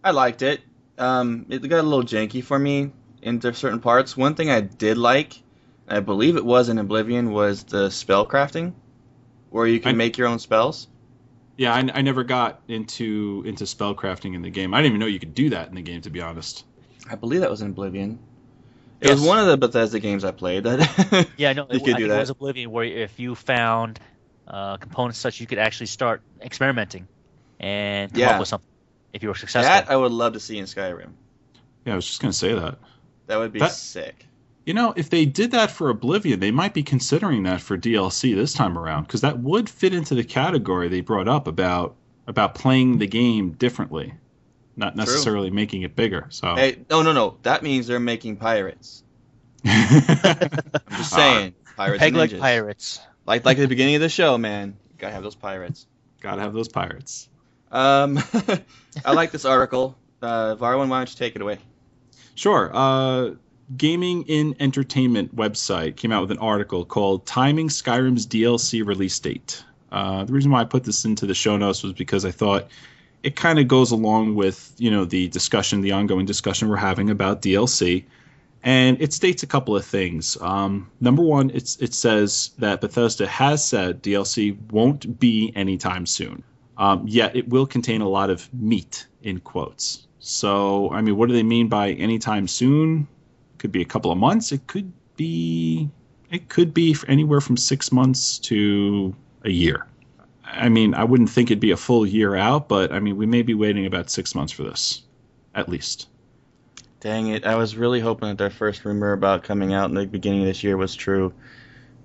I 0.05 0.11
liked 0.11 0.43
it. 0.43 0.61
Um, 0.99 1.47
it 1.49 1.67
got 1.69 1.81
a 1.81 1.83
little 1.83 2.05
janky 2.05 2.43
for 2.43 2.59
me 2.59 2.93
in 3.23 3.41
certain 3.41 3.81
parts. 3.81 4.17
One 4.17 4.35
thing 4.35 4.51
I 4.51 4.61
did 4.61 4.99
like, 4.99 5.43
I 5.89 6.01
believe 6.01 6.37
it 6.37 6.45
was 6.45 6.69
in 6.69 6.79
Oblivion, 6.79 7.33
was 7.33 7.65
the 7.65 7.91
spell 7.91 8.27
crafting, 8.27 8.73
where 9.51 9.67
you 9.67 9.81
can 9.81 9.91
I- 9.91 9.95
make 9.95 10.17
your 10.17 10.29
own 10.29 10.39
spells. 10.39 10.89
Yeah, 11.59 11.75
I, 11.75 11.79
I 11.95 12.03
never 12.03 12.23
got 12.23 12.61
into 12.69 13.43
into 13.47 13.67
spell 13.67 13.95
crafting 13.95 14.35
in 14.35 14.43
the 14.43 14.51
game. 14.51 14.75
I 14.75 14.83
didn't 14.83 14.91
even 14.91 15.01
know 15.01 15.07
you 15.07 15.19
could 15.19 15.35
do 15.35 15.49
that 15.51 15.69
in 15.69 15.75
the 15.75 15.81
game, 15.81 16.03
to 16.03 16.11
be 16.11 16.21
honest. 16.21 16.67
I 17.11 17.15
believe 17.15 17.41
that 17.41 17.51
was 17.51 17.63
in 17.63 17.71
Oblivion. 17.71 18.19
It 19.01 19.09
Yes. 19.09 19.19
was 19.19 19.27
one 19.29 19.39
of 19.39 19.47
the 19.47 19.57
Bethesda 19.59 19.99
games 20.01 20.25
I 20.25 20.31
played. 20.31 20.65
That 20.65 21.29
Yeah, 21.37 21.53
no, 21.53 21.67
You 21.71 21.77
it, 21.79 21.85
could 21.85 21.95
I 21.95 21.99
do 21.99 22.09
that. 22.09 22.17
it 22.17 22.21
was 22.21 22.31
Oblivion, 22.31 22.71
where 22.71 22.85
if 22.85 23.19
you 23.21 23.35
found 23.35 24.01
uh, 24.49 24.77
components 24.79 25.19
such, 25.19 25.41
you 25.41 25.47
could 25.47 25.59
actually 25.59 25.87
start 25.87 26.23
experimenting 26.41 27.07
and 27.61 28.11
come 28.13 28.21
Yeah. 28.21 28.31
up 28.31 28.39
with 28.41 28.49
something 28.49 28.69
if 29.13 29.23
you 29.23 29.29
were 29.29 29.35
successful. 29.35 29.69
that 29.71 29.91
I 29.91 29.97
would 29.97 30.13
love 30.13 30.33
to 30.35 30.41
see 30.41 30.59
in 30.59 30.65
Skyrim. 30.67 31.11
Yeah, 31.85 31.93
I 31.93 31.97
was 31.97 32.07
just 32.07 32.21
gonna 32.21 32.33
say 32.33 32.55
that. 32.55 32.79
That 33.27 33.39
would 33.39 33.53
be 33.53 33.59
That- 33.61 33.73
sick. 33.73 34.27
You 34.65 34.75
know, 34.75 34.93
if 34.97 35.11
they 35.11 35.25
did 35.27 35.53
that 35.53 35.71
for 35.71 35.91
Oblivion, 35.91 36.41
they 36.41 36.51
might 36.51 36.75
be 36.75 36.83
considering 36.83 37.45
that 37.45 37.61
for 37.61 37.77
DLC 37.79 38.35
this 38.35 38.53
time 38.53 38.77
around 38.77 39.03
because 39.05 39.21
that 39.21 39.39
would 39.39 39.69
fit 39.71 39.95
into 39.95 40.15
the 40.17 40.25
category 40.25 40.89
they 40.89 41.01
brought 41.03 41.29
up 41.29 41.47
about 41.47 41.95
about 42.27 42.57
playing 42.57 42.99
the 42.99 43.07
game 43.07 43.53
differently, 43.53 44.13
not 44.77 44.95
True. 44.95 45.05
necessarily 45.05 45.51
making 45.51 45.83
it 45.83 45.97
bigger. 45.97 46.27
So, 46.31 46.55
Hey, 46.55 46.79
no, 46.91 47.03
no, 47.03 47.13
no. 47.13 47.39
That 47.43 47.63
means 47.63 47.87
they're 47.87 47.99
making 48.01 48.37
pirates. 48.37 49.03
I'm 49.65 50.01
just 50.91 51.13
saying, 51.13 51.55
pirates 51.77 51.99
Peg 51.99 52.09
and 52.09 52.17
like 52.19 52.39
pirates. 52.39 53.01
Like 53.27 53.45
like 53.45 53.57
the 53.59 53.67
beginning 53.67 53.97
of 53.97 54.01
the 54.01 54.09
show, 54.09 54.39
man. 54.39 54.77
You 54.93 54.99
gotta 54.99 55.15
have 55.15 55.23
those 55.25 55.35
pirates. 55.35 55.87
gotta 56.21 56.41
have 56.43 56.53
those 56.53 56.69
pirates. 56.69 57.29
Um, 57.73 58.19
I 59.05 59.13
like 59.13 59.33
this 59.33 59.45
article. 59.45 59.97
Uh, 60.23 60.55
Varwin, 60.57 60.89
why 60.89 60.99
don't 60.99 61.11
you 61.11 61.17
take 61.17 61.35
it 61.35 61.43
away? 61.43 61.59
Sure. 62.37 62.71
Uh, 62.73 63.31
Gaming 63.77 64.23
in 64.29 64.55
Entertainment 64.61 65.35
website 65.35 65.97
came 65.97 66.13
out 66.13 66.21
with 66.21 66.31
an 66.31 66.39
article 66.39 66.85
called 66.85 67.27
"Timing 67.27 67.69
Skyrim's 67.69 68.27
DLC 68.27 68.87
Release 68.87 69.19
Date." 69.19 69.65
Uh, 69.91 70.23
the 70.25 70.33
reason 70.33 70.53
why 70.53 70.61
I 70.61 70.65
put 70.65 70.85
this 70.85 71.05
into 71.05 71.27
the 71.27 71.35
show 71.35 71.57
notes 71.57 71.83
was 71.83 71.93
because 71.93 72.25
I 72.25 72.31
thought 72.31 72.69
it 73.27 73.35
kind 73.35 73.59
of 73.59 73.67
goes 73.67 73.91
along 73.91 74.37
with 74.37 74.73
you 74.79 74.89
know 74.89 75.05
the 75.05 75.27
discussion, 75.29 75.81
the 75.81 75.91
ongoing 75.91 76.25
discussion 76.25 76.69
we're 76.69 76.77
having 76.77 77.11
about 77.11 77.43
DLC, 77.43 78.05
and 78.63 79.03
it 79.03 79.13
states 79.13 79.43
a 79.43 79.49
couple 79.49 79.75
of 79.75 79.85
things. 79.85 80.41
Um, 80.41 80.89
number 81.01 81.23
one, 81.23 81.51
it's 81.53 81.77
it 81.79 81.93
says 81.93 82.53
that 82.59 82.81
Bethesda 82.81 83.27
has 83.27 83.67
said 83.67 84.01
DLC 84.01 84.57
won't 84.71 85.19
be 85.19 85.53
anytime 85.57 86.07
soon. 86.07 86.45
Um, 86.79 87.05
yet 87.09 87.35
it 87.35 87.49
will 87.49 87.67
contain 87.67 88.01
a 88.01 88.09
lot 88.09 88.31
of 88.31 88.49
meat 88.55 89.09
in 89.25 89.41
quotes. 89.41 90.07
So, 90.21 90.91
I 90.93 91.01
mean, 91.01 91.17
what 91.17 91.29
do 91.29 91.35
they 91.35 91.43
mean 91.43 91.67
by 91.69 91.93
anytime 91.93 92.47
soon? 92.47 93.09
Could 93.59 93.73
be 93.73 93.83
a 93.83 93.87
couple 93.87 94.13
of 94.13 94.19
months. 94.19 94.53
It 94.53 94.69
could 94.69 94.93
be 95.17 95.91
it 96.31 96.49
could 96.49 96.73
be 96.73 96.95
anywhere 97.09 97.41
from 97.41 97.57
six 97.57 97.91
months 97.91 98.39
to 98.51 99.17
a 99.43 99.51
year. 99.51 99.89
I 100.47 100.69
mean, 100.69 100.95
I 100.95 101.05
wouldn't 101.05 101.31
think 101.31 101.51
it'd 101.51 101.61
be 101.61 101.73
a 101.73 101.77
full 101.77 102.07
year 102.07 102.37
out, 102.37 102.69
but 102.69 102.93
I 102.93 103.01
mean, 103.01 103.17
we 103.17 103.27
may 103.27 103.43
be 103.43 103.55
waiting 103.55 103.85
about 103.85 104.11
six 104.11 104.35
months 104.35 104.53
for 104.53 104.63
this, 104.63 105.03
at 105.55 105.69
least. 105.69 106.09
Dang 107.01 107.29
it! 107.29 107.45
I 107.45 107.57
was 107.57 107.77
really 107.77 108.01
hoping 108.01 108.29
that 108.29 108.39
their 108.39 108.51
first 108.51 108.85
rumor 108.85 109.13
about 109.13 109.45
coming 109.45 109.75
out 109.75 109.91
in 109.91 109.95
the 109.95 110.07
beginning 110.07 110.41
of 110.41 110.47
this 110.47 110.63
year 110.63 110.77
was 110.77 110.95
true. 110.95 111.33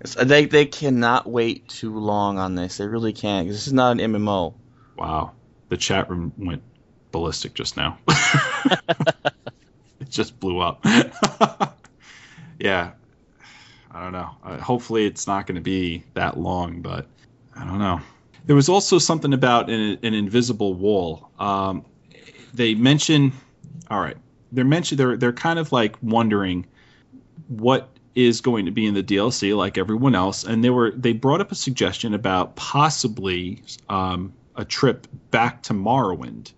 It's, 0.01 0.15
they 0.15 0.45
they 0.45 0.65
cannot 0.65 1.29
wait 1.29 1.67
too 1.69 1.97
long 1.97 2.39
on 2.39 2.55
this. 2.55 2.77
They 2.77 2.87
really 2.87 3.13
can't. 3.13 3.47
this 3.47 3.67
is 3.67 3.73
not 3.73 3.99
an 3.99 4.13
MMO. 4.13 4.53
Wow, 4.97 5.31
the 5.69 5.77
chat 5.77 6.09
room 6.09 6.33
went 6.37 6.63
ballistic 7.11 7.53
just 7.53 7.77
now. 7.77 7.99
it 9.99 10.09
just 10.09 10.39
blew 10.39 10.59
up. 10.59 10.83
yeah, 12.59 12.91
I 13.91 14.03
don't 14.03 14.11
know. 14.11 14.31
Uh, 14.43 14.57
hopefully, 14.57 15.05
it's 15.05 15.27
not 15.27 15.47
going 15.47 15.55
to 15.55 15.61
be 15.61 16.03
that 16.15 16.37
long, 16.37 16.81
but 16.81 17.05
I 17.55 17.65
don't 17.65 17.79
know. 17.79 18.01
There 18.45 18.55
was 18.55 18.69
also 18.69 18.97
something 18.97 19.33
about 19.33 19.69
an, 19.69 19.99
an 20.03 20.13
invisible 20.13 20.73
wall. 20.73 21.29
Um, 21.39 21.85
they 22.53 22.73
mention, 22.75 23.31
all 23.89 23.99
right, 23.99 24.17
they're 24.51 24.65
mention 24.65 24.97
they're 24.97 25.15
they're 25.15 25.33
kind 25.33 25.59
of 25.59 25.71
like 25.71 25.95
wondering 26.01 26.65
what 27.47 27.89
is 28.15 28.41
going 28.41 28.65
to 28.65 28.71
be 28.71 28.85
in 28.85 28.93
the 28.93 29.03
DLC, 29.03 29.55
like 29.55 29.77
everyone 29.77 30.15
else, 30.15 30.43
and 30.43 30.63
they 30.63 30.69
were 30.69 30.91
they 30.91 31.13
brought 31.13 31.41
up 31.41 31.51
a 31.51 31.55
suggestion 31.55 32.13
about 32.13 32.55
possibly 32.55 33.63
um, 33.89 34.33
a 34.55 34.65
trip 34.65 35.07
back 35.29 35.63
to 35.63 35.73
Morrowind 35.73 36.53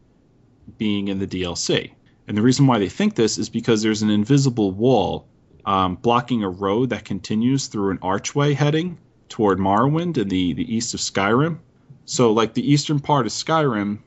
being 0.77 1.07
in 1.09 1.19
the 1.19 1.27
DLC. 1.27 1.91
And 2.27 2.37
the 2.37 2.41
reason 2.41 2.67
why 2.67 2.79
they 2.79 2.89
think 2.89 3.15
this 3.15 3.37
is 3.37 3.49
because 3.49 3.81
there's 3.81 4.01
an 4.01 4.09
invisible 4.09 4.71
wall 4.71 5.27
um, 5.65 5.95
blocking 5.95 6.43
a 6.43 6.49
road 6.49 6.89
that 6.89 7.05
continues 7.05 7.67
through 7.67 7.91
an 7.91 7.99
archway 8.01 8.53
heading 8.53 8.97
toward 9.29 9.59
Morrowind 9.59 10.17
in 10.17 10.29
the, 10.29 10.53
the 10.53 10.75
east 10.75 10.93
of 10.93 10.99
Skyrim. 10.99 11.59
So, 12.05 12.31
like 12.33 12.53
the 12.53 12.71
eastern 12.71 12.99
part 12.99 13.25
of 13.25 13.31
Skyrim, 13.31 13.99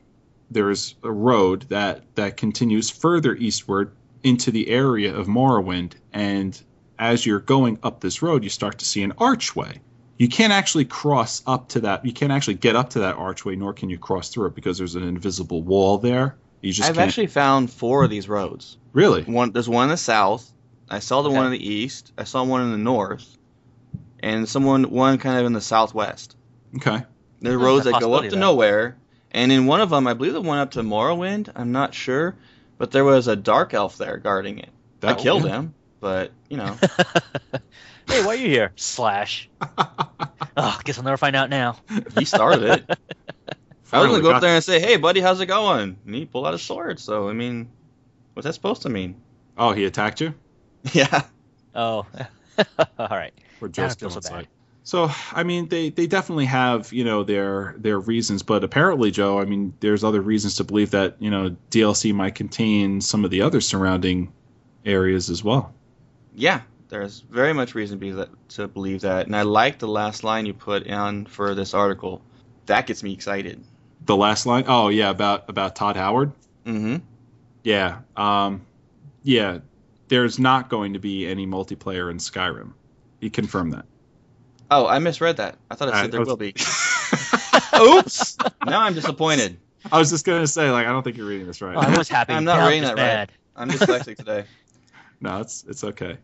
there's 0.50 0.94
a 1.02 1.10
road 1.10 1.62
that, 1.70 2.02
that 2.14 2.36
continues 2.36 2.90
further 2.90 3.34
eastward 3.34 3.92
into 4.22 4.50
the 4.50 4.68
area 4.68 5.14
of 5.14 5.26
Morrowind. 5.26 5.92
And 6.12 6.60
as 6.98 7.24
you're 7.26 7.40
going 7.40 7.78
up 7.82 8.00
this 8.00 8.22
road, 8.22 8.44
you 8.44 8.50
start 8.50 8.78
to 8.78 8.84
see 8.84 9.02
an 9.02 9.12
archway. 9.18 9.80
You 10.18 10.28
can't 10.28 10.52
actually 10.52 10.84
cross 10.86 11.42
up 11.46 11.68
to 11.70 11.80
that. 11.80 12.04
You 12.04 12.12
can't 12.12 12.32
actually 12.32 12.54
get 12.54 12.74
up 12.76 12.90
to 12.90 13.00
that 13.00 13.16
archway, 13.16 13.56
nor 13.56 13.72
can 13.74 13.90
you 13.90 13.98
cross 13.98 14.30
through 14.30 14.46
it 14.46 14.54
because 14.54 14.78
there's 14.78 14.94
an 14.94 15.02
invisible 15.02 15.62
wall 15.62 15.98
there. 15.98 16.36
You 16.62 16.72
just 16.72 16.88
I've 16.88 16.96
can't. 16.96 17.06
actually 17.08 17.26
found 17.26 17.70
four 17.70 18.04
of 18.04 18.10
these 18.10 18.28
roads. 18.28 18.78
really. 18.92 19.22
One 19.24 19.52
there's 19.52 19.68
one 19.68 19.84
in 19.84 19.90
the 19.90 19.96
south. 19.98 20.50
I 20.88 21.00
saw 21.00 21.20
the 21.22 21.28
Okay. 21.28 21.36
one 21.36 21.46
in 21.46 21.52
the 21.52 21.68
east. 21.68 22.12
I 22.16 22.24
saw 22.24 22.44
one 22.44 22.62
in 22.62 22.70
the 22.72 22.78
north, 22.78 23.36
and 24.20 24.48
someone 24.48 24.84
one 24.90 25.18
kind 25.18 25.38
of 25.38 25.44
in 25.46 25.52
the 25.52 25.60
southwest. 25.60 26.34
Okay. 26.76 27.02
There 27.50 27.58
are 27.58 27.62
roads 27.64 27.86
a 27.86 27.90
that 27.90 28.00
go 28.00 28.14
up 28.14 28.24
to 28.24 28.30
there. 28.30 28.38
nowhere, 28.38 28.96
and 29.32 29.50
in 29.52 29.66
one 29.66 29.80
of 29.80 29.90
them, 29.90 30.06
I 30.06 30.14
believe 30.14 30.32
the 30.32 30.40
one 30.40 30.58
up 30.58 30.72
to 30.72 30.82
Morrowind. 30.82 31.50
I'm 31.54 31.72
not 31.72 31.94
sure, 31.94 32.36
but 32.78 32.90
there 32.90 33.04
was 33.04 33.28
a 33.28 33.36
dark 33.36 33.74
elf 33.74 33.96
there 33.98 34.16
guarding 34.18 34.58
it. 34.58 34.70
I 35.02 35.08
That- 35.08 35.18
killed 35.18 35.46
him, 35.46 35.74
but 36.00 36.32
you 36.48 36.56
know, 36.56 36.76
hey, 38.08 38.24
why 38.24 38.28
are 38.28 38.34
you 38.34 38.48
here? 38.48 38.72
Slash. 38.76 39.48
Oh, 40.58 40.80
guess 40.84 40.96
I'll 40.96 41.04
never 41.04 41.18
find 41.18 41.36
out 41.36 41.50
now. 41.50 41.76
he 42.16 42.24
started 42.24 42.62
it. 42.62 42.98
I 43.92 44.00
was 44.00 44.08
gonna 44.10 44.22
go 44.22 44.30
up 44.30 44.40
there 44.40 44.54
and 44.54 44.64
say, 44.64 44.80
"Hey, 44.80 44.96
buddy, 44.96 45.20
how's 45.20 45.38
it 45.38 45.44
going?" 45.46 45.98
And 46.06 46.14
he 46.14 46.24
pulled 46.24 46.46
out 46.46 46.54
his 46.54 46.62
sword. 46.62 46.98
So 46.98 47.28
I 47.28 47.34
mean, 47.34 47.68
what's 48.32 48.46
that 48.46 48.54
supposed 48.54 48.80
to 48.82 48.88
mean? 48.88 49.20
Oh, 49.58 49.72
he 49.72 49.84
attacked 49.84 50.22
you? 50.22 50.32
Yeah, 50.94 51.24
Oh, 51.74 52.06
all 52.98 53.08
right. 53.10 53.34
We're 53.60 53.68
just 53.68 53.96
I 53.96 53.98
still 53.98 54.08
so 54.10 54.20
bad. 54.20 54.32
inside? 54.32 54.48
So, 54.86 55.10
I 55.32 55.42
mean, 55.42 55.68
they, 55.68 55.90
they 55.90 56.06
definitely 56.06 56.44
have, 56.44 56.92
you 56.92 57.02
know, 57.02 57.24
their 57.24 57.74
their 57.76 57.98
reasons, 57.98 58.44
but 58.44 58.62
apparently, 58.62 59.10
Joe, 59.10 59.40
I 59.40 59.44
mean, 59.44 59.74
there's 59.80 60.04
other 60.04 60.20
reasons 60.20 60.54
to 60.56 60.64
believe 60.64 60.92
that, 60.92 61.16
you 61.18 61.28
know, 61.28 61.56
DLC 61.72 62.14
might 62.14 62.36
contain 62.36 63.00
some 63.00 63.24
of 63.24 63.32
the 63.32 63.42
other 63.42 63.60
surrounding 63.60 64.32
areas 64.84 65.28
as 65.28 65.42
well. 65.42 65.74
yeah. 66.34 66.60
There's 66.88 67.18
very 67.28 67.52
much 67.52 67.74
reason 67.74 67.98
to 67.98 68.00
believe 68.00 68.16
that, 68.16 68.48
to 68.50 68.68
believe 68.68 69.00
that, 69.00 69.26
and 69.26 69.34
I 69.34 69.42
like 69.42 69.80
the 69.80 69.88
last 69.88 70.22
line 70.22 70.46
you 70.46 70.54
put 70.54 70.88
on 70.88 71.26
for 71.26 71.52
this 71.56 71.74
article. 71.74 72.22
That 72.66 72.86
gets 72.86 73.02
me 73.02 73.12
excited. 73.12 73.64
The 74.04 74.16
last 74.16 74.46
line, 74.46 74.66
oh 74.68 74.86
yeah, 74.86 75.10
about 75.10 75.50
about 75.50 75.74
Todd 75.74 75.96
Howard. 75.96 76.30
Mm-hmm. 76.64 76.98
Yeah, 77.64 78.02
um, 78.16 78.64
yeah, 79.24 79.58
there's 80.06 80.38
not 80.38 80.68
going 80.68 80.92
to 80.92 81.00
be 81.00 81.26
any 81.26 81.44
multiplayer 81.44 82.08
in 82.08 82.18
Skyrim. 82.18 82.72
He 83.20 83.30
confirmed 83.30 83.72
that. 83.72 83.86
Oh, 84.70 84.86
I 84.86 84.98
misread 84.98 85.36
that. 85.38 85.56
I 85.70 85.74
thought 85.74 85.88
it 85.88 85.94
I- 85.94 86.02
said 86.02 86.12
there 86.12 86.20
was- 86.20 86.28
will 86.28 86.36
be. 86.36 86.54
Oops! 87.80 88.36
now 88.66 88.80
I'm 88.82 88.94
disappointed. 88.94 89.58
I 89.92 89.98
was 89.98 90.10
just 90.10 90.24
gonna 90.24 90.46
say, 90.46 90.70
like, 90.70 90.86
I 90.86 90.90
don't 90.92 91.02
think 91.02 91.16
you're 91.16 91.26
reading 91.26 91.46
this 91.46 91.60
right. 91.62 91.76
Oh, 91.76 91.80
I 91.80 91.96
was 91.96 92.08
happy. 92.08 92.32
I'm 92.32 92.44
not 92.44 92.66
reading 92.66 92.82
just 92.82 92.96
that 92.96 93.18
right. 93.18 93.30
I'm 93.54 93.70
dyslexic 93.70 94.16
today. 94.16 94.44
no, 95.20 95.40
it's 95.40 95.64
it's 95.68 95.84
okay. 95.84 96.18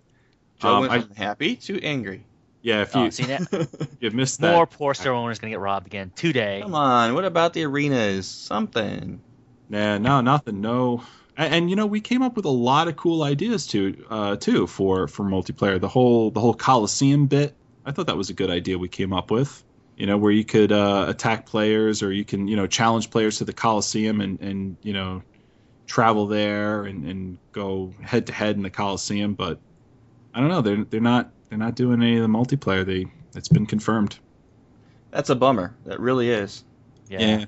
Joe 0.61 0.68
Um, 0.76 0.80
went 0.82 0.93
I- 0.93 1.01
from 1.03 1.14
happy 1.14 1.57
to 1.57 1.80
angry. 1.82 2.24
Yeah, 2.62 2.82
if 2.82 2.95
you 2.95 3.01
Oh, 3.03 3.11
see 3.11 3.24
that? 3.24 3.88
you've 4.01 4.14
missed 4.14 4.40
that, 4.40 4.55
More 4.55 4.66
poor 4.68 4.95
store 4.95 5.12
owners 5.14 5.38
gonna 5.40 5.51
get 5.51 5.59
robbed 5.59 5.86
again 5.88 6.12
today. 6.14 6.61
Come 6.62 6.74
on, 6.74 7.14
what 7.14 7.24
about 7.24 7.53
the 7.55 7.64
arenas? 7.64 8.26
Something. 8.28 9.20
Nah, 9.68 9.99
no, 9.99 10.20
nothing. 10.20 10.61
No, 10.61 11.03
and, 11.36 11.55
and 11.55 11.70
you 11.70 11.76
know 11.76 11.86
we 11.86 12.01
came 12.01 12.22
up 12.22 12.36
with 12.36 12.45
a 12.45 12.51
lot 12.51 12.88
of 12.88 12.97
cool 12.97 13.22
ideas 13.24 13.66
too, 13.66 14.05
uh, 14.11 14.36
too 14.36 14.66
for 14.66 15.09
for 15.09 15.24
multiplayer. 15.24 15.80
The 15.80 15.88
whole 15.88 16.30
the 16.30 16.40
whole 16.40 16.55
Coliseum 16.55 17.26
bit. 17.26 17.55
I 17.85 17.93
thought 17.93 18.07
that 18.07 18.16
was 18.16 18.30
a 18.30 18.35
good 18.35 18.51
idea 18.51 18.78
we 18.78 18.89
came 18.89 19.12
up 19.12 19.30
with. 19.30 19.64
You 19.97 20.07
know, 20.07 20.16
where 20.16 20.33
you 20.33 20.45
could 20.45 20.72
uh, 20.72 21.07
attack 21.09 21.47
players, 21.47 22.03
or 22.03 22.12
you 22.12 22.24
can 22.24 22.49
you 22.49 22.57
know 22.57 22.66
challenge 22.66 23.11
players 23.11 23.39
to 23.39 23.45
the 23.45 23.53
Coliseum 23.53 24.20
and 24.20 24.41
and 24.41 24.76
you 24.83 24.93
know 24.93 25.22
travel 25.87 26.26
there 26.26 26.85
and, 26.85 27.05
and 27.05 27.39
go 27.53 27.93
head 28.01 28.26
to 28.28 28.33
head 28.33 28.57
in 28.57 28.62
the 28.62 28.70
Coliseum. 28.70 29.35
But 29.35 29.59
I 30.35 30.41
don't 30.41 30.49
know. 30.49 30.62
They're 30.62 30.85
they're 30.85 31.01
not 31.01 31.30
they're 31.49 31.59
not 31.59 31.74
doing 31.74 32.03
any 32.03 32.16
of 32.16 32.22
the 32.22 32.28
multiplayer. 32.28 32.85
They 32.85 33.07
it's 33.35 33.49
been 33.49 33.66
confirmed. 33.66 34.18
That's 35.11 35.30
a 35.30 35.35
bummer. 35.35 35.74
That 35.85 36.01
really 36.01 36.30
is. 36.30 36.64
Yeah. 37.09 37.45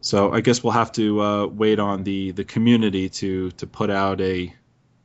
So 0.00 0.32
I 0.32 0.40
guess 0.40 0.62
we'll 0.62 0.72
have 0.72 0.92
to 0.92 1.20
uh, 1.20 1.46
wait 1.46 1.78
on 1.78 2.04
the 2.04 2.32
the 2.32 2.44
community 2.44 3.08
to 3.08 3.50
to 3.52 3.66
put 3.66 3.90
out 3.90 4.20
a 4.20 4.54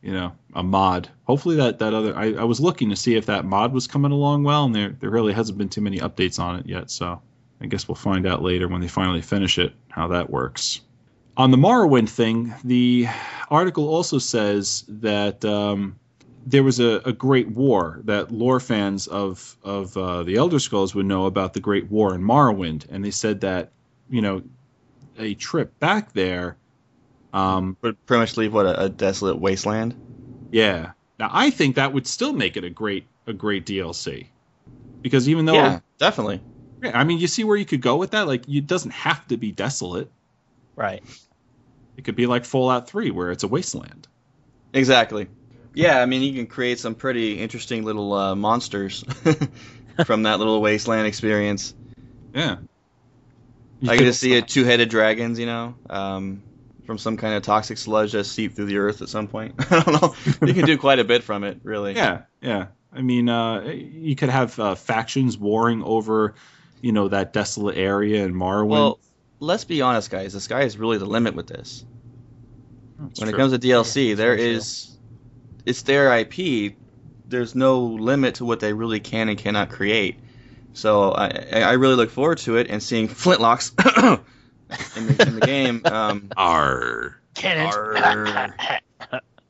you 0.08 0.14
know 0.14 0.32
a 0.56 0.64
mod. 0.64 1.10
Hopefully 1.26 1.58
that 1.58 1.80
that 1.80 1.94
other 1.94 2.16
I, 2.16 2.32
I 2.32 2.46
was 2.46 2.62
looking 2.62 2.90
to 2.92 2.96
see 2.96 3.16
if 3.18 3.26
that 3.26 3.44
mod 3.44 3.74
was 3.74 3.88
coming 3.88 4.14
along 4.14 4.44
well, 4.44 4.64
and 4.64 4.74
there 4.74 4.96
there 5.02 5.10
really 5.10 5.34
hasn't 5.34 5.58
been 5.58 5.68
too 5.68 5.82
many 5.82 6.00
updates 6.00 6.40
on 6.40 6.58
it 6.58 6.66
yet. 6.66 6.90
So 6.90 7.22
I 7.60 7.66
guess 7.66 7.90
we'll 7.90 7.96
find 7.96 8.26
out 8.26 8.42
later 8.42 8.70
when 8.70 8.80
they 8.80 8.88
finally 8.88 9.22
finish 9.22 9.60
it 9.60 9.74
how 9.90 10.08
that 10.08 10.30
works. 10.30 10.80
On 11.36 11.52
the 11.52 11.58
Morrowind 11.58 12.08
thing, 12.08 12.54
the 12.64 13.08
article 13.52 13.90
also 13.90 14.18
says 14.18 14.86
that 14.88 15.44
um, 15.44 16.00
there 16.46 16.64
was 16.64 16.80
a, 16.80 17.02
a 17.04 17.12
great 17.12 17.50
war 17.50 18.00
that 18.06 18.32
lore 18.32 18.62
fans 18.62 19.08
of 19.08 19.58
of 19.62 19.98
uh, 19.98 20.24
the 20.24 20.38
Elder 20.38 20.60
Scrolls 20.60 20.96
would 20.96 21.06
know 21.06 21.26
about 21.26 21.54
the 21.54 21.60
Great 21.60 21.92
War 21.92 22.16
in 22.16 22.22
Morrowind, 22.22 22.86
and 22.90 23.04
they 23.04 23.12
said 23.12 23.42
that 23.42 23.72
you 24.10 24.22
know 24.22 24.42
a 25.20 25.34
trip 25.34 25.78
back 25.80 26.14
there. 26.14 26.56
Um, 27.38 27.78
Would 27.82 28.04
pretty 28.06 28.20
much 28.22 28.38
leave 28.38 28.54
what 28.54 28.66
a, 28.66 28.84
a 28.86 28.90
desolate 28.90 29.40
wasteland. 29.40 29.96
yeah. 30.52 30.92
Now 31.20 31.30
I 31.32 31.50
think 31.50 31.76
that 31.78 31.94
would 31.94 32.06
still 32.08 32.32
make 32.34 32.58
it 32.58 32.64
a 32.64 32.70
great 32.70 33.06
a 33.26 33.34
great 33.34 33.66
DLC 33.66 34.28
because 35.02 35.28
even 35.28 35.46
though 35.46 35.54
yeah, 35.56 35.80
definitely. 35.98 36.42
Yeah, 36.84 36.98
I 36.98 37.04
mean 37.04 37.18
you 37.18 37.28
see 37.28 37.44
where 37.44 37.58
you 37.58 37.66
could 37.66 37.82
go 37.82 37.96
with 37.98 38.12
that. 38.12 38.28
Like 38.28 38.48
it 38.48 38.68
doesn't 38.68 38.92
have 38.92 39.28
to 39.30 39.38
be 39.38 39.52
desolate. 39.52 40.12
Right. 40.76 41.04
It 41.98 42.04
could 42.04 42.16
be 42.16 42.28
like 42.28 42.46
Fallout 42.46 42.88
Three 42.88 43.10
where 43.10 43.32
it's 43.32 43.44
a 43.44 43.48
wasteland. 43.48 44.08
Exactly. 44.74 45.28
Yeah, 45.74 46.00
I 46.02 46.06
mean 46.06 46.22
you 46.22 46.34
can 46.34 46.46
create 46.46 46.80
some 46.80 46.94
pretty 46.94 47.40
interesting 47.40 47.84
little 47.84 48.14
uh, 48.14 48.36
monsters 48.36 49.04
from 50.06 50.24
that 50.24 50.38
little 50.38 50.62
wasteland 50.62 51.08
experience. 51.08 51.74
Yeah. 52.34 52.58
You 53.80 53.90
I 53.92 53.98
could- 53.98 54.06
just 54.06 54.20
see 54.20 54.34
it 54.34 54.48
two-headed 54.48 54.90
dragons, 54.90 55.40
you 55.40 55.46
know, 55.48 55.76
um, 55.90 56.44
from 56.88 56.98
some 56.98 57.18
kind 57.18 57.36
of 57.36 57.44
toxic 57.44 57.78
sludge 57.78 58.14
that 58.14 58.24
seeped 58.24 58.56
through 58.56 58.66
the 58.66 58.78
earth 58.78 59.02
at 59.04 59.10
some 59.10 59.28
point. 59.28 59.54
I 59.72 59.82
don't 59.84 60.02
know. 60.02 60.16
You 60.48 60.54
can 60.54 60.66
do 60.66 60.78
quite 60.80 60.98
a 61.00 61.04
bit 61.04 61.22
from 61.24 61.44
it, 61.44 61.60
really. 61.62 61.94
Yeah, 61.94 62.22
yeah. 62.42 62.68
I 62.92 63.02
mean, 63.02 63.30
uh, 63.30 63.62
you 63.62 64.16
could 64.16 64.30
have 64.30 64.58
uh, 64.60 64.74
factions 64.74 65.38
warring 65.38 65.84
over, 65.84 66.34
you 66.82 66.94
know, 66.94 67.10
that 67.10 67.34
desolate 67.34 67.78
area 67.78 68.24
in 68.24 68.34
Morrowind. 68.34 68.70
Well, 68.70 69.00
let's 69.40 69.66
be 69.66 69.82
honest, 69.82 70.10
guys. 70.10 70.34
The 70.34 70.40
sky 70.40 70.62
is 70.64 70.78
really 70.78 70.98
the 70.98 71.06
limit 71.06 71.36
with 71.36 71.48
this. 71.48 71.86
That's 72.98 73.20
when 73.20 73.30
true. 73.30 73.38
it 73.38 73.40
comes 73.40 73.52
to 73.54 73.60
DLC, 73.60 74.10
Yeah, 74.10 74.16
there 74.16 74.36
very 74.36 74.54
true. 74.54 74.62
it's 75.66 75.82
their 75.84 76.18
IP. 76.18 76.76
There's 77.28 77.54
no 77.54 77.82
limit 77.82 78.36
to 78.36 78.46
what 78.46 78.62
they 78.62 78.72
really 78.72 79.02
can 79.02 79.28
and 79.28 79.38
cannot 79.38 79.70
create. 79.70 80.18
So 80.74 81.12
I, 81.12 81.28
I 81.52 81.60
I 81.62 81.72
really 81.74 81.96
look 81.96 82.10
forward 82.12 82.38
to 82.40 82.56
it 82.56 82.68
and 82.70 82.82
seeing 82.82 83.08
flintlocks 83.10 83.76
in 84.96 85.08
the 85.08 85.28
in 85.28 85.36
the 85.40 85.46
game. 85.46 85.82
Um, 85.86 86.30
Arr. 86.36 87.20
Cannons. 87.34 87.76
Arr. 87.76 88.54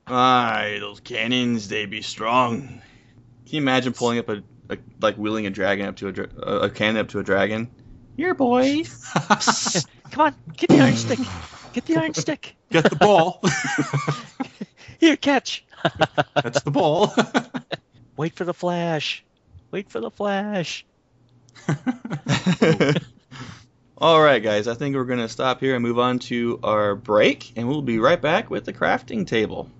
aye, 0.07 0.77
those 0.79 0.99
cannons, 0.99 1.67
they 1.67 1.85
be 1.85 2.01
strong. 2.01 2.81
Can 3.47 3.55
you 3.55 3.61
imagine 3.61 3.93
pulling 3.93 4.19
up 4.19 4.29
a, 4.29 4.43
a 4.69 4.77
like 5.01 5.15
wheeling 5.15 5.45
a 5.45 5.49
dragon 5.49 5.87
up 5.87 5.95
to 5.97 6.09
a, 6.09 6.11
dra- 6.11 6.29
a 6.41 6.55
a 6.59 6.69
cannon 6.69 6.97
up 7.01 7.09
to 7.09 7.19
a 7.19 7.23
dragon? 7.23 7.69
Here, 8.17 8.33
boys. 8.33 9.05
Come 10.11 10.25
on, 10.25 10.35
get 10.55 10.69
the 10.69 10.79
iron 10.79 10.95
stick. 10.95 11.19
Get 11.73 11.85
the 11.85 11.97
iron 11.97 12.13
stick. 12.13 12.55
Get 12.71 12.89
the 12.89 12.95
ball. 12.95 13.41
Here, 14.99 15.15
catch. 15.15 15.63
That's 16.33 16.63
the 16.63 16.71
ball. 16.71 17.13
Wait 18.17 18.33
for 18.33 18.43
the 18.43 18.53
flash. 18.53 19.23
Wait 19.71 19.89
for 19.89 19.99
the 20.01 20.09
flash. 20.11 20.85
All 23.99 24.21
right, 24.21 24.43
guys. 24.43 24.67
I 24.67 24.75
think 24.75 24.95
we're 24.95 25.05
gonna 25.05 25.27
stop 25.27 25.59
here 25.59 25.73
and 25.73 25.81
move 25.81 25.97
on 25.97 26.19
to 26.19 26.59
our 26.61 26.93
break, 26.93 27.51
and 27.55 27.67
we'll 27.67 27.81
be 27.81 27.97
right 27.97 28.21
back 28.21 28.47
with 28.51 28.65
the 28.65 28.73
crafting 28.73 29.25
table. 29.25 29.71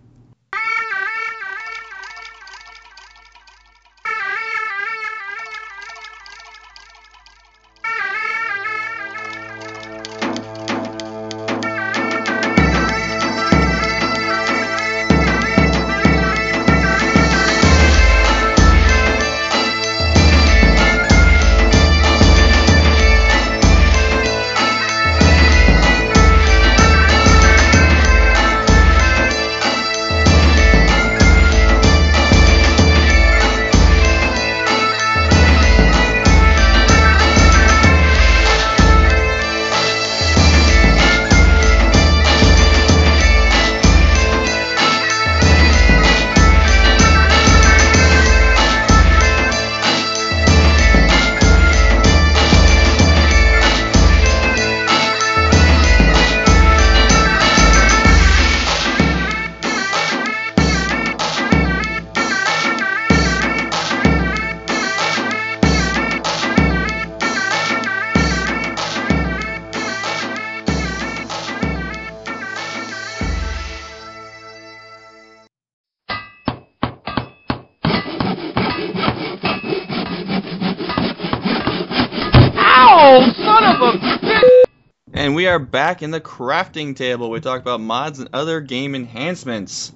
Are 85.57 85.59
back 85.59 86.03
in 86.03 86.11
the 86.11 86.21
crafting 86.21 86.95
table. 86.95 87.31
We 87.31 87.39
talk 87.39 87.59
about 87.61 87.81
mods 87.81 88.19
and 88.19 88.29
other 88.31 88.61
game 88.61 88.93
enhancements. 88.93 89.91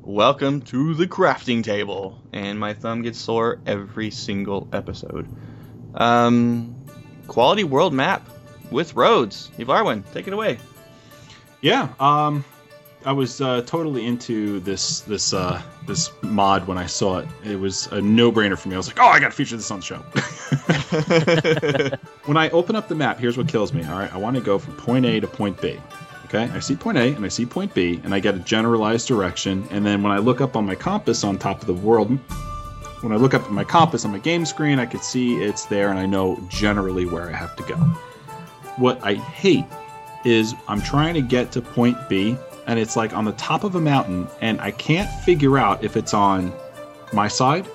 Welcome 0.00 0.60
to 0.66 0.94
the 0.94 1.08
crafting 1.08 1.64
table. 1.64 2.22
And 2.32 2.56
my 2.60 2.74
thumb 2.74 3.02
gets 3.02 3.18
sore 3.18 3.58
every 3.66 4.12
single 4.12 4.68
episode. 4.72 5.26
Um, 5.92 6.76
quality 7.26 7.64
world 7.64 7.92
map 7.92 8.28
with 8.70 8.94
roads. 8.94 9.50
Yvarwin, 9.58 10.04
take 10.12 10.28
it 10.28 10.34
away. 10.34 10.60
yeah. 11.60 11.88
Um, 11.98 12.44
I 13.04 13.12
was 13.12 13.40
uh, 13.40 13.62
totally 13.62 14.06
into 14.06 14.60
this 14.60 15.00
this 15.00 15.32
uh, 15.32 15.60
this 15.86 16.10
mod 16.22 16.66
when 16.66 16.78
I 16.78 16.86
saw 16.86 17.18
it. 17.18 17.28
It 17.44 17.58
was 17.58 17.86
a 17.88 18.00
no 18.00 18.30
brainer 18.30 18.58
for 18.58 18.68
me. 18.68 18.74
I 18.74 18.78
was 18.78 18.86
like, 18.86 19.00
oh, 19.00 19.06
I 19.06 19.18
got 19.18 19.30
to 19.30 19.36
feature 19.36 19.56
this 19.56 19.70
on 19.70 19.80
the 19.80 19.84
show. 19.84 19.98
when 22.26 22.36
I 22.36 22.50
open 22.50 22.76
up 22.76 22.88
the 22.88 22.94
map, 22.94 23.18
here's 23.18 23.36
what 23.36 23.48
kills 23.48 23.72
me. 23.72 23.84
All 23.84 23.98
right, 23.98 24.12
I 24.12 24.18
want 24.18 24.36
to 24.36 24.42
go 24.42 24.58
from 24.58 24.76
point 24.76 25.06
A 25.06 25.20
to 25.20 25.26
point 25.26 25.60
B. 25.60 25.80
Okay, 26.26 26.44
I 26.54 26.60
see 26.60 26.76
point 26.76 26.96
A 26.96 27.14
and 27.14 27.24
I 27.24 27.28
see 27.28 27.44
point 27.44 27.74
B, 27.74 28.00
and 28.04 28.14
I 28.14 28.20
get 28.20 28.34
a 28.34 28.38
generalized 28.38 29.08
direction. 29.08 29.66
And 29.70 29.84
then 29.84 30.02
when 30.02 30.12
I 30.12 30.18
look 30.18 30.40
up 30.40 30.56
on 30.56 30.64
my 30.64 30.74
compass 30.74 31.24
on 31.24 31.38
top 31.38 31.60
of 31.60 31.66
the 31.66 31.74
world, 31.74 32.16
when 33.02 33.12
I 33.12 33.16
look 33.16 33.34
up 33.34 33.42
at 33.42 33.50
my 33.50 33.64
compass 33.64 34.04
on 34.04 34.12
my 34.12 34.18
game 34.18 34.46
screen, 34.46 34.78
I 34.78 34.86
can 34.86 35.00
see 35.00 35.42
it's 35.42 35.66
there, 35.66 35.90
and 35.90 35.98
I 35.98 36.06
know 36.06 36.42
generally 36.48 37.04
where 37.04 37.28
I 37.28 37.32
have 37.32 37.56
to 37.56 37.62
go. 37.64 37.74
What 38.76 39.02
I 39.02 39.14
hate 39.14 39.66
is 40.24 40.54
I'm 40.68 40.80
trying 40.80 41.14
to 41.14 41.20
get 41.20 41.52
to 41.52 41.60
point 41.60 41.96
B, 42.08 42.38
and 42.66 42.78
it's 42.78 42.96
like 42.96 43.12
on 43.12 43.24
the 43.24 43.32
top 43.32 43.64
of 43.64 43.74
a 43.74 43.80
mountain, 43.80 44.28
and 44.40 44.60
I 44.60 44.70
can't 44.70 45.10
figure 45.24 45.58
out 45.58 45.82
if 45.84 45.96
it's 45.96 46.14
on 46.14 46.52
my 47.12 47.28
side 47.28 47.66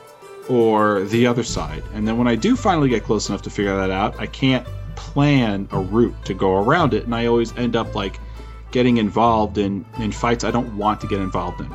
or 0.49 1.03
the 1.03 1.27
other 1.27 1.43
side. 1.43 1.83
And 1.93 2.07
then 2.07 2.17
when 2.17 2.27
I 2.27 2.35
do 2.35 2.55
finally 2.55 2.89
get 2.89 3.03
close 3.03 3.29
enough 3.29 3.41
to 3.43 3.49
figure 3.49 3.75
that 3.75 3.91
out, 3.91 4.19
I 4.19 4.27
can't 4.27 4.65
plan 4.95 5.67
a 5.71 5.79
route 5.79 6.15
to 6.25 6.33
go 6.33 6.55
around 6.55 6.93
it, 6.93 7.03
and 7.05 7.13
I 7.13 7.25
always 7.25 7.55
end 7.57 7.75
up 7.75 7.95
like 7.95 8.19
getting 8.71 8.97
involved 8.97 9.57
in, 9.57 9.85
in 9.99 10.11
fights 10.11 10.43
I 10.43 10.51
don't 10.51 10.75
want 10.77 11.01
to 11.01 11.07
get 11.07 11.19
involved 11.19 11.61
in. 11.61 11.73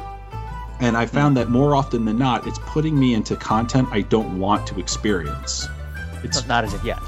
And 0.81 0.97
I 0.97 1.07
found 1.07 1.37
that 1.37 1.49
more 1.49 1.77
often 1.77 2.05
than 2.05 2.19
not, 2.19 2.47
it's 2.47 2.59
putting 2.61 2.99
me 2.99 3.15
into 3.15 3.37
content 3.37 3.89
I 3.93 4.01
don't 4.03 4.39
want 4.39 4.67
to 4.69 4.81
experience. 4.81 5.69
It's 6.25 6.47
Not 6.47 6.65
as 6.65 6.75
of 6.75 6.85
yet. 6.85 6.99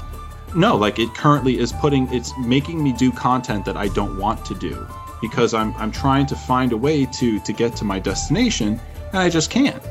no, 0.55 0.75
like 0.75 0.99
it 0.99 1.13
currently 1.13 1.57
is 1.59 1.73
putting 1.73 2.11
it's 2.13 2.31
making 2.39 2.81
me 2.83 2.93
do 2.93 3.11
content 3.11 3.65
that 3.65 3.75
I 3.75 3.89
don't 3.89 4.17
want 4.17 4.45
to 4.45 4.55
do 4.55 4.87
because 5.27 5.55
I'm 5.55 5.73
I'm 5.77 5.91
trying 5.91 6.27
to 6.27 6.35
find 6.35 6.71
a 6.71 6.77
way 6.77 7.05
to 7.19 7.39
to 7.39 7.53
get 7.53 7.75
to 7.77 7.85
my 7.85 7.99
destination 7.99 8.79
and 9.11 9.17
I 9.17 9.29
just 9.29 9.49
can't. 9.49 9.81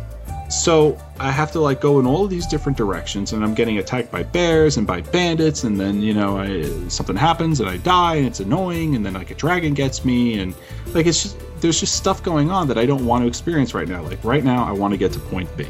So 0.49 0.97
I 1.19 1.33
have 1.33 1.51
to 1.53 1.61
like 1.61 1.81
go 1.81 1.99
in 1.99 2.07
all 2.07 2.25
of 2.25 2.31
these 2.31 2.47
different 2.47 2.79
directions 2.79 3.33
and 3.33 3.43
I'm 3.43 3.55
getting 3.55 3.79
attacked 3.79 4.13
by 4.13 4.23
bears 4.23 4.77
and 4.77 4.87
by 4.87 5.01
bandits 5.01 5.65
and 5.65 5.81
then 5.81 6.03
you 6.03 6.15
know 6.15 6.39
I, 6.39 6.63
something 6.89 7.17
happens 7.17 7.61
and 7.61 7.69
I 7.69 7.79
die 7.79 8.17
and 8.17 8.27
it's 8.27 8.41
annoying 8.41 8.95
and 8.95 9.05
then 9.05 9.15
like 9.15 9.33
a 9.33 9.35
dragon 9.35 9.75
gets 9.75 10.05
me 10.05 10.39
and 10.39 10.55
like 10.95 11.07
it's 11.07 11.23
just 11.25 11.37
there's 11.61 11.81
just 11.81 11.97
stuff 11.97 12.23
going 12.23 12.51
on 12.51 12.69
that 12.69 12.79
I 12.79 12.87
don't 12.87 13.05
want 13.05 13.25
to 13.25 13.29
experience 13.29 13.75
right 13.75 13.89
now. 13.89 14.03
Like 14.03 14.23
right 14.23 14.45
now 14.45 14.65
I 14.65 14.73
want 14.73 14.93
to 14.93 14.99
get 14.99 15.13
to 15.15 15.19
point 15.19 15.49
B. 15.57 15.67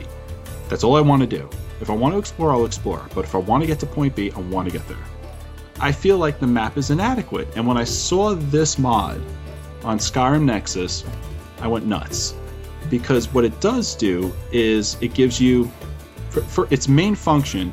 That's 0.69 0.85
all 0.85 0.97
I 0.97 1.01
want 1.01 1.23
to 1.23 1.27
do. 1.27 1.49
If 1.81 1.89
I 1.89 1.95
want 1.95 2.15
to 2.15 2.19
explore, 2.19 2.51
I'll 2.53 2.67
explore. 2.67 3.07
But 3.15 3.25
if 3.25 3.35
I 3.35 3.39
want 3.39 3.63
to 3.63 3.67
get 3.67 3.81
to 3.81 3.87
point 3.87 4.15
B, 4.15 4.31
I 4.33 4.41
want 4.41 4.69
to 4.69 4.73
get 4.77 4.87
there. 4.89 5.05
I 5.81 5.93
feel 5.93 6.19
like 6.19 6.39
the 6.39 6.47
map 6.47 6.77
is 6.77 6.91
inadequate. 6.91 7.49
And 7.57 7.67
when 7.67 7.77
I 7.77 7.85
saw 7.85 8.35
this 8.35 8.79
mod 8.79 9.21
on 9.85 9.99
Skyrim 9.99 10.45
Nexus, 10.45 11.05
I 11.61 11.69
went 11.69 11.87
nuts. 11.87 12.35
Because 12.91 13.33
what 13.33 13.45
it 13.45 13.61
does 13.61 13.95
do 13.95 14.33
is 14.53 14.97
it 15.01 15.15
gives 15.15 15.41
you, 15.41 15.71
for, 16.31 16.43
for 16.43 16.69
its 16.71 16.89
main 16.89 17.15
function 17.15 17.73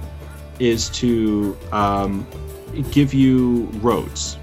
is 0.59 0.89
to 0.89 1.57
um, 1.71 2.25
give 2.91 3.13
you 3.13 3.63
roads 3.81 4.37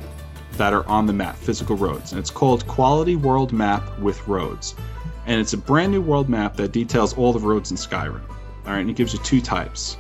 that 0.53 0.73
are 0.73 0.87
on 0.89 1.07
the 1.07 1.13
map, 1.13 1.37
physical 1.37 1.77
roads. 1.77 2.13
And 2.13 2.19
it's 2.19 2.31
called 2.31 2.67
Quality 2.67 3.17
World 3.17 3.53
Map 3.53 3.99
with 3.99 4.27
Roads. 4.27 4.75
And 5.27 5.41
it's 5.41 5.53
a 5.53 5.59
brand 5.59 5.93
new 5.93 6.01
world 6.01 6.29
map 6.29 6.57
that 6.57 6.73
details 6.73 7.17
all 7.17 7.33
the 7.33 7.39
roads 7.39 7.71
in 7.71 7.77
Skyrim. 7.77 8.23
All 8.67 8.73
right, 8.73 8.81
and 8.81 8.91
it 8.91 8.97
gives 8.97 9.13
you 9.13 9.21
two 9.21 9.41
types 9.41 9.97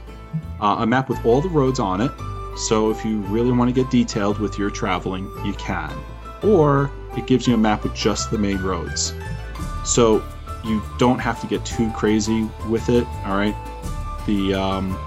uh, 0.60 0.76
a 0.80 0.86
map 0.86 1.08
with 1.08 1.24
all 1.24 1.40
the 1.40 1.48
roads 1.48 1.78
on 1.78 2.00
it. 2.00 2.10
So 2.56 2.90
if 2.90 3.04
you 3.04 3.20
really 3.22 3.52
want 3.52 3.72
to 3.74 3.82
get 3.82 3.90
detailed 3.90 4.38
with 4.38 4.58
your 4.58 4.70
traveling, 4.70 5.30
you 5.44 5.52
can. 5.54 5.92
Or 6.42 6.90
it 7.18 7.26
gives 7.26 7.46
you 7.46 7.54
a 7.54 7.58
map 7.58 7.82
with 7.82 7.94
just 7.94 8.30
the 8.30 8.38
main 8.38 8.58
roads. 8.58 9.12
So 9.84 10.24
you 10.64 10.82
don't 10.98 11.18
have 11.18 11.40
to 11.40 11.46
get 11.46 11.64
too 11.64 11.90
crazy 11.92 12.48
with 12.68 12.88
it. 12.88 13.06
All 13.24 13.36
right, 13.36 13.56
the 14.26 14.54
um, 14.54 14.98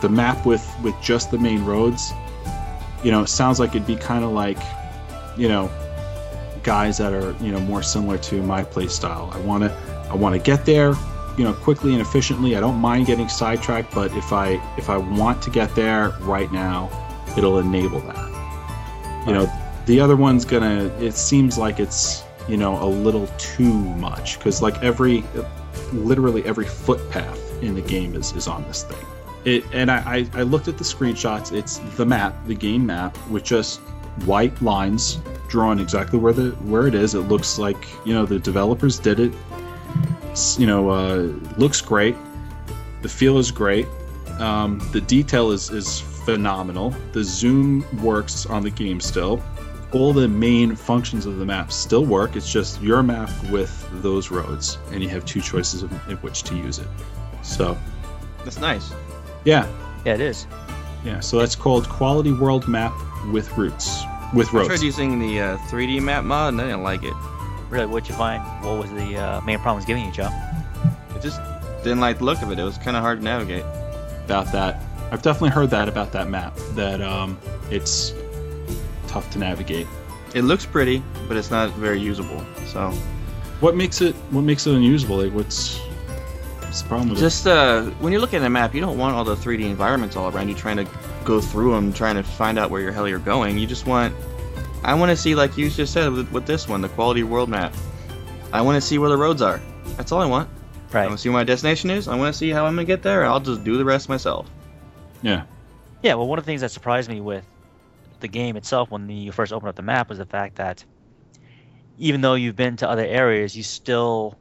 the 0.00 0.08
map 0.08 0.44
with 0.46 0.66
with 0.82 0.94
just 1.02 1.30
the 1.30 1.38
main 1.38 1.64
roads. 1.64 2.12
You 3.02 3.10
know, 3.10 3.24
sounds 3.24 3.60
like 3.60 3.70
it'd 3.70 3.86
be 3.86 3.96
kind 3.96 4.24
of 4.24 4.32
like, 4.32 4.58
you 5.36 5.48
know, 5.48 5.70
guys 6.62 6.98
that 6.98 7.12
are 7.12 7.34
you 7.42 7.52
know 7.52 7.60
more 7.60 7.82
similar 7.82 8.18
to 8.18 8.42
my 8.42 8.64
play 8.64 8.88
style. 8.88 9.30
I 9.32 9.38
want 9.40 9.64
to 9.64 9.72
I 10.10 10.14
want 10.14 10.34
to 10.34 10.40
get 10.40 10.66
there, 10.66 10.94
you 11.38 11.44
know, 11.44 11.52
quickly 11.52 11.92
and 11.92 12.02
efficiently. 12.02 12.56
I 12.56 12.60
don't 12.60 12.76
mind 12.76 13.06
getting 13.06 13.28
sidetracked, 13.28 13.94
but 13.94 14.12
if 14.14 14.32
I 14.32 14.60
if 14.76 14.90
I 14.90 14.96
want 14.96 15.42
to 15.42 15.50
get 15.50 15.74
there 15.74 16.10
right 16.20 16.50
now, 16.52 16.90
it'll 17.36 17.58
enable 17.58 18.00
that. 18.00 18.36
You 19.26 19.32
know, 19.34 19.65
the 19.86 20.00
other 20.00 20.16
one's 20.16 20.44
gonna. 20.44 20.84
It 21.00 21.14
seems 21.14 21.56
like 21.56 21.80
it's 21.80 22.24
you 22.48 22.56
know 22.56 22.82
a 22.82 22.86
little 22.86 23.28
too 23.38 23.72
much 23.72 24.38
because 24.38 24.60
like 24.60 24.82
every, 24.82 25.24
literally 25.92 26.44
every 26.44 26.66
footpath 26.66 27.62
in 27.62 27.74
the 27.74 27.82
game 27.82 28.14
is 28.14 28.32
is 28.32 28.48
on 28.48 28.64
this 28.64 28.82
thing. 28.82 29.06
It 29.44 29.64
and 29.72 29.90
I 29.90 30.26
I, 30.34 30.40
I 30.40 30.42
looked 30.42 30.68
at 30.68 30.76
the 30.76 30.84
screenshots. 30.84 31.52
It's 31.52 31.78
the 31.96 32.04
map, 32.04 32.34
the 32.46 32.54
game 32.54 32.84
map, 32.84 33.16
with 33.28 33.44
just 33.44 33.80
white 34.24 34.60
lines 34.60 35.18
drawn 35.48 35.78
exactly 35.78 36.18
where 36.18 36.32
the 36.32 36.50
where 36.66 36.86
it 36.86 36.94
is. 36.94 37.14
It 37.14 37.20
looks 37.20 37.58
like 37.58 37.86
you 38.04 38.12
know 38.12 38.26
the 38.26 38.38
developers 38.38 38.98
did 38.98 39.20
it. 39.20 39.32
It's, 40.30 40.58
you 40.58 40.66
know, 40.66 40.90
uh, 40.90 41.32
looks 41.56 41.80
great. 41.80 42.16
The 43.02 43.08
feel 43.08 43.38
is 43.38 43.50
great. 43.50 43.86
Um, 44.38 44.86
the 44.92 45.00
detail 45.00 45.52
is 45.52 45.70
is 45.70 46.00
phenomenal. 46.00 46.90
The 47.12 47.22
zoom 47.22 47.86
works 48.02 48.46
on 48.46 48.62
the 48.62 48.70
game 48.70 49.00
still. 49.00 49.42
All 49.92 50.12
the 50.12 50.28
main 50.28 50.74
functions 50.74 51.26
of 51.26 51.38
the 51.38 51.44
map 51.46 51.72
still 51.72 52.04
work. 52.04 52.36
It's 52.36 52.50
just 52.50 52.80
your 52.82 53.02
map 53.02 53.30
with 53.50 53.88
those 54.02 54.30
roads, 54.30 54.78
and 54.90 55.02
you 55.02 55.08
have 55.10 55.24
two 55.24 55.40
choices 55.40 55.82
of 55.82 55.92
in 56.08 56.16
which 56.18 56.42
to 56.44 56.56
use 56.56 56.78
it. 56.78 56.88
So, 57.42 57.76
That's 58.44 58.58
nice. 58.58 58.92
yeah, 59.44 59.66
Yeah, 60.04 60.14
it 60.14 60.20
is. 60.20 60.46
yeah. 61.04 61.20
So 61.20 61.38
that's 61.38 61.54
called 61.54 61.88
Quality 61.88 62.32
World 62.32 62.66
Map 62.68 62.92
with 63.32 63.56
Roots 63.56 64.02
with 64.34 64.52
roads. 64.52 64.64
I 64.66 64.68
tried 64.68 64.70
roads. 64.74 64.82
using 64.82 65.18
the 65.20 65.40
uh, 65.40 65.56
3D 65.68 66.02
map 66.02 66.24
mod 66.24 66.54
and 66.54 66.60
I 66.60 66.64
didn't 66.64 66.82
like 66.82 67.04
it. 67.04 67.14
Really, 67.70 67.86
what'd 67.86 68.08
you 68.08 68.14
find? 68.16 68.42
What 68.64 68.78
was 68.78 68.90
the 68.92 69.16
uh, 69.16 69.40
main 69.42 69.58
problem 69.60 69.78
it's 69.78 69.86
giving 69.86 70.04
you, 70.04 70.12
Joe? 70.12 70.28
It 71.14 71.22
just 71.22 71.40
didn't 71.84 72.00
like 72.00 72.18
the 72.18 72.24
look 72.24 72.42
of 72.42 72.50
it. 72.50 72.58
It 72.58 72.64
was 72.64 72.76
kind 72.78 72.96
of 72.96 73.02
hard 73.02 73.18
to 73.20 73.24
navigate. 73.24 73.64
about 74.24 74.50
that. 74.52 74.82
I've 75.12 75.22
definitely 75.22 75.50
heard 75.50 75.70
that 75.70 75.88
about 75.88 76.10
that 76.12 76.28
map. 76.28 76.56
That 76.74 77.00
um, 77.00 77.38
it's 77.70 78.12
tough 79.06 79.30
to 79.32 79.38
navigate. 79.38 79.86
It 80.34 80.42
looks 80.42 80.66
pretty, 80.66 81.02
but 81.28 81.36
it's 81.36 81.50
not 81.50 81.70
very 81.74 82.00
usable. 82.00 82.44
So 82.66 82.90
What 83.60 83.74
makes 83.76 84.00
it 84.00 84.14
What 84.30 84.42
makes 84.42 84.66
it 84.66 84.74
unusable? 84.74 85.18
Like, 85.18 85.32
what's 85.32 85.78
what's 86.60 86.82
the 86.82 86.88
problem 86.88 87.10
with 87.10 87.18
just 87.18 87.46
uh, 87.46 87.84
when 88.00 88.12
you're 88.12 88.20
looking 88.20 88.40
at 88.40 88.46
a 88.46 88.50
map, 88.50 88.74
you 88.74 88.80
don't 88.80 88.98
want 88.98 89.14
all 89.14 89.24
the 89.24 89.36
3D 89.36 89.62
environments 89.64 90.16
all 90.16 90.28
around 90.34 90.48
you 90.48 90.54
trying 90.54 90.76
to 90.76 90.86
go 91.24 91.40
through 91.40 91.72
them, 91.72 91.92
trying 91.92 92.16
to 92.16 92.22
find 92.22 92.58
out 92.58 92.70
where 92.70 92.80
your 92.82 92.92
hell 92.92 93.08
you're 93.08 93.18
going. 93.18 93.58
You 93.58 93.66
just 93.66 93.86
want, 93.86 94.14
I 94.84 94.94
want 94.94 95.10
to 95.10 95.16
see 95.16 95.34
like 95.34 95.56
you 95.56 95.70
just 95.70 95.92
said 95.92 96.12
with, 96.12 96.30
with 96.32 96.46
this 96.46 96.68
one, 96.68 96.80
the 96.82 96.88
quality 96.90 97.22
world 97.22 97.48
map. 97.48 97.74
I 98.52 98.60
want 98.62 98.76
to 98.76 98.80
see 98.86 98.98
where 98.98 99.08
the 99.10 99.16
roads 99.16 99.42
are. 99.42 99.60
That's 99.96 100.12
all 100.12 100.20
I 100.20 100.26
want. 100.26 100.48
I 100.92 101.06
want 101.08 101.18
to 101.18 101.22
see 101.22 101.28
where 101.30 101.38
my 101.38 101.44
destination 101.44 101.90
is. 101.90 102.08
I 102.08 102.14
want 102.16 102.32
to 102.32 102.38
see 102.38 102.50
how 102.50 102.64
I'm 102.66 102.74
gonna 102.74 102.84
get 102.84 103.02
there. 103.02 103.22
and 103.22 103.30
I'll 103.30 103.40
just 103.40 103.64
do 103.64 103.76
the 103.76 103.84
rest 103.84 104.08
myself. 104.08 104.48
Yeah, 105.22 105.44
Yeah, 106.02 106.14
well, 106.14 106.28
one 106.28 106.38
of 106.38 106.44
the 106.44 106.50
things 106.50 106.60
that 106.60 106.70
surprised 106.70 107.08
me 107.08 107.20
with 107.20 107.44
the 108.20 108.28
game 108.28 108.56
itself 108.56 108.90
when 108.90 109.08
you 109.08 109.32
first 109.32 109.52
opened 109.52 109.68
up 109.68 109.76
the 109.76 109.82
map 109.82 110.08
was 110.08 110.18
the 110.18 110.26
fact 110.26 110.56
that 110.56 110.84
even 111.98 112.20
though 112.20 112.34
you've 112.34 112.56
been 112.56 112.76
to 112.76 112.88
other 112.88 113.04
areas, 113.04 113.56
you 113.56 113.62
still. 113.62 114.36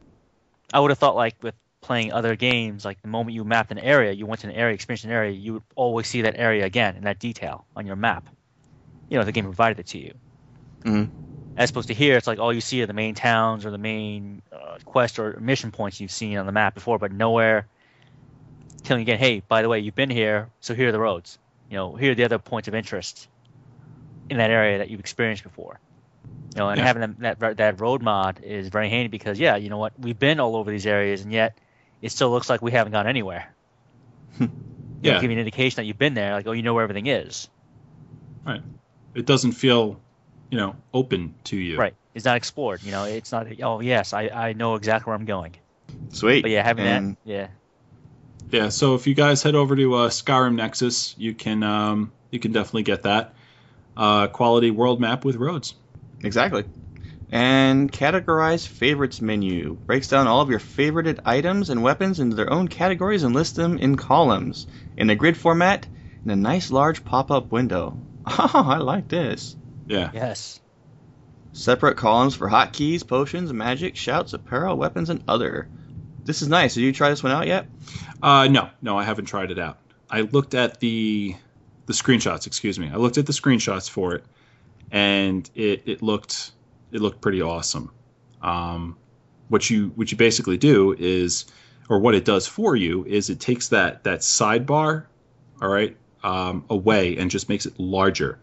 I 0.74 0.80
would 0.80 0.92
have 0.92 0.98
thought, 0.98 1.16
like, 1.16 1.36
with 1.42 1.56
playing 1.82 2.12
other 2.12 2.36
games, 2.36 2.84
like 2.84 3.00
the 3.04 3.08
moment 3.08 3.36
you 3.36 3.44
mapped 3.44 3.72
an 3.72 3.78
area, 3.78 4.12
you 4.12 4.26
went 4.26 4.42
to 4.42 4.48
an 4.48 4.54
area, 4.54 4.74
experienced 4.74 5.06
an 5.06 5.12
area, 5.12 5.32
you 5.32 5.54
would 5.54 5.64
always 5.76 6.08
see 6.08 6.24
that 6.24 6.34
area 6.38 6.66
again 6.66 6.96
in 6.96 7.04
that 7.04 7.20
detail 7.20 7.66
on 7.76 7.86
your 7.86 7.96
map. 7.96 8.28
You 9.08 9.20
know, 9.20 9.24
the 9.24 9.32
game 9.32 9.44
provided 9.44 9.80
it 9.80 9.86
to 9.88 10.00
you. 10.00 10.16
Mhm. 10.82 11.10
As 11.58 11.70
opposed 11.70 11.88
to 11.90 11.94
here, 11.94 12.18
it's 12.18 12.26
like 12.26 12.40
all 12.40 12.52
you 12.52 12.60
see 12.60 12.82
are 12.82 12.88
the 12.88 12.94
main 12.94 13.14
towns 13.14 13.66
or 13.66 13.72
the 13.72 13.78
main 13.78 14.42
uh, 14.52 14.80
quest 14.84 15.20
or 15.20 15.40
mission 15.40 15.72
points 15.72 16.02
you've 16.02 16.12
seen 16.12 16.40
on 16.40 16.48
the 16.48 16.52
map 16.52 16.74
before, 16.74 16.98
but 16.98 17.12
nowhere 17.12 17.68
telling 18.84 19.02
you 19.02 19.04
again, 19.04 19.20
hey, 19.20 19.44
by 19.48 19.62
the 19.62 19.70
way, 19.70 19.80
you've 19.80 19.96
been 19.96 20.10
here, 20.10 20.50
so 20.62 20.74
here 20.74 20.90
are 20.90 20.92
the 20.92 21.00
roads. 21.00 21.38
You 21.70 21.78
know, 21.78 21.96
here 21.96 22.12
are 22.12 22.16
the 22.16 22.24
other 22.24 22.40
points 22.40 22.68
of 22.68 22.74
interest 22.74 23.28
in 24.30 24.38
that 24.38 24.50
area 24.52 24.80
that 24.80 24.90
you've 24.90 25.00
experienced 25.00 25.44
before. 25.44 25.80
You 26.26 26.60
know, 26.62 26.70
and 26.70 26.78
Yeah. 26.80 26.86
having 26.86 27.16
that, 27.20 27.40
that 27.40 27.58
that 27.58 27.80
road 27.82 28.02
mod 28.02 28.42
is 28.44 28.70
very 28.70 28.90
handy 28.90 29.08
because 29.10 29.40
yeah, 29.40 29.56
you 29.58 29.70
know 29.70 29.78
what, 29.78 29.94
we've 30.00 30.18
been 30.18 30.40
all 30.40 30.56
over 30.56 30.72
these 30.72 30.86
areas, 30.88 31.22
and 31.22 31.32
yet 31.32 31.58
it 32.02 32.12
still 32.12 32.30
looks 32.32 32.50
like 32.50 32.62
we 32.62 32.72
haven't 32.72 32.94
gone 32.94 33.08
anywhere. 33.08 33.54
You 34.40 35.12
know, 35.12 35.18
Yeah. 35.18 35.22
give 35.22 35.30
you 35.30 35.36
an 35.36 35.40
indication 35.40 35.76
that 35.76 35.86
you've 35.86 36.00
been 36.00 36.14
there, 36.16 36.34
like 36.34 36.48
oh, 36.48 36.54
you 36.54 36.64
know 36.64 36.74
where 36.74 36.84
everything 36.84 37.06
is. 37.08 37.48
Right. 38.46 38.62
It 39.14 39.26
doesn't 39.28 39.52
feel, 39.52 40.00
you 40.50 40.58
know, 40.58 40.76
open 40.94 41.36
to 41.46 41.58
you. 41.58 41.78
Right. 41.78 41.94
It's 42.16 42.26
not 42.26 42.38
explored. 42.38 42.82
You 42.82 42.92
know, 42.92 43.04
it's 43.04 43.32
not. 43.32 43.48
Oh 43.62 43.82
yes, 43.82 44.14
I, 44.14 44.30
I 44.30 44.54
know 44.54 44.76
exactly 44.76 45.10
where 45.12 45.16
I'm 45.16 45.26
going. 45.26 45.56
Sweet. 46.10 46.42
But 46.42 46.50
yeah, 46.52 46.64
having 46.64 46.86
And 46.86 47.12
that, 47.12 47.18
yeah, 47.26 47.48
Yeah. 48.50 48.70
So 48.70 48.96
if 48.96 49.06
you 49.06 49.14
guys 49.14 49.44
head 49.44 49.54
over 49.54 49.76
to 49.76 49.94
uh, 49.96 50.10
Skyrim 50.10 50.56
Nexus, 50.56 51.14
you 51.18 51.36
can 51.36 51.62
um, 51.62 52.12
you 52.32 52.40
can 52.40 52.52
definitely 52.52 52.84
get 52.84 53.04
that 53.04 53.35
uh, 53.98 54.28
quality 54.28 54.72
world 54.72 55.00
map 55.00 55.26
with 55.26 55.36
roads. 55.36 55.76
Exactly. 56.24 56.66
And 57.32 57.92
categorize 57.92 58.68
favorites 58.68 59.20
menu 59.22 59.74
breaks 59.74 60.08
down 60.08 60.28
all 60.28 60.42
of 60.42 60.50
your 60.50 60.60
favorited 60.60 61.20
items 61.26 61.70
and 61.70 61.82
weapons 61.84 62.20
into 62.20 62.36
their 62.36 62.52
own 62.52 62.68
categories 62.68 63.24
and 63.24 63.34
lists 63.34 63.56
them 63.56 63.78
in 63.78 63.96
columns 63.98 64.68
in 64.96 65.10
a 65.10 65.16
grid 65.16 65.36
format 65.36 65.88
in 66.24 66.32
a 66.32 66.36
nice 66.36 66.72
large 66.72 67.04
pop-up 67.04 67.52
window. 67.52 67.98
Oh, 68.28 68.50
I 68.68 68.78
like 68.78 69.08
this. 69.08 69.56
Yeah. 69.88 70.10
yes, 70.14 70.60
Separate 71.54 71.96
columns 71.96 72.36
for 72.36 72.50
hotkeys, 72.50 73.08
potions, 73.08 73.54
magic, 73.54 73.96
shouts, 73.96 74.34
apparel, 74.34 74.76
weapons, 74.78 75.10
and 75.10 75.24
other. 75.28 75.68
This 76.24 76.42
is 76.42 76.48
nice. 76.50 76.74
Did 76.74 76.82
you 76.82 76.92
try 76.92 77.10
this 77.12 77.22
one 77.24 77.32
out 77.32 77.46
yet? 77.48 77.68
Uh, 78.22 78.48
no, 78.48 78.70
no, 78.82 78.98
I 78.98 79.04
haven't 79.04 79.26
tried 79.26 79.52
it 79.52 79.60
out. 79.60 79.78
I 80.10 80.22
looked 80.22 80.54
at 80.56 80.80
the 80.80 81.36
the 81.86 81.94
screenshots. 81.94 82.48
Excuse 82.48 82.80
me. 82.80 82.90
I 82.92 82.98
looked 82.98 83.18
at 83.18 83.26
the 83.26 83.34
screenshots 83.34 83.90
for 83.90 84.16
it, 84.16 84.24
and 84.92 85.50
it, 85.56 85.84
it 85.86 86.02
looked 86.02 86.52
it 86.92 87.02
looked 87.02 87.22
pretty 87.22 87.42
awesome. 87.42 87.92
Um, 88.42 88.98
what 89.50 89.70
you 89.70 89.92
what 89.96 90.12
you 90.12 90.18
basically 90.18 90.58
do 90.58 90.96
is, 90.98 91.46
or 91.90 92.00
what 92.00 92.16
it 92.16 92.26
does 92.26 92.48
for 92.48 92.76
you 92.76 93.06
is, 93.06 93.30
it 93.30 93.40
takes 93.40 93.70
that 93.70 94.04
that 94.04 94.20
sidebar, 94.20 95.06
all 95.62 95.70
right, 95.70 95.96
um, 96.24 96.66
away 96.70 97.18
and 97.18 97.30
just 97.30 97.50
makes 97.50 97.66
it 97.66 97.80
larger, 97.80 98.40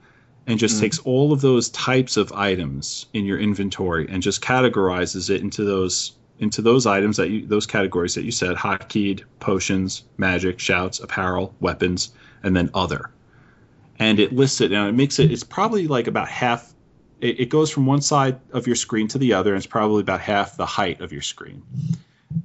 and 0.46 0.58
just 0.58 0.76
Mm. 0.76 0.80
takes 0.80 0.98
all 1.00 1.32
of 1.32 1.40
those 1.40 1.68
types 1.70 2.16
of 2.16 2.32
items 2.32 3.06
in 3.12 3.24
your 3.24 3.38
inventory 3.38 4.06
and 4.08 4.22
just 4.22 4.40
categorizes 4.42 5.30
it 5.30 5.40
into 5.40 5.64
those 5.64 6.12
into 6.38 6.62
those 6.62 6.86
items 6.86 7.16
that 7.16 7.30
you 7.30 7.46
those 7.46 7.66
categories 7.66 8.14
that 8.14 8.24
you 8.24 8.30
said 8.32 8.56
hotkeyed 8.56 9.22
potions 9.38 10.04
magic 10.16 10.58
shouts 10.58 10.98
apparel 11.00 11.54
weapons 11.60 12.10
and 12.42 12.56
then 12.56 12.68
other 12.74 13.10
and 14.02 14.18
it 14.18 14.32
lists 14.32 14.60
it 14.60 14.72
and 14.72 14.88
it 14.88 14.92
makes 14.92 15.18
it 15.18 15.30
it's 15.30 15.44
probably 15.44 15.86
like 15.86 16.06
about 16.06 16.28
half 16.28 16.74
it, 17.20 17.40
it 17.40 17.48
goes 17.48 17.70
from 17.70 17.86
one 17.86 18.02
side 18.02 18.40
of 18.52 18.66
your 18.66 18.76
screen 18.76 19.06
to 19.08 19.18
the 19.18 19.32
other 19.32 19.50
and 19.50 19.58
it's 19.58 19.66
probably 19.66 20.00
about 20.00 20.20
half 20.20 20.56
the 20.56 20.66
height 20.66 21.00
of 21.00 21.12
your 21.12 21.22
screen 21.22 21.62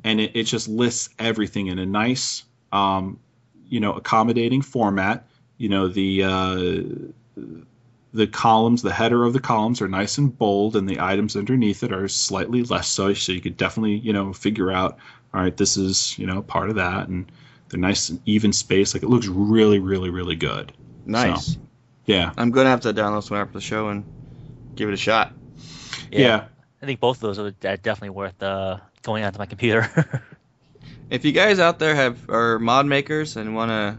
and 0.03 0.22
it, 0.22 0.36
it 0.36 0.43
just 0.43 0.68
lists 0.68 1.10
everything 1.18 1.68
in 1.68 1.80
a 1.80 1.86
nice 1.86 2.43
um, 2.72 3.20
you 3.68 3.80
know 3.80 3.93
accommodating 3.93 4.62
format 4.62 5.28
you 5.58 5.70
know 5.70 5.88
the 5.88 6.24
uh, 6.24 6.82
the 8.14 8.28
columns, 8.28 8.82
the 8.82 8.93
header 8.93 9.24
of 9.24 9.34
the 9.34 9.39
columns 9.39 9.82
are 9.82 9.88
nice 9.88 10.18
and 10.18 10.36
bold, 10.38 10.76
and 10.76 10.89
the 10.89 10.99
items 10.99 11.36
underneath 11.36 11.84
it 11.84 11.91
are 11.91 12.08
slightly 12.08 12.64
less 12.64 12.88
so. 12.88 13.14
So 13.14 13.32
you 13.32 13.41
could 13.41 13.58
definitely, 13.58 13.97
you 13.97 14.12
know, 14.14 14.34
figure 14.34 14.72
out, 14.72 14.97
all 15.34 15.41
right, 15.41 15.55
this 15.55 15.78
is, 15.78 16.18
you 16.18 16.26
know, 16.26 16.41
part 16.41 16.70
of 16.70 16.76
that, 16.78 17.10
and 17.10 17.32
they're 17.70 17.80
nice 17.80 18.10
and 18.10 18.20
even 18.26 18.53
space. 18.53 18.93
Like 18.93 19.03
it 19.03 19.10
looks 19.10 19.28
really, 19.28 19.80
really, 19.80 20.10
really 20.10 20.36
good. 20.36 20.74
Nice. 21.08 21.58
Yeah, 22.05 22.32
I'm 22.38 22.51
gonna 22.51 22.70
have 22.70 22.82
to 22.82 22.93
download 22.93 23.24
some 23.24 23.38
after 23.38 23.53
the 23.53 23.62
show 23.62 23.89
and 23.89 24.05
give 24.76 24.89
it 24.89 24.93
a 24.93 24.97
shot. 24.97 25.34
yeah, 26.12 26.45
I 26.82 26.86
think 26.86 26.99
both 26.99 27.18
of 27.18 27.22
those 27.22 27.39
are 27.39 27.51
definitely 27.51 28.12
worth 28.12 28.41
uh, 28.41 28.78
going 29.01 29.24
onto 29.24 29.39
my 29.39 29.45
computer. 29.45 30.24
If 31.10 31.24
you 31.24 31.32
guys 31.32 31.60
out 31.60 31.80
there 31.80 31.95
have 31.95 32.30
are 32.30 32.60
mod 32.60 32.86
makers 32.86 33.38
and 33.38 33.55
want 33.55 33.72
to 33.72 33.97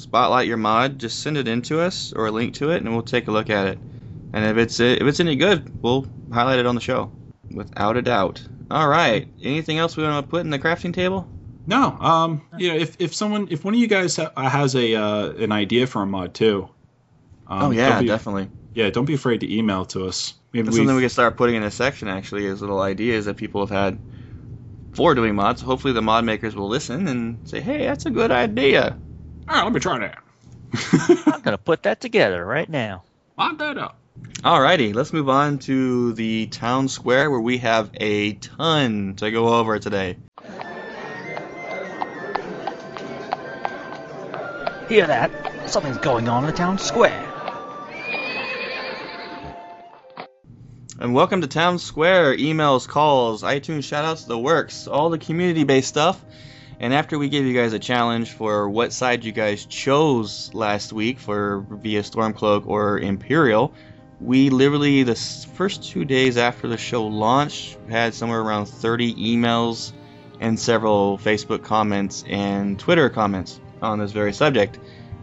spotlight 0.00 0.46
your 0.46 0.56
mod, 0.56 1.00
just 1.00 1.22
send 1.22 1.36
it 1.36 1.48
in 1.48 1.62
to 1.62 1.80
us 1.80 2.12
or 2.12 2.28
a 2.28 2.30
link 2.30 2.54
to 2.54 2.70
it, 2.70 2.82
and 2.82 2.92
we'll 2.92 3.02
take 3.02 3.26
a 3.26 3.32
look 3.32 3.50
at 3.50 3.66
it. 3.66 3.78
And 4.32 4.44
if 4.44 4.56
it's 4.58 4.78
if 4.78 5.02
it's 5.02 5.18
any 5.18 5.34
good, 5.34 5.82
we'll 5.82 6.06
highlight 6.32 6.60
it 6.60 6.66
on 6.66 6.76
the 6.76 6.80
show, 6.80 7.10
without 7.50 7.96
a 7.96 8.02
doubt. 8.02 8.46
All 8.70 8.86
right. 8.86 9.26
Anything 9.42 9.78
else 9.78 9.96
we 9.96 10.04
want 10.04 10.24
to 10.24 10.30
put 10.30 10.42
in 10.42 10.50
the 10.50 10.58
crafting 10.58 10.94
table? 10.94 11.28
No, 11.68 11.90
um, 12.00 12.42
you 12.56 12.68
know, 12.72 12.76
if, 12.76 12.96
if 12.98 13.14
someone, 13.14 13.48
if 13.50 13.62
one 13.62 13.74
of 13.74 13.80
you 13.80 13.86
guys 13.88 14.16
ha- 14.16 14.32
has 14.36 14.74
a 14.74 14.94
uh, 14.94 15.32
an 15.32 15.52
idea 15.52 15.86
for 15.86 16.00
a 16.00 16.06
mod 16.06 16.32
too, 16.32 16.70
um, 17.46 17.62
oh 17.62 17.70
yeah, 17.72 18.00
be, 18.00 18.06
definitely. 18.06 18.48
yeah, 18.72 18.88
don't 18.88 19.04
be 19.04 19.12
afraid 19.12 19.40
to 19.40 19.54
email 19.54 19.84
to 19.86 20.06
us. 20.06 20.32
Maybe 20.54 20.64
That's 20.64 20.76
something 20.78 20.88
we 20.88 20.94
we've- 20.94 21.02
can 21.04 21.10
start 21.10 21.36
putting 21.36 21.56
in 21.56 21.62
a 21.62 21.70
section 21.70 22.08
actually, 22.08 22.46
as 22.46 22.62
little 22.62 22.80
ideas 22.80 23.26
that 23.26 23.36
people 23.36 23.60
have 23.60 23.68
had 23.68 23.98
for 24.92 25.14
doing 25.14 25.34
mods. 25.34 25.60
Hopefully, 25.60 25.92
the 25.92 26.00
mod 26.00 26.24
makers 26.24 26.56
will 26.56 26.68
listen 26.68 27.06
and 27.06 27.38
say, 27.44 27.60
"Hey, 27.60 27.84
that's 27.84 28.06
a 28.06 28.10
good 28.10 28.30
idea." 28.30 28.96
all 29.46 29.56
right, 29.56 29.64
let 29.64 29.72
me 29.74 29.80
try 29.80 29.98
that. 29.98 30.18
I'm 31.34 31.42
gonna 31.42 31.58
put 31.58 31.82
that 31.82 32.00
together 32.00 32.46
right 32.46 32.68
now. 32.68 33.04
Mod 33.36 33.58
that 33.58 33.76
up. 33.76 34.00
Alrighty, 34.42 34.94
let's 34.94 35.12
move 35.12 35.28
on 35.28 35.58
to 35.60 36.14
the 36.14 36.46
town 36.46 36.88
square 36.88 37.30
where 37.30 37.40
we 37.40 37.58
have 37.58 37.90
a 38.00 38.32
ton 38.34 39.16
to 39.16 39.30
go 39.30 39.48
over 39.58 39.78
today. 39.78 40.16
Hear 44.88 45.06
that? 45.06 45.68
Something's 45.68 45.98
going 45.98 46.30
on 46.30 46.44
in 46.44 46.50
the 46.50 46.56
town 46.56 46.78
square. 46.78 47.30
And 50.98 51.12
welcome 51.12 51.42
to 51.42 51.46
Town 51.46 51.78
Square. 51.78 52.38
Emails, 52.38 52.88
calls, 52.88 53.42
iTunes 53.42 53.80
shoutouts, 53.80 54.26
the 54.26 54.38
works, 54.38 54.86
all 54.86 55.10
the 55.10 55.18
community 55.18 55.64
based 55.64 55.88
stuff. 55.88 56.18
And 56.80 56.94
after 56.94 57.18
we 57.18 57.28
gave 57.28 57.44
you 57.44 57.52
guys 57.52 57.74
a 57.74 57.78
challenge 57.78 58.32
for 58.32 58.70
what 58.70 58.94
side 58.94 59.24
you 59.26 59.32
guys 59.32 59.66
chose 59.66 60.54
last 60.54 60.90
week 60.90 61.18
for 61.18 61.66
via 61.68 62.00
Stormcloak 62.02 62.66
or 62.66 62.98
Imperial, 62.98 63.74
we 64.22 64.48
literally, 64.48 65.02
the 65.02 65.16
first 65.16 65.84
two 65.84 66.06
days 66.06 66.38
after 66.38 66.66
the 66.66 66.78
show 66.78 67.06
launched, 67.08 67.76
had 67.90 68.14
somewhere 68.14 68.40
around 68.40 68.66
30 68.66 69.16
emails 69.16 69.92
and 70.40 70.58
several 70.58 71.18
Facebook 71.18 71.62
comments 71.62 72.24
and 72.26 72.78
Twitter 72.78 73.10
comments 73.10 73.60
on 73.82 73.98
this 73.98 74.12
very 74.12 74.32
subject, 74.32 74.78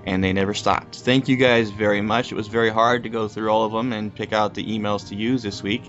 and 0.05 0.23
they 0.23 0.33
never 0.33 0.53
stopped. 0.53 0.95
Thank 0.95 1.27
you 1.27 1.35
guys 1.35 1.71
very 1.71 2.01
much. 2.01 2.31
It 2.31 2.35
was 2.35 2.47
very 2.47 2.69
hard 2.69 3.03
to 3.03 3.09
go 3.09 3.27
through 3.27 3.49
all 3.49 3.65
of 3.65 3.71
them 3.71 3.93
and 3.93 4.13
pick 4.13 4.33
out 4.33 4.53
the 4.53 4.63
emails 4.63 5.09
to 5.09 5.15
use 5.15 5.43
this 5.43 5.63
week, 5.63 5.83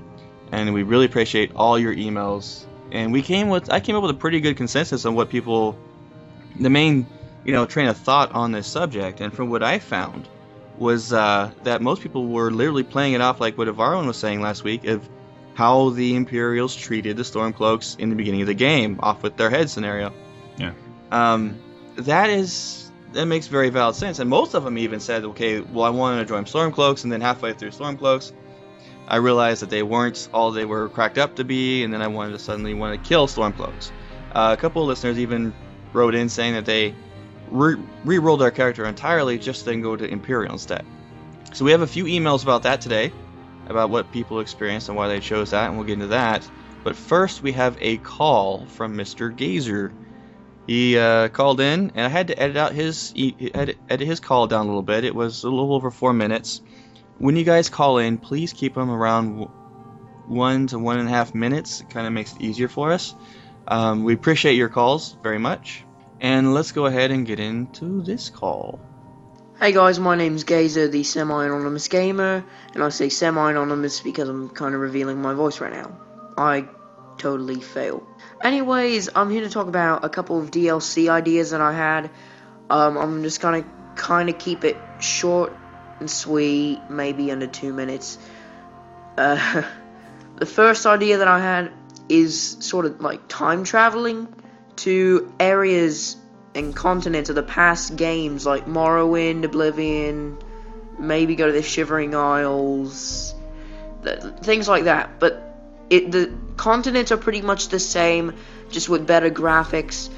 and 0.53 0.73
we 0.73 0.83
really 0.83 1.07
appreciate 1.07 1.53
all 1.55 1.79
your 1.79 1.95
emails. 1.95 2.65
And 2.93 3.13
we 3.13 3.23
came 3.23 3.49
with 3.49 3.71
I 3.71 3.81
came 3.81 3.97
up 3.97 4.03
with 4.03 4.13
a 4.13 4.19
pretty 4.19 4.41
good 4.41 4.57
consensus 4.57 5.05
on 5.05 5.15
what 5.15 5.29
people, 5.29 5.79
the 6.59 6.71
main 6.71 7.07
you 7.45 7.53
know 7.53 7.67
train 7.67 7.89
of 7.89 7.97
thought 7.97 8.33
on 8.33 8.53
this 8.53 8.67
subject, 8.67 9.21
and 9.21 9.33
from 9.33 9.51
what 9.51 9.63
I 9.63 9.79
found 9.79 10.29
was 10.79 11.13
uh, 11.13 11.51
that 11.63 11.81
most 11.81 12.03
people 12.03 12.27
were 12.27 12.51
literally 12.51 12.83
playing 12.83 13.15
it 13.15 13.21
off 13.21 13.41
like 13.41 13.57
what 13.57 13.69
Avarlin 13.69 14.07
was 14.07 14.17
saying 14.17 14.41
last 14.41 14.63
week 14.63 14.85
of 14.85 15.09
how 15.55 15.89
the 15.91 16.15
Imperials 16.15 16.77
treated 16.77 17.17
the 17.17 17.23
Stormcloaks 17.23 17.99
in 17.99 18.11
the 18.11 18.15
beginning 18.15 18.43
of 18.43 18.47
the 18.47 18.55
game, 18.55 19.01
off 19.01 19.23
with 19.23 19.39
their 19.39 19.49
head 19.49 19.71
scenario. 19.71 20.13
Yeah. 20.59 20.73
Um, 21.11 21.59
that 21.97 22.31
is 22.31 22.91
that 23.13 23.27
makes 23.27 23.47
very 23.47 23.71
valid 23.71 23.97
sense, 23.97 24.19
and 24.19 24.29
most 24.29 24.55
of 24.55 24.65
them 24.65 24.79
even 24.79 25.01
said, 25.01 25.25
okay, 25.25 25.61
well, 25.61 25.85
I 25.85 25.91
wanted 25.91 26.21
to 26.21 26.25
join 26.27 26.45
Stormcloaks, 26.45 27.05
and 27.05 27.13
then 27.13 27.21
halfway 27.21 27.53
through 27.53 27.71
Stormcloaks, 27.71 28.33
I 29.09 29.17
realized 29.17 29.63
that 29.63 29.71
they 29.71 29.83
weren't 29.83 30.29
all 30.35 30.51
they 30.51 30.65
were 30.65 30.89
cracked 30.89 31.19
up 31.19 31.37
to 31.37 31.45
be, 31.45 31.83
and 31.85 31.93
then 31.93 32.03
I 32.03 32.09
wanted 32.09 32.33
to 32.33 32.39
suddenly 32.39 32.75
want 32.75 33.03
to 33.03 33.09
kill 33.09 33.27
Stormcloaks. 33.27 33.91
Uh, 34.33 34.55
a 34.57 34.61
couple 34.61 34.83
of 34.83 34.89
listeners 34.89 35.19
even 35.19 35.55
wrote 35.93 36.15
in 36.15 36.29
saying 36.29 36.55
that 36.55 36.67
they 36.67 36.95
re- 37.51 37.83
re-rolled 38.05 38.41
their 38.41 38.51
character 38.51 38.85
entirely 38.85 39.39
just 39.39 39.65
then 39.65 39.81
go 39.81 39.97
to 39.97 40.05
Imperial 40.05 40.53
instead. 40.53 40.85
So 41.53 41.65
we 41.65 41.71
have 41.71 41.81
a 41.81 41.87
few 41.87 42.05
emails 42.05 42.43
about 42.43 42.65
that 42.65 42.81
today, 42.81 43.13
about 43.69 43.89
what 43.91 44.13
people 44.13 44.41
experienced 44.41 44.89
and 44.89 44.97
why 44.97 45.09
they 45.09 45.21
chose 45.21 45.51
that, 45.53 45.69
and 45.69 45.77
we'll 45.77 45.87
get 45.87 45.95
into 45.95 46.09
that. 46.09 46.49
But 46.85 46.97
first, 46.97 47.43
we 47.43 47.53
have 47.53 47.77
a 47.81 47.97
call 47.99 48.67
from 48.67 48.97
Mr. 48.97 49.35
Gazer. 49.35 49.93
He 50.67 50.99
uh, 50.99 51.29
called 51.29 51.61
in, 51.61 51.93
and 51.95 52.07
I 52.07 52.09
had 52.09 52.29
to 52.29 52.39
edit 52.39 52.57
out 52.57 52.73
his 52.73 53.15
edit 53.17 54.01
his 54.01 54.21
call 54.21 54.49
down 54.49 54.67
a 54.67 54.69
little 54.69 54.83
bit. 54.83 55.05
It 55.05 55.15
was 55.15 55.45
a 55.45 55.49
little 55.49 55.75
over 55.75 55.91
four 55.91 56.13
minutes. 56.13 56.61
When 57.19 57.37
you 57.37 57.45
guys 57.45 57.69
call 57.71 57.99
in, 57.99 58.19
please 58.19 58.53
keep 58.53 58.75
them 58.75 58.91
around 58.91 59.49
one 60.27 60.67
to 60.69 60.79
one 60.79 60.99
and 60.99 61.09
a 61.09 61.11
half 61.11 61.35
minutes. 61.35 61.81
It 61.81 61.91
kind 61.91 62.07
of 62.07 62.13
makes 62.13 62.33
it 62.33 62.41
easier 62.41 62.69
for 62.69 62.93
us. 62.93 63.15
Um, 63.69 64.05
we 64.05 64.15
appreciate 64.15 64.55
your 64.55 64.69
calls 64.69 65.17
very 65.23 65.39
much. 65.39 65.85
And 66.21 66.53
let's 66.55 66.73
go 66.73 66.87
ahead 66.87 67.11
and 67.11 67.27
get 67.27 67.39
into 67.41 68.03
this 68.03 68.31
call. 68.31 68.81
Hey 69.61 69.73
guys, 69.73 69.99
my 69.99 70.17
name's 70.17 70.45
Gazer, 70.45 70.89
the 70.89 71.03
semi-anonymous 71.03 71.89
gamer, 71.89 72.45
and 72.75 72.83
I 72.83 72.91
say 72.91 73.09
semi-anonymous 73.09 74.01
because 74.01 74.29
I'm 74.29 74.51
kind 74.51 74.75
of 74.75 74.81
revealing 74.81 75.23
my 75.23 75.33
voice 75.33 75.61
right 75.61 75.73
now. 75.73 75.99
I 76.37 76.69
totally 77.17 77.61
fail. 77.61 78.07
Anyways, 78.43 79.09
I'm 79.15 79.31
here 79.31 79.43
to 79.43 79.51
talk 79.51 79.67
about 79.67 80.05
a 80.05 80.09
couple 80.09 80.41
of 80.41 80.51
DLC 80.51 81.09
ideas 81.09 81.51
that 81.51 81.61
I 81.61 81.73
had. 81.73 82.11
Um, 82.69 82.97
I'm 82.97 83.23
just 83.23 83.41
gonna 83.41 83.65
kind 83.95 84.29
of 84.29 84.39
keep 84.39 84.65
it 84.65 84.77
short 85.01 85.53
and 86.01 86.11
sweet, 86.11 86.81
maybe 86.91 87.31
under 87.31 87.47
two 87.47 87.73
minutes. 87.73 88.19
Uh, 89.17 89.63
the 90.37 90.47
first 90.47 90.87
idea 90.87 91.19
that 91.19 91.29
I 91.29 91.41
had 91.41 91.73
is 92.09 92.57
sort 92.61 92.87
of 92.87 93.01
like 93.01 93.27
time 93.29 93.65
traveling 93.65 94.29
to 94.77 95.33
areas 95.41 96.17
and 96.55 96.75
continents 96.75 97.31
of 97.31 97.37
the 97.37 97.43
past 97.43 97.97
games 97.97 98.47
like 98.47 98.67
Morrowind, 98.67 99.45
Oblivion, 99.45 100.39
maybe 100.99 101.37
go 101.37 101.47
to 101.47 101.53
the 101.53 101.63
Shivering 101.63 102.15
Isles, 102.15 103.35
th- 104.03 104.23
things 104.43 104.69
like 104.69 104.85
that. 104.85 105.19
But 105.19 105.56
it 105.91 106.11
the 106.11 106.33
continents 106.57 107.13
are 107.13 107.17
pretty 107.17 107.43
much 107.43 107.69
the 107.69 107.79
same, 107.79 108.35
just 108.71 108.89
with 108.89 109.07
better 109.07 109.31
graphics. 109.31 110.09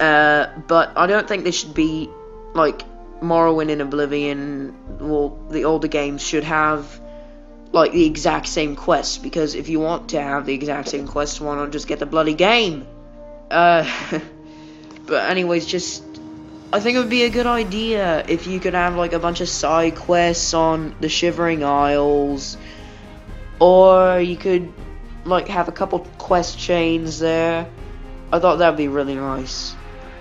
Uh, 0.00 0.46
but 0.66 0.96
I 0.96 1.06
don't 1.06 1.26
think 1.26 1.44
they 1.44 1.50
should 1.50 1.74
be 1.74 2.08
like 2.54 2.82
Morrowind 3.20 3.70
and 3.70 3.82
Oblivion. 3.82 4.98
Well, 5.00 5.38
the 5.50 5.64
older 5.64 5.88
games 5.88 6.22
should 6.22 6.44
have 6.44 7.00
like 7.72 7.92
the 7.92 8.06
exact 8.06 8.46
same 8.46 8.76
quests 8.76 9.18
because 9.18 9.54
if 9.54 9.68
you 9.68 9.78
want 9.80 10.10
to 10.10 10.20
have 10.20 10.46
the 10.46 10.54
exact 10.54 10.88
same 10.88 11.06
quests, 11.06 11.40
why 11.40 11.56
not 11.56 11.70
just 11.70 11.86
get 11.86 11.98
the 11.98 12.06
bloody 12.06 12.34
game? 12.34 12.86
Uh, 13.50 13.88
but 15.06 15.30
anyways, 15.30 15.66
just 15.66 16.04
I 16.72 16.80
think 16.80 16.96
it 16.96 17.00
would 17.00 17.10
be 17.10 17.24
a 17.24 17.30
good 17.30 17.46
idea 17.46 18.24
if 18.28 18.46
you 18.46 18.60
could 18.60 18.74
have 18.74 18.94
like 18.94 19.12
a 19.12 19.18
bunch 19.18 19.40
of 19.40 19.48
side 19.48 19.96
quests 19.96 20.54
on 20.54 20.94
the 21.00 21.08
Shivering 21.08 21.64
Isles, 21.64 22.56
or 23.58 24.20
you 24.20 24.36
could 24.36 24.72
like 25.28 25.48
have 25.48 25.68
a 25.68 25.72
couple 25.72 26.00
quest 26.18 26.58
chains 26.58 27.18
there. 27.18 27.68
I 28.32 28.38
thought 28.38 28.56
that'd 28.56 28.76
be 28.76 28.88
really 28.88 29.14
nice. 29.14 29.74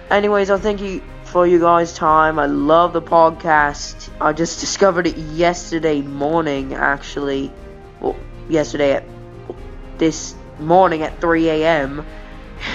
Anyways, 0.10 0.50
I 0.50 0.58
thank 0.58 0.82
you 0.82 1.02
for 1.26 1.46
you 1.46 1.60
guys' 1.60 1.94
time. 1.94 2.40
I 2.40 2.46
love 2.46 2.94
the 2.94 3.02
podcast. 3.02 4.10
I 4.22 4.34
just 4.34 4.60
discovered 4.60 5.08
it 5.08 5.18
yesterday 5.18 6.02
morning, 6.02 6.74
actually. 6.74 7.52
Well, 8.00 8.16
yesterday 8.48 8.94
at 8.94 9.04
this 9.98 10.36
morning 10.60 11.02
at 11.02 11.20
3 11.20 11.50
a.m. 11.50 12.06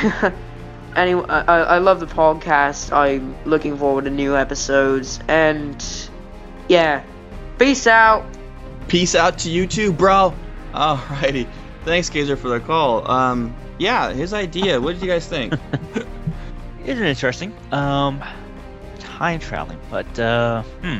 anyway, 0.96 1.24
I, 1.28 1.58
I 1.60 1.78
love 1.78 2.00
the 2.00 2.06
podcast. 2.06 2.92
I'm 2.92 3.34
looking 3.44 3.78
forward 3.78 4.04
to 4.04 4.10
new 4.10 4.36
episodes. 4.36 5.20
And 5.28 5.82
yeah, 6.68 7.02
peace 7.58 7.86
out. 7.86 8.26
Peace 8.88 9.14
out 9.14 9.38
to 9.38 9.50
you 9.50 9.66
too, 9.66 9.92
bro. 9.92 10.34
Alrighty. 10.74 11.46
Thanks, 11.84 12.10
Gazer, 12.10 12.36
for 12.36 12.48
the 12.48 12.60
call. 12.60 13.10
Um, 13.10 13.54
yeah, 13.78 14.12
his 14.12 14.32
idea. 14.32 14.80
What 14.82 14.94
did 14.94 15.02
you 15.02 15.08
guys 15.08 15.26
think? 15.26 15.54
It's 16.84 17.00
interesting. 17.00 17.54
Um, 17.70 18.20
time 18.98 19.38
traveling, 19.38 19.78
but 19.88 20.18
uh, 20.18 20.62
hmm. 20.62 20.98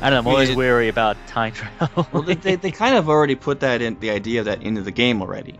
I 0.00 0.10
don't 0.10 0.12
know. 0.12 0.18
I'm 0.18 0.26
always 0.28 0.50
did- 0.50 0.56
wary 0.56 0.88
about 0.88 1.16
time 1.26 1.52
travel. 1.80 2.06
well, 2.12 2.22
they, 2.22 2.34
they, 2.34 2.54
they 2.54 2.70
kind 2.70 2.94
of 2.94 3.08
already 3.08 3.34
put 3.34 3.60
that 3.60 3.82
in 3.82 3.98
the 3.98 4.10
idea 4.10 4.40
of 4.40 4.46
that 4.46 4.62
into 4.62 4.82
the 4.82 4.92
game 4.92 5.20
already. 5.22 5.58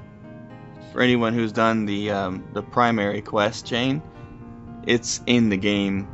For 0.93 1.03
anyone 1.03 1.35
who's 1.35 1.51
done 1.51 1.87
the 1.87 2.13
um, 2.13 2.45
the 2.53 2.63
primary 2.63 3.21
quest 3.21 3.67
chain, 3.67 4.01
it's 4.87 5.21
in 5.27 5.49
the 5.49 5.57
game, 5.57 6.09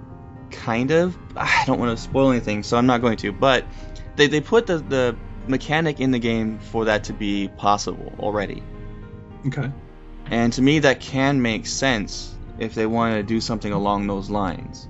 kind 0.50 0.90
of. 0.90 1.16
I 1.36 1.64
don't 1.66 1.78
want 1.78 1.96
to 1.96 2.02
spoil 2.02 2.30
anything, 2.30 2.62
so 2.62 2.78
I'm 2.78 2.86
not 2.86 3.02
going 3.02 3.18
to. 3.18 3.30
But 3.32 3.66
they, 4.16 4.26
they 4.26 4.40
put 4.40 4.66
the, 4.66 4.78
the 4.78 5.16
mechanic 5.48 6.00
in 6.00 6.10
the 6.10 6.18
game 6.18 6.58
for 6.58 6.84
that 6.84 7.04
to 7.04 7.12
be 7.12 7.48
possible 7.56 8.12
already. 8.18 8.62
Okay. 9.46 9.70
And 10.26 10.52
to 10.52 10.62
me, 10.62 10.78
that 10.80 11.00
can 11.00 11.42
make 11.42 11.66
sense 11.66 12.34
if 12.58 12.74
they 12.74 12.86
want 12.86 13.14
to 13.14 13.22
do 13.22 13.40
something 13.40 13.72
along 13.72 14.06
those 14.06 14.30
lines. 14.30 14.88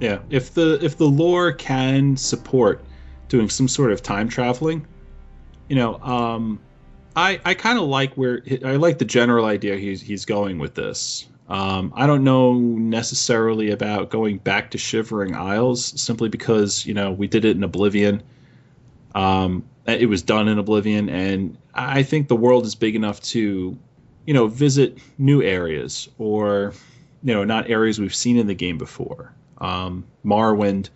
Yeah, 0.00 0.18
if 0.30 0.54
the 0.54 0.84
if 0.84 0.96
the 0.96 1.06
lore 1.06 1.52
can 1.52 2.16
support 2.16 2.84
doing 3.28 3.48
some 3.48 3.68
sort 3.68 3.92
of 3.92 4.02
time 4.02 4.28
traveling, 4.28 4.86
you 5.68 5.76
know, 5.76 5.98
um, 6.00 6.58
I 7.14 7.40
I 7.44 7.54
kind 7.54 7.78
of 7.78 7.84
like 7.84 8.14
where 8.14 8.42
I 8.64 8.76
like 8.76 8.98
the 8.98 9.04
general 9.04 9.44
idea 9.46 9.76
he's 9.76 10.00
he's 10.00 10.24
going 10.24 10.58
with 10.58 10.74
this. 10.74 11.28
Um, 11.48 11.92
I 11.94 12.06
don't 12.06 12.24
know 12.24 12.54
necessarily 12.54 13.70
about 13.70 14.10
going 14.10 14.38
back 14.38 14.70
to 14.72 14.78
Shivering 14.78 15.34
Isles 15.34 16.00
simply 16.00 16.28
because 16.28 16.86
you 16.86 16.94
know 16.94 17.12
we 17.12 17.26
did 17.26 17.44
it 17.44 17.56
in 17.56 17.62
Oblivion. 17.62 18.22
Um, 19.14 19.64
it 19.86 20.08
was 20.08 20.22
done 20.22 20.48
in 20.48 20.58
Oblivion, 20.58 21.08
and 21.08 21.56
I 21.74 22.02
think 22.02 22.28
the 22.28 22.36
world 22.36 22.66
is 22.66 22.74
big 22.74 22.94
enough 22.94 23.20
to, 23.22 23.76
you 24.26 24.34
know, 24.34 24.46
visit 24.46 24.98
new 25.18 25.42
areas 25.42 26.08
or, 26.18 26.72
you 27.22 27.34
know, 27.34 27.44
not 27.44 27.70
areas 27.70 27.98
we've 27.98 28.14
seen 28.14 28.36
in 28.36 28.46
the 28.46 28.54
game 28.54 28.78
before. 28.78 29.32
Um, 29.58 30.04
Morrowind 30.24 30.90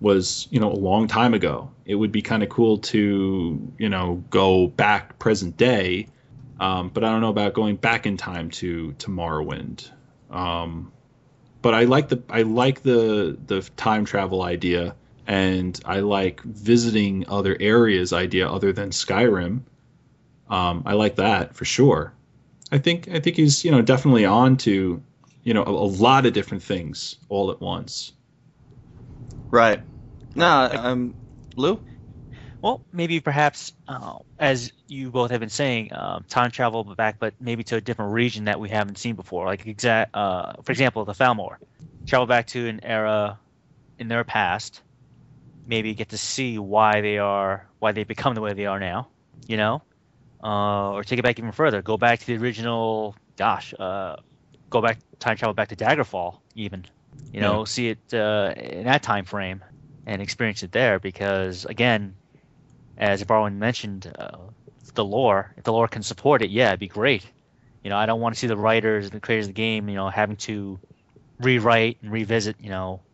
was, 0.00 0.46
you 0.50 0.60
know, 0.60 0.70
a 0.70 0.74
long 0.74 1.08
time 1.08 1.34
ago. 1.34 1.70
It 1.84 1.96
would 1.96 2.12
be 2.12 2.22
kind 2.22 2.42
of 2.42 2.48
cool 2.48 2.78
to, 2.78 3.72
you 3.78 3.88
know, 3.88 4.22
go 4.30 4.68
back 4.68 5.18
present 5.18 5.56
day, 5.56 6.08
um, 6.60 6.90
but 6.90 7.04
I 7.04 7.10
don't 7.10 7.20
know 7.20 7.30
about 7.30 7.54
going 7.54 7.76
back 7.76 8.06
in 8.06 8.16
time 8.16 8.50
to 8.50 8.92
to 8.92 9.08
Morrowind. 9.08 9.90
Um, 10.30 10.92
but 11.62 11.74
I 11.74 11.84
like 11.84 12.08
the 12.08 12.22
I 12.28 12.42
like 12.42 12.82
the 12.82 13.36
the 13.46 13.62
time 13.76 14.04
travel 14.04 14.42
idea, 14.42 14.94
and 15.28 15.78
I 15.84 16.00
like 16.00 16.40
visiting 16.42 17.26
other 17.28 17.54
areas 17.60 18.14
idea 18.14 18.50
other 18.50 18.72
than 18.72 18.90
Skyrim. 18.90 19.60
Um, 20.48 20.82
I 20.86 20.94
like 20.94 21.16
that 21.16 21.54
for 21.54 21.66
sure. 21.66 22.14
I 22.72 22.78
think 22.78 23.08
I 23.08 23.20
think 23.20 23.36
he's 23.36 23.64
you 23.64 23.70
know 23.70 23.82
definitely 23.82 24.24
on 24.24 24.56
to 24.58 25.02
you 25.44 25.54
know 25.54 25.62
a, 25.62 25.70
a 25.70 25.90
lot 26.04 26.24
of 26.24 26.32
different 26.32 26.62
things 26.62 27.16
all 27.28 27.50
at 27.50 27.60
once. 27.60 28.12
Right. 29.50 29.80
No, 30.34 30.70
um, 30.72 31.14
Lou? 31.56 31.80
Well, 32.60 32.82
maybe 32.92 33.20
perhaps, 33.20 33.72
uh, 33.86 34.18
as 34.38 34.72
you 34.88 35.10
both 35.10 35.30
have 35.30 35.40
been 35.40 35.48
saying, 35.48 35.92
um, 35.92 36.24
time 36.28 36.50
travel 36.50 36.82
back, 36.82 37.16
but 37.18 37.34
maybe 37.40 37.62
to 37.64 37.76
a 37.76 37.80
different 37.80 38.12
region 38.12 38.44
that 38.46 38.58
we 38.58 38.68
haven't 38.68 38.98
seen 38.98 39.14
before. 39.14 39.46
Like, 39.46 39.66
exact, 39.66 40.14
uh, 40.14 40.54
for 40.64 40.72
example, 40.72 41.04
the 41.04 41.12
Falmer. 41.12 41.56
Travel 42.06 42.26
back 42.26 42.48
to 42.48 42.66
an 42.66 42.80
era 42.82 43.38
in 43.98 44.08
their 44.08 44.24
past. 44.24 44.82
Maybe 45.68 45.94
get 45.94 46.10
to 46.10 46.18
see 46.18 46.58
why 46.58 47.02
they 47.02 47.18
are, 47.18 47.70
why 47.80 47.92
they 47.92 48.04
become 48.04 48.34
the 48.34 48.42
way 48.42 48.54
they 48.54 48.66
are 48.66 48.80
now. 48.80 49.10
You 49.48 49.58
know, 49.58 49.82
uh, 50.44 50.92
or 50.92 51.04
take 51.04 51.20
it 51.20 51.22
back 51.22 51.38
even 51.38 51.52
further. 51.52 51.82
Go 51.82 51.98
back 51.98 52.20
to 52.20 52.26
the 52.26 52.36
original. 52.42 53.16
Gosh, 53.38 53.74
uh, 53.78 54.16
go 54.70 54.82
back 54.82 55.00
time 55.20 55.36
travel 55.36 55.54
back 55.54 55.68
to 55.70 55.76
Daggerfall 55.76 56.40
even. 56.54 56.86
You 57.32 57.40
know, 57.40 57.64
Yeah. 57.64 57.64
see 57.64 57.88
it 57.90 58.14
uh, 58.14 58.54
in 58.56 58.84
that 58.84 59.02
time 59.02 59.24
frame 59.26 59.64
and 60.06 60.22
experience 60.22 60.62
it 60.64 60.72
there 60.72 60.98
because 61.00 61.66
again, 61.66 62.18
as 62.98 63.24
Barwin 63.24 63.58
mentioned, 63.58 64.12
uh, 64.18 64.50
the 64.94 65.04
lore. 65.04 65.54
If 65.56 65.64
the 65.64 65.72
lore 65.72 65.88
can 65.88 66.02
support 66.02 66.42
it, 66.42 66.50
yeah, 66.50 66.68
it'd 66.68 66.80
be 66.80 66.88
great. 66.88 67.30
You 67.84 67.90
know, 67.90 67.96
I 67.96 68.06
don't 68.06 68.20
want 68.20 68.34
to 68.34 68.38
see 68.40 68.48
the 68.48 68.56
writers, 68.56 69.06
and 69.06 69.14
the 69.14 69.20
creators 69.20 69.46
of 69.46 69.50
the 69.50 69.54
game, 69.54 69.88
you 69.88 69.96
know, 69.96 70.08
having 70.10 70.36
to 70.48 70.80
rewrite 71.40 72.02
and 72.02 72.12
revisit, 72.12 72.56
you 72.60 72.70
know, 72.70 73.04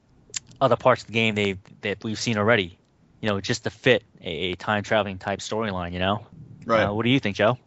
other 0.65 0.77
parts 0.77 1.03
of 1.03 1.09
the 1.09 1.13
game 1.13 1.35
they 1.35 1.59
that 1.83 2.03
we've 2.03 2.19
seen 2.19 2.39
already. 2.39 2.79
You 3.21 3.31
know, 3.31 3.41
just 3.41 3.65
to 3.65 3.71
fit 3.71 4.05
a, 4.21 4.53
a 4.53 4.55
time 4.55 4.83
traveling 4.83 5.19
type 5.19 5.39
storyline. 5.39 5.93
You 5.93 5.99
know, 5.99 6.27
Right. 6.67 6.85
Uh, 6.85 6.95
what 6.95 7.05
do 7.05 7.11
you 7.11 7.21
think, 7.21 7.37
Joe? 7.37 7.59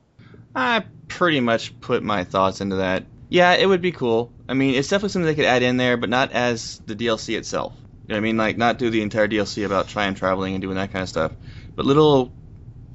I 0.55 0.83
pretty 1.07 1.39
much 1.39 1.79
put 1.79 2.03
my 2.03 2.23
thoughts 2.23 2.61
into 2.61 2.77
that. 2.77 3.05
Yeah, 3.29 3.53
it 3.53 3.65
would 3.65 3.81
be 3.81 3.91
cool. 3.91 4.31
I 4.47 4.53
mean, 4.53 4.75
it's 4.75 4.87
definitely 4.87 5.09
something 5.09 5.27
they 5.27 5.35
could 5.35 5.45
add 5.45 5.61
in 5.61 5.77
there, 5.77 5.97
but 5.97 6.09
not 6.09 6.31
as 6.31 6.81
the 6.85 6.95
DLC 6.95 7.37
itself. 7.37 7.73
You 7.77 8.13
know 8.13 8.15
what 8.15 8.17
I 8.17 8.21
mean? 8.21 8.37
Like, 8.37 8.57
not 8.57 8.77
do 8.77 8.89
the 8.89 9.01
entire 9.01 9.27
DLC 9.27 9.65
about 9.65 9.89
time 9.89 10.15
traveling 10.15 10.55
and 10.55 10.61
doing 10.61 10.75
that 10.75 10.93
kind 10.93 11.03
of 11.03 11.09
stuff, 11.09 11.33
but 11.75 11.85
little 11.85 12.31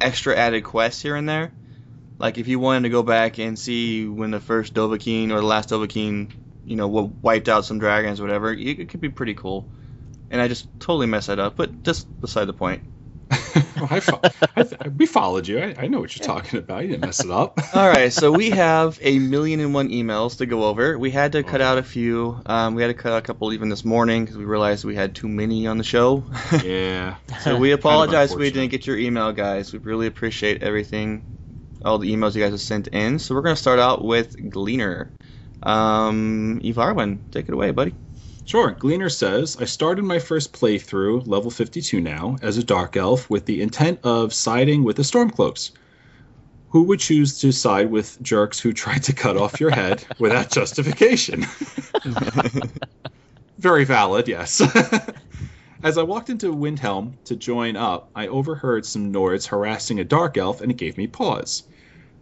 extra 0.00 0.34
added 0.34 0.64
quests 0.64 1.02
here 1.02 1.16
and 1.16 1.28
there. 1.28 1.52
Like, 2.18 2.38
if 2.38 2.48
you 2.48 2.58
wanted 2.58 2.84
to 2.84 2.88
go 2.88 3.02
back 3.02 3.38
and 3.38 3.58
see 3.58 4.06
when 4.06 4.30
the 4.30 4.40
first 4.40 4.74
Dovahkiin 4.74 5.30
or 5.30 5.40
the 5.40 5.46
last 5.46 5.68
Dovahkiin, 5.68 6.32
you 6.64 6.76
know, 6.76 6.88
wiped 6.88 7.48
out 7.48 7.64
some 7.64 7.78
dragons 7.78 8.20
or 8.20 8.22
whatever, 8.22 8.52
it 8.52 8.88
could 8.88 9.00
be 9.00 9.10
pretty 9.10 9.34
cool. 9.34 9.68
And 10.32 10.40
I 10.40 10.48
just 10.48 10.66
totally 10.80 11.06
messed 11.06 11.28
that 11.28 11.38
up, 11.38 11.56
but 11.56 11.84
just 11.84 12.06
beside 12.20 12.46
the 12.46 12.52
point. 12.54 12.82
Well, 13.76 13.88
I 13.90 14.00
fo- 14.00 14.20
I 14.56 14.62
th- 14.62 14.80
we 14.96 15.06
followed 15.06 15.48
you. 15.48 15.58
I, 15.58 15.74
I 15.76 15.86
know 15.88 15.98
what 16.00 16.16
you're 16.16 16.24
talking 16.24 16.58
about. 16.60 16.82
You 16.82 16.88
didn't 16.90 17.00
mess 17.04 17.24
it 17.24 17.30
up. 17.30 17.58
All 17.74 17.88
right, 17.88 18.12
so 18.12 18.30
we 18.30 18.50
have 18.64 18.98
a 19.02 19.18
million 19.18 19.58
and 19.60 19.74
one 19.74 19.88
emails 19.88 20.38
to 20.38 20.46
go 20.46 20.64
over. 20.64 20.96
We 20.98 21.10
had 21.10 21.32
to 21.32 21.42
cut 21.42 21.60
out 21.60 21.78
a 21.78 21.82
few. 21.82 22.40
Um, 22.46 22.74
we 22.76 22.82
had 22.82 22.88
to 22.88 22.94
cut 22.94 23.12
out 23.12 23.18
a 23.18 23.22
couple 23.22 23.52
even 23.52 23.68
this 23.68 23.84
morning 23.84 24.24
because 24.24 24.38
we 24.38 24.44
realized 24.44 24.84
we 24.84 24.94
had 24.94 25.14
too 25.14 25.28
many 25.28 25.66
on 25.66 25.78
the 25.78 25.84
show. 25.84 26.22
yeah. 26.64 27.16
so 27.42 27.56
we 27.58 27.72
apologize 27.72 28.30
if 28.32 28.38
we 28.38 28.50
didn't 28.50 28.70
get 28.70 28.86
your 28.86 28.96
email, 28.98 29.32
guys. 29.32 29.72
We 29.72 29.80
really 29.80 30.06
appreciate 30.06 30.62
everything, 30.62 31.24
all 31.84 31.98
the 31.98 32.14
emails 32.14 32.34
you 32.36 32.42
guys 32.42 32.52
have 32.52 32.60
sent 32.60 32.88
in. 32.88 33.18
So 33.18 33.34
we're 33.34 33.42
gonna 33.42 33.56
start 33.56 33.80
out 33.80 34.04
with 34.04 34.36
Gleaner. 34.50 35.10
Um, 35.62 36.60
Evarwyn, 36.62 37.18
take 37.32 37.48
it 37.48 37.52
away, 37.54 37.72
buddy. 37.72 37.94
Sure. 38.44 38.72
Gleaner 38.72 39.08
says, 39.08 39.56
I 39.60 39.64
started 39.64 40.04
my 40.04 40.18
first 40.18 40.52
playthrough, 40.52 41.26
level 41.26 41.50
52 41.50 42.00
now, 42.00 42.36
as 42.42 42.58
a 42.58 42.64
Dark 42.64 42.96
Elf 42.96 43.30
with 43.30 43.46
the 43.46 43.62
intent 43.62 44.00
of 44.02 44.34
siding 44.34 44.84
with 44.84 44.96
the 44.96 45.02
Stormcloaks. 45.02 45.70
Who 46.70 46.82
would 46.84 47.00
choose 47.00 47.38
to 47.40 47.52
side 47.52 47.90
with 47.90 48.20
jerks 48.22 48.58
who 48.58 48.72
tried 48.72 49.04
to 49.04 49.12
cut 49.12 49.36
off 49.36 49.60
your 49.60 49.70
head 49.70 50.04
without 50.18 50.50
justification? 50.50 51.46
Very 53.58 53.84
valid, 53.84 54.26
yes. 54.26 54.60
As 55.82 55.98
I 55.98 56.02
walked 56.02 56.30
into 56.30 56.54
Windhelm 56.54 57.14
to 57.24 57.36
join 57.36 57.76
up, 57.76 58.10
I 58.14 58.26
overheard 58.28 58.86
some 58.86 59.12
Nords 59.12 59.46
harassing 59.46 60.00
a 60.00 60.04
Dark 60.04 60.36
Elf 60.36 60.60
and 60.60 60.70
it 60.70 60.76
gave 60.76 60.96
me 60.96 61.06
pause. 61.06 61.64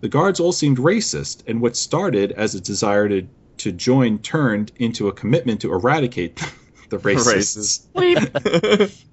The 0.00 0.08
guards 0.08 0.40
all 0.40 0.52
seemed 0.52 0.78
racist, 0.78 1.42
and 1.46 1.60
what 1.60 1.76
started 1.76 2.32
as 2.32 2.54
a 2.54 2.60
desire 2.60 3.06
to, 3.08 3.26
to 3.60 3.72
join 3.72 4.18
turned 4.18 4.72
into 4.76 5.08
a 5.08 5.12
commitment 5.12 5.60
to 5.60 5.72
eradicate 5.72 6.36
the 6.88 6.98
racists. 6.98 7.86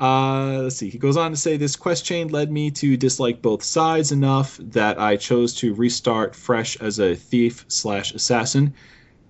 uh, 0.00 0.62
let's 0.62 0.76
see. 0.76 0.90
He 0.90 0.98
goes 0.98 1.16
on 1.16 1.30
to 1.30 1.36
say 1.36 1.56
this 1.56 1.76
quest 1.76 2.04
chain 2.04 2.28
led 2.28 2.52
me 2.52 2.70
to 2.72 2.96
dislike 2.96 3.42
both 3.42 3.62
sides 3.62 4.12
enough 4.12 4.58
that 4.58 5.00
I 5.00 5.16
chose 5.16 5.54
to 5.56 5.74
restart 5.74 6.36
fresh 6.36 6.76
as 6.80 6.98
a 6.98 7.16
thief 7.16 7.64
slash 7.68 8.14
assassin 8.14 8.74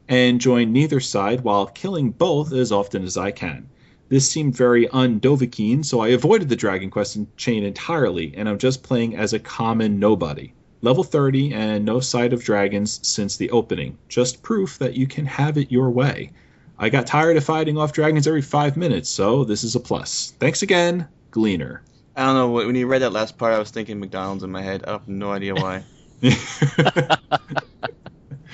and 0.08 0.40
join 0.40 0.72
neither 0.72 0.98
side 0.98 1.42
while 1.42 1.66
killing 1.66 2.10
both 2.10 2.52
as 2.52 2.72
often 2.72 3.04
as 3.04 3.16
I 3.16 3.30
can. 3.30 3.68
This 4.08 4.28
seemed 4.28 4.56
very 4.56 4.88
un-Dovahkiin, 4.88 5.84
so 5.84 6.00
I 6.00 6.08
avoided 6.08 6.48
the 6.48 6.56
Dragon 6.56 6.90
Quest 6.90 7.16
chain 7.36 7.62
entirely, 7.62 8.34
and 8.36 8.48
I'm 8.48 8.58
just 8.58 8.82
playing 8.82 9.14
as 9.14 9.32
a 9.32 9.38
common 9.38 10.00
nobody. 10.00 10.52
Level 10.82 11.04
30 11.04 11.52
and 11.54 11.84
no 11.84 12.00
sight 12.00 12.32
of 12.32 12.44
dragons 12.44 13.00
since 13.06 13.36
the 13.36 13.50
opening. 13.50 13.98
Just 14.08 14.42
proof 14.42 14.78
that 14.78 14.94
you 14.94 15.06
can 15.06 15.26
have 15.26 15.56
it 15.58 15.72
your 15.72 15.90
way. 15.90 16.32
I 16.78 16.88
got 16.88 17.06
tired 17.06 17.36
of 17.36 17.44
fighting 17.44 17.78
off 17.78 17.92
dragons 17.92 18.26
every 18.26 18.42
five 18.42 18.76
minutes, 18.76 19.08
so 19.10 19.44
this 19.44 19.64
is 19.64 19.74
a 19.76 19.80
plus. 19.80 20.34
Thanks 20.40 20.62
again, 20.62 21.08
Gleaner. 21.30 21.82
I 22.14 22.24
don't 22.24 22.34
know. 22.34 22.50
When 22.50 22.74
you 22.76 22.86
read 22.86 23.02
that 23.02 23.12
last 23.12 23.36
part, 23.38 23.52
I 23.54 23.58
was 23.58 23.70
thinking 23.70 23.98
McDonald's 23.98 24.44
in 24.44 24.50
my 24.52 24.62
head. 24.62 24.84
I 24.86 24.92
have 24.92 25.08
no 25.08 25.32
idea 25.32 25.56
why. 25.56 25.86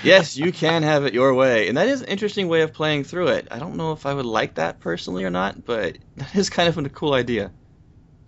yes, 0.00 0.36
you 0.36 0.52
can 0.52 0.82
have 0.82 1.04
it 1.04 1.14
your 1.14 1.34
way, 1.34 1.68
and 1.68 1.76
that 1.76 1.88
is 1.88 2.02
an 2.02 2.08
interesting 2.08 2.48
way 2.48 2.62
of 2.62 2.72
playing 2.72 3.04
through 3.04 3.28
it. 3.28 3.48
I 3.50 3.58
don't 3.58 3.76
know 3.76 3.92
if 3.92 4.06
I 4.06 4.14
would 4.14 4.26
like 4.26 4.54
that 4.54 4.80
personally 4.80 5.24
or 5.24 5.30
not, 5.30 5.64
but 5.64 5.98
that 6.16 6.34
is 6.36 6.50
kind 6.50 6.68
of 6.68 6.78
a 6.78 6.88
cool 6.90 7.14
idea. 7.14 7.52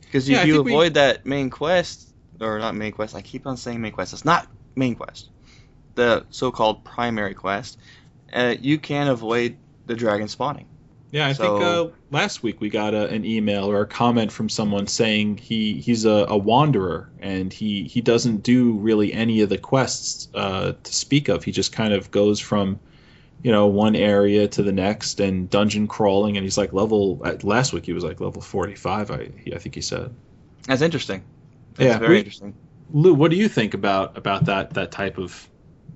Because 0.03 0.29
if 0.29 0.33
Yeah, 0.33 0.45
you 0.45 0.53
think 0.53 0.65
we- 0.65 0.73
avoid 0.73 0.95
that 0.95 1.27
main 1.27 1.51
quest, 1.51 2.08
or 2.41 2.59
not 2.59 2.75
main 2.75 2.93
quest, 2.93 3.15
I 3.15 3.23
keep 3.23 3.47
on 3.47 3.57
saying 3.57 3.81
main 3.81 3.93
quest. 3.93 4.13
It's 4.13 4.25
not 4.25 4.47
main 4.77 4.95
quest. 4.95 5.29
The 5.95 6.25
so-called 6.31 6.85
primary 6.85 7.35
quest. 7.35 7.79
Uh, 8.33 8.55
you 8.61 8.79
can 8.79 9.09
avoid 9.09 9.57
the 9.87 9.95
dragon 9.95 10.29
spawning. 10.29 10.67
Yeah, 11.11 11.27
I 11.27 11.33
So- 11.33 11.43
think 11.59 11.65
uh, 11.65 11.97
last 12.11 12.43
week 12.43 12.61
we 12.61 12.69
got 12.69 12.93
a, 12.95 13.09
an 13.09 13.25
email 13.25 13.71
or 13.71 13.81
a 13.81 13.87
comment 13.87 14.31
from 14.31 14.49
someone 14.51 14.87
saying 14.87 15.39
he 15.39 15.81
he's 15.81 16.05
a, 16.05 16.27
a 16.29 16.37
wanderer 16.37 17.09
and 17.21 17.51
he 17.51 17.85
he 17.85 18.03
doesn't 18.03 18.43
do 18.43 18.73
really 18.75 19.15
any 19.15 19.41
of 19.41 19.49
the 19.49 19.57
quests 19.57 20.29
uh, 20.35 20.73
to 20.83 20.95
speak 20.95 21.29
of. 21.31 21.45
He 21.45 21.51
just 21.53 21.73
kind 21.73 21.95
of 21.95 22.11
goes 22.11 22.39
from 22.41 22.79
you 23.43 23.51
know 23.51 23.67
one 23.69 23.97
area 23.97 24.47
to 24.49 24.63
the 24.63 24.73
next 24.73 25.19
and 25.21 25.49
dungeon 25.49 25.87
crawling. 25.89 26.37
And 26.37 26.45
he's 26.45 26.59
like 26.59 26.75
level 26.75 27.17
last 27.43 27.73
week 27.73 27.87
he 27.87 27.95
was 27.95 28.05
like 28.05 28.21
level 28.21 28.43
forty 28.43 28.75
five. 28.75 29.11
I 29.11 29.31
I 29.55 29.59
think 29.59 29.75
he 29.75 29.81
said. 29.81 30.15
That's 30.67 30.83
interesting. 30.83 31.23
That's 31.79 31.93
Yeah, 31.93 31.99
very 31.99 32.13
we- 32.13 32.19
interesting. 32.19 32.55
Lou, 32.93 33.15
what 33.15 33.31
do 33.31 33.37
you 33.37 33.49
think 33.49 33.75
about 33.75 34.17
about 34.17 34.47
that 34.47 34.75
that 34.75 34.91
type 34.91 35.19
of 35.19 35.49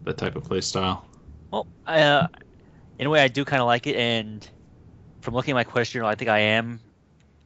that 0.05 0.17
type 0.19 0.37
of 0.37 0.45
play 0.45 0.61
style? 0.61 1.07
Well, 1.51 1.67
uh, 1.87 2.29
in 2.99 3.07
a 3.07 3.11
way, 3.11 3.21
I 3.23 3.29
do 3.29 3.45
kind 3.45 3.61
of 3.61 3.67
like 3.67 3.87
it, 3.87 3.97
and 3.97 4.47
from 5.21 5.35
looking 5.35 5.53
at 5.53 5.55
my 5.55 5.65
quest 5.65 5.93
journal, 5.93 6.09
I 6.09 6.15
think 6.15 6.29
I 6.31 6.39
am 6.41 6.81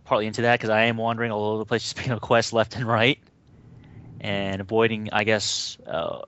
partly 0.05 0.27
into 0.27 0.43
that 0.43 0.59
because 0.59 0.71
I 0.71 0.83
am 0.83 0.97
wandering 0.97 1.31
all 1.33 1.45
over 1.53 1.59
the 1.61 1.65
place, 1.65 1.83
just 1.85 1.97
picking 1.97 2.13
up 2.13 2.21
quests 2.21 2.53
left 2.53 2.77
and 2.77 2.87
right, 2.87 3.19
and 4.21 4.61
avoiding, 4.61 5.11
I 5.13 5.25
guess, 5.25 5.79
uh, 5.87 6.23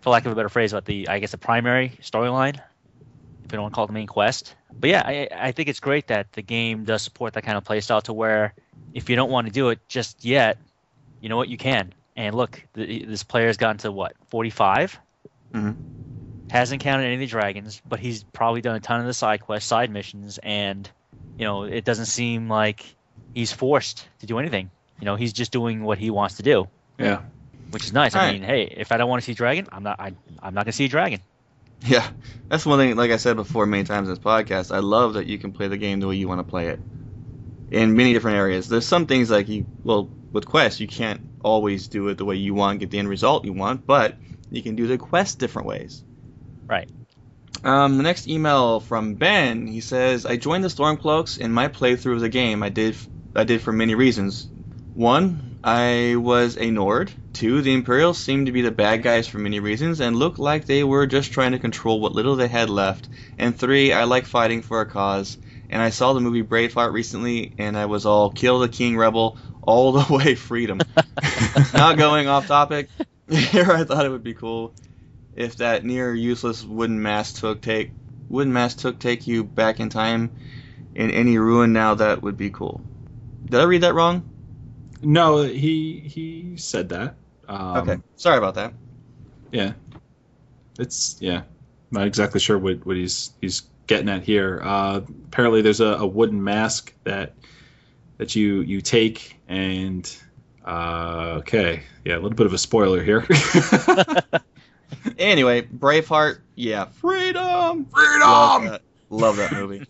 for 0.00 0.10
lack 0.10 0.26
of 0.26 0.32
a 0.32 0.34
better 0.34 0.48
phrase, 0.48 0.72
about 0.72 0.84
the, 0.86 1.08
I 1.08 1.18
guess, 1.18 1.30
the 1.32 1.38
primary 1.38 1.90
storyline, 2.02 2.56
if 3.44 3.52
you 3.52 3.56
don't 3.56 3.62
want 3.62 3.72
to 3.72 3.76
call 3.76 3.84
it 3.84 3.88
the 3.88 3.94
main 3.94 4.06
quest. 4.06 4.54
But 4.72 4.90
yeah, 4.90 5.02
I, 5.04 5.28
I 5.32 5.52
think 5.52 5.68
it's 5.68 5.80
great 5.80 6.08
that 6.08 6.32
the 6.32 6.42
game 6.42 6.84
does 6.84 7.02
support 7.02 7.34
that 7.34 7.42
kind 7.44 7.56
of 7.56 7.64
playstyle 7.64 8.02
to 8.04 8.12
where 8.12 8.54
if 8.92 9.08
you 9.10 9.16
don't 9.16 9.30
want 9.30 9.46
to 9.46 9.52
do 9.52 9.68
it 9.70 9.78
just 9.88 10.24
yet, 10.24 10.58
you 11.24 11.30
know 11.30 11.38
what, 11.38 11.48
you 11.48 11.56
can. 11.56 11.94
And 12.16 12.34
look, 12.36 12.62
th 12.74 13.06
this 13.08 13.22
player 13.24 13.46
has 13.46 13.56
gotten 13.56 13.78
to 13.78 13.90
what, 13.90 14.12
45? 14.28 14.98
Mhm. 15.54 15.74
hasn't 16.50 16.82
counted 16.82 17.04
any 17.06 17.14
of 17.14 17.20
the 17.20 17.26
dragons, 17.26 17.80
but 17.88 17.98
he's 17.98 18.22
probably 18.24 18.60
done 18.60 18.76
a 18.76 18.80
ton 18.80 19.00
of 19.00 19.06
the 19.06 19.14
side 19.14 19.40
quests, 19.40 19.66
side 19.68 19.90
missions, 19.90 20.38
and 20.42 20.88
you 21.38 21.44
know 21.46 21.62
it 21.64 21.84
doesn't 21.84 22.04
seem 22.06 22.48
like 22.50 22.84
he's 23.34 23.52
forced 23.52 24.06
to 24.20 24.26
do 24.26 24.38
anything. 24.38 24.70
You 25.00 25.06
know, 25.06 25.16
he's 25.16 25.32
just 25.32 25.50
doing 25.50 25.82
what 25.82 25.96
he 25.98 26.10
wants 26.10 26.36
to 26.36 26.42
do, 26.42 26.68
Yeah. 26.98 27.22
which 27.70 27.84
is 27.84 27.92
nice. 27.92 28.14
I 28.14 28.18
Right. 28.26 28.32
mean, 28.34 28.42
hey, 28.42 28.62
if 28.76 28.92
I 28.92 28.98
don't 28.98 29.08
want 29.08 29.22
to 29.22 29.26
see 29.26 29.32
a 29.32 29.34
dragon, 29.34 29.66
I'm 29.72 29.82
not. 29.82 29.98
I, 29.98 30.12
I'm 30.42 30.52
not 30.54 30.64
gonna 30.66 30.72
see 30.72 30.84
a 30.84 30.88
dragon. 30.88 31.20
Yeah, 31.80 32.06
that's 32.48 32.64
one 32.66 32.78
thing. 32.78 32.94
Like 32.96 33.10
I 33.10 33.16
said 33.16 33.34
before, 33.36 33.64
many 33.66 33.84
times 33.84 34.08
in 34.08 34.14
this 34.14 34.22
podcast, 34.22 34.72
I 34.74 34.78
love 34.80 35.14
that 35.14 35.26
you 35.26 35.38
can 35.38 35.50
play 35.52 35.68
the 35.68 35.76
game 35.78 35.98
the 36.00 36.06
way 36.08 36.16
you 36.16 36.28
want 36.28 36.40
to 36.40 36.44
play 36.48 36.68
it 36.68 36.78
in 37.70 37.96
many 37.96 38.12
different 38.12 38.36
areas. 38.36 38.68
There's 38.68 38.86
some 38.86 39.06
things 39.06 39.30
like 39.30 39.48
you, 39.48 39.66
well, 39.82 40.08
with 40.34 40.44
quests, 40.46 40.80
you 40.80 40.88
can't 40.88 41.20
always 41.42 41.88
do 41.88 42.08
it 42.08 42.18
the 42.18 42.24
way 42.24 42.36
you 42.36 42.52
want, 42.52 42.80
get 42.80 42.90
the 42.90 42.98
end 42.98 43.08
result 43.08 43.44
you 43.44 43.52
want, 43.54 43.86
but 43.86 44.18
you 44.50 44.62
can 44.62 44.76
do 44.76 44.86
the 44.86 44.98
quest 44.98 45.38
different 45.38 45.68
ways. 45.68 46.02
Right. 46.68 46.88
Um, 47.62 47.96
the 47.96 48.02
next 48.02 48.28
email 48.28 48.80
from 48.80 49.14
Ben, 49.14 49.66
he 49.66 49.80
says, 49.80 50.26
"I 50.26 50.36
joined 50.36 50.64
the 50.64 50.68
Stormcloaks 50.68 51.38
in 51.38 51.52
my 51.52 51.68
playthrough 51.68 52.14
of 52.14 52.20
the 52.20 52.28
game. 52.28 52.62
I 52.62 52.68
did, 52.68 52.96
I 53.34 53.44
did 53.44 53.62
for 53.62 53.72
many 53.72 53.94
reasons. 53.94 54.48
One, 54.94 55.58
I 55.64 56.16
was 56.16 56.58
a 56.58 56.70
Nord. 56.70 57.10
Two, 57.32 57.62
the 57.62 57.72
Imperials 57.72 58.18
seemed 58.18 58.46
to 58.46 58.52
be 58.52 58.60
the 58.60 58.70
bad 58.70 59.02
guys 59.02 59.26
for 59.26 59.38
many 59.38 59.60
reasons 59.60 60.00
and 60.00 60.14
looked 60.14 60.38
like 60.38 60.66
they 60.66 60.84
were 60.84 61.06
just 61.06 61.32
trying 61.32 61.52
to 61.52 61.58
control 61.58 62.00
what 62.00 62.12
little 62.12 62.36
they 62.36 62.48
had 62.48 62.70
left. 62.70 63.08
And 63.38 63.56
three, 63.56 63.92
I 63.92 64.04
like 64.04 64.26
fighting 64.26 64.62
for 64.62 64.80
a 64.80 64.86
cause. 64.86 65.38
And 65.70 65.80
I 65.80 65.90
saw 65.90 66.12
the 66.12 66.20
movie 66.20 66.42
Braveheart 66.42 66.92
recently, 66.92 67.54
and 67.58 67.76
I 67.76 67.86
was 67.86 68.04
all 68.04 68.30
kill 68.30 68.60
the 68.60 68.68
king 68.68 68.96
rebel 68.96 69.38
all 69.66 69.92
the 69.92 70.14
way 70.14 70.34
freedom. 70.34 70.80
Not 71.74 71.98
going 71.98 72.28
off 72.28 72.46
topic. 72.46 72.88
Here, 73.28 73.70
I 73.70 73.84
thought 73.84 74.04
it 74.04 74.10
would 74.10 74.22
be 74.22 74.34
cool 74.34 74.74
if 75.34 75.56
that 75.56 75.84
near 75.84 76.14
useless 76.14 76.62
wooden 76.62 77.02
mask 77.02 77.36
took 77.36 77.60
take 77.60 77.90
wooden 78.28 78.52
mask 78.52 78.78
took 78.78 78.98
take 78.98 79.26
you 79.26 79.44
back 79.44 79.80
in 79.80 79.88
time 79.88 80.30
in 80.94 81.10
any 81.10 81.38
ruin 81.38 81.72
now 81.72 81.94
that 81.94 82.22
would 82.22 82.36
be 82.36 82.50
cool. 82.50 82.80
Did 83.46 83.60
I 83.60 83.64
read 83.64 83.82
that 83.82 83.94
wrong? 83.94 84.28
No, 85.02 85.42
he 85.42 86.00
he 86.00 86.56
said 86.56 86.90
that. 86.90 87.16
Um, 87.48 87.88
okay. 87.88 88.02
Sorry 88.16 88.38
about 88.38 88.54
that. 88.54 88.72
Yeah. 89.52 89.72
it's 90.78 91.16
yeah. 91.20 91.42
Not 91.90 92.06
exactly 92.06 92.40
sure 92.40 92.58
what, 92.58 92.84
what 92.84 92.96
he's 92.96 93.32
he's 93.40 93.62
getting 93.86 94.08
at 94.08 94.22
here. 94.22 94.60
Uh, 94.62 95.00
apparently, 95.26 95.62
there's 95.62 95.80
a, 95.80 95.86
a 95.86 96.06
wooden 96.06 96.42
mask 96.42 96.92
that 97.04 97.34
that 98.18 98.34
you 98.34 98.60
you 98.60 98.80
take 98.80 99.33
and 99.48 100.16
uh, 100.64 101.36
okay, 101.38 101.82
yeah, 102.04 102.14
a 102.14 102.20
little 102.20 102.30
bit 102.30 102.46
of 102.46 102.52
a 102.52 102.58
spoiler 102.58 103.02
here. 103.02 103.26
Anyway, 105.18 105.62
Braveheart, 105.62 106.40
yeah, 106.54 106.86
freedom, 106.86 107.84
Freedom! 107.86 108.20
Love 108.20 108.62
that, 108.64 108.82
Love 109.10 109.36
that 109.36 109.52
movie. 109.52 109.84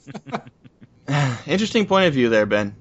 Interesting 1.46 1.86
point 1.86 2.06
of 2.06 2.14
view 2.14 2.28
there, 2.30 2.46
Ben. 2.46 2.74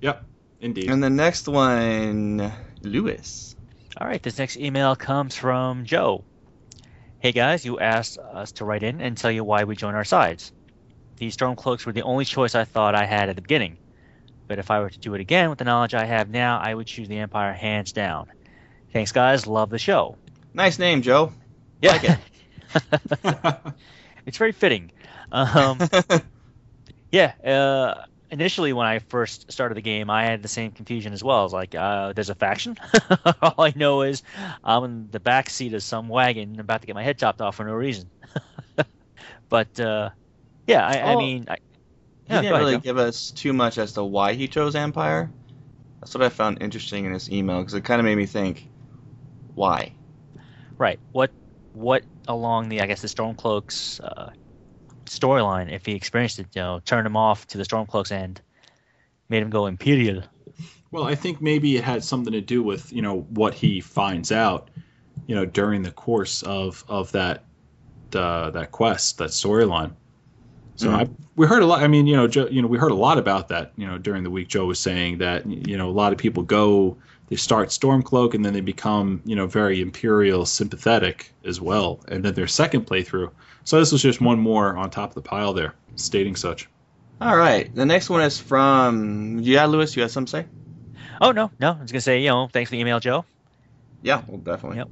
yep, 0.00 0.24
indeed. 0.60 0.90
And 0.90 1.02
the 1.02 1.10
next 1.10 1.48
one, 1.48 2.52
Lewis. 2.82 3.56
All 3.98 4.06
right, 4.06 4.22
this 4.22 4.38
next 4.38 4.56
email 4.56 4.96
comes 4.96 5.36
from 5.36 5.84
Joe. 5.84 6.24
Hey 7.20 7.32
guys, 7.32 7.64
you 7.64 7.78
asked 7.78 8.18
us 8.18 8.52
to 8.52 8.64
write 8.64 8.82
in 8.82 9.00
and 9.00 9.16
tell 9.16 9.30
you 9.30 9.44
why 9.44 9.64
we 9.64 9.76
joined 9.76 9.96
our 9.96 10.04
sides. 10.04 10.52
These 11.16 11.36
Stormcloaks 11.36 11.86
were 11.86 11.92
the 11.92 12.02
only 12.02 12.24
choice 12.24 12.54
I 12.54 12.64
thought 12.64 12.94
I 12.94 13.06
had 13.06 13.28
at 13.28 13.36
the 13.36 13.42
beginning. 13.42 13.78
But 14.46 14.58
if 14.58 14.70
I 14.70 14.80
were 14.80 14.90
to 14.90 14.98
do 14.98 15.14
it 15.14 15.20
again 15.20 15.48
with 15.50 15.58
the 15.58 15.64
knowledge 15.64 15.94
I 15.94 16.04
have 16.04 16.28
now, 16.28 16.58
I 16.58 16.74
would 16.74 16.86
choose 16.86 17.08
the 17.08 17.18
Empire 17.18 17.52
hands 17.52 17.92
down. 17.92 18.28
Thanks, 18.92 19.12
guys. 19.12 19.46
Love 19.46 19.70
the 19.70 19.78
show. 19.78 20.16
Nice 20.52 20.78
name, 20.78 21.02
Joe. 21.02 21.32
Yeah, 21.82 21.92
Like 21.92 22.04
it. 22.04 23.64
it's 24.26 24.38
very 24.38 24.52
fitting. 24.52 24.92
Um, 25.32 25.78
yeah, 27.12 27.32
uh, 27.44 28.04
initially 28.30 28.72
when 28.72 28.86
I 28.86 28.98
first 29.00 29.50
started 29.52 29.74
the 29.76 29.82
game, 29.82 30.10
I 30.10 30.24
had 30.24 30.42
the 30.42 30.48
same 30.48 30.70
confusion 30.72 31.12
as 31.12 31.22
well. 31.22 31.40
I 31.40 31.42
was 31.42 31.52
like, 31.52 31.74
uh, 31.74 32.12
"There's 32.12 32.30
a 32.30 32.34
faction." 32.34 32.76
All 33.42 33.54
I 33.64 33.72
know 33.76 34.02
is 34.02 34.22
I'm 34.62 34.84
in 34.84 35.08
the 35.10 35.20
back 35.20 35.50
seat 35.50 35.74
of 35.74 35.82
some 35.82 36.08
wagon, 36.08 36.58
about 36.60 36.80
to 36.82 36.86
get 36.86 36.94
my 36.94 37.02
head 37.02 37.18
chopped 37.18 37.40
off 37.40 37.56
for 37.56 37.64
no 37.64 37.72
reason. 37.72 38.10
but 39.48 39.78
uh, 39.80 40.10
yeah, 40.66 40.86
I, 40.86 40.98
I 41.12 41.14
Oh, 41.14 41.18
mean, 41.18 41.46
I, 41.48 41.58
He 42.26 42.34
yeah, 42.34 42.40
didn't 42.40 42.58
really 42.58 42.78
give 42.78 42.98
us 42.98 43.30
too 43.30 43.52
much 43.52 43.78
as 43.78 43.92
to 43.94 44.04
why 44.04 44.32
he 44.34 44.48
chose 44.48 44.74
Empire. 44.74 45.30
That's 46.00 46.14
what 46.14 46.22
I 46.22 46.28
found 46.28 46.62
interesting 46.62 47.04
in 47.04 47.12
his 47.12 47.30
email 47.30 47.60
because 47.60 47.74
it 47.74 47.84
kind 47.84 48.00
of 48.00 48.04
made 48.04 48.16
me 48.16 48.26
think, 48.26 48.68
why? 49.54 49.92
right. 50.78 50.98
What 51.12 51.30
what 51.72 52.02
along 52.28 52.68
the 52.68 52.80
I 52.80 52.86
guess 52.86 53.02
the 53.02 53.08
Stormcloaks 53.08 54.00
uh, 54.02 54.30
storyline, 55.06 55.72
if 55.72 55.86
he 55.86 55.92
experienced 55.92 56.38
it, 56.38 56.46
you 56.54 56.62
know, 56.62 56.80
turned 56.84 57.06
him 57.06 57.16
off 57.16 57.46
to 57.48 57.58
the 57.58 57.64
Stormcloaks 57.64 58.12
and 58.12 58.40
made 59.28 59.42
him 59.42 59.50
go 59.50 59.66
Imperial. 59.66 60.22
Well, 60.90 61.04
I 61.04 61.14
think 61.14 61.40
maybe 61.40 61.76
it 61.76 61.84
had 61.84 62.04
something 62.04 62.32
to 62.32 62.40
do 62.40 62.62
with 62.62 62.92
you 62.92 63.02
know 63.02 63.20
what 63.30 63.54
he 63.54 63.80
finds 63.80 64.30
out, 64.32 64.70
you 65.26 65.34
know, 65.34 65.44
during 65.44 65.82
the 65.82 65.90
course 65.90 66.42
of 66.42 66.84
of 66.88 67.12
that 67.12 67.44
uh, 68.14 68.50
that 68.50 68.70
quest, 68.70 69.18
that 69.18 69.30
storyline. 69.30 69.92
So 70.76 70.88
Mhm. 70.88 70.94
I, 70.94 71.08
we 71.36 71.46
heard 71.46 71.62
a 71.62 71.66
lot. 71.66 71.82
I 71.82 71.88
mean, 71.88 72.06
you 72.06 72.16
know, 72.16 72.26
Joe, 72.26 72.48
you 72.50 72.60
know, 72.62 72.68
we 72.68 72.78
heard 72.78 72.90
a 72.92 72.96
lot 72.96 73.18
about 73.18 73.48
that. 73.48 73.72
You 73.76 73.86
know, 73.86 73.98
during 73.98 74.24
the 74.24 74.30
week, 74.30 74.48
Joe 74.48 74.66
was 74.66 74.80
saying 74.80 75.18
that 75.18 75.46
you 75.46 75.76
know 75.76 75.88
a 75.88 75.92
lot 75.92 76.12
of 76.12 76.18
people 76.18 76.42
go, 76.42 76.96
they 77.28 77.36
start 77.36 77.68
Stormcloak, 77.68 78.34
and 78.34 78.44
then 78.44 78.52
they 78.52 78.60
become 78.60 79.22
you 79.24 79.36
know 79.36 79.46
very 79.46 79.80
Imperial 79.80 80.46
sympathetic 80.46 81.32
as 81.44 81.60
well, 81.60 82.00
and 82.08 82.24
then 82.24 82.34
their 82.34 82.46
second 82.46 82.86
playthrough. 82.86 83.30
So 83.64 83.78
this 83.78 83.92
was 83.92 84.02
just 84.02 84.20
one 84.20 84.38
more 84.38 84.76
on 84.76 84.90
top 84.90 85.10
of 85.10 85.14
the 85.14 85.22
pile 85.22 85.52
there, 85.52 85.74
stating 85.96 86.36
such. 86.36 86.68
All 87.20 87.36
right, 87.36 87.72
the 87.74 87.86
next 87.86 88.10
one 88.10 88.20
is 88.22 88.38
from 88.38 89.38
yeah, 89.40 89.66
Lewis. 89.66 89.96
You 89.96 90.02
have 90.02 90.10
something 90.10 90.26
to 90.26 90.44
say? 90.44 90.46
Oh 91.20 91.32
no, 91.32 91.50
no, 91.58 91.72
I 91.72 91.82
was 91.82 91.92
gonna 91.92 92.00
say, 92.00 92.20
you 92.20 92.28
know, 92.28 92.48
thanks 92.52 92.70
for 92.70 92.76
the 92.76 92.80
email, 92.80 93.00
Joe. 93.00 93.24
Yeah, 94.02 94.22
well, 94.28 94.38
definitely. 94.38 94.78
Yep. 94.78 94.90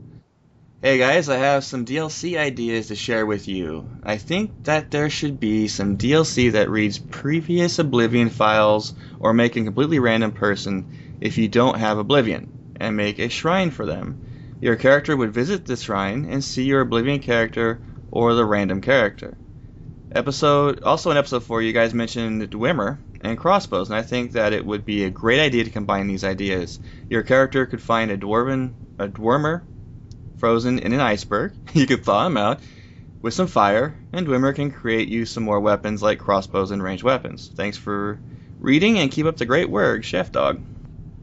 Hey 0.85 0.99
guys, 0.99 1.29
I 1.29 1.37
have 1.37 1.63
some 1.63 1.85
DLC 1.85 2.37
ideas 2.37 2.89
to 2.89 2.97
share 2.97 3.25
with 3.25 3.47
you. 3.47 3.89
I 4.03 4.17
think 4.17 4.65
that 4.65 4.91
there 4.91 5.09
should 5.09 5.39
be 5.39 5.69
some 5.69 5.97
DLC 5.97 6.51
that 6.51 6.71
reads 6.71 6.99
previous 6.99 7.79
Oblivion 7.79 8.31
files 8.31 8.93
or 9.21 9.33
make 9.33 9.55
a 9.55 9.63
completely 9.63 10.01
random 10.01 10.33
person 10.33 10.85
if 11.21 11.39
you 11.39 11.47
don't 11.47 11.79
have 11.79 11.99
Oblivion 11.99 12.75
and 12.81 12.97
make 12.97 13.21
a 13.21 13.29
shrine 13.29 13.71
for 13.71 13.87
them. 13.87 14.59
Your 14.61 14.75
character 14.75 15.17
would 15.17 15.33
visit 15.33 15.67
the 15.67 15.77
shrine 15.77 16.27
and 16.29 16.43
see 16.43 16.65
your 16.65 16.81
Oblivion 16.81 17.21
character 17.21 17.79
or 18.11 18.35
the 18.35 18.45
random 18.45 18.81
character. 18.81 19.37
Episode 20.11 20.83
also 20.83 21.13
in 21.13 21.17
episode 21.17 21.45
4 21.45 21.63
you 21.63 21.73
guys 21.73 21.95
mentioned 21.95 22.43
Dwemer 22.51 22.99
and 23.21 23.39
crossbows 23.39 23.89
and 23.89 23.97
I 23.97 24.03
think 24.03 24.33
that 24.33 24.53
it 24.53 24.67
would 24.67 24.85
be 24.85 25.05
a 25.05 25.11
great 25.11 25.39
idea 25.39 25.63
to 25.63 25.71
combine 25.71 26.09
these 26.09 26.25
ideas. 26.25 26.81
Your 27.09 27.23
character 27.23 27.67
could 27.67 27.81
find 27.81 28.11
a 28.11 28.19
dwarven 28.19 28.73
a 28.99 29.07
dwarmer 29.07 29.63
frozen 30.43 30.81
in 30.81 30.93
an 30.93 30.99
iceberg. 30.99 31.55
You 31.73 31.87
could 31.87 32.05
thaw 32.05 32.27
him 32.27 32.37
out 32.37 32.59
with 33.23 33.33
some 33.33 33.47
fire, 33.47 33.95
and 34.13 34.27
Dwemer 34.27 34.53
can 34.53 34.73
create 34.73 35.09
you 35.09 35.25
some 35.25 35.45
more 35.45 35.61
weapons 35.61 36.03
like 36.03 36.19
crossbows 36.19 36.73
and 36.73 36.83
ranged 36.83 37.05
weapons. 37.05 37.49
Thanks 37.55 37.77
for 37.77 38.19
reading 38.59 38.99
and 38.99 39.09
keep 39.09 39.27
up 39.27 39.37
the 39.37 39.47
great 39.47 39.71
work, 39.71 40.03
Chef 40.03 40.33
Dog. 40.33 40.61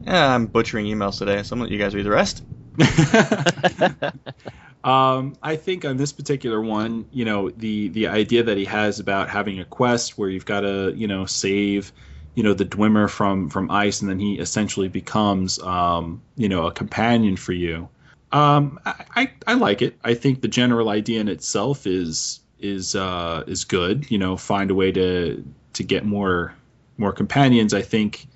Yeah, 0.00 0.34
I'm 0.34 0.46
butchering 0.46 0.86
emails 0.86 1.18
today, 1.18 1.42
so 1.42 1.52
I'm 1.52 1.58
gonna 1.58 1.64
let 1.64 1.70
you 1.70 1.78
guys 1.78 1.94
read 1.94 2.06
the 2.06 2.10
rest. 2.10 2.42
um, 4.84 5.36
I 5.42 5.56
think 5.56 5.84
on 5.84 5.98
this 5.98 6.12
particular 6.12 6.58
one, 6.58 7.04
you 7.12 7.26
know, 7.26 7.50
the 7.50 7.88
the 7.88 8.06
idea 8.06 8.44
that 8.44 8.56
he 8.56 8.64
has 8.64 9.00
about 9.00 9.28
having 9.28 9.60
a 9.60 9.66
quest 9.66 10.16
where 10.16 10.30
you've 10.30 10.46
got 10.46 10.60
to, 10.60 10.94
you 10.96 11.06
know, 11.06 11.26
save, 11.26 11.92
you 12.34 12.42
know, 12.42 12.54
the 12.54 12.64
Dwemer 12.64 13.10
from 13.10 13.50
from 13.50 13.70
ice, 13.70 14.00
and 14.00 14.08
then 14.08 14.18
he 14.18 14.38
essentially 14.38 14.88
becomes, 14.88 15.58
um, 15.58 16.22
you 16.36 16.48
know, 16.48 16.66
a 16.66 16.72
companion 16.72 17.36
for 17.36 17.52
you. 17.52 17.90
Um, 18.32 18.78
I, 18.84 19.04
I 19.16 19.30
I 19.48 19.54
like 19.54 19.82
it. 19.82 19.96
I 20.04 20.14
think 20.14 20.40
the 20.40 20.48
general 20.48 20.88
idea 20.88 21.20
in 21.20 21.28
itself 21.28 21.86
is 21.86 22.40
is 22.58 22.94
uh, 22.94 23.44
is 23.46 23.64
good. 23.64 24.10
You 24.10 24.18
know, 24.18 24.36
find 24.36 24.70
a 24.70 24.74
way 24.74 24.92
to 24.92 25.44
to 25.72 25.82
get 25.82 26.04
more 26.04 26.54
more 26.96 27.12
companions. 27.12 27.74
I 27.74 27.82
think 27.82 28.26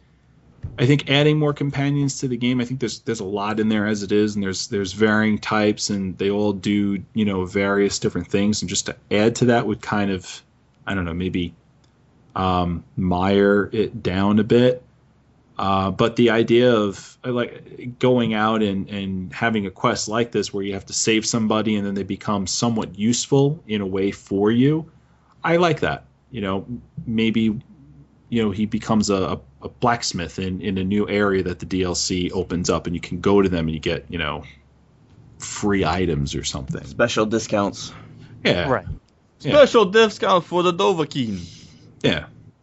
I 0.79 0.87
think 0.87 1.09
adding 1.09 1.39
more 1.39 1.53
companions 1.53 2.19
to 2.19 2.29
the 2.29 2.37
game, 2.37 2.61
I 2.61 2.65
think 2.65 2.81
there's 2.81 3.01
there's 3.01 3.21
a 3.21 3.25
lot 3.25 3.61
in 3.61 3.69
there 3.69 3.87
as 3.87 4.03
it 4.03 4.11
is, 4.11 4.35
and 4.35 4.43
there's 4.43 4.67
there's 4.69 4.93
varying 4.93 5.39
types, 5.39 5.91
and 5.91 6.17
they 6.19 6.31
all 6.31 6.53
do 6.53 7.03
you 7.15 7.25
know 7.25 7.45
various 7.45 7.99
different 7.99 8.29
things, 8.29 8.63
and 8.63 8.69
just 8.69 8.87
to 8.87 8.97
add 9.11 9.37
to 9.37 9.45
that 9.47 9.67
would 9.67 9.83
kind 9.83 10.11
of, 10.11 10.43
I 10.87 10.95
don't 10.95 11.05
know, 11.05 11.15
maybe 11.15 11.55
um, 12.35 12.83
mire 12.97 13.71
it 13.73 14.03
down 14.03 14.39
a 14.41 14.45
bit. 14.45 14.83
Uh, 15.57 15.91
but 15.91 16.17
the 16.17 16.31
idea 16.31 16.75
of 16.75 17.17
uh, 17.25 17.31
like 17.31 17.99
going 17.99 18.35
out 18.35 18.63
and, 18.63 18.89
and 18.89 19.33
having 19.33 19.67
a 19.67 19.71
quest 19.71 20.09
like 20.09 20.33
this 20.33 20.53
where 20.53 20.65
you 20.65 20.75
have 20.75 20.87
to 20.87 20.93
save 20.93 21.25
somebody 21.25 21.77
and 21.77 21.87
then 21.87 21.95
they 21.95 22.03
become 22.03 22.47
somewhat 22.47 22.99
useful 22.99 23.63
in 23.69 23.81
a 23.81 23.87
way 23.87 24.11
for 24.11 24.51
you, 24.51 24.91
I 25.45 25.57
like 25.57 25.81
that. 25.81 26.07
You 26.31 26.41
know, 26.41 26.67
maybe 27.07 27.61
you 28.29 28.43
know 28.43 28.51
he 28.51 28.67
becomes 28.67 29.11
a, 29.11 29.41
a 29.63 29.69
blacksmith 29.69 30.41
in, 30.41 30.61
in 30.61 30.79
a 30.79 30.85
new 30.85 31.09
area 31.09 31.45
that 31.45 31.61
the 31.61 31.67
DLC 31.67 32.33
opens 32.33 32.69
up, 32.69 32.87
and 32.87 32.97
you 32.97 33.01
can 33.01 33.21
go 33.21 33.41
to 33.41 33.49
them 33.49 33.67
and 33.67 33.75
you 33.75 33.81
get 33.81 34.07
you 34.09 34.19
know 34.19 34.43
free 35.39 35.85
items 35.85 36.35
or 36.35 36.43
something. 36.43 36.85
Special 36.85 37.27
discounts. 37.27 37.93
Yeah, 38.45 38.69
Right. 38.69 38.87
Yeah. 39.41 39.53
Special 39.53 39.85
discount 39.85 40.45
for 40.45 40.63
the 40.63 40.73
Dovahkiin. 40.73 41.41
Yeah, 42.03 42.27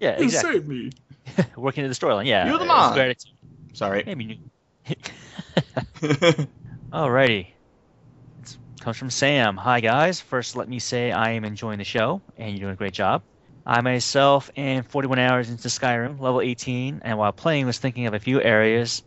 Yeah, 0.00 0.10
exactly. 0.10 0.52
Save 0.52 0.68
me. 0.68 0.90
Working 1.56 1.84
in 1.84 1.90
the 1.90 1.96
storyline. 1.96 2.26
Yeah. 2.26 2.46
You're 2.48 2.58
the 2.58 2.66
man. 2.66 2.94
great. 2.94 3.24
Sorry. 3.72 4.02
Maybe. 4.06 4.40
Alrighty. 6.92 7.46
It 8.42 8.56
comes 8.80 8.96
from 8.96 9.10
Sam. 9.10 9.56
Hi, 9.56 9.80
guys. 9.80 10.20
First, 10.20 10.56
let 10.56 10.68
me 10.68 10.78
say 10.78 11.12
I 11.12 11.32
am 11.32 11.44
enjoying 11.44 11.78
the 11.78 11.84
show, 11.84 12.22
and 12.36 12.50
you're 12.50 12.60
doing 12.60 12.72
a 12.72 12.76
great 12.76 12.94
job. 12.94 13.22
I 13.66 13.82
myself 13.82 14.50
am 14.56 14.82
41 14.84 15.18
hours 15.18 15.50
into 15.50 15.68
Skyrim, 15.68 16.20
level 16.20 16.40
18, 16.40 17.02
and 17.04 17.18
while 17.18 17.32
playing, 17.32 17.66
was 17.66 17.78
thinking 17.78 18.06
of 18.06 18.14
a 18.14 18.18
few 18.18 18.40
areas, 18.40 19.02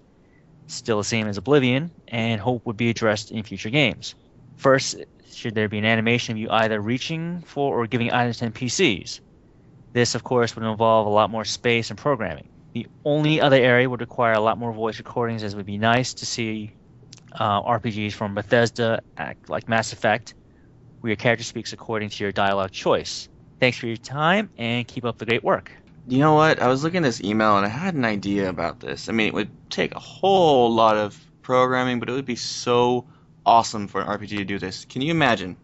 still 0.67 0.99
the 0.99 1.03
same 1.03 1.27
as 1.27 1.37
Oblivion, 1.37 1.89
and 2.07 2.39
hope 2.39 2.65
would 2.67 2.77
be 2.77 2.91
addressed 2.91 3.31
in 3.31 3.41
future 3.41 3.71
games. 3.71 4.13
First, 4.57 4.97
should 5.33 5.55
there 5.55 5.67
be 5.67 5.79
an 5.79 5.85
animation 5.85 6.33
of 6.33 6.37
you 6.37 6.49
either 6.51 6.79
reaching 6.79 7.41
for 7.41 7.81
or 7.81 7.87
giving 7.87 8.11
items 8.11 8.37
to 8.37 8.51
NPCs? 8.51 9.19
This, 9.93 10.15
of 10.15 10.23
course, 10.23 10.55
would 10.55 10.65
involve 10.65 11.07
a 11.07 11.09
lot 11.09 11.29
more 11.29 11.45
space 11.45 11.89
and 11.89 11.99
programming. 11.99 12.47
The 12.73 12.87
only 13.03 13.41
other 13.41 13.57
area 13.57 13.89
would 13.89 13.99
require 13.99 14.33
a 14.33 14.39
lot 14.39 14.57
more 14.57 14.71
voice 14.71 14.97
recordings, 14.97 15.43
as 15.43 15.53
it 15.53 15.57
would 15.57 15.65
be 15.65 15.77
nice 15.77 16.13
to 16.15 16.25
see 16.25 16.71
uh, 17.33 17.61
RPGs 17.61 18.13
from 18.13 18.33
Bethesda, 18.33 19.01
act 19.17 19.49
like 19.49 19.67
Mass 19.67 19.91
Effect, 19.93 20.33
where 21.01 21.09
your 21.09 21.17
character 21.17 21.43
speaks 21.43 21.73
according 21.73 22.09
to 22.09 22.23
your 22.23 22.31
dialogue 22.31 22.71
choice. 22.71 23.27
Thanks 23.59 23.77
for 23.77 23.87
your 23.87 23.97
time 23.97 24.49
and 24.57 24.87
keep 24.87 25.05
up 25.05 25.17
the 25.17 25.25
great 25.25 25.43
work. 25.43 25.71
You 26.07 26.19
know 26.19 26.33
what? 26.33 26.61
I 26.61 26.67
was 26.67 26.83
looking 26.83 26.97
at 26.97 27.03
this 27.03 27.21
email 27.21 27.57
and 27.57 27.65
I 27.65 27.69
had 27.69 27.93
an 27.93 28.05
idea 28.05 28.49
about 28.49 28.79
this. 28.79 29.07
I 29.07 29.11
mean, 29.11 29.27
it 29.27 29.33
would 29.33 29.51
take 29.69 29.93
a 29.93 29.99
whole 29.99 30.73
lot 30.73 30.97
of 30.97 31.19
programming, 31.41 31.99
but 31.99 32.09
it 32.09 32.13
would 32.13 32.25
be 32.25 32.35
so 32.35 33.05
awesome 33.45 33.87
for 33.87 34.01
an 34.01 34.07
RPG 34.07 34.37
to 34.37 34.45
do 34.45 34.57
this. 34.57 34.85
Can 34.85 35.01
you 35.01 35.11
imagine? 35.11 35.57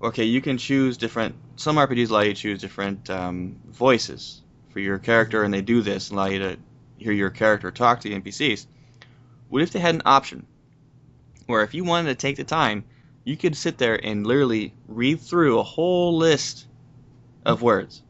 Okay, 0.00 0.24
you 0.24 0.40
can 0.40 0.58
choose 0.58 0.96
different. 0.96 1.34
Some 1.56 1.76
RPGs 1.76 2.10
allow 2.10 2.20
you 2.20 2.34
to 2.34 2.40
choose 2.40 2.60
different 2.60 3.10
um, 3.10 3.56
voices 3.66 4.42
for 4.70 4.80
your 4.80 4.98
character, 4.98 5.42
and 5.42 5.52
they 5.52 5.60
do 5.60 5.82
this 5.82 6.10
and 6.10 6.18
allow 6.18 6.28
you 6.28 6.38
to 6.38 6.56
hear 6.98 7.12
your 7.12 7.30
character 7.30 7.70
talk 7.70 8.00
to 8.00 8.08
the 8.08 8.20
NPCs. 8.20 8.66
What 9.48 9.62
if 9.62 9.72
they 9.72 9.80
had 9.80 9.94
an 9.96 10.02
option 10.04 10.46
where 11.46 11.62
if 11.62 11.74
you 11.74 11.82
wanted 11.82 12.10
to 12.10 12.14
take 12.14 12.36
the 12.36 12.44
time, 12.44 12.84
you 13.24 13.36
could 13.36 13.56
sit 13.56 13.78
there 13.78 13.94
and 14.02 14.26
literally 14.26 14.72
read 14.86 15.20
through 15.20 15.58
a 15.58 15.62
whole 15.62 16.16
list 16.16 16.66
of 17.44 17.62
words 17.62 18.02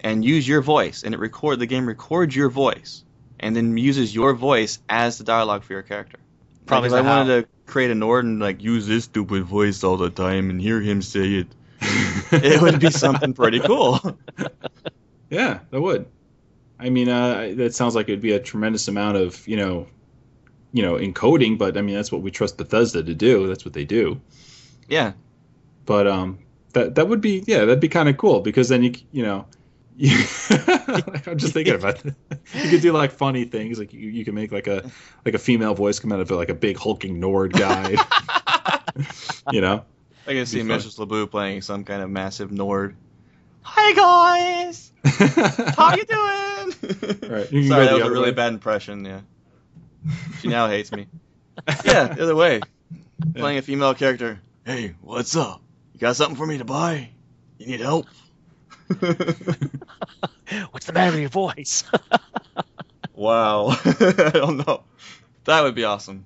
and 0.00 0.24
use 0.24 0.46
your 0.46 0.60
voice, 0.60 1.04
and 1.04 1.14
it 1.14 1.20
record 1.20 1.58
the 1.58 1.66
game 1.66 1.86
records 1.86 2.34
your 2.34 2.48
voice, 2.48 3.04
and 3.38 3.54
then 3.54 3.76
uses 3.76 4.14
your 4.14 4.34
voice 4.34 4.80
as 4.88 5.18
the 5.18 5.24
dialogue 5.24 5.62
for 5.62 5.74
your 5.74 5.82
character. 5.82 6.18
Probably 6.66 6.90
like 6.90 7.00
if 7.00 7.06
I 7.06 7.16
wanted 7.16 7.42
to 7.42 7.48
create 7.66 7.90
a 7.90 7.94
Nord 7.94 8.24
and 8.24 8.40
like 8.40 8.62
use 8.62 8.86
this 8.86 9.04
stupid 9.04 9.44
voice 9.44 9.84
all 9.84 9.96
the 9.96 10.10
time 10.10 10.50
and 10.50 10.60
hear 10.60 10.80
him 10.80 11.02
say 11.02 11.44
it, 11.44 11.48
it 12.42 12.60
would 12.62 12.80
be 12.80 12.90
something 12.90 13.34
pretty 13.34 13.60
cool. 13.60 14.00
Yeah, 15.30 15.60
that 15.70 15.80
would. 15.80 16.06
I 16.78 16.90
mean, 16.90 17.08
uh, 17.08 17.54
that 17.56 17.74
sounds 17.74 17.94
like 17.94 18.08
it'd 18.08 18.20
be 18.20 18.32
a 18.32 18.40
tremendous 18.40 18.88
amount 18.88 19.16
of 19.16 19.46
you 19.48 19.56
know, 19.56 19.86
you 20.72 20.82
know, 20.82 20.94
encoding. 20.94 21.58
But 21.58 21.76
I 21.78 21.82
mean, 21.82 21.94
that's 21.94 22.12
what 22.12 22.22
we 22.22 22.30
trust 22.30 22.58
Bethesda 22.58 23.02
to 23.02 23.14
do. 23.14 23.46
That's 23.48 23.64
what 23.64 23.74
they 23.74 23.84
do. 23.84 24.20
Yeah, 24.88 25.12
But 25.86 26.06
um, 26.06 26.40
that 26.74 26.96
that 26.96 27.08
would 27.08 27.20
be 27.20 27.44
yeah, 27.46 27.60
that'd 27.60 27.80
be 27.80 27.88
kind 27.88 28.08
of 28.08 28.16
cool 28.18 28.40
because 28.40 28.68
then 28.68 28.82
you 28.84 28.92
you 29.12 29.22
know. 29.22 29.46
I'm 30.00 31.36
just 31.36 31.52
thinking 31.52 31.74
about 31.74 32.04
it. 32.04 32.14
You 32.54 32.70
could 32.70 32.80
do 32.80 32.92
like 32.92 33.12
funny 33.12 33.44
things, 33.44 33.78
like 33.78 33.92
you, 33.92 34.08
you 34.08 34.24
can 34.24 34.34
make 34.34 34.50
like 34.50 34.66
a 34.66 34.90
like 35.24 35.34
a 35.34 35.38
female 35.38 35.74
voice 35.74 35.98
come 35.98 36.12
out 36.12 36.20
of 36.20 36.30
like 36.30 36.48
a 36.48 36.54
big 36.54 36.78
hulking 36.78 37.20
Nord 37.20 37.52
guy. 37.52 37.90
you 39.52 39.60
know, 39.60 39.84
I 40.26 40.32
can 40.32 40.46
see 40.46 40.60
Mrs. 40.60 40.98
LeBou 40.98 41.30
playing 41.30 41.60
some 41.60 41.84
kind 41.84 42.02
of 42.02 42.08
massive 42.08 42.50
Nord. 42.50 42.96
Hi 43.62 43.92
guys, 43.92 44.92
how 45.76 45.94
you 45.94 46.04
doing? 46.04 46.28
Right, 47.32 47.50
you 47.52 47.68
Sorry, 47.68 47.86
that 47.86 47.94
was 47.94 48.02
a 48.02 48.10
really 48.10 48.24
way. 48.24 48.32
bad 48.32 48.52
impression. 48.52 49.04
Yeah, 49.04 49.20
she 50.40 50.48
now 50.48 50.68
hates 50.68 50.90
me. 50.90 51.06
yeah, 51.84 52.08
the 52.08 52.22
other 52.22 52.34
way, 52.34 52.60
playing 53.34 53.58
a 53.58 53.62
female 53.62 53.94
character. 53.94 54.40
Hey, 54.64 54.94
what's 55.00 55.36
up? 55.36 55.62
You 55.92 56.00
got 56.00 56.16
something 56.16 56.36
for 56.36 56.46
me 56.46 56.58
to 56.58 56.64
buy? 56.64 57.10
You 57.58 57.66
need 57.66 57.80
help? 57.80 58.06
What's 60.70 60.86
the 60.86 60.92
matter 60.92 61.12
with 61.12 61.20
your 61.20 61.28
voice? 61.28 61.84
wow, 63.14 63.68
I 63.84 64.30
don't 64.34 64.66
know. 64.66 64.84
That 65.44 65.62
would 65.62 65.74
be 65.74 65.84
awesome. 65.84 66.24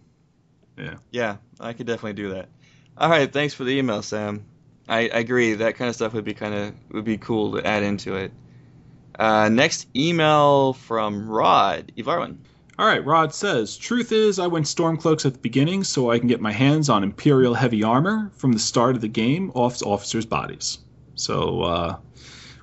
Yeah. 0.76 0.96
Yeah, 1.10 1.36
I 1.58 1.72
could 1.72 1.86
definitely 1.86 2.14
do 2.14 2.34
that. 2.34 2.48
All 2.98 3.08
right, 3.08 3.32
thanks 3.32 3.54
for 3.54 3.64
the 3.64 3.78
email, 3.78 4.02
Sam. 4.02 4.44
I, 4.88 5.00
I 5.00 5.18
agree. 5.18 5.54
That 5.54 5.76
kind 5.76 5.88
of 5.88 5.94
stuff 5.94 6.12
would 6.12 6.24
be 6.24 6.34
kind 6.34 6.54
of 6.54 6.74
would 6.90 7.04
be 7.04 7.18
cool 7.18 7.52
to 7.52 7.66
add 7.66 7.82
into 7.82 8.14
it. 8.14 8.32
Uh, 9.18 9.48
next 9.48 9.88
email 9.96 10.74
from 10.74 11.28
Rod 11.28 11.92
Evarwyn. 11.96 12.38
All 12.78 12.86
right, 12.86 13.04
Rod 13.04 13.34
says, 13.34 13.78
Truth 13.78 14.12
is, 14.12 14.38
I 14.38 14.48
went 14.48 14.66
Stormcloaks 14.66 15.24
at 15.24 15.32
the 15.32 15.38
beginning 15.38 15.82
so 15.82 16.10
I 16.10 16.18
can 16.18 16.28
get 16.28 16.42
my 16.42 16.52
hands 16.52 16.90
on 16.90 17.02
Imperial 17.02 17.54
heavy 17.54 17.82
armor 17.82 18.30
from 18.34 18.52
the 18.52 18.58
start 18.58 18.94
of 18.94 19.00
the 19.00 19.08
game 19.08 19.50
off 19.54 19.82
officers' 19.82 20.26
bodies. 20.26 20.78
So, 21.14 21.62
uh, 21.62 21.96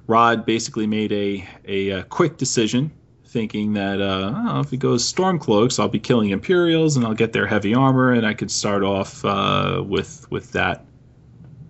Rod 0.08 0.46
basically 0.46 0.88
made 0.88 1.12
a, 1.12 1.48
a, 1.66 1.92
uh 1.92 2.04
quick 2.04 2.38
decision, 2.38 2.92
thinking 3.26 3.74
that 3.74 4.02
uh, 4.02 4.34
oh, 4.36 4.60
if 4.60 4.70
he 4.70 4.78
goes 4.78 5.12
Stormcloaks, 5.12 5.80
I'll 5.80 5.88
be 5.88 6.00
killing 6.00 6.30
Imperials 6.32 6.98
and 6.98 7.06
I'll 7.06 7.14
get 7.14 7.34
their 7.34 7.48
heavy 7.48 7.74
armor, 7.74 8.12
and 8.12 8.26
I 8.26 8.34
could 8.34 8.52
start 8.52 8.84
off 8.84 9.24
uh, 9.26 9.82
with 9.86 10.30
with 10.30 10.52
that, 10.54 10.86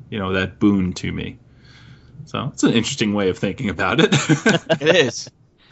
you 0.10 0.20
know, 0.20 0.34
that 0.34 0.60
boon 0.60 0.94
to 0.94 1.12
me. 1.12 1.38
So 2.26 2.50
it's 2.54 2.64
an 2.64 2.74
interesting 2.74 3.14
way 3.14 3.30
of 3.30 3.38
thinking 3.38 3.70
about 3.70 4.00
it. 4.00 4.14
It 4.82 4.96
is. 4.96 5.30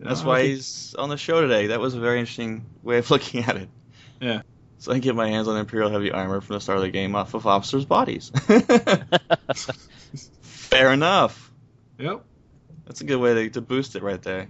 That's 0.00 0.22
Uh, 0.22 0.24
why 0.24 0.42
he's 0.44 0.94
on 0.98 1.08
the 1.08 1.16
show 1.16 1.40
today. 1.40 1.68
That 1.68 1.80
was 1.80 1.94
a 1.94 2.00
very 2.00 2.18
interesting 2.20 2.66
way 2.82 2.98
of 2.98 3.10
looking 3.12 3.44
at 3.44 3.56
it. 3.56 3.68
Yeah. 4.20 4.42
So 4.78 4.92
I 4.92 4.94
can 4.94 5.02
get 5.02 5.14
my 5.14 5.28
hands 5.28 5.46
on 5.46 5.56
Imperial 5.58 5.90
heavy 5.90 6.10
armor 6.10 6.40
from 6.40 6.54
the 6.54 6.60
start 6.60 6.78
of 6.78 6.82
the 6.84 6.90
game 6.90 7.14
off 7.14 7.34
of 7.34 7.46
officers' 7.46 7.84
bodies. 7.84 8.32
Fair 10.42 10.92
enough. 10.92 11.49
Yep. 12.00 12.24
That's 12.86 13.02
a 13.02 13.04
good 13.04 13.18
way 13.18 13.34
to, 13.34 13.50
to 13.50 13.60
boost 13.60 13.94
it 13.94 14.02
right 14.02 14.22
there. 14.22 14.48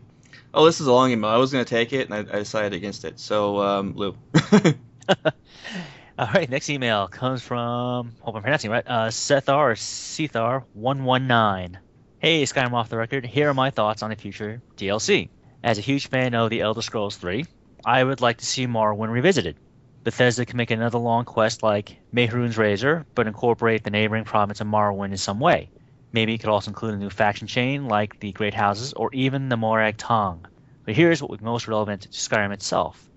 Oh, 0.54 0.64
this 0.64 0.80
is 0.80 0.86
a 0.86 0.92
long 0.92 1.10
email. 1.10 1.30
I 1.30 1.36
was 1.36 1.52
going 1.52 1.64
to 1.64 1.68
take 1.68 1.92
it, 1.92 2.08
and 2.08 2.14
I, 2.14 2.20
I 2.20 2.38
decided 2.38 2.74
against 2.74 3.04
it. 3.04 3.20
So, 3.20 3.60
um, 3.60 3.94
Lou. 3.96 4.16
All 6.18 6.28
right, 6.34 6.48
next 6.48 6.70
email 6.70 7.08
comes 7.08 7.42
from, 7.42 8.12
hope 8.20 8.36
I'm 8.36 8.42
pronouncing 8.42 8.70
it 8.70 8.74
right, 8.74 8.84
uh, 8.86 9.08
Sethar 9.08 9.56
or 9.56 9.74
Sethar119. 9.74 11.76
Hey, 12.18 12.42
Skyrim 12.42 12.72
off 12.72 12.88
the 12.88 12.98
record. 12.98 13.24
Here 13.24 13.48
are 13.48 13.54
my 13.54 13.70
thoughts 13.70 14.02
on 14.02 14.12
a 14.12 14.16
future 14.16 14.60
DLC. 14.76 15.30
As 15.62 15.78
a 15.78 15.82
huge 15.82 16.08
fan 16.08 16.34
of 16.34 16.50
The 16.50 16.60
Elder 16.60 16.82
Scrolls 16.82 17.16
3, 17.16 17.46
I 17.84 18.04
would 18.04 18.20
like 18.20 18.38
to 18.38 18.46
see 18.46 18.66
Morrowind 18.66 19.10
revisited. 19.10 19.56
Bethesda 20.04 20.44
can 20.44 20.56
make 20.56 20.70
another 20.70 20.98
long 20.98 21.24
quest 21.24 21.62
like 21.62 21.96
Mehrunes 22.14 22.58
Razor, 22.58 23.06
but 23.14 23.26
incorporate 23.26 23.84
the 23.84 23.90
neighboring 23.90 24.24
province 24.24 24.60
of 24.60 24.66
Morrowind 24.66 25.12
in 25.12 25.16
some 25.16 25.40
way. 25.40 25.70
Maybe 26.12 26.34
it 26.34 26.38
could 26.38 26.50
also 26.50 26.70
include 26.70 26.94
a 26.94 26.98
new 26.98 27.10
faction 27.10 27.46
chain 27.46 27.86
like 27.86 28.18
the 28.18 28.32
Great 28.32 28.54
Houses 28.54 28.92
or 28.92 29.10
even 29.12 29.48
the 29.48 29.56
Morag 29.56 29.96
Tong. 29.96 30.46
But 30.84 30.94
here's 30.94 31.22
what 31.22 31.30
would 31.30 31.40
be 31.40 31.44
most 31.46 31.68
relevant 31.68 32.02
to 32.02 32.08
Skyrim 32.08 32.52
itself. 32.52 33.08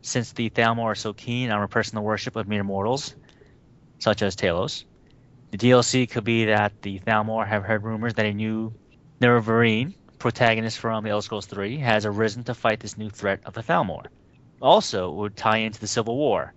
Since 0.00 0.32
the 0.32 0.50
Thalmor 0.50 0.84
are 0.84 0.94
so 0.94 1.12
keen 1.12 1.50
on 1.50 1.60
repressing 1.60 1.94
the 1.94 2.00
worship 2.00 2.36
of 2.36 2.48
mere 2.48 2.64
mortals, 2.64 3.14
such 3.98 4.22
as 4.22 4.34
Talos, 4.34 4.84
the 5.50 5.58
DLC 5.58 6.10
could 6.10 6.24
be 6.24 6.46
that 6.46 6.80
the 6.82 6.98
Thalmor 7.00 7.46
have 7.46 7.64
heard 7.64 7.84
rumors 7.84 8.14
that 8.14 8.26
a 8.26 8.32
new 8.32 8.72
Nerevarine, 9.20 9.94
protagonist 10.18 10.78
from 10.78 11.04
The 11.04 11.10
Elder 11.10 11.22
Scrolls 11.22 11.52
III, 11.52 11.76
has 11.78 12.06
arisen 12.06 12.44
to 12.44 12.54
fight 12.54 12.80
this 12.80 12.96
new 12.96 13.10
threat 13.10 13.40
of 13.44 13.52
the 13.52 13.62
Thalmor. 13.62 14.06
Also, 14.60 15.10
it 15.10 15.16
would 15.16 15.36
tie 15.36 15.58
into 15.58 15.80
the 15.80 15.86
Civil 15.86 16.16
War. 16.16 16.54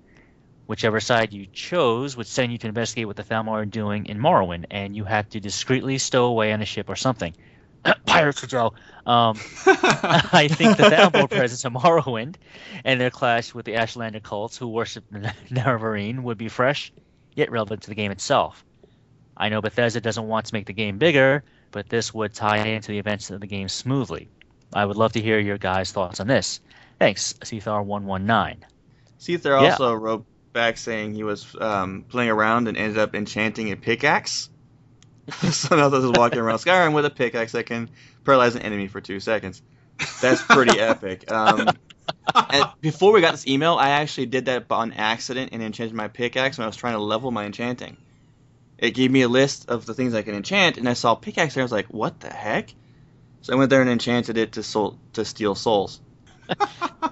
Whichever 0.68 1.00
side 1.00 1.32
you 1.32 1.46
chose 1.54 2.18
would 2.18 2.28
send 2.28 2.52
you 2.52 2.58
to 2.60 2.68
investigate 2.68 3.06
what 3.08 3.16
the 3.16 3.24
Thalmor 3.24 3.52
are 3.52 3.66
doing 3.66 4.08
in 4.08 4.18
Morrowind, 4.20 4.66
and 4.72 4.96
you 4.96 5.04
had 5.04 5.30
to 5.32 5.40
discreetly 5.40 5.98
stow 6.00 6.26
away 6.26 6.52
on 6.54 6.62
a 6.62 6.66
ship 6.66 6.90
or 6.90 6.96
something. 6.96 7.36
Pirates 8.06 8.40
control. 8.40 8.74
Um, 9.06 9.38
I 9.68 10.48
think 10.52 10.78
the 10.78 10.84
Thalmor 10.84 11.30
presence 11.30 11.64
in 11.66 11.74
Morrowind 11.74 12.36
and 12.84 13.00
their 13.00 13.12
clash 13.12 13.54
with 13.54 13.66
the 13.66 13.74
Ashlander 13.74 14.24
cults 14.24 14.58
who 14.58 14.68
worship 14.68 15.04
Nerevarine 15.12 16.22
would 16.24 16.38
be 16.40 16.48
fresh, 16.48 16.92
yet 17.36 17.52
relevant 17.52 17.84
to 17.84 17.90
the 17.90 17.96
game 17.96 18.12
itself. 18.12 18.66
I 19.38 19.50
know 19.50 19.62
Bethesda 19.62 20.02
doesn't 20.02 20.28
want 20.28 20.48
to 20.48 20.54
make 20.54 20.66
the 20.66 20.74
game 20.74 20.98
bigger, 20.98 21.44
but 21.72 21.90
this 21.90 22.14
would 22.14 22.34
tie 22.34 22.66
into 22.68 22.92
the 22.92 23.00
events 23.00 23.30
of 23.30 23.40
the 23.42 23.48
game 23.48 23.70
smoothly. 23.70 24.30
I 24.74 24.86
would 24.86 24.98
love 24.98 25.12
to 25.14 25.22
hear 25.22 25.38
your 25.40 25.58
guys' 25.58 25.92
thoughts 25.92 26.20
on 26.20 26.28
this. 26.28 26.60
Thanks, 26.98 27.34
Cthar119. 27.34 28.58
Seether 29.20 29.62
Yeah. 29.62 29.72
also 29.72 29.94
wrote 29.94 30.26
back 30.56 30.77
saying 30.77 31.14
he 31.14 31.23
was 31.23 31.56
um, 31.60 32.06
playing 32.10 32.32
around 32.32 32.68
and 32.68 32.76
ended 32.77 32.98
up 32.98 33.14
enchanting 33.14 33.72
a 33.72 33.76
pickaxe. 33.76 34.49
so 35.52 35.76
now 35.76 35.90
this 35.90 36.03
is 36.03 36.11
walking 36.11 36.40
around 36.40 36.57
Skyrim 36.57 36.94
with 36.94 37.06
a 37.06 37.10
pickaxe 37.11 37.52
that 37.52 37.65
can 37.65 37.91
paralyze 38.23 38.56
an 38.56 38.64
enemy 38.64 38.88
for 38.88 39.02
two 39.02 39.19
seconds. 39.19 39.61
That's 40.22 40.41
pretty 40.41 40.80
epic. 40.80 41.32
Um, 41.32 41.69
and 42.34 42.65
before 42.82 43.11
we 43.11 43.22
got 43.22 43.32
this 43.32 43.45
email, 43.45 43.76
I 43.76 43.90
actually 43.90 44.27
did 44.27 44.45
that 44.45 44.65
on 44.72 44.94
accident 44.94 45.49
and 45.52 45.61
enchanted 45.61 45.95
my 45.95 46.07
pickaxe 46.07 46.57
when 46.57 46.64
I 46.64 46.68
was 46.68 46.77
trying 46.77 46.94
to 46.94 47.03
level 47.03 47.32
my 47.32 47.45
enchanting. 47.45 47.98
It 48.77 48.91
gave 48.91 49.11
me 49.11 49.22
a 49.22 49.27
list 49.27 49.69
of 49.69 49.86
the 49.86 49.94
things 49.94 50.14
I 50.14 50.22
can 50.22 50.36
enchant, 50.36 50.77
and 50.77 50.88
I 50.88 50.94
saw 50.94 51.15
pickaxe 51.15 51.53
there. 51.53 51.61
I 51.61 51.65
was 51.65 51.72
like, 51.72 51.88
"What 51.88 52.19
the 52.19 52.30
heck?" 52.30 52.73
So 53.41 53.53
I 53.53 53.56
went 53.56 53.69
there 53.69 53.82
and 53.82 53.90
enchanted 53.90 54.38
it 54.38 54.53
to 54.53 54.64
soul 54.64 54.99
to 55.14 55.23
steal 55.23 55.56
souls. 55.56 56.02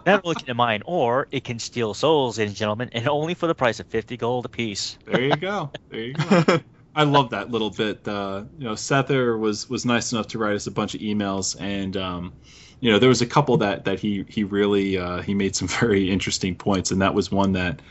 That 0.06 0.22
only 0.24 0.36
can 0.36 0.58
mine, 0.58 0.82
or 0.86 1.28
it 1.32 1.44
can 1.44 1.60
steal 1.60 1.94
souls, 1.94 2.38
ladies 2.38 2.52
and 2.52 2.58
gentlemen, 2.58 2.90
and 2.92 3.08
only 3.08 3.34
for 3.34 3.48
the 3.48 3.56
price 3.56 3.80
of 3.80 3.88
50 3.88 4.18
gold 4.18 4.46
apiece. 4.46 4.98
There 5.06 5.22
you 5.22 5.36
go. 5.36 5.72
There 5.90 6.02
you 6.02 6.14
go. 6.14 6.60
I 6.96 7.04
love 7.04 7.32
that 7.32 7.50
little 7.50 7.70
bit. 7.70 8.08
Uh, 8.08 8.44
you 8.58 8.66
know, 8.66 8.74
Sether 8.74 9.40
was 9.40 9.70
was 9.70 9.86
nice 9.86 10.12
enough 10.12 10.28
to 10.28 10.38
write 10.38 10.56
us 10.56 10.68
a 10.68 10.72
bunch 10.72 10.94
of 10.94 11.02
emails, 11.02 11.60
and 11.60 11.98
um, 11.98 12.34
you 12.80 12.92
know, 12.92 13.00
there 13.00 13.10
was 13.10 13.22
a 13.22 13.26
couple 13.26 13.58
that 13.58 13.86
that 13.86 14.00
he 14.00 14.26
he 14.28 14.44
really 14.44 14.98
uh, 14.98 15.22
he 15.22 15.34
made 15.34 15.56
some 15.56 15.68
very 15.80 16.12
interesting 16.12 16.56
points, 16.56 16.92
and 16.92 17.02
that 17.02 17.14
was 17.14 17.32
one 17.32 17.54
that 17.54 17.82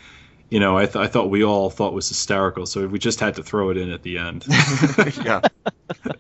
you 0.50 0.60
know 0.60 0.76
I, 0.76 0.84
th- 0.84 0.96
I 0.96 1.06
thought 1.08 1.30
we 1.30 1.42
all 1.42 1.70
thought 1.70 1.94
was 1.94 2.08
hysterical. 2.08 2.66
So 2.66 2.86
we 2.86 2.98
just 2.98 3.18
had 3.18 3.34
to 3.36 3.42
throw 3.42 3.70
it 3.70 3.76
in 3.76 3.90
at 3.90 4.02
the 4.02 4.18
end. 4.18 4.44
yeah. 5.24 5.40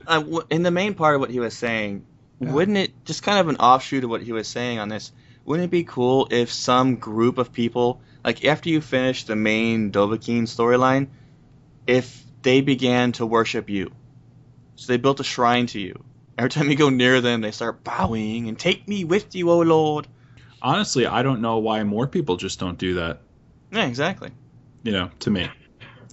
Uh, 0.06 0.20
w- 0.20 0.46
in 0.50 0.62
the 0.62 0.70
main 0.70 0.94
part 0.94 1.14
of 1.14 1.20
what 1.20 1.30
he 1.30 1.38
was 1.38 1.56
saying, 1.56 2.04
wouldn't 2.42 2.76
it 2.76 3.04
just 3.04 3.22
kind 3.22 3.38
of 3.38 3.48
an 3.48 3.56
offshoot 3.56 4.04
of 4.04 4.10
what 4.10 4.22
he 4.22 4.32
was 4.32 4.48
saying 4.48 4.78
on 4.78 4.88
this? 4.88 5.12
Wouldn't 5.44 5.66
it 5.66 5.70
be 5.70 5.84
cool 5.84 6.28
if 6.30 6.52
some 6.52 6.96
group 6.96 7.38
of 7.38 7.52
people, 7.52 8.00
like 8.24 8.44
after 8.44 8.68
you 8.68 8.80
finish 8.80 9.24
the 9.24 9.36
main 9.36 9.92
Dovahkiin 9.92 10.42
storyline, 10.42 11.08
if 11.86 12.24
they 12.42 12.60
began 12.60 13.12
to 13.12 13.26
worship 13.26 13.70
you? 13.70 13.92
So 14.76 14.92
they 14.92 14.96
built 14.96 15.20
a 15.20 15.24
shrine 15.24 15.66
to 15.68 15.80
you. 15.80 16.02
Every 16.36 16.50
time 16.50 16.70
you 16.70 16.76
go 16.76 16.88
near 16.88 17.20
them, 17.20 17.40
they 17.40 17.50
start 17.50 17.84
bowing 17.84 18.48
and 18.48 18.58
take 18.58 18.88
me 18.88 19.04
with 19.04 19.34
you, 19.34 19.50
O 19.50 19.60
Lord. 19.60 20.08
Honestly, 20.60 21.06
I 21.06 21.22
don't 21.22 21.42
know 21.42 21.58
why 21.58 21.82
more 21.82 22.06
people 22.06 22.36
just 22.36 22.58
don't 22.58 22.78
do 22.78 22.94
that. 22.94 23.20
Yeah, 23.70 23.86
exactly. 23.86 24.30
You 24.82 24.92
know, 24.92 25.10
to 25.20 25.30
me. 25.30 25.48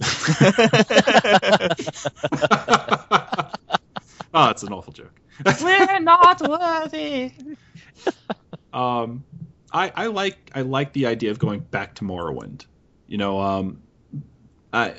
oh, 4.32 4.50
it's 4.50 4.62
an 4.62 4.72
awful 4.72 4.92
joke. 4.92 5.19
We're 5.62 6.00
not 6.00 6.46
worthy. 6.48 7.32
um, 8.72 9.24
I, 9.72 9.92
I 9.94 10.06
like 10.06 10.50
I 10.54 10.62
like 10.62 10.92
the 10.92 11.06
idea 11.06 11.30
of 11.30 11.38
going 11.38 11.60
back 11.60 11.94
to 11.96 12.04
Morrowind. 12.04 12.66
You 13.06 13.18
know, 13.18 13.40
um, 13.40 13.80
I 14.72 14.94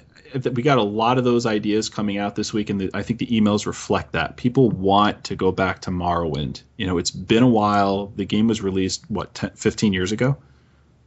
we 0.54 0.64
got 0.64 0.78
a 0.78 0.84
lot 0.84 1.18
of 1.18 1.24
those 1.24 1.46
ideas 1.46 1.90
coming 1.90 2.18
out 2.18 2.36
this 2.36 2.54
week, 2.54 2.70
and 2.70 2.80
the, 2.80 2.90
I 2.94 3.04
think 3.04 3.20
the 3.20 3.28
emails 3.28 3.66
reflect 3.66 4.14
that. 4.14 4.38
People 4.38 4.70
want 4.70 5.24
to 5.26 5.36
go 5.36 5.52
back 5.52 5.80
to 5.82 5.92
Morrowind. 5.92 6.64
You 6.78 6.88
know, 6.88 6.98
it's 6.98 7.12
been 7.12 7.44
a 7.44 7.50
while. 7.50 8.08
The 8.16 8.26
game 8.26 8.48
was 8.48 8.62
released 8.62 9.10
what 9.10 9.34
10, 9.34 9.52
15 9.52 9.94
years 9.94 10.12
ago, 10.12 10.38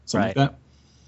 something 0.04 0.28
like 0.28 0.36
that. 0.36 0.58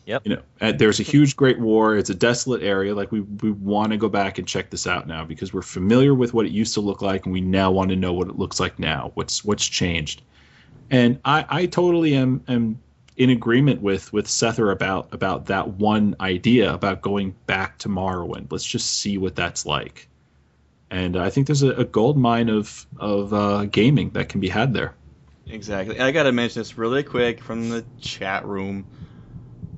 Yep. 0.07 0.23
You 0.25 0.37
know, 0.37 0.43
uh, 0.61 0.73
there's 0.73 1.01
a 1.01 1.03
huge 1.03 1.35
Great 1.35 1.59
War. 1.59 1.97
It's 1.97 2.11
a 2.11 2.15
desolate 2.15 2.63
area. 2.63 2.95
Like 2.95 3.11
we 3.11 3.21
we 3.23 3.51
want 3.51 3.91
to 3.91 3.99
go 3.99 4.09
back 4.09 4.39
and 4.39 4.47
check 4.47 4.71
this 4.71 4.87
out 4.87 5.09
now 5.09 5.25
because 5.25 5.53
we're 5.53 5.63
familiar 5.63 6.15
with 6.15 6.33
what 6.33 6.47
it 6.47 6.53
used 6.53 6.75
to 6.75 6.81
look 6.81 7.03
like, 7.03 7.27
and 7.27 7.33
we 7.33 7.41
now 7.41 7.73
want 7.73 7.91
to 7.91 7.97
know 7.97 8.13
what 8.13 8.29
it 8.29 8.39
looks 8.39 8.61
like 8.61 8.79
now. 8.79 9.11
What's 9.15 9.45
what's 9.45 9.67
changed? 9.67 10.23
And 10.93 11.19
I 11.25 11.45
I 11.49 11.67
totally 11.67 12.15
am 12.15 12.45
am 12.47 12.79
in 13.17 13.31
agreement 13.31 13.83
with 13.83 14.13
with 14.13 14.29
Sether 14.29 14.71
about 14.71 15.13
about 15.13 15.47
that 15.47 15.71
one 15.71 16.15
idea 16.21 16.73
about 16.73 17.03
going 17.03 17.35
back 17.47 17.77
to 17.79 17.89
Morrowind. 17.89 18.53
Let's 18.53 18.65
just 18.65 19.01
see 19.01 19.19
what 19.19 19.35
that's 19.35 19.67
like. 19.67 20.09
And 20.89 21.17
I 21.17 21.31
think 21.31 21.49
there's 21.49 21.65
a, 21.65 21.73
a 21.73 21.85
gold 21.85 22.17
mine 22.17 22.49
of 22.49 22.87
of 22.99 23.35
uh, 23.35 23.65
gaming 23.65 24.11
that 24.11 24.29
can 24.29 24.41
be 24.41 24.49
had 24.49 24.73
there. 24.73 24.95
Exactly. 25.49 25.99
I 25.99 26.13
gotta 26.13 26.31
mention 26.31 26.61
this 26.61 26.79
really 26.79 27.03
quick 27.03 27.43
from 27.43 27.71
the 27.71 27.85
chat 28.01 28.47
room. 28.47 28.87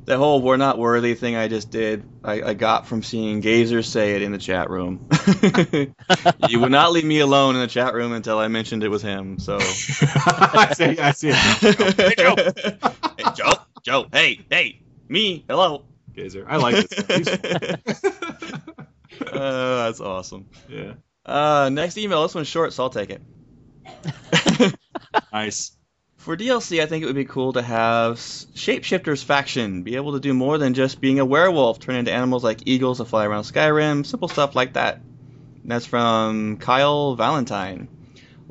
That 0.08 0.16
whole 0.16 0.40
"we're 0.40 0.56
not 0.56 0.78
worthy" 0.78 1.12
thing 1.12 1.36
I 1.36 1.48
just 1.48 1.70
did, 1.70 2.02
I, 2.24 2.40
I 2.40 2.54
got 2.54 2.86
from 2.86 3.02
seeing 3.02 3.40
Gazer 3.40 3.82
say 3.82 4.16
it 4.16 4.22
in 4.22 4.32
the 4.32 4.38
chat 4.38 4.70
room. 4.70 5.06
you 6.48 6.60
would 6.60 6.72
not 6.72 6.92
leave 6.92 7.04
me 7.04 7.18
alone 7.18 7.56
in 7.56 7.60
the 7.60 7.66
chat 7.66 7.92
room 7.92 8.14
until 8.14 8.38
I 8.38 8.48
mentioned 8.48 8.82
it 8.82 8.88
was 8.88 9.02
him. 9.02 9.38
So. 9.38 9.58
I 9.60 10.72
see. 10.74 10.98
I 10.98 11.10
see. 11.12 11.30
hey 11.30 12.14
Joe. 12.16 12.36
hey 13.18 13.24
Joe. 13.36 13.52
Joe. 13.82 14.06
Hey. 14.10 14.40
Hey. 14.48 14.80
Me. 15.10 15.44
Hello. 15.46 15.84
Gazer. 16.14 16.46
I 16.48 16.56
like 16.56 16.88
this. 16.88 17.28
Uh, 17.28 17.76
that's 19.84 20.00
awesome. 20.00 20.48
yeah. 20.70 20.94
Uh, 21.26 21.68
next 21.70 21.98
email. 21.98 22.22
This 22.22 22.34
one's 22.34 22.48
short, 22.48 22.72
so 22.72 22.84
I'll 22.84 22.88
take 22.88 23.10
it. 23.10 24.74
Nice. 25.34 25.77
For 26.28 26.36
DLC, 26.36 26.82
I 26.82 26.84
think 26.84 27.02
it 27.02 27.06
would 27.06 27.14
be 27.14 27.24
cool 27.24 27.54
to 27.54 27.62
have 27.62 28.16
Shapeshifters 28.18 29.24
faction 29.24 29.82
be 29.82 29.96
able 29.96 30.12
to 30.12 30.20
do 30.20 30.34
more 30.34 30.58
than 30.58 30.74
just 30.74 31.00
being 31.00 31.20
a 31.20 31.24
werewolf, 31.24 31.78
turn 31.78 31.94
into 31.94 32.12
animals 32.12 32.44
like 32.44 32.64
eagles 32.66 32.98
to 32.98 33.06
fly 33.06 33.24
around 33.24 33.44
Skyrim, 33.44 34.04
simple 34.04 34.28
stuff 34.28 34.54
like 34.54 34.74
that. 34.74 34.96
And 35.62 35.70
that's 35.70 35.86
from 35.86 36.58
Kyle 36.58 37.14
Valentine. 37.14 37.88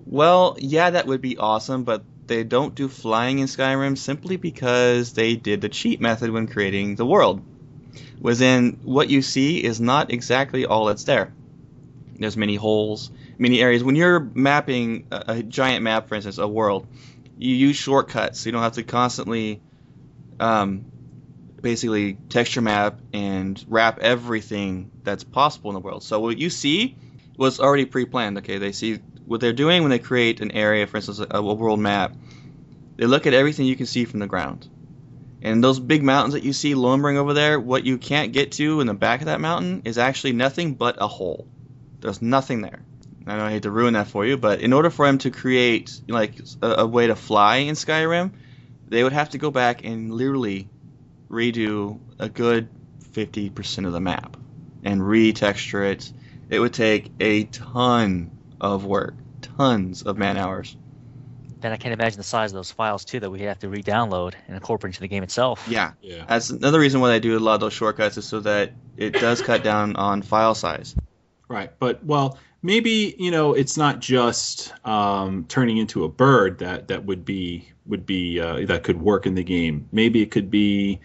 Well, 0.07 0.57
yeah, 0.59 0.89
that 0.89 1.05
would 1.05 1.21
be 1.21 1.37
awesome, 1.37 1.83
but 1.83 2.03
they 2.25 2.43
don't 2.43 2.73
do 2.73 2.87
flying 2.87 3.37
in 3.37 3.45
Skyrim 3.45 3.95
simply 3.95 4.37
because 4.37 5.13
they 5.13 5.35
did 5.35 5.61
the 5.61 5.69
cheat 5.69 6.01
method 6.01 6.31
when 6.31 6.47
creating 6.47 6.95
the 6.95 7.05
world. 7.05 7.43
Was 8.19 8.41
in 8.41 8.79
what 8.85 9.11
you 9.11 9.21
see 9.21 9.63
is 9.63 9.79
not 9.79 10.11
exactly 10.11 10.65
all 10.65 10.85
that's 10.85 11.03
there. 11.03 11.31
There's 12.15 12.37
many 12.37 12.55
holes, 12.55 13.11
many 13.37 13.61
areas. 13.61 13.83
When 13.83 13.95
you're 13.95 14.19
mapping 14.19 15.05
a, 15.11 15.23
a 15.27 15.43
giant 15.43 15.83
map, 15.83 16.07
for 16.07 16.15
instance, 16.15 16.39
a 16.39 16.47
world, 16.47 16.87
you 17.37 17.55
use 17.55 17.75
shortcuts, 17.75 18.41
so 18.41 18.47
you 18.47 18.51
don't 18.51 18.63
have 18.63 18.73
to 18.73 18.83
constantly, 18.83 19.61
um, 20.39 20.85
basically 21.61 22.13
texture 22.29 22.61
map 22.61 22.99
and 23.13 23.63
wrap 23.67 23.99
everything 23.99 24.91
that's 25.03 25.23
possible 25.23 25.69
in 25.71 25.73
the 25.75 25.79
world. 25.79 26.03
So 26.03 26.19
what 26.19 26.37
you 26.37 26.49
see 26.49 26.95
was 27.37 27.59
already 27.59 27.85
pre-planned. 27.85 28.37
Okay, 28.39 28.57
they 28.57 28.71
see 28.71 28.99
what 29.25 29.41
they're 29.41 29.53
doing 29.53 29.81
when 29.81 29.91
they 29.91 29.99
create 29.99 30.41
an 30.41 30.51
area, 30.51 30.87
for 30.87 30.97
instance, 30.97 31.19
a, 31.19 31.27
a 31.37 31.41
world 31.41 31.79
map. 31.79 32.15
They 32.95 33.05
look 33.05 33.27
at 33.27 33.33
everything 33.33 33.65
you 33.65 33.75
can 33.75 33.85
see 33.85 34.05
from 34.05 34.19
the 34.19 34.27
ground. 34.27 34.67
And 35.41 35.63
those 35.63 35.79
big 35.79 36.01
mountains 36.01 36.33
that 36.33 36.43
you 36.43 36.53
see 36.53 36.73
lumbering 36.73 37.17
over 37.17 37.33
there, 37.33 37.59
what 37.59 37.85
you 37.85 37.97
can't 37.97 38.33
get 38.33 38.53
to 38.53 38.81
in 38.81 38.87
the 38.87 38.93
back 38.93 39.19
of 39.19 39.27
that 39.27 39.39
mountain 39.39 39.83
is 39.85 39.97
actually 39.97 40.33
nothing 40.33 40.73
but 40.73 40.95
a 40.99 41.07
hole. 41.07 41.47
There's 41.99 42.21
nothing 42.21 42.61
there. 42.61 42.81
I 43.29 43.37
know 43.37 43.45
I 43.45 43.51
hate 43.51 43.63
to 43.63 43.71
ruin 43.71 43.93
that 43.93 44.07
for 44.07 44.25
you, 44.25 44.37
but 44.37 44.61
in 44.61 44.73
order 44.73 44.89
for 44.89 45.05
them 45.05 45.17
to 45.19 45.31
create 45.31 45.99
like 46.07 46.33
a, 46.61 46.67
a 46.79 46.87
way 46.87 47.07
to 47.07 47.15
fly 47.15 47.57
in 47.57 47.75
Skyrim, 47.75 48.31
they 48.87 49.03
would 49.03 49.13
have 49.13 49.29
to 49.31 49.37
go 49.37 49.51
back 49.51 49.83
and 49.83 50.11
literally 50.13 50.69
redo 51.29 51.99
a 52.19 52.29
good 52.29 52.69
50% 53.11 53.85
of 53.85 53.93
the 53.93 53.99
map 53.99 54.37
and 54.83 55.01
retexture 55.01 55.91
it. 55.91 56.11
It 56.49 56.59
would 56.59 56.73
take 56.73 57.11
a 57.19 57.43
ton 57.45 58.31
of 58.61 58.85
work, 58.85 59.15
tons 59.41 60.03
of 60.03 60.17
man 60.17 60.37
hours. 60.37 60.77
Then 61.59 61.71
I 61.73 61.77
can't 61.77 61.93
imagine 61.93 62.17
the 62.17 62.23
size 62.23 62.51
of 62.51 62.55
those 62.55 62.71
files 62.71 63.03
too 63.03 63.19
that 63.19 63.29
we 63.29 63.41
have 63.41 63.59
to 63.59 63.69
re-download 63.69 64.35
and 64.47 64.55
incorporate 64.55 64.91
into 64.91 65.01
the 65.01 65.07
game 65.07 65.23
itself. 65.23 65.65
Yeah, 65.67 65.93
Yeah. 66.01 66.23
that's 66.27 66.51
another 66.51 66.79
reason 66.79 67.01
why 67.01 67.11
I 67.13 67.19
do 67.19 67.37
a 67.37 67.39
lot 67.39 67.55
of 67.55 67.59
those 67.61 67.73
shortcuts 67.73 68.17
is 68.17 68.25
so 68.25 68.39
that 68.41 68.73
it 68.95 69.13
does 69.13 69.41
cut 69.41 69.63
down 69.63 69.95
on 69.95 70.21
file 70.21 70.55
size. 70.55 70.95
Right. 71.49 71.71
But 71.79 72.03
well, 72.03 72.37
maybe 72.67 73.15
you 73.17 73.31
know 73.31 73.53
it's 73.53 73.77
not 73.77 74.01
just 74.01 74.73
um, 74.85 75.45
turning 75.47 75.77
into 75.77 76.03
a 76.03 76.09
bird 76.09 76.59
that 76.59 76.89
that 76.89 77.05
would 77.05 77.23
be 77.23 77.69
would 77.85 78.05
be 78.05 78.41
uh, 78.41 78.65
that 78.65 78.83
could 78.83 79.01
work 79.01 79.25
in 79.25 79.35
the 79.35 79.43
game. 79.43 79.87
Maybe 79.93 80.21
it 80.21 80.31
could 80.31 80.51
be 80.51 80.99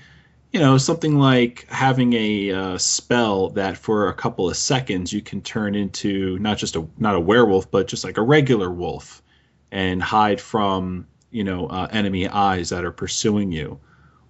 you 0.53 0.59
know 0.59 0.77
something 0.77 1.19
like 1.19 1.65
having 1.71 2.13
a 2.15 2.51
uh, 2.51 2.79
spell 2.79 3.51
that 3.51 3.77
for 3.79 4.09
a 4.09 4.15
couple 4.15 4.51
of 4.51 4.57
seconds 4.57 5.13
you 5.13 5.23
can 5.23 5.41
turn 5.41 5.77
into 5.77 6.37
not 6.41 6.59
just 6.59 6.75
a 6.75 6.85
not 6.99 7.15
a 7.15 7.21
werewolf 7.21 7.71
but 7.71 7.87
just 7.87 8.03
like 8.03 8.19
a 8.19 8.23
regular 8.23 8.71
wolf 8.71 9.23
and 9.71 10.03
hide 10.03 10.41
from 10.41 11.07
you 11.31 11.45
know 11.45 11.69
uh, 11.69 11.87
enemy 11.93 12.27
eyes 12.29 12.71
that 12.71 12.85
are 12.85 12.93
pursuing 12.93 13.53
you 13.53 13.79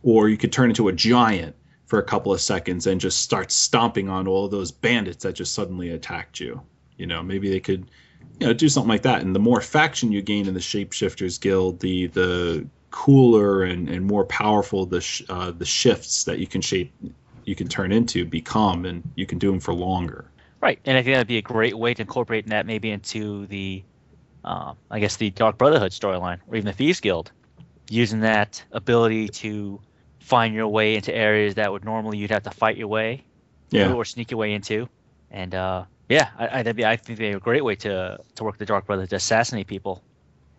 or 0.03 0.29
you 0.29 0.37
could 0.37 0.53
turn 0.53 0.69
into 0.69 0.89
a 0.89 0.93
giant 0.93 1.57
for 1.87 1.99
a 1.99 2.05
couple 2.05 2.33
of 2.33 2.41
seconds 2.43 2.87
and 2.87 3.01
just 3.01 3.21
start 3.21 3.51
stomping 3.51 4.09
on 4.11 4.29
all 4.29 4.49
those 4.49 4.71
bandits 4.71 5.25
that 5.25 5.35
just 5.35 5.55
suddenly 5.55 5.91
attacked 5.91 6.39
you. 6.39 6.61
You 6.97 7.07
know, 7.07 7.23
maybe 7.23 7.51
they 7.51 7.61
could, 7.61 7.91
you 8.41 8.47
know, 8.47 8.53
do 8.53 8.69
something 8.69 8.89
like 8.89 9.03
that. 9.03 9.23
And 9.23 9.35
the 9.35 9.41
more 9.41 9.61
faction 9.61 10.13
you 10.13 10.23
gain 10.23 10.47
in 10.47 10.55
the 10.55 10.61
Shapeshifters 10.61 11.41
Guild, 11.41 11.81
the 11.81 12.07
the 12.09 12.67
cooler 12.91 13.63
and, 13.63 13.89
and 13.89 14.07
more 14.07 14.25
powerful 14.27 14.85
the 14.85 15.01
sh- 15.01 15.23
uh, 15.29 15.51
the 15.51 15.65
shifts 15.65 16.25
that 16.25 16.39
you 16.39 16.47
can 16.47 16.61
shape 16.61 16.93
you 17.45 17.55
can 17.55 17.69
turn 17.69 17.93
into 17.93 18.25
become, 18.25 18.85
and 18.85 19.03
you 19.17 19.27
can 19.27 19.39
do 19.39 19.51
them 19.51 19.61
for 19.61 19.75
longer. 19.75 20.27
Right, 20.61 20.79
and 20.85 20.97
I 20.97 21.03
think 21.03 21.15
that'd 21.15 21.27
be 21.27 21.39
a 21.39 21.43
great 21.43 21.77
way 21.77 21.93
to 21.93 22.03
incorporate 22.03 22.47
that 22.47 22.67
maybe 22.67 22.91
into 22.91 23.47
the, 23.47 23.83
uh, 24.45 24.75
I 24.91 25.01
guess 25.01 25.17
the 25.17 25.31
Dark 25.31 25.59
Brotherhood 25.59 25.91
storyline 25.91 26.39
or 26.47 26.55
even 26.55 26.67
the 26.67 26.73
Thieves 26.73 27.01
Guild, 27.01 27.33
using 27.91 28.21
that 28.21 28.65
ability 28.71 29.29
to 29.29 29.81
find 30.21 30.55
your 30.55 30.69
way 30.69 30.95
into 30.95 31.13
areas 31.13 31.57
that 31.57 31.73
would 31.73 31.85
normally 31.85 32.19
you'd 32.19 32.31
have 32.31 32.45
to 32.45 32.51
fight 32.51 32.77
your 32.77 32.87
way 32.87 33.25
Yeah, 33.71 33.93
or 33.93 34.05
sneak 34.05 34.31
your 34.31 34.39
way 34.39 34.53
into, 34.53 34.89
and 35.33 35.53
uh, 35.55 35.85
yeah, 36.13 36.31
I, 36.39 36.45
I, 36.47 36.63
that'd 36.63 36.77
be, 36.77 36.85
I 36.85 36.97
think 36.97 37.19
they're 37.19 37.37
a 37.37 37.41
great 37.41 37.65
way 37.65 37.75
to 37.77 38.19
to 38.37 38.45
work 38.45 38.59
the 38.59 38.67
Dark 38.67 38.87
Brother 38.87 39.07
to 39.07 39.17
assassinate 39.17 39.67
people. 39.67 40.03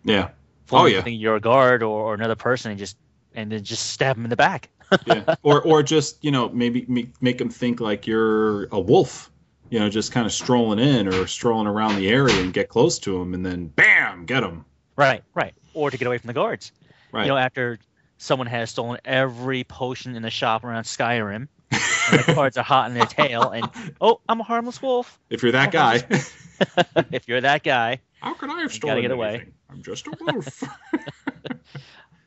yeah, 0.04 0.30
Oh, 0.72 0.86
yeah. 0.86 1.06
you're 1.06 1.36
a 1.36 1.40
guard 1.40 1.82
or, 1.82 2.00
or 2.10 2.14
another 2.14 2.34
person 2.34 2.70
and 2.70 2.78
just 2.78 2.96
and 3.34 3.50
then 3.50 3.62
just 3.64 3.90
stab 3.90 4.16
them 4.16 4.24
in 4.24 4.30
the 4.30 4.36
back. 4.36 4.70
yeah. 5.06 5.34
Or 5.42 5.62
or 5.62 5.82
just 5.94 6.22
you 6.24 6.30
know 6.30 6.48
maybe 6.50 6.84
make, 6.88 7.10
make 7.22 7.38
them 7.38 7.48
think 7.50 7.80
like 7.80 8.06
you're 8.06 8.66
a 8.66 8.80
wolf. 8.80 9.30
You 9.70 9.80
know, 9.80 9.88
just 9.88 10.12
kind 10.12 10.26
of 10.26 10.32
strolling 10.32 10.78
in 10.78 11.08
or 11.08 11.26
strolling 11.26 11.66
around 11.66 11.96
the 11.96 12.08
area 12.08 12.38
and 12.40 12.52
get 12.52 12.68
close 12.68 12.98
to 13.00 13.18
them, 13.18 13.34
and 13.34 13.44
then 13.44 13.66
bam, 13.68 14.24
get 14.26 14.40
them. 14.40 14.64
Right, 14.94 15.24
right. 15.34 15.54
Or 15.72 15.90
to 15.90 15.96
get 15.96 16.06
away 16.06 16.18
from 16.18 16.28
the 16.28 16.34
guards. 16.34 16.70
Right. 17.10 17.22
You 17.22 17.28
know, 17.30 17.36
after 17.36 17.78
someone 18.18 18.46
has 18.46 18.70
stolen 18.70 19.00
every 19.04 19.64
potion 19.64 20.14
in 20.14 20.22
the 20.22 20.30
shop 20.30 20.62
around 20.64 20.84
Skyrim, 20.84 21.48
and 21.70 22.20
the 22.26 22.32
guards 22.34 22.56
are 22.56 22.64
hot 22.64 22.88
in 22.88 22.94
their 22.94 23.06
tail, 23.06 23.50
and 23.50 23.68
oh, 24.00 24.20
I'm 24.28 24.40
a 24.40 24.44
harmless 24.44 24.80
wolf. 24.82 25.18
if 25.30 25.42
you're 25.42 25.52
that 25.52 25.72
guy, 25.72 25.96
if 27.12 27.26
you're 27.28 27.40
that 27.40 27.62
guy, 27.62 28.00
how 28.20 28.34
could 28.34 28.50
I 28.50 28.60
have 28.60 28.72
stolen 28.72 28.96
gotta 28.96 29.02
get 29.02 29.10
away. 29.10 29.46
I'm 29.70 29.82
just 29.82 30.06
a 30.06 30.12
wolf. 30.20 30.62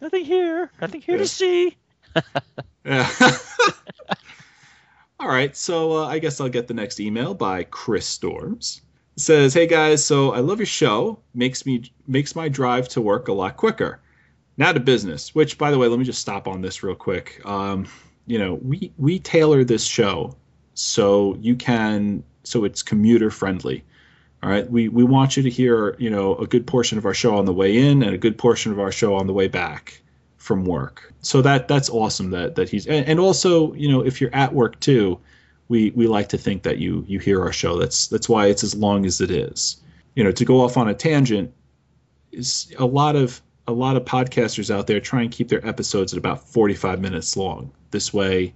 nothing 0.01 0.25
here, 0.25 0.71
nothing 0.81 1.01
here 1.01 1.15
Yeah. 1.15 1.21
to 1.21 1.27
see. 1.27 1.77
Yeah. 2.85 3.09
All 5.19 5.27
right, 5.29 5.55
so 5.57 5.93
uh, 5.93 6.05
I 6.07 6.19
guess 6.19 6.39
I'll 6.39 6.49
get 6.49 6.67
the 6.67 6.73
next 6.75 6.99
email 6.99 7.33
by 7.33 7.63
Chris 7.63 8.05
Storms. 8.05 8.81
It 9.15 9.21
says, 9.21 9.53
"Hey 9.53 9.65
guys, 9.65 10.05
so 10.05 10.31
I 10.31 10.39
love 10.41 10.59
your 10.59 10.67
show. 10.67 11.19
Makes 11.33 11.65
me 11.65 11.91
makes 12.07 12.35
my 12.35 12.47
drive 12.49 12.87
to 12.89 13.01
work 13.01 13.27
a 13.27 13.33
lot 13.33 13.57
quicker. 13.57 13.99
Now 14.57 14.71
to 14.73 14.79
business. 14.79 15.33
Which, 15.33 15.57
by 15.57 15.71
the 15.71 15.77
way, 15.79 15.87
let 15.87 15.97
me 15.97 16.05
just 16.05 16.21
stop 16.21 16.47
on 16.47 16.61
this 16.61 16.83
real 16.83 16.93
quick. 16.95 17.41
Um, 17.45 17.87
you 18.27 18.37
know, 18.37 18.55
we 18.55 18.91
we 18.97 19.19
tailor 19.19 19.63
this 19.63 19.85
show 19.85 20.35
so 20.75 21.35
you 21.41 21.55
can 21.55 22.23
so 22.43 22.63
it's 22.63 22.83
commuter 22.83 23.31
friendly. 23.31 23.83
All 24.43 24.49
right, 24.49 24.69
we 24.69 24.89
we 24.89 25.03
want 25.03 25.35
you 25.35 25.43
to 25.43 25.49
hear 25.49 25.95
you 25.97 26.09
know 26.09 26.35
a 26.35 26.45
good 26.45 26.67
portion 26.67 26.97
of 26.97 27.05
our 27.05 27.13
show 27.13 27.35
on 27.35 27.45
the 27.45 27.53
way 27.53 27.75
in 27.75 28.03
and 28.03 28.13
a 28.13 28.17
good 28.17 28.37
portion 28.37 28.71
of 28.71 28.79
our 28.79 28.91
show 28.91 29.15
on 29.15 29.25
the 29.25 29.33
way 29.33 29.47
back 29.47 30.01
from 30.37 30.65
work. 30.65 31.11
So 31.21 31.41
that 31.41 31.67
that's 31.67 31.89
awesome 31.89 32.29
that 32.31 32.55
that 32.55 32.69
he's 32.69 32.85
and, 32.85 33.07
and 33.07 33.19
also 33.19 33.73
you 33.73 33.89
know 33.89 34.05
if 34.05 34.21
you're 34.21 34.35
at 34.35 34.53
work 34.53 34.79
too, 34.79 35.19
we 35.69 35.91
we 35.91 36.05
like 36.05 36.29
to 36.29 36.37
think 36.37 36.63
that 36.63 36.77
you 36.77 37.03
you 37.07 37.19
hear 37.19 37.41
our 37.41 37.53
show. 37.53 37.79
That's 37.79 38.07
that's 38.07 38.29
why 38.29 38.47
it's 38.47 38.63
as 38.63 38.75
long 38.75 39.05
as 39.05 39.21
it 39.21 39.31
is. 39.31 39.77
You 40.15 40.23
know, 40.23 40.31
to 40.31 40.45
go 40.45 40.61
off 40.61 40.77
on 40.77 40.89
a 40.89 40.93
tangent 40.93 41.53
is 42.31 42.73
a 42.77 42.85
lot 42.85 43.15
of 43.15 43.41
a 43.67 43.73
lot 43.73 43.97
of 43.97 44.05
podcasters 44.05 44.73
out 44.73 44.87
there 44.87 44.99
try 44.99 45.21
and 45.21 45.31
keep 45.31 45.49
their 45.49 45.65
episodes 45.67 46.13
at 46.13 46.17
about 46.17 46.47
45 46.47 47.01
minutes 47.01 47.35
long. 47.35 47.71
This 47.91 48.13
way, 48.13 48.53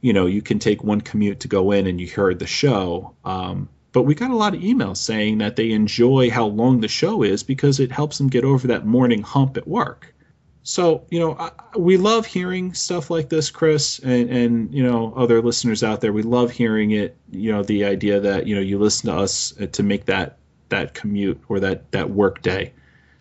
you 0.00 0.12
know, 0.12 0.26
you 0.26 0.42
can 0.42 0.58
take 0.58 0.82
one 0.82 1.00
commute 1.00 1.40
to 1.40 1.48
go 1.48 1.70
in 1.70 1.86
and 1.86 2.00
you 2.00 2.08
heard 2.08 2.38
the 2.38 2.46
show. 2.46 3.14
Um, 3.24 3.68
but 3.92 4.02
we 4.02 4.14
got 4.14 4.30
a 4.30 4.36
lot 4.36 4.54
of 4.54 4.60
emails 4.60 4.96
saying 4.98 5.38
that 5.38 5.56
they 5.56 5.70
enjoy 5.70 6.30
how 6.30 6.46
long 6.46 6.80
the 6.80 6.88
show 6.88 7.22
is 7.22 7.42
because 7.42 7.80
it 7.80 7.92
helps 7.92 8.18
them 8.18 8.28
get 8.28 8.44
over 8.44 8.68
that 8.68 8.86
morning 8.86 9.22
hump 9.22 9.56
at 9.56 9.68
work. 9.68 10.14
So, 10.62 11.04
you 11.10 11.18
know, 11.18 11.36
I, 11.38 11.50
we 11.76 11.96
love 11.96 12.26
hearing 12.26 12.74
stuff 12.74 13.10
like 13.10 13.28
this, 13.28 13.50
Chris, 13.50 13.98
and, 14.00 14.30
and, 14.30 14.74
you 14.74 14.82
know, 14.82 15.12
other 15.16 15.40
listeners 15.40 15.82
out 15.82 16.00
there. 16.00 16.12
We 16.12 16.22
love 16.22 16.50
hearing 16.50 16.90
it, 16.90 17.16
you 17.30 17.50
know, 17.50 17.62
the 17.62 17.84
idea 17.84 18.20
that, 18.20 18.46
you 18.46 18.54
know, 18.54 18.60
you 18.60 18.78
listen 18.78 19.10
to 19.10 19.16
us 19.16 19.54
to 19.72 19.82
make 19.82 20.06
that 20.06 20.36
that 20.68 20.94
commute 20.94 21.40
or 21.48 21.58
that 21.58 21.90
that 21.90 22.10
work 22.10 22.42
day 22.42 22.72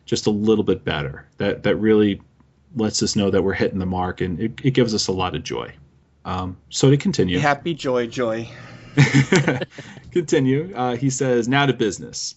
just 0.09 0.25
a 0.25 0.31
little 0.31 0.63
bit 0.63 0.83
better. 0.83 1.27
That 1.37 1.63
that 1.63 1.75
really 1.75 2.19
lets 2.75 3.03
us 3.03 3.15
know 3.15 3.29
that 3.29 3.43
we're 3.43 3.53
hitting 3.53 3.79
the 3.79 3.85
mark 3.85 4.21
and 4.21 4.39
it, 4.39 4.59
it 4.63 4.71
gives 4.71 4.93
us 4.93 5.07
a 5.07 5.11
lot 5.11 5.35
of 5.35 5.43
joy. 5.43 5.71
Um, 6.25 6.57
so 6.69 6.89
to 6.89 6.97
continue. 6.97 7.39
Happy 7.39 7.73
joy, 7.73 8.07
joy. 8.07 8.49
Continue. 10.11 10.73
Uh, 10.75 10.95
he 10.95 11.09
says, 11.09 11.47
now 11.47 11.65
to 11.65 11.73
business. 11.73 12.35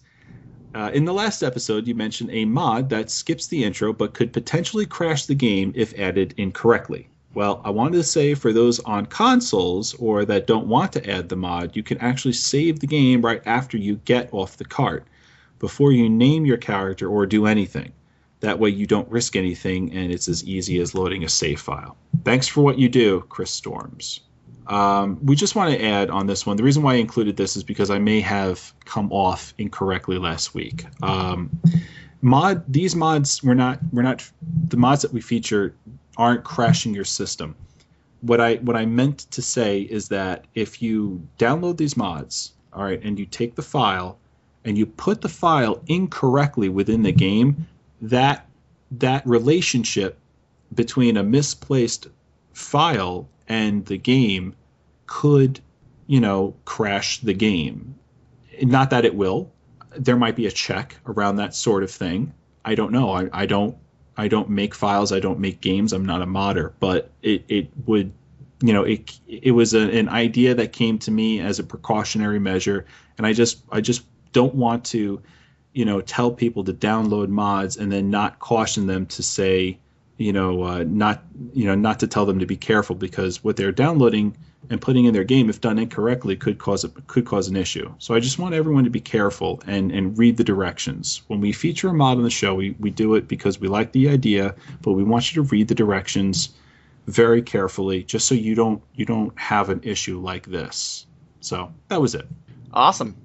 Uh, 0.74 0.90
in 0.94 1.04
the 1.04 1.12
last 1.12 1.42
episode, 1.42 1.86
you 1.86 1.94
mentioned 1.94 2.30
a 2.32 2.44
mod 2.44 2.88
that 2.90 3.10
skips 3.10 3.48
the 3.48 3.64
intro 3.64 3.92
but 3.92 4.14
could 4.14 4.32
potentially 4.32 4.86
crash 4.86 5.26
the 5.26 5.34
game 5.34 5.72
if 5.74 5.98
added 5.98 6.34
incorrectly. 6.36 7.08
Well, 7.34 7.60
I 7.64 7.70
wanted 7.70 7.96
to 7.96 8.04
say 8.04 8.34
for 8.34 8.52
those 8.52 8.80
on 8.80 9.06
consoles 9.06 9.94
or 9.94 10.24
that 10.26 10.46
don't 10.46 10.66
want 10.66 10.92
to 10.92 11.10
add 11.10 11.28
the 11.28 11.36
mod, 11.36 11.74
you 11.76 11.82
can 11.82 11.98
actually 11.98 12.34
save 12.34 12.80
the 12.80 12.86
game 12.86 13.22
right 13.22 13.42
after 13.46 13.76
you 13.76 13.96
get 14.04 14.32
off 14.32 14.58
the 14.58 14.64
cart 14.64 15.06
before 15.62 15.92
you 15.92 16.08
name 16.10 16.44
your 16.44 16.56
character 16.58 17.08
or 17.08 17.24
do 17.24 17.46
anything. 17.46 17.92
That 18.40 18.58
way 18.58 18.68
you 18.68 18.84
don't 18.84 19.08
risk 19.08 19.36
anything 19.36 19.92
and 19.92 20.12
it's 20.12 20.28
as 20.28 20.44
easy 20.44 20.80
as 20.80 20.92
loading 20.92 21.22
a 21.22 21.28
save 21.28 21.60
file. 21.60 21.96
Thanks 22.24 22.48
for 22.48 22.62
what 22.62 22.80
you 22.80 22.88
do, 22.88 23.24
Chris 23.28 23.52
Storms. 23.52 24.20
Um, 24.66 25.24
we 25.24 25.36
just 25.36 25.54
want 25.54 25.72
to 25.72 25.84
add 25.84 26.10
on 26.10 26.26
this 26.26 26.44
one. 26.44 26.56
The 26.56 26.64
reason 26.64 26.82
why 26.82 26.94
I 26.94 26.96
included 26.96 27.36
this 27.36 27.56
is 27.56 27.62
because 27.62 27.90
I 27.90 28.00
may 28.00 28.20
have 28.20 28.72
come 28.84 29.12
off 29.12 29.54
incorrectly 29.56 30.18
last 30.18 30.52
week. 30.52 30.84
Um, 31.00 31.48
mod 32.22 32.64
these 32.72 32.94
mods 32.94 33.42
we're 33.42 33.54
not 33.54 33.80
we're 33.92 34.02
not 34.02 34.28
the 34.68 34.76
mods 34.76 35.02
that 35.02 35.12
we 35.12 35.20
feature 35.20 35.74
aren't 36.16 36.42
crashing 36.42 36.92
your 36.92 37.04
system. 37.04 37.54
What 38.20 38.40
I 38.40 38.56
what 38.56 38.74
I 38.76 38.84
meant 38.84 39.30
to 39.30 39.42
say 39.42 39.82
is 39.82 40.08
that 40.08 40.44
if 40.56 40.82
you 40.82 41.24
download 41.38 41.76
these 41.76 41.96
mods, 41.96 42.52
all 42.72 42.82
right, 42.82 43.00
and 43.04 43.16
you 43.16 43.26
take 43.26 43.54
the 43.54 43.62
file 43.62 44.18
and 44.64 44.78
you 44.78 44.86
put 44.86 45.20
the 45.20 45.28
file 45.28 45.82
incorrectly 45.86 46.68
within 46.68 47.02
the 47.02 47.12
game, 47.12 47.66
that 48.00 48.46
that 48.92 49.26
relationship 49.26 50.18
between 50.74 51.16
a 51.16 51.22
misplaced 51.22 52.08
file 52.52 53.28
and 53.48 53.84
the 53.86 53.98
game 53.98 54.54
could, 55.06 55.60
you 56.06 56.20
know, 56.20 56.54
crash 56.64 57.20
the 57.20 57.34
game. 57.34 57.94
Not 58.62 58.90
that 58.90 59.04
it 59.04 59.14
will. 59.14 59.50
There 59.96 60.16
might 60.16 60.36
be 60.36 60.46
a 60.46 60.50
check 60.50 60.96
around 61.06 61.36
that 61.36 61.54
sort 61.54 61.82
of 61.82 61.90
thing. 61.90 62.32
I 62.64 62.74
don't 62.74 62.92
know. 62.92 63.10
I, 63.10 63.28
I 63.32 63.46
don't 63.46 63.76
I 64.16 64.28
don't 64.28 64.50
make 64.50 64.74
files. 64.74 65.12
I 65.12 65.20
don't 65.20 65.38
make 65.38 65.60
games. 65.60 65.92
I'm 65.92 66.04
not 66.04 66.22
a 66.22 66.26
modder, 66.26 66.74
but 66.80 67.10
it, 67.22 67.44
it 67.48 67.70
would 67.86 68.12
you 68.62 68.72
know 68.72 68.84
it 68.84 69.18
it 69.26 69.52
was 69.52 69.74
a, 69.74 69.80
an 69.80 70.08
idea 70.08 70.54
that 70.54 70.72
came 70.72 70.98
to 71.00 71.10
me 71.10 71.40
as 71.40 71.58
a 71.58 71.64
precautionary 71.64 72.38
measure, 72.38 72.86
and 73.18 73.26
I 73.26 73.32
just 73.32 73.62
I 73.70 73.80
just 73.80 74.04
don't 74.32 74.54
want 74.54 74.84
to 74.86 75.22
you 75.72 75.84
know 75.84 76.00
tell 76.00 76.30
people 76.30 76.64
to 76.64 76.72
download 76.72 77.28
mods 77.28 77.76
and 77.76 77.90
then 77.90 78.10
not 78.10 78.38
caution 78.38 78.86
them 78.86 79.06
to 79.06 79.22
say 79.22 79.78
you 80.22 80.32
know, 80.32 80.62
uh, 80.62 80.84
not 80.86 81.22
you 81.52 81.66
know 81.66 81.74
not 81.74 82.00
to 82.00 82.06
tell 82.06 82.26
them 82.26 82.38
to 82.38 82.46
be 82.46 82.56
careful 82.56 82.94
because 82.94 83.42
what 83.42 83.56
they're 83.56 83.72
downloading 83.72 84.36
and 84.70 84.80
putting 84.80 85.06
in 85.06 85.12
their 85.12 85.24
game, 85.24 85.50
if 85.50 85.60
done 85.60 85.78
incorrectly, 85.78 86.36
could 86.36 86.58
cause 86.58 86.84
a, 86.84 86.88
could 86.88 87.24
cause 87.24 87.48
an 87.48 87.56
issue. 87.56 87.92
So 87.98 88.14
I 88.14 88.20
just 88.20 88.38
want 88.38 88.54
everyone 88.54 88.84
to 88.84 88.90
be 88.90 89.00
careful 89.00 89.62
and 89.66 89.90
and 89.90 90.16
read 90.16 90.36
the 90.36 90.44
directions. 90.44 91.22
When 91.26 91.40
we 91.40 91.52
feature 91.52 91.88
a 91.88 91.94
mod 91.94 92.18
on 92.18 92.22
the 92.22 92.30
show, 92.30 92.54
we 92.54 92.76
we 92.78 92.90
do 92.90 93.14
it 93.14 93.26
because 93.26 93.60
we 93.60 93.68
like 93.68 93.92
the 93.92 94.08
idea, 94.08 94.54
but 94.82 94.92
we 94.92 95.02
want 95.02 95.34
you 95.34 95.42
to 95.42 95.48
read 95.48 95.68
the 95.68 95.74
directions 95.74 96.50
very 97.06 97.42
carefully, 97.42 98.04
just 98.04 98.28
so 98.28 98.34
you 98.34 98.54
don't 98.54 98.82
you 98.94 99.04
don't 99.04 99.36
have 99.38 99.70
an 99.70 99.80
issue 99.82 100.20
like 100.20 100.46
this. 100.46 101.06
So 101.40 101.72
that 101.88 102.00
was 102.00 102.14
it. 102.14 102.28
Awesome. 102.72 103.16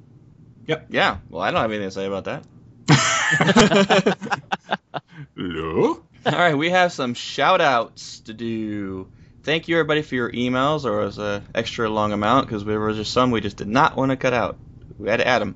Yep. 0.67 0.87
Yeah. 0.89 1.17
Well, 1.29 1.41
I 1.41 1.51
don't 1.51 1.61
have 1.61 1.71
anything 1.71 1.87
to 1.87 1.91
say 1.91 2.05
about 2.05 2.25
that. 2.25 2.43
Hello. 5.35 6.03
All 6.25 6.31
right, 6.31 6.55
we 6.55 6.69
have 6.69 6.91
some 6.91 7.13
shout 7.13 7.61
outs 7.61 8.19
to 8.21 8.33
do. 8.33 9.07
Thank 9.43 9.69
you, 9.69 9.75
everybody, 9.75 10.01
for 10.01 10.15
your 10.15 10.31
emails, 10.31 10.83
or 10.83 11.01
as 11.01 11.17
an 11.17 11.45
extra 11.55 11.89
long 11.89 12.11
amount, 12.11 12.47
because 12.47 12.65
there 12.65 12.79
was 12.79 12.97
just 12.97 13.13
some 13.13 13.31
we 13.31 13.39
just 13.39 13.55
did 13.55 13.69
not 13.69 13.95
want 13.95 14.11
to 14.11 14.17
cut 14.17 14.33
out. 14.33 14.57
We 14.97 15.09
had 15.09 15.17
to 15.17 15.27
add 15.27 15.39
them. 15.39 15.55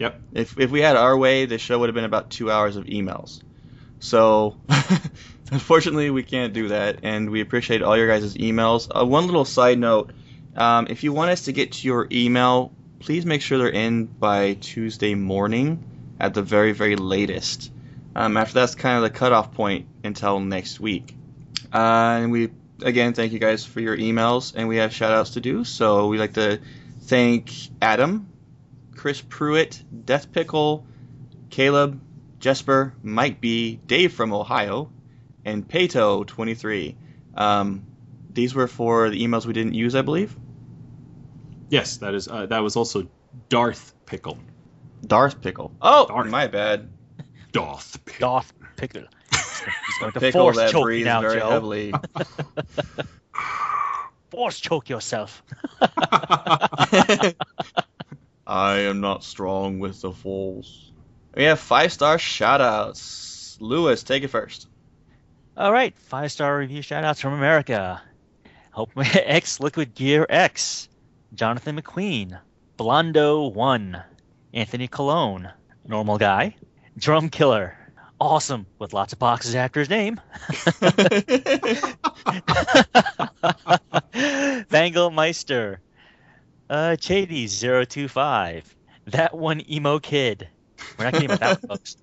Yep. 0.00 0.20
If, 0.32 0.58
if 0.58 0.70
we 0.70 0.80
had 0.80 0.96
our 0.96 1.16
way, 1.16 1.46
the 1.46 1.58
show 1.58 1.78
would 1.78 1.88
have 1.88 1.94
been 1.94 2.04
about 2.04 2.30
two 2.30 2.50
hours 2.50 2.76
of 2.76 2.86
emails. 2.86 3.42
So, 4.00 4.56
unfortunately, 5.52 6.10
we 6.10 6.24
can't 6.24 6.52
do 6.52 6.68
that, 6.68 7.00
and 7.04 7.30
we 7.30 7.40
appreciate 7.40 7.82
all 7.82 7.96
your 7.96 8.08
guys' 8.08 8.34
emails. 8.34 8.88
Uh, 8.90 9.06
one 9.06 9.26
little 9.26 9.44
side 9.44 9.78
note 9.78 10.10
um, 10.56 10.88
if 10.90 11.04
you 11.04 11.12
want 11.12 11.30
us 11.30 11.42
to 11.42 11.52
get 11.52 11.72
to 11.72 11.86
your 11.86 12.08
email, 12.10 12.72
please 13.00 13.26
make 13.26 13.42
sure 13.42 13.58
they're 13.58 13.68
in 13.68 14.04
by 14.04 14.54
Tuesday 14.54 15.14
morning 15.14 15.82
at 16.20 16.34
the 16.34 16.42
very, 16.42 16.72
very 16.72 16.96
latest. 16.96 17.72
Um, 18.14 18.36
after 18.36 18.54
that's 18.54 18.74
kind 18.74 18.96
of 18.96 19.02
the 19.02 19.18
cutoff 19.18 19.54
point 19.54 19.86
until 20.04 20.38
next 20.38 20.78
week. 20.78 21.16
Uh, 21.72 22.20
and 22.22 22.30
we 22.30 22.50
again 22.82 23.14
thank 23.14 23.32
you 23.32 23.38
guys 23.38 23.64
for 23.64 23.80
your 23.80 23.96
emails, 23.96 24.52
and 24.54 24.68
we 24.68 24.76
have 24.76 24.92
shout 24.92 25.12
outs 25.12 25.30
to 25.30 25.40
do. 25.40 25.64
So 25.64 26.08
we'd 26.08 26.18
like 26.18 26.34
to 26.34 26.60
thank 27.02 27.52
Adam, 27.80 28.28
Chris 28.94 29.20
Pruitt, 29.20 29.82
Death 30.04 30.30
Pickle, 30.32 30.84
Caleb, 31.48 32.00
Jesper, 32.38 32.94
Mike 33.02 33.40
B, 33.40 33.80
Dave 33.86 34.12
from 34.12 34.32
Ohio, 34.32 34.90
and 35.44 35.66
Pato23. 35.66 36.96
Um, 37.34 37.86
these 38.32 38.54
were 38.54 38.66
for 38.66 39.10
the 39.10 39.24
emails 39.24 39.46
we 39.46 39.52
didn't 39.52 39.74
use, 39.74 39.94
I 39.94 40.02
believe. 40.02 40.36
Yes, 41.70 41.96
that 41.98 42.14
is 42.14 42.28
uh, 42.28 42.46
that 42.46 42.58
was 42.58 42.76
also 42.76 43.08
Darth 43.48 43.94
Pickle. 44.04 44.38
Darth 45.06 45.40
Pickle. 45.40 45.72
Oh, 45.80 46.06
Darth. 46.08 46.28
my 46.28 46.46
bad. 46.48 46.90
Darth 47.52 48.04
Pickle. 48.04 48.28
Doth 48.28 48.52
pickle. 48.76 49.04
He's 49.30 49.98
going 50.00 50.12
to 50.12 50.20
Pickle 50.20 50.42
force 50.42 50.56
that 50.56 50.70
choke 50.72 50.90
you 50.92 51.04
now, 51.04 51.20
very 51.20 51.38
Joe. 51.40 51.50
heavily. 51.50 51.94
Force 54.30 54.60
choke 54.60 54.88
yourself. 54.88 55.42
I 55.80 57.34
am 58.78 59.00
not 59.00 59.24
strong 59.24 59.80
with 59.80 60.00
the 60.00 60.12
Force. 60.12 60.92
We 61.34 61.44
have 61.44 61.58
five 61.58 61.92
star 61.92 62.18
shout 62.18 62.60
outs. 62.60 63.58
Lewis, 63.60 64.02
take 64.04 64.22
it 64.22 64.28
first. 64.28 64.68
All 65.56 65.72
right, 65.72 65.96
five 65.98 66.30
star 66.30 66.56
review 66.56 66.80
shout 66.80 67.04
outs 67.04 67.20
from 67.20 67.32
America. 67.32 68.00
Hope 68.70 68.90
my 68.94 69.04
X 69.04 69.58
Liquid 69.58 69.94
Gear 69.96 70.26
X, 70.28 70.88
Jonathan 71.34 71.80
McQueen, 71.80 72.38
Blondo 72.76 73.46
One, 73.52 74.02
Anthony 74.52 74.88
Cologne, 74.88 75.50
Normal 75.86 76.18
Guy, 76.18 76.56
Drum 76.98 77.28
Killer, 77.30 77.76
awesome 78.20 78.66
with 78.78 78.92
lots 78.92 79.12
of 79.12 79.18
boxes 79.18 79.54
after 79.54 79.80
his 79.80 79.88
name. 79.90 80.20
Vangelmeister, 84.70 85.78
uh, 86.68 86.96
Chades 86.98 87.60
025, 87.60 88.76
that 89.06 89.34
one 89.36 89.62
emo 89.70 89.98
kid. 89.98 90.48
We're 90.98 91.04
not 91.04 91.14
kidding 91.14 91.30
about 91.30 91.60
that 91.60 91.68
one, 91.68 91.78
folks. 91.78 91.96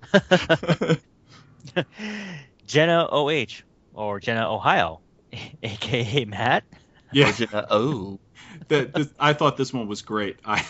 Jenna 2.66 3.06
OH 3.10 3.62
or 3.94 4.20
Jenna 4.20 4.50
Ohio, 4.52 5.00
aka 5.62 6.24
Matt. 6.24 6.64
Yeah. 7.12 7.26
Virginia- 7.32 7.66
oh. 7.70 8.18
the, 8.84 8.90
this, 8.94 9.08
I 9.18 9.32
thought 9.32 9.56
this 9.56 9.72
one 9.72 9.88
was 9.88 10.02
great. 10.02 10.38
I, 10.44 10.64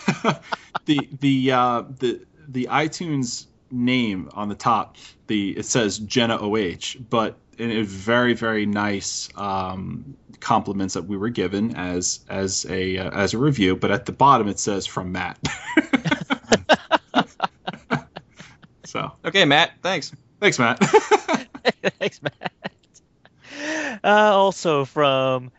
the 0.85 1.09
the 1.19 1.51
uh, 1.51 1.83
the 1.99 2.25
the 2.47 2.67
iTunes 2.71 3.45
name 3.71 4.29
on 4.33 4.49
the 4.49 4.55
top, 4.55 4.95
the 5.27 5.57
it 5.57 5.65
says 5.65 5.99
Jenna 5.99 6.37
OH, 6.37 6.97
but 7.09 7.37
it 7.57 7.69
is 7.69 7.91
very 7.91 8.33
very 8.33 8.65
nice 8.65 9.29
um, 9.35 10.15
compliments 10.39 10.93
that 10.93 11.03
we 11.03 11.17
were 11.17 11.29
given 11.29 11.75
as 11.75 12.21
as 12.29 12.65
a 12.69 12.97
uh, 12.97 13.09
as 13.11 13.33
a 13.33 13.37
review. 13.37 13.75
But 13.75 13.91
at 13.91 14.05
the 14.05 14.13
bottom 14.13 14.47
it 14.47 14.59
says 14.59 14.85
from 14.85 15.11
Matt. 15.11 15.37
so 18.85 19.11
Okay, 19.25 19.45
Matt, 19.45 19.73
thanks. 19.81 20.13
thanks, 20.39 20.57
Matt. 20.57 20.79
Thanks, 21.99 22.21
Matt. 22.21 22.53
Uh, 24.03 24.31
also 24.33 24.85
from 24.85 25.51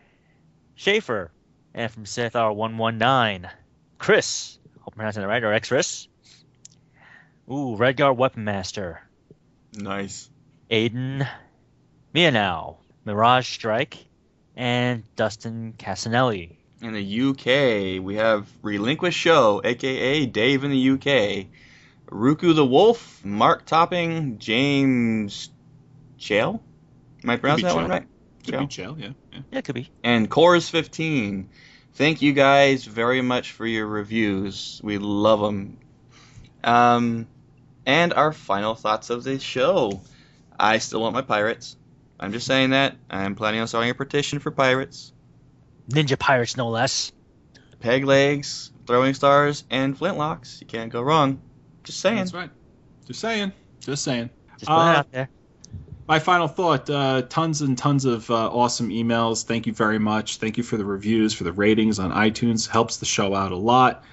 Schaefer 0.75 1.31
and 1.73 1.91
from 1.91 2.05
Seth 2.05 2.33
R119. 2.33 3.49
Chris, 3.97 4.57
hope 4.79 4.93
I'm 4.93 4.97
pronouncing 4.97 5.21
that 5.21 5.27
right, 5.27 5.43
or 5.43 5.53
X-Ris. 5.53 6.07
Ooh, 7.49 7.75
Redguard 7.77 8.17
Weapon 8.17 8.43
Master. 8.43 9.01
Nice. 9.75 10.29
Aiden 10.69 11.27
Mianow, 12.13 12.77
Mirage 13.05 13.49
Strike, 13.49 13.97
and 14.55 15.03
Dustin 15.15 15.73
Casanelli. 15.77 16.57
In 16.81 16.93
the 16.93 17.21
UK, 17.29 18.03
we 18.03 18.15
have 18.15 18.47
Relinquish 18.61 19.15
Show, 19.15 19.61
aka 19.63 20.25
Dave 20.25 20.63
in 20.63 20.71
the 20.71 20.89
UK, 20.91 21.47
Ruku 22.09 22.55
the 22.55 22.65
Wolf, 22.65 23.23
Mark 23.23 23.65
Topping, 23.65 24.39
James 24.39 25.51
Chale. 26.17 26.61
Am 27.23 27.29
I 27.29 27.37
pronouncing 27.37 27.67
that 27.67 27.75
one 27.75 27.87
right? 27.87 28.07
Could 28.45 28.59
be 28.59 28.65
jail, 28.67 28.95
yeah. 28.99 29.09
yeah. 29.31 29.39
Yeah, 29.51 29.59
it 29.59 29.65
could 29.65 29.75
be. 29.75 29.89
and 30.03 30.29
Cores 30.29 30.69
15. 30.69 31.49
Thank 31.93 32.21
you 32.21 32.33
guys 32.33 32.85
very 32.85 33.21
much 33.21 33.51
for 33.51 33.65
your 33.65 33.85
reviews. 33.85 34.79
We 34.83 34.97
love 34.97 35.41
them. 35.41 35.77
Um, 36.63 37.27
and 37.85 38.13
our 38.13 38.31
final 38.31 38.75
thoughts 38.75 39.09
of 39.09 39.23
the 39.23 39.39
show. 39.39 40.01
I 40.59 40.77
still 40.77 41.01
want 41.01 41.13
my 41.13 41.21
pirates. 41.21 41.75
I'm 42.19 42.31
just 42.31 42.45
saying 42.47 42.69
that. 42.69 42.95
I'm 43.09 43.35
planning 43.35 43.59
on 43.61 43.67
starting 43.67 43.89
a 43.89 43.95
petition 43.95 44.39
for 44.39 44.51
pirates. 44.51 45.11
Ninja 45.89 46.17
pirates, 46.17 46.55
no 46.55 46.69
less. 46.69 47.11
Peg 47.79 48.05
legs, 48.05 48.71
throwing 48.85 49.13
stars, 49.15 49.63
and 49.71 49.97
flintlocks. 49.97 50.61
You 50.61 50.67
can't 50.67 50.91
go 50.91 51.01
wrong. 51.01 51.41
Just 51.83 51.99
saying. 51.99 52.17
That's 52.17 52.33
right. 52.33 52.51
Just 53.07 53.19
saying. 53.19 53.51
Just 53.79 54.03
saying. 54.03 54.29
Just 54.59 54.67
put 54.67 54.73
Uh, 54.73 54.91
it 54.91 54.97
out 54.97 55.11
there. 55.11 55.29
My 56.07 56.19
final 56.19 56.47
thought: 56.47 56.89
uh, 56.89 57.23
tons 57.23 57.61
and 57.61 57.77
tons 57.77 58.05
of 58.05 58.29
uh, 58.29 58.51
awesome 58.51 58.89
emails. 58.89 59.43
Thank 59.43 59.67
you 59.67 59.73
very 59.73 59.99
much. 59.99 60.37
Thank 60.37 60.57
you 60.57 60.63
for 60.63 60.77
the 60.77 60.85
reviews, 60.85 61.33
for 61.33 61.43
the 61.43 61.53
ratings 61.53 61.99
on 61.99 62.11
iTunes. 62.11 62.67
Helps 62.67 62.97
the 62.97 63.05
show 63.05 63.33
out 63.33 63.51
a 63.51 63.57
lot. 63.57 64.03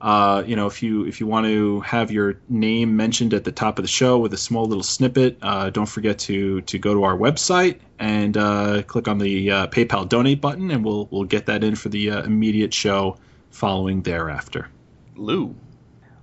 Uh, 0.00 0.44
you 0.46 0.54
know, 0.54 0.66
if 0.66 0.82
you 0.82 1.06
if 1.06 1.18
you 1.18 1.26
want 1.26 1.46
to 1.46 1.80
have 1.80 2.12
your 2.12 2.38
name 2.48 2.96
mentioned 2.96 3.34
at 3.34 3.42
the 3.42 3.50
top 3.50 3.78
of 3.78 3.82
the 3.82 3.88
show 3.88 4.18
with 4.18 4.32
a 4.32 4.36
small 4.36 4.66
little 4.66 4.82
snippet, 4.82 5.38
uh, 5.42 5.70
don't 5.70 5.88
forget 5.88 6.18
to 6.20 6.60
to 6.62 6.78
go 6.78 6.94
to 6.94 7.02
our 7.02 7.16
website 7.16 7.80
and 7.98 8.36
uh, 8.36 8.82
click 8.82 9.08
on 9.08 9.18
the 9.18 9.50
uh, 9.50 9.66
PayPal 9.66 10.08
donate 10.08 10.40
button, 10.40 10.70
and 10.70 10.84
we'll 10.84 11.08
we'll 11.10 11.24
get 11.24 11.46
that 11.46 11.64
in 11.64 11.74
for 11.74 11.88
the 11.88 12.10
uh, 12.12 12.22
immediate 12.22 12.72
show 12.72 13.16
following 13.50 14.02
thereafter. 14.02 14.68
Lou. 15.16 15.54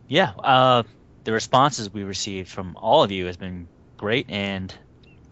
Yeah, 0.08 0.32
uh, 0.40 0.84
the 1.26 1.34
responses 1.34 1.92
we 1.92 2.04
received 2.04 2.48
from 2.48 2.78
all 2.78 3.04
of 3.04 3.12
you 3.12 3.26
has 3.26 3.36
been 3.36 3.68
great 3.98 4.30
and 4.30 4.74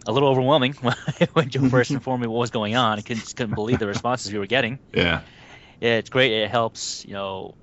a 0.06 0.12
little 0.12 0.30
overwhelming 0.30 0.74
when 1.34 1.50
Joe 1.50 1.70
first 1.70 1.92
informed 1.92 2.22
me 2.22 2.28
what 2.28 2.40
was 2.40 2.52
going 2.52 2.76
on. 2.76 3.00
I 3.00 3.02
couldn't, 3.02 3.24
just 3.24 3.36
couldn't 3.36 3.56
believe 3.56 3.80
the 3.80 3.88
responses 3.88 4.32
we 4.32 4.40
were 4.40 4.46
getting. 4.46 4.80
Yeah. 4.94 5.22
It's 5.82 6.10
great. 6.10 6.32
It 6.32 6.50
helps, 6.50 7.06
you 7.06 7.14
know, 7.14 7.56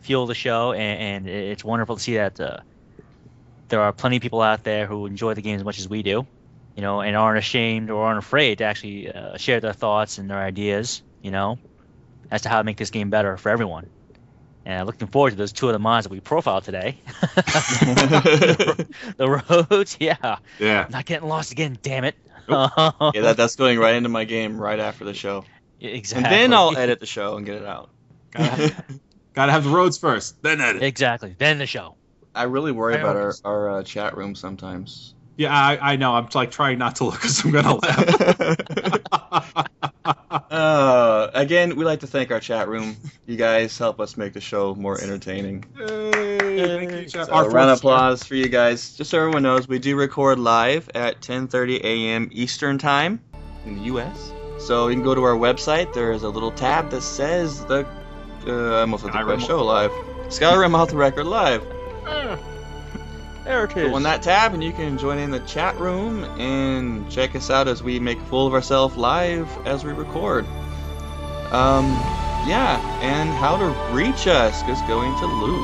fuel 0.00 0.26
the 0.26 0.34
show, 0.34 0.72
and, 0.72 1.26
and 1.26 1.28
it's 1.28 1.64
wonderful 1.64 1.96
to 1.96 2.02
see 2.02 2.14
that 2.14 2.40
uh, 2.40 2.58
there 3.68 3.80
are 3.80 3.92
plenty 3.92 4.16
of 4.16 4.22
people 4.22 4.40
out 4.40 4.64
there 4.64 4.86
who 4.86 5.06
enjoy 5.06 5.34
the 5.34 5.42
game 5.42 5.56
as 5.56 5.64
much 5.64 5.78
as 5.78 5.88
we 5.88 6.02
do, 6.02 6.26
you 6.74 6.82
know, 6.82 7.00
and 7.00 7.16
aren't 7.16 7.38
ashamed 7.38 7.90
or 7.90 8.04
aren't 8.04 8.18
afraid 8.18 8.58
to 8.58 8.64
actually 8.64 9.12
uh, 9.12 9.36
share 9.36 9.60
their 9.60 9.72
thoughts 9.72 10.18
and 10.18 10.28
their 10.28 10.38
ideas, 10.38 11.02
you 11.22 11.30
know, 11.30 11.58
as 12.30 12.42
to 12.42 12.48
how 12.48 12.58
to 12.58 12.64
make 12.64 12.76
this 12.76 12.90
game 12.90 13.10
better 13.10 13.36
for 13.36 13.50
everyone. 13.50 13.88
And 14.66 14.86
looking 14.86 15.08
forward 15.08 15.30
to 15.30 15.36
those 15.36 15.52
two 15.52 15.68
of 15.68 15.72
the 15.72 15.78
mods 15.78 16.04
that 16.04 16.12
we 16.12 16.20
profiled 16.20 16.64
today. 16.64 16.98
the 19.16 19.42
roads, 19.48 19.96
yeah. 19.98 20.36
Yeah. 20.58 20.86
Not 20.90 21.06
getting 21.06 21.28
lost 21.28 21.52
again, 21.52 21.78
damn 21.82 22.04
it. 22.04 22.16
Yeah, 22.50 23.20
that, 23.22 23.36
that's 23.36 23.54
going 23.54 23.78
right 23.78 23.94
into 23.94 24.08
my 24.08 24.24
game 24.24 24.60
right 24.60 24.80
after 24.80 25.04
the 25.04 25.14
show. 25.14 25.44
exactly. 25.80 26.24
And 26.24 26.32
then 26.32 26.52
I'll 26.52 26.76
edit 26.76 26.98
the 26.98 27.06
show 27.06 27.36
and 27.36 27.46
get 27.46 27.62
it 27.62 27.64
out. 27.64 27.90
Gotta 28.32 29.52
have 29.52 29.62
the 29.62 29.70
roads 29.70 29.98
first, 29.98 30.42
then 30.42 30.60
edit. 30.60 30.82
Exactly. 30.82 31.36
Then 31.38 31.58
the 31.58 31.66
show. 31.66 31.94
I 32.34 32.44
really 32.44 32.72
worry 32.72 32.96
I 32.96 32.98
about 32.98 33.16
our, 33.16 33.34
our 33.44 33.70
uh, 33.70 33.82
chat 33.84 34.16
room 34.16 34.34
sometimes. 34.34 35.14
Yeah, 35.36 35.54
I, 35.54 35.92
I 35.92 35.96
know. 35.96 36.14
I'm 36.14 36.28
like 36.34 36.50
trying 36.50 36.78
not 36.78 36.96
to 36.96 37.04
look 37.04 37.14
because 37.14 37.44
I'm 37.44 37.52
gonna 37.52 37.76
laugh. 37.76 39.66
Uh, 40.04 41.30
again, 41.34 41.76
we 41.76 41.84
like 41.84 42.00
to 42.00 42.06
thank 42.06 42.30
our 42.30 42.40
chat 42.40 42.68
room. 42.68 42.96
You 43.26 43.36
guys 43.36 43.76
help 43.76 44.00
us 44.00 44.16
make 44.16 44.32
the 44.32 44.40
show 44.40 44.74
more 44.74 45.00
entertaining. 45.00 45.64
Thank 45.76 46.92
you, 46.92 47.08
So, 47.08 47.30
Our 47.30 47.50
round 47.50 47.70
of 47.70 47.78
applause 47.78 48.24
for 48.24 48.34
you 48.34 48.48
guys. 48.48 48.94
Just 48.96 49.10
so 49.10 49.18
everyone 49.18 49.42
knows, 49.42 49.68
we 49.68 49.78
do 49.78 49.96
record 49.96 50.38
live 50.38 50.88
at 50.94 51.20
10:30 51.20 51.80
a.m. 51.84 52.28
Eastern 52.32 52.78
Time 52.78 53.20
in 53.66 53.76
the 53.76 53.82
U.S. 53.82 54.32
So 54.58 54.88
you 54.88 54.94
can 54.94 55.04
go 55.04 55.14
to 55.14 55.22
our 55.22 55.36
website. 55.36 55.92
There 55.92 56.12
is 56.12 56.22
a 56.22 56.28
little 56.28 56.52
tab 56.52 56.90
that 56.90 57.02
says 57.02 57.64
the 57.66 57.86
uh, 58.46 58.76
I 58.76 58.80
almost 58.80 59.04
said 59.04 59.12
the 59.12 59.18
Skyrim. 59.18 59.24
Quest 59.24 59.46
Show 59.46 59.64
live. 59.64 59.90
Skyrim 60.28 60.74
Off 60.74 60.90
the 60.90 60.96
Record 60.96 61.26
live. 61.26 62.40
There 63.44 63.64
it 63.64 63.74
Go 63.74 63.94
on 63.94 64.02
that 64.02 64.22
tab, 64.22 64.52
and 64.52 64.62
you 64.62 64.72
can 64.72 64.98
join 64.98 65.18
in 65.18 65.30
the 65.30 65.40
chat 65.40 65.78
room 65.78 66.24
and 66.38 67.10
check 67.10 67.34
us 67.34 67.48
out 67.50 67.68
as 67.68 67.82
we 67.82 67.98
make 67.98 68.18
a 68.18 68.24
fool 68.26 68.46
of 68.46 68.52
ourselves 68.52 68.96
live 68.96 69.48
as 69.66 69.82
we 69.82 69.92
record. 69.92 70.44
Um, 71.50 71.86
yeah, 72.46 72.78
and 73.00 73.30
how 73.30 73.56
to 73.56 73.68
reach 73.94 74.26
us? 74.26 74.60
Just 74.62 74.86
going 74.86 75.16
to 75.18 75.26
Lou. 75.26 75.56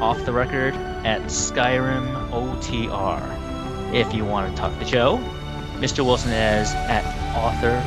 off 0.00 0.24
the 0.24 0.32
record 0.32 0.74
at 1.04 1.22
Skyrim 1.22 2.30
OTR. 2.30 3.94
If 3.94 4.14
you 4.14 4.24
want 4.24 4.54
to 4.54 4.60
talk 4.60 4.78
to 4.78 4.84
Joe, 4.84 5.18
Mr. 5.74 6.04
Wilson 6.04 6.30
is 6.32 6.72
at 6.72 7.04
author 7.36 7.80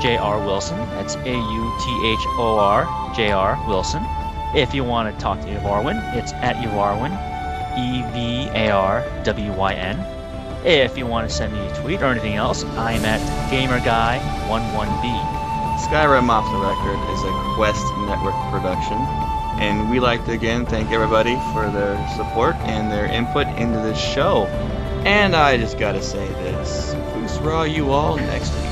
J.R. 0.00 0.38
Wilson. 0.44 0.78
That's 0.90 1.16
A 1.16 1.34
U 1.34 1.76
T 1.80 2.12
H 2.12 2.24
O 2.38 2.58
R 2.58 3.12
J 3.14 3.32
R 3.32 3.58
Wilson. 3.66 4.04
If 4.54 4.72
you 4.72 4.84
want 4.84 5.12
to 5.12 5.20
talk 5.20 5.40
to 5.40 5.46
Evarwyn, 5.46 6.14
it's 6.14 6.32
at 6.34 6.56
Evarwyn, 6.56 7.12
E 7.78 8.02
V 8.12 8.48
A 8.56 8.70
R 8.70 9.04
W 9.24 9.52
Y 9.52 9.74
N. 9.74 9.98
If 10.64 10.96
you 10.96 11.06
want 11.06 11.28
to 11.28 11.34
send 11.34 11.52
me 11.52 11.60
a 11.60 11.74
tweet 11.74 12.02
or 12.02 12.06
anything 12.06 12.34
else, 12.34 12.64
I'm 12.64 13.04
at 13.04 13.20
GamerGuy11B. 13.50 15.37
Skyrim 15.86 16.28
Off 16.28 16.44
the 16.50 16.58
Record 16.58 16.98
is 17.14 17.22
a 17.22 17.54
Quest 17.54 17.82
Network 17.98 18.34
production, 18.50 18.98
and 19.60 19.88
we 19.90 20.00
like 20.00 20.24
to 20.26 20.32
again 20.32 20.66
thank 20.66 20.90
everybody 20.90 21.36
for 21.52 21.70
their 21.70 21.96
support 22.16 22.56
and 22.66 22.90
their 22.90 23.06
input 23.06 23.46
into 23.58 23.78
this 23.78 23.98
show. 23.98 24.46
And 25.06 25.36
I 25.36 25.56
just 25.56 25.78
gotta 25.78 26.02
say 26.02 26.26
this: 26.28 26.94
Foos 26.94 27.42
Raw 27.44 27.62
you 27.62 27.92
all 27.92 28.16
next 28.16 28.52
week. 28.54 28.64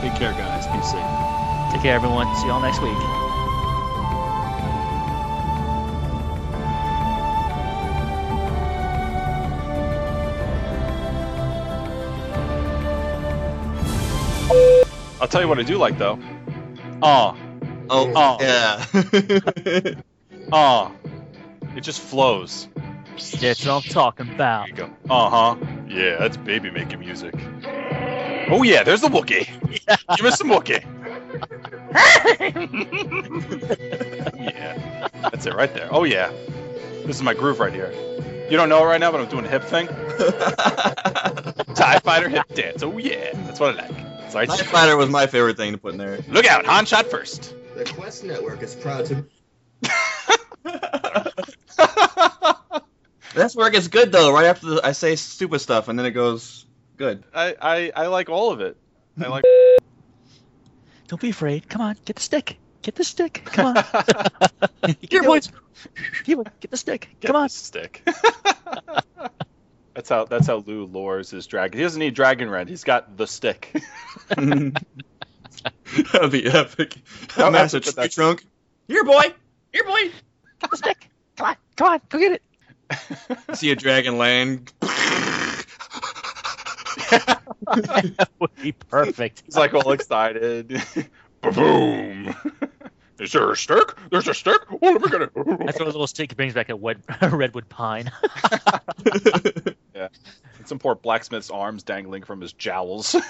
Take 0.00 0.18
care, 0.18 0.32
guys. 0.32 0.66
Be 0.66 0.82
safe. 0.82 1.72
Take 1.72 1.82
care, 1.82 1.94
everyone. 1.94 2.34
See 2.36 2.46
y'all 2.46 2.60
next 2.60 2.80
week. 2.80 3.25
I'll 15.26 15.30
tell 15.30 15.42
you 15.42 15.48
what 15.48 15.58
I 15.58 15.64
do 15.64 15.76
like 15.76 15.98
though. 15.98 16.20
Oh, 17.02 17.36
Oh, 17.90 18.12
Oh. 18.14 18.36
yeah. 18.38 18.86
oh, 20.52 20.92
it 21.74 21.80
just 21.80 22.00
flows. 22.00 22.68
That's 23.40 23.66
what 23.66 23.74
I'm 23.74 23.82
talking 23.90 24.32
about. 24.32 24.68
There 24.76 24.86
you 24.86 24.92
go. 25.08 25.12
Uh 25.12 25.28
huh. 25.28 25.56
Yeah, 25.88 26.18
that's 26.18 26.36
baby 26.36 26.70
making 26.70 27.00
music. 27.00 27.34
Oh 28.48 28.62
yeah, 28.62 28.84
there's 28.84 29.00
the 29.00 29.08
Wookiee. 29.08 29.48
Give 30.16 30.26
us 30.26 30.38
some 30.38 30.48
Wookiee. 30.48 30.84
yeah, 34.38 35.08
that's 35.22 35.44
it 35.46 35.54
right 35.54 35.74
there. 35.74 35.88
Oh 35.90 36.04
yeah, 36.04 36.30
this 37.04 37.16
is 37.16 37.22
my 37.24 37.34
groove 37.34 37.58
right 37.58 37.72
here. 37.72 37.90
You 38.48 38.56
don't 38.56 38.68
know 38.68 38.80
it 38.84 38.86
right 38.86 39.00
now, 39.00 39.10
but 39.10 39.20
I'm 39.22 39.28
doing 39.28 39.44
a 39.44 39.48
hip 39.48 39.64
thing. 39.64 39.88
Tie 41.74 41.98
fighter 41.98 42.28
hip 42.28 42.46
dance. 42.54 42.84
Oh 42.84 42.96
yeah, 42.98 43.32
that's 43.44 43.58
what 43.58 43.76
I 43.76 43.88
like. 43.88 44.05
That's 44.26 44.34
right. 44.34 44.48
Night 44.48 44.60
Fighter 44.60 44.96
was 44.96 45.08
my 45.08 45.28
favorite 45.28 45.56
thing 45.56 45.70
to 45.72 45.78
put 45.78 45.92
in 45.92 45.98
there. 45.98 46.18
Look 46.28 46.46
out, 46.46 46.66
Han 46.66 46.84
shot 46.84 47.06
first. 47.06 47.54
The 47.76 47.84
Quest 47.84 48.24
Network 48.24 48.60
is 48.60 48.74
proud 48.74 49.06
to. 49.06 49.24
That's 53.34 53.54
where 53.54 53.68
it 53.68 53.72
gets 53.72 53.86
good 53.86 54.10
though. 54.10 54.32
Right 54.32 54.46
after 54.46 54.66
the, 54.66 54.80
I 54.82 54.92
say 54.92 55.14
stupid 55.14 55.60
stuff, 55.60 55.88
and 55.88 55.96
then 55.98 56.06
it 56.06 56.10
goes 56.10 56.66
good. 56.96 57.22
I, 57.32 57.54
I 57.60 57.92
I 57.94 58.06
like 58.08 58.28
all 58.28 58.50
of 58.50 58.60
it. 58.60 58.76
I 59.22 59.28
like. 59.28 59.44
Don't 61.08 61.20
be 61.20 61.30
afraid. 61.30 61.68
Come 61.68 61.82
on, 61.82 61.96
get 62.04 62.16
the 62.16 62.22
stick. 62.22 62.58
Get 62.82 62.96
the 62.96 63.04
stick. 63.04 63.42
Come 63.44 63.66
on. 63.76 63.84
Get 64.82 64.96
Here, 65.10 65.22
boys. 65.22 65.52
Here, 66.24 66.42
get 66.60 66.70
the 66.70 66.76
stick. 66.76 67.10
Get 67.20 67.28
Come 67.28 67.36
on. 67.36 67.44
the 67.44 67.48
stick. 67.50 68.08
that's 69.96 70.08
how 70.10 70.24
that's 70.26 70.46
how 70.46 70.56
Lou 70.58 70.84
lures 70.84 71.30
his 71.30 71.46
dragon. 71.46 71.78
He 71.78 71.82
doesn't 71.82 71.98
need 71.98 72.14
Dragonrend. 72.14 72.68
He's 72.68 72.84
got 72.84 73.16
the 73.16 73.26
stick. 73.26 73.74
That'd 74.36 74.74
be 76.30 76.46
epic. 76.46 76.96
How 77.30 77.48
Master 77.50 77.78
epic 77.78 77.94
tree 77.94 78.02
that- 78.02 78.12
trunk. 78.12 78.44
Here, 78.88 79.04
boy. 79.04 79.32
Here, 79.72 79.84
boy. 79.84 80.10
Get 80.60 80.70
the 80.70 80.76
stick. 80.76 81.08
Come 81.36 81.46
on. 81.48 81.56
Come 81.76 81.88
on. 81.88 82.00
Go 82.10 82.18
get 82.18 82.32
it. 82.32 82.42
See 83.56 83.70
a 83.70 83.76
dragon 83.76 84.18
land. 84.18 84.70
that 84.80 85.64
would 88.38 88.54
be 88.62 88.72
perfect. 88.72 89.42
He's 89.46 89.56
like 89.56 89.72
all 89.74 89.90
excited. 89.92 90.80
Boom! 91.40 92.34
Is 93.18 93.32
there 93.32 93.50
a 93.50 93.56
stick? 93.56 93.94
There's 94.10 94.28
a 94.28 94.34
stick. 94.34 94.60
Oh, 94.70 94.78
let 94.82 95.00
me 95.00 95.08
get 95.08 95.22
it. 95.22 95.30
I 95.36 95.72
throw 95.72 95.86
a 95.86 95.88
little 95.88 96.06
stick, 96.06 96.30
he 96.30 96.34
brings 96.34 96.52
back 96.54 96.68
a 96.68 96.76
wed- 96.76 97.02
redwood 97.22 97.68
pine. 97.68 98.10
And 99.96 100.68
some 100.68 100.78
poor 100.78 100.94
blacksmith's 100.94 101.50
arms 101.50 101.82
dangling 101.82 102.22
from 102.22 102.40
his 102.40 102.52
jowls. 102.52 103.16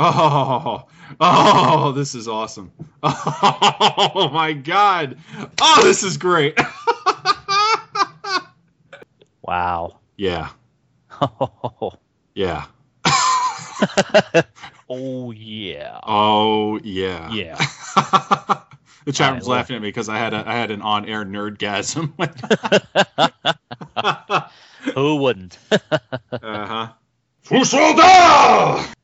Oh, 0.02 0.86
oh, 1.20 1.92
this 1.92 2.14
is 2.14 2.26
awesome. 2.26 2.72
Oh 3.02 4.30
my 4.32 4.54
god. 4.54 5.18
Oh, 5.60 5.82
this 5.84 6.02
is 6.02 6.16
great. 6.16 6.58
wow. 9.42 9.98
yeah. 10.16 10.48
Yeah. 12.34 12.64
oh 14.88 15.32
yeah. 15.32 16.00
Oh 16.02 16.80
yeah. 16.82 17.30
Yeah. 17.30 18.60
The 19.04 19.12
chat 19.12 19.32
room's 19.32 19.48
laughing 19.48 19.76
at 19.76 19.82
me 19.82 19.88
because 19.88 20.08
I 20.08 20.18
had 20.18 20.34
a 20.34 20.44
I 20.46 20.54
had 20.54 20.70
an 20.70 20.82
on-air 20.82 21.24
nerdgasm. 21.24 22.12
Who 24.94 25.16
wouldn't? 25.16 25.58
uh-huh. 25.70 26.92
Fusolda! 27.44 28.94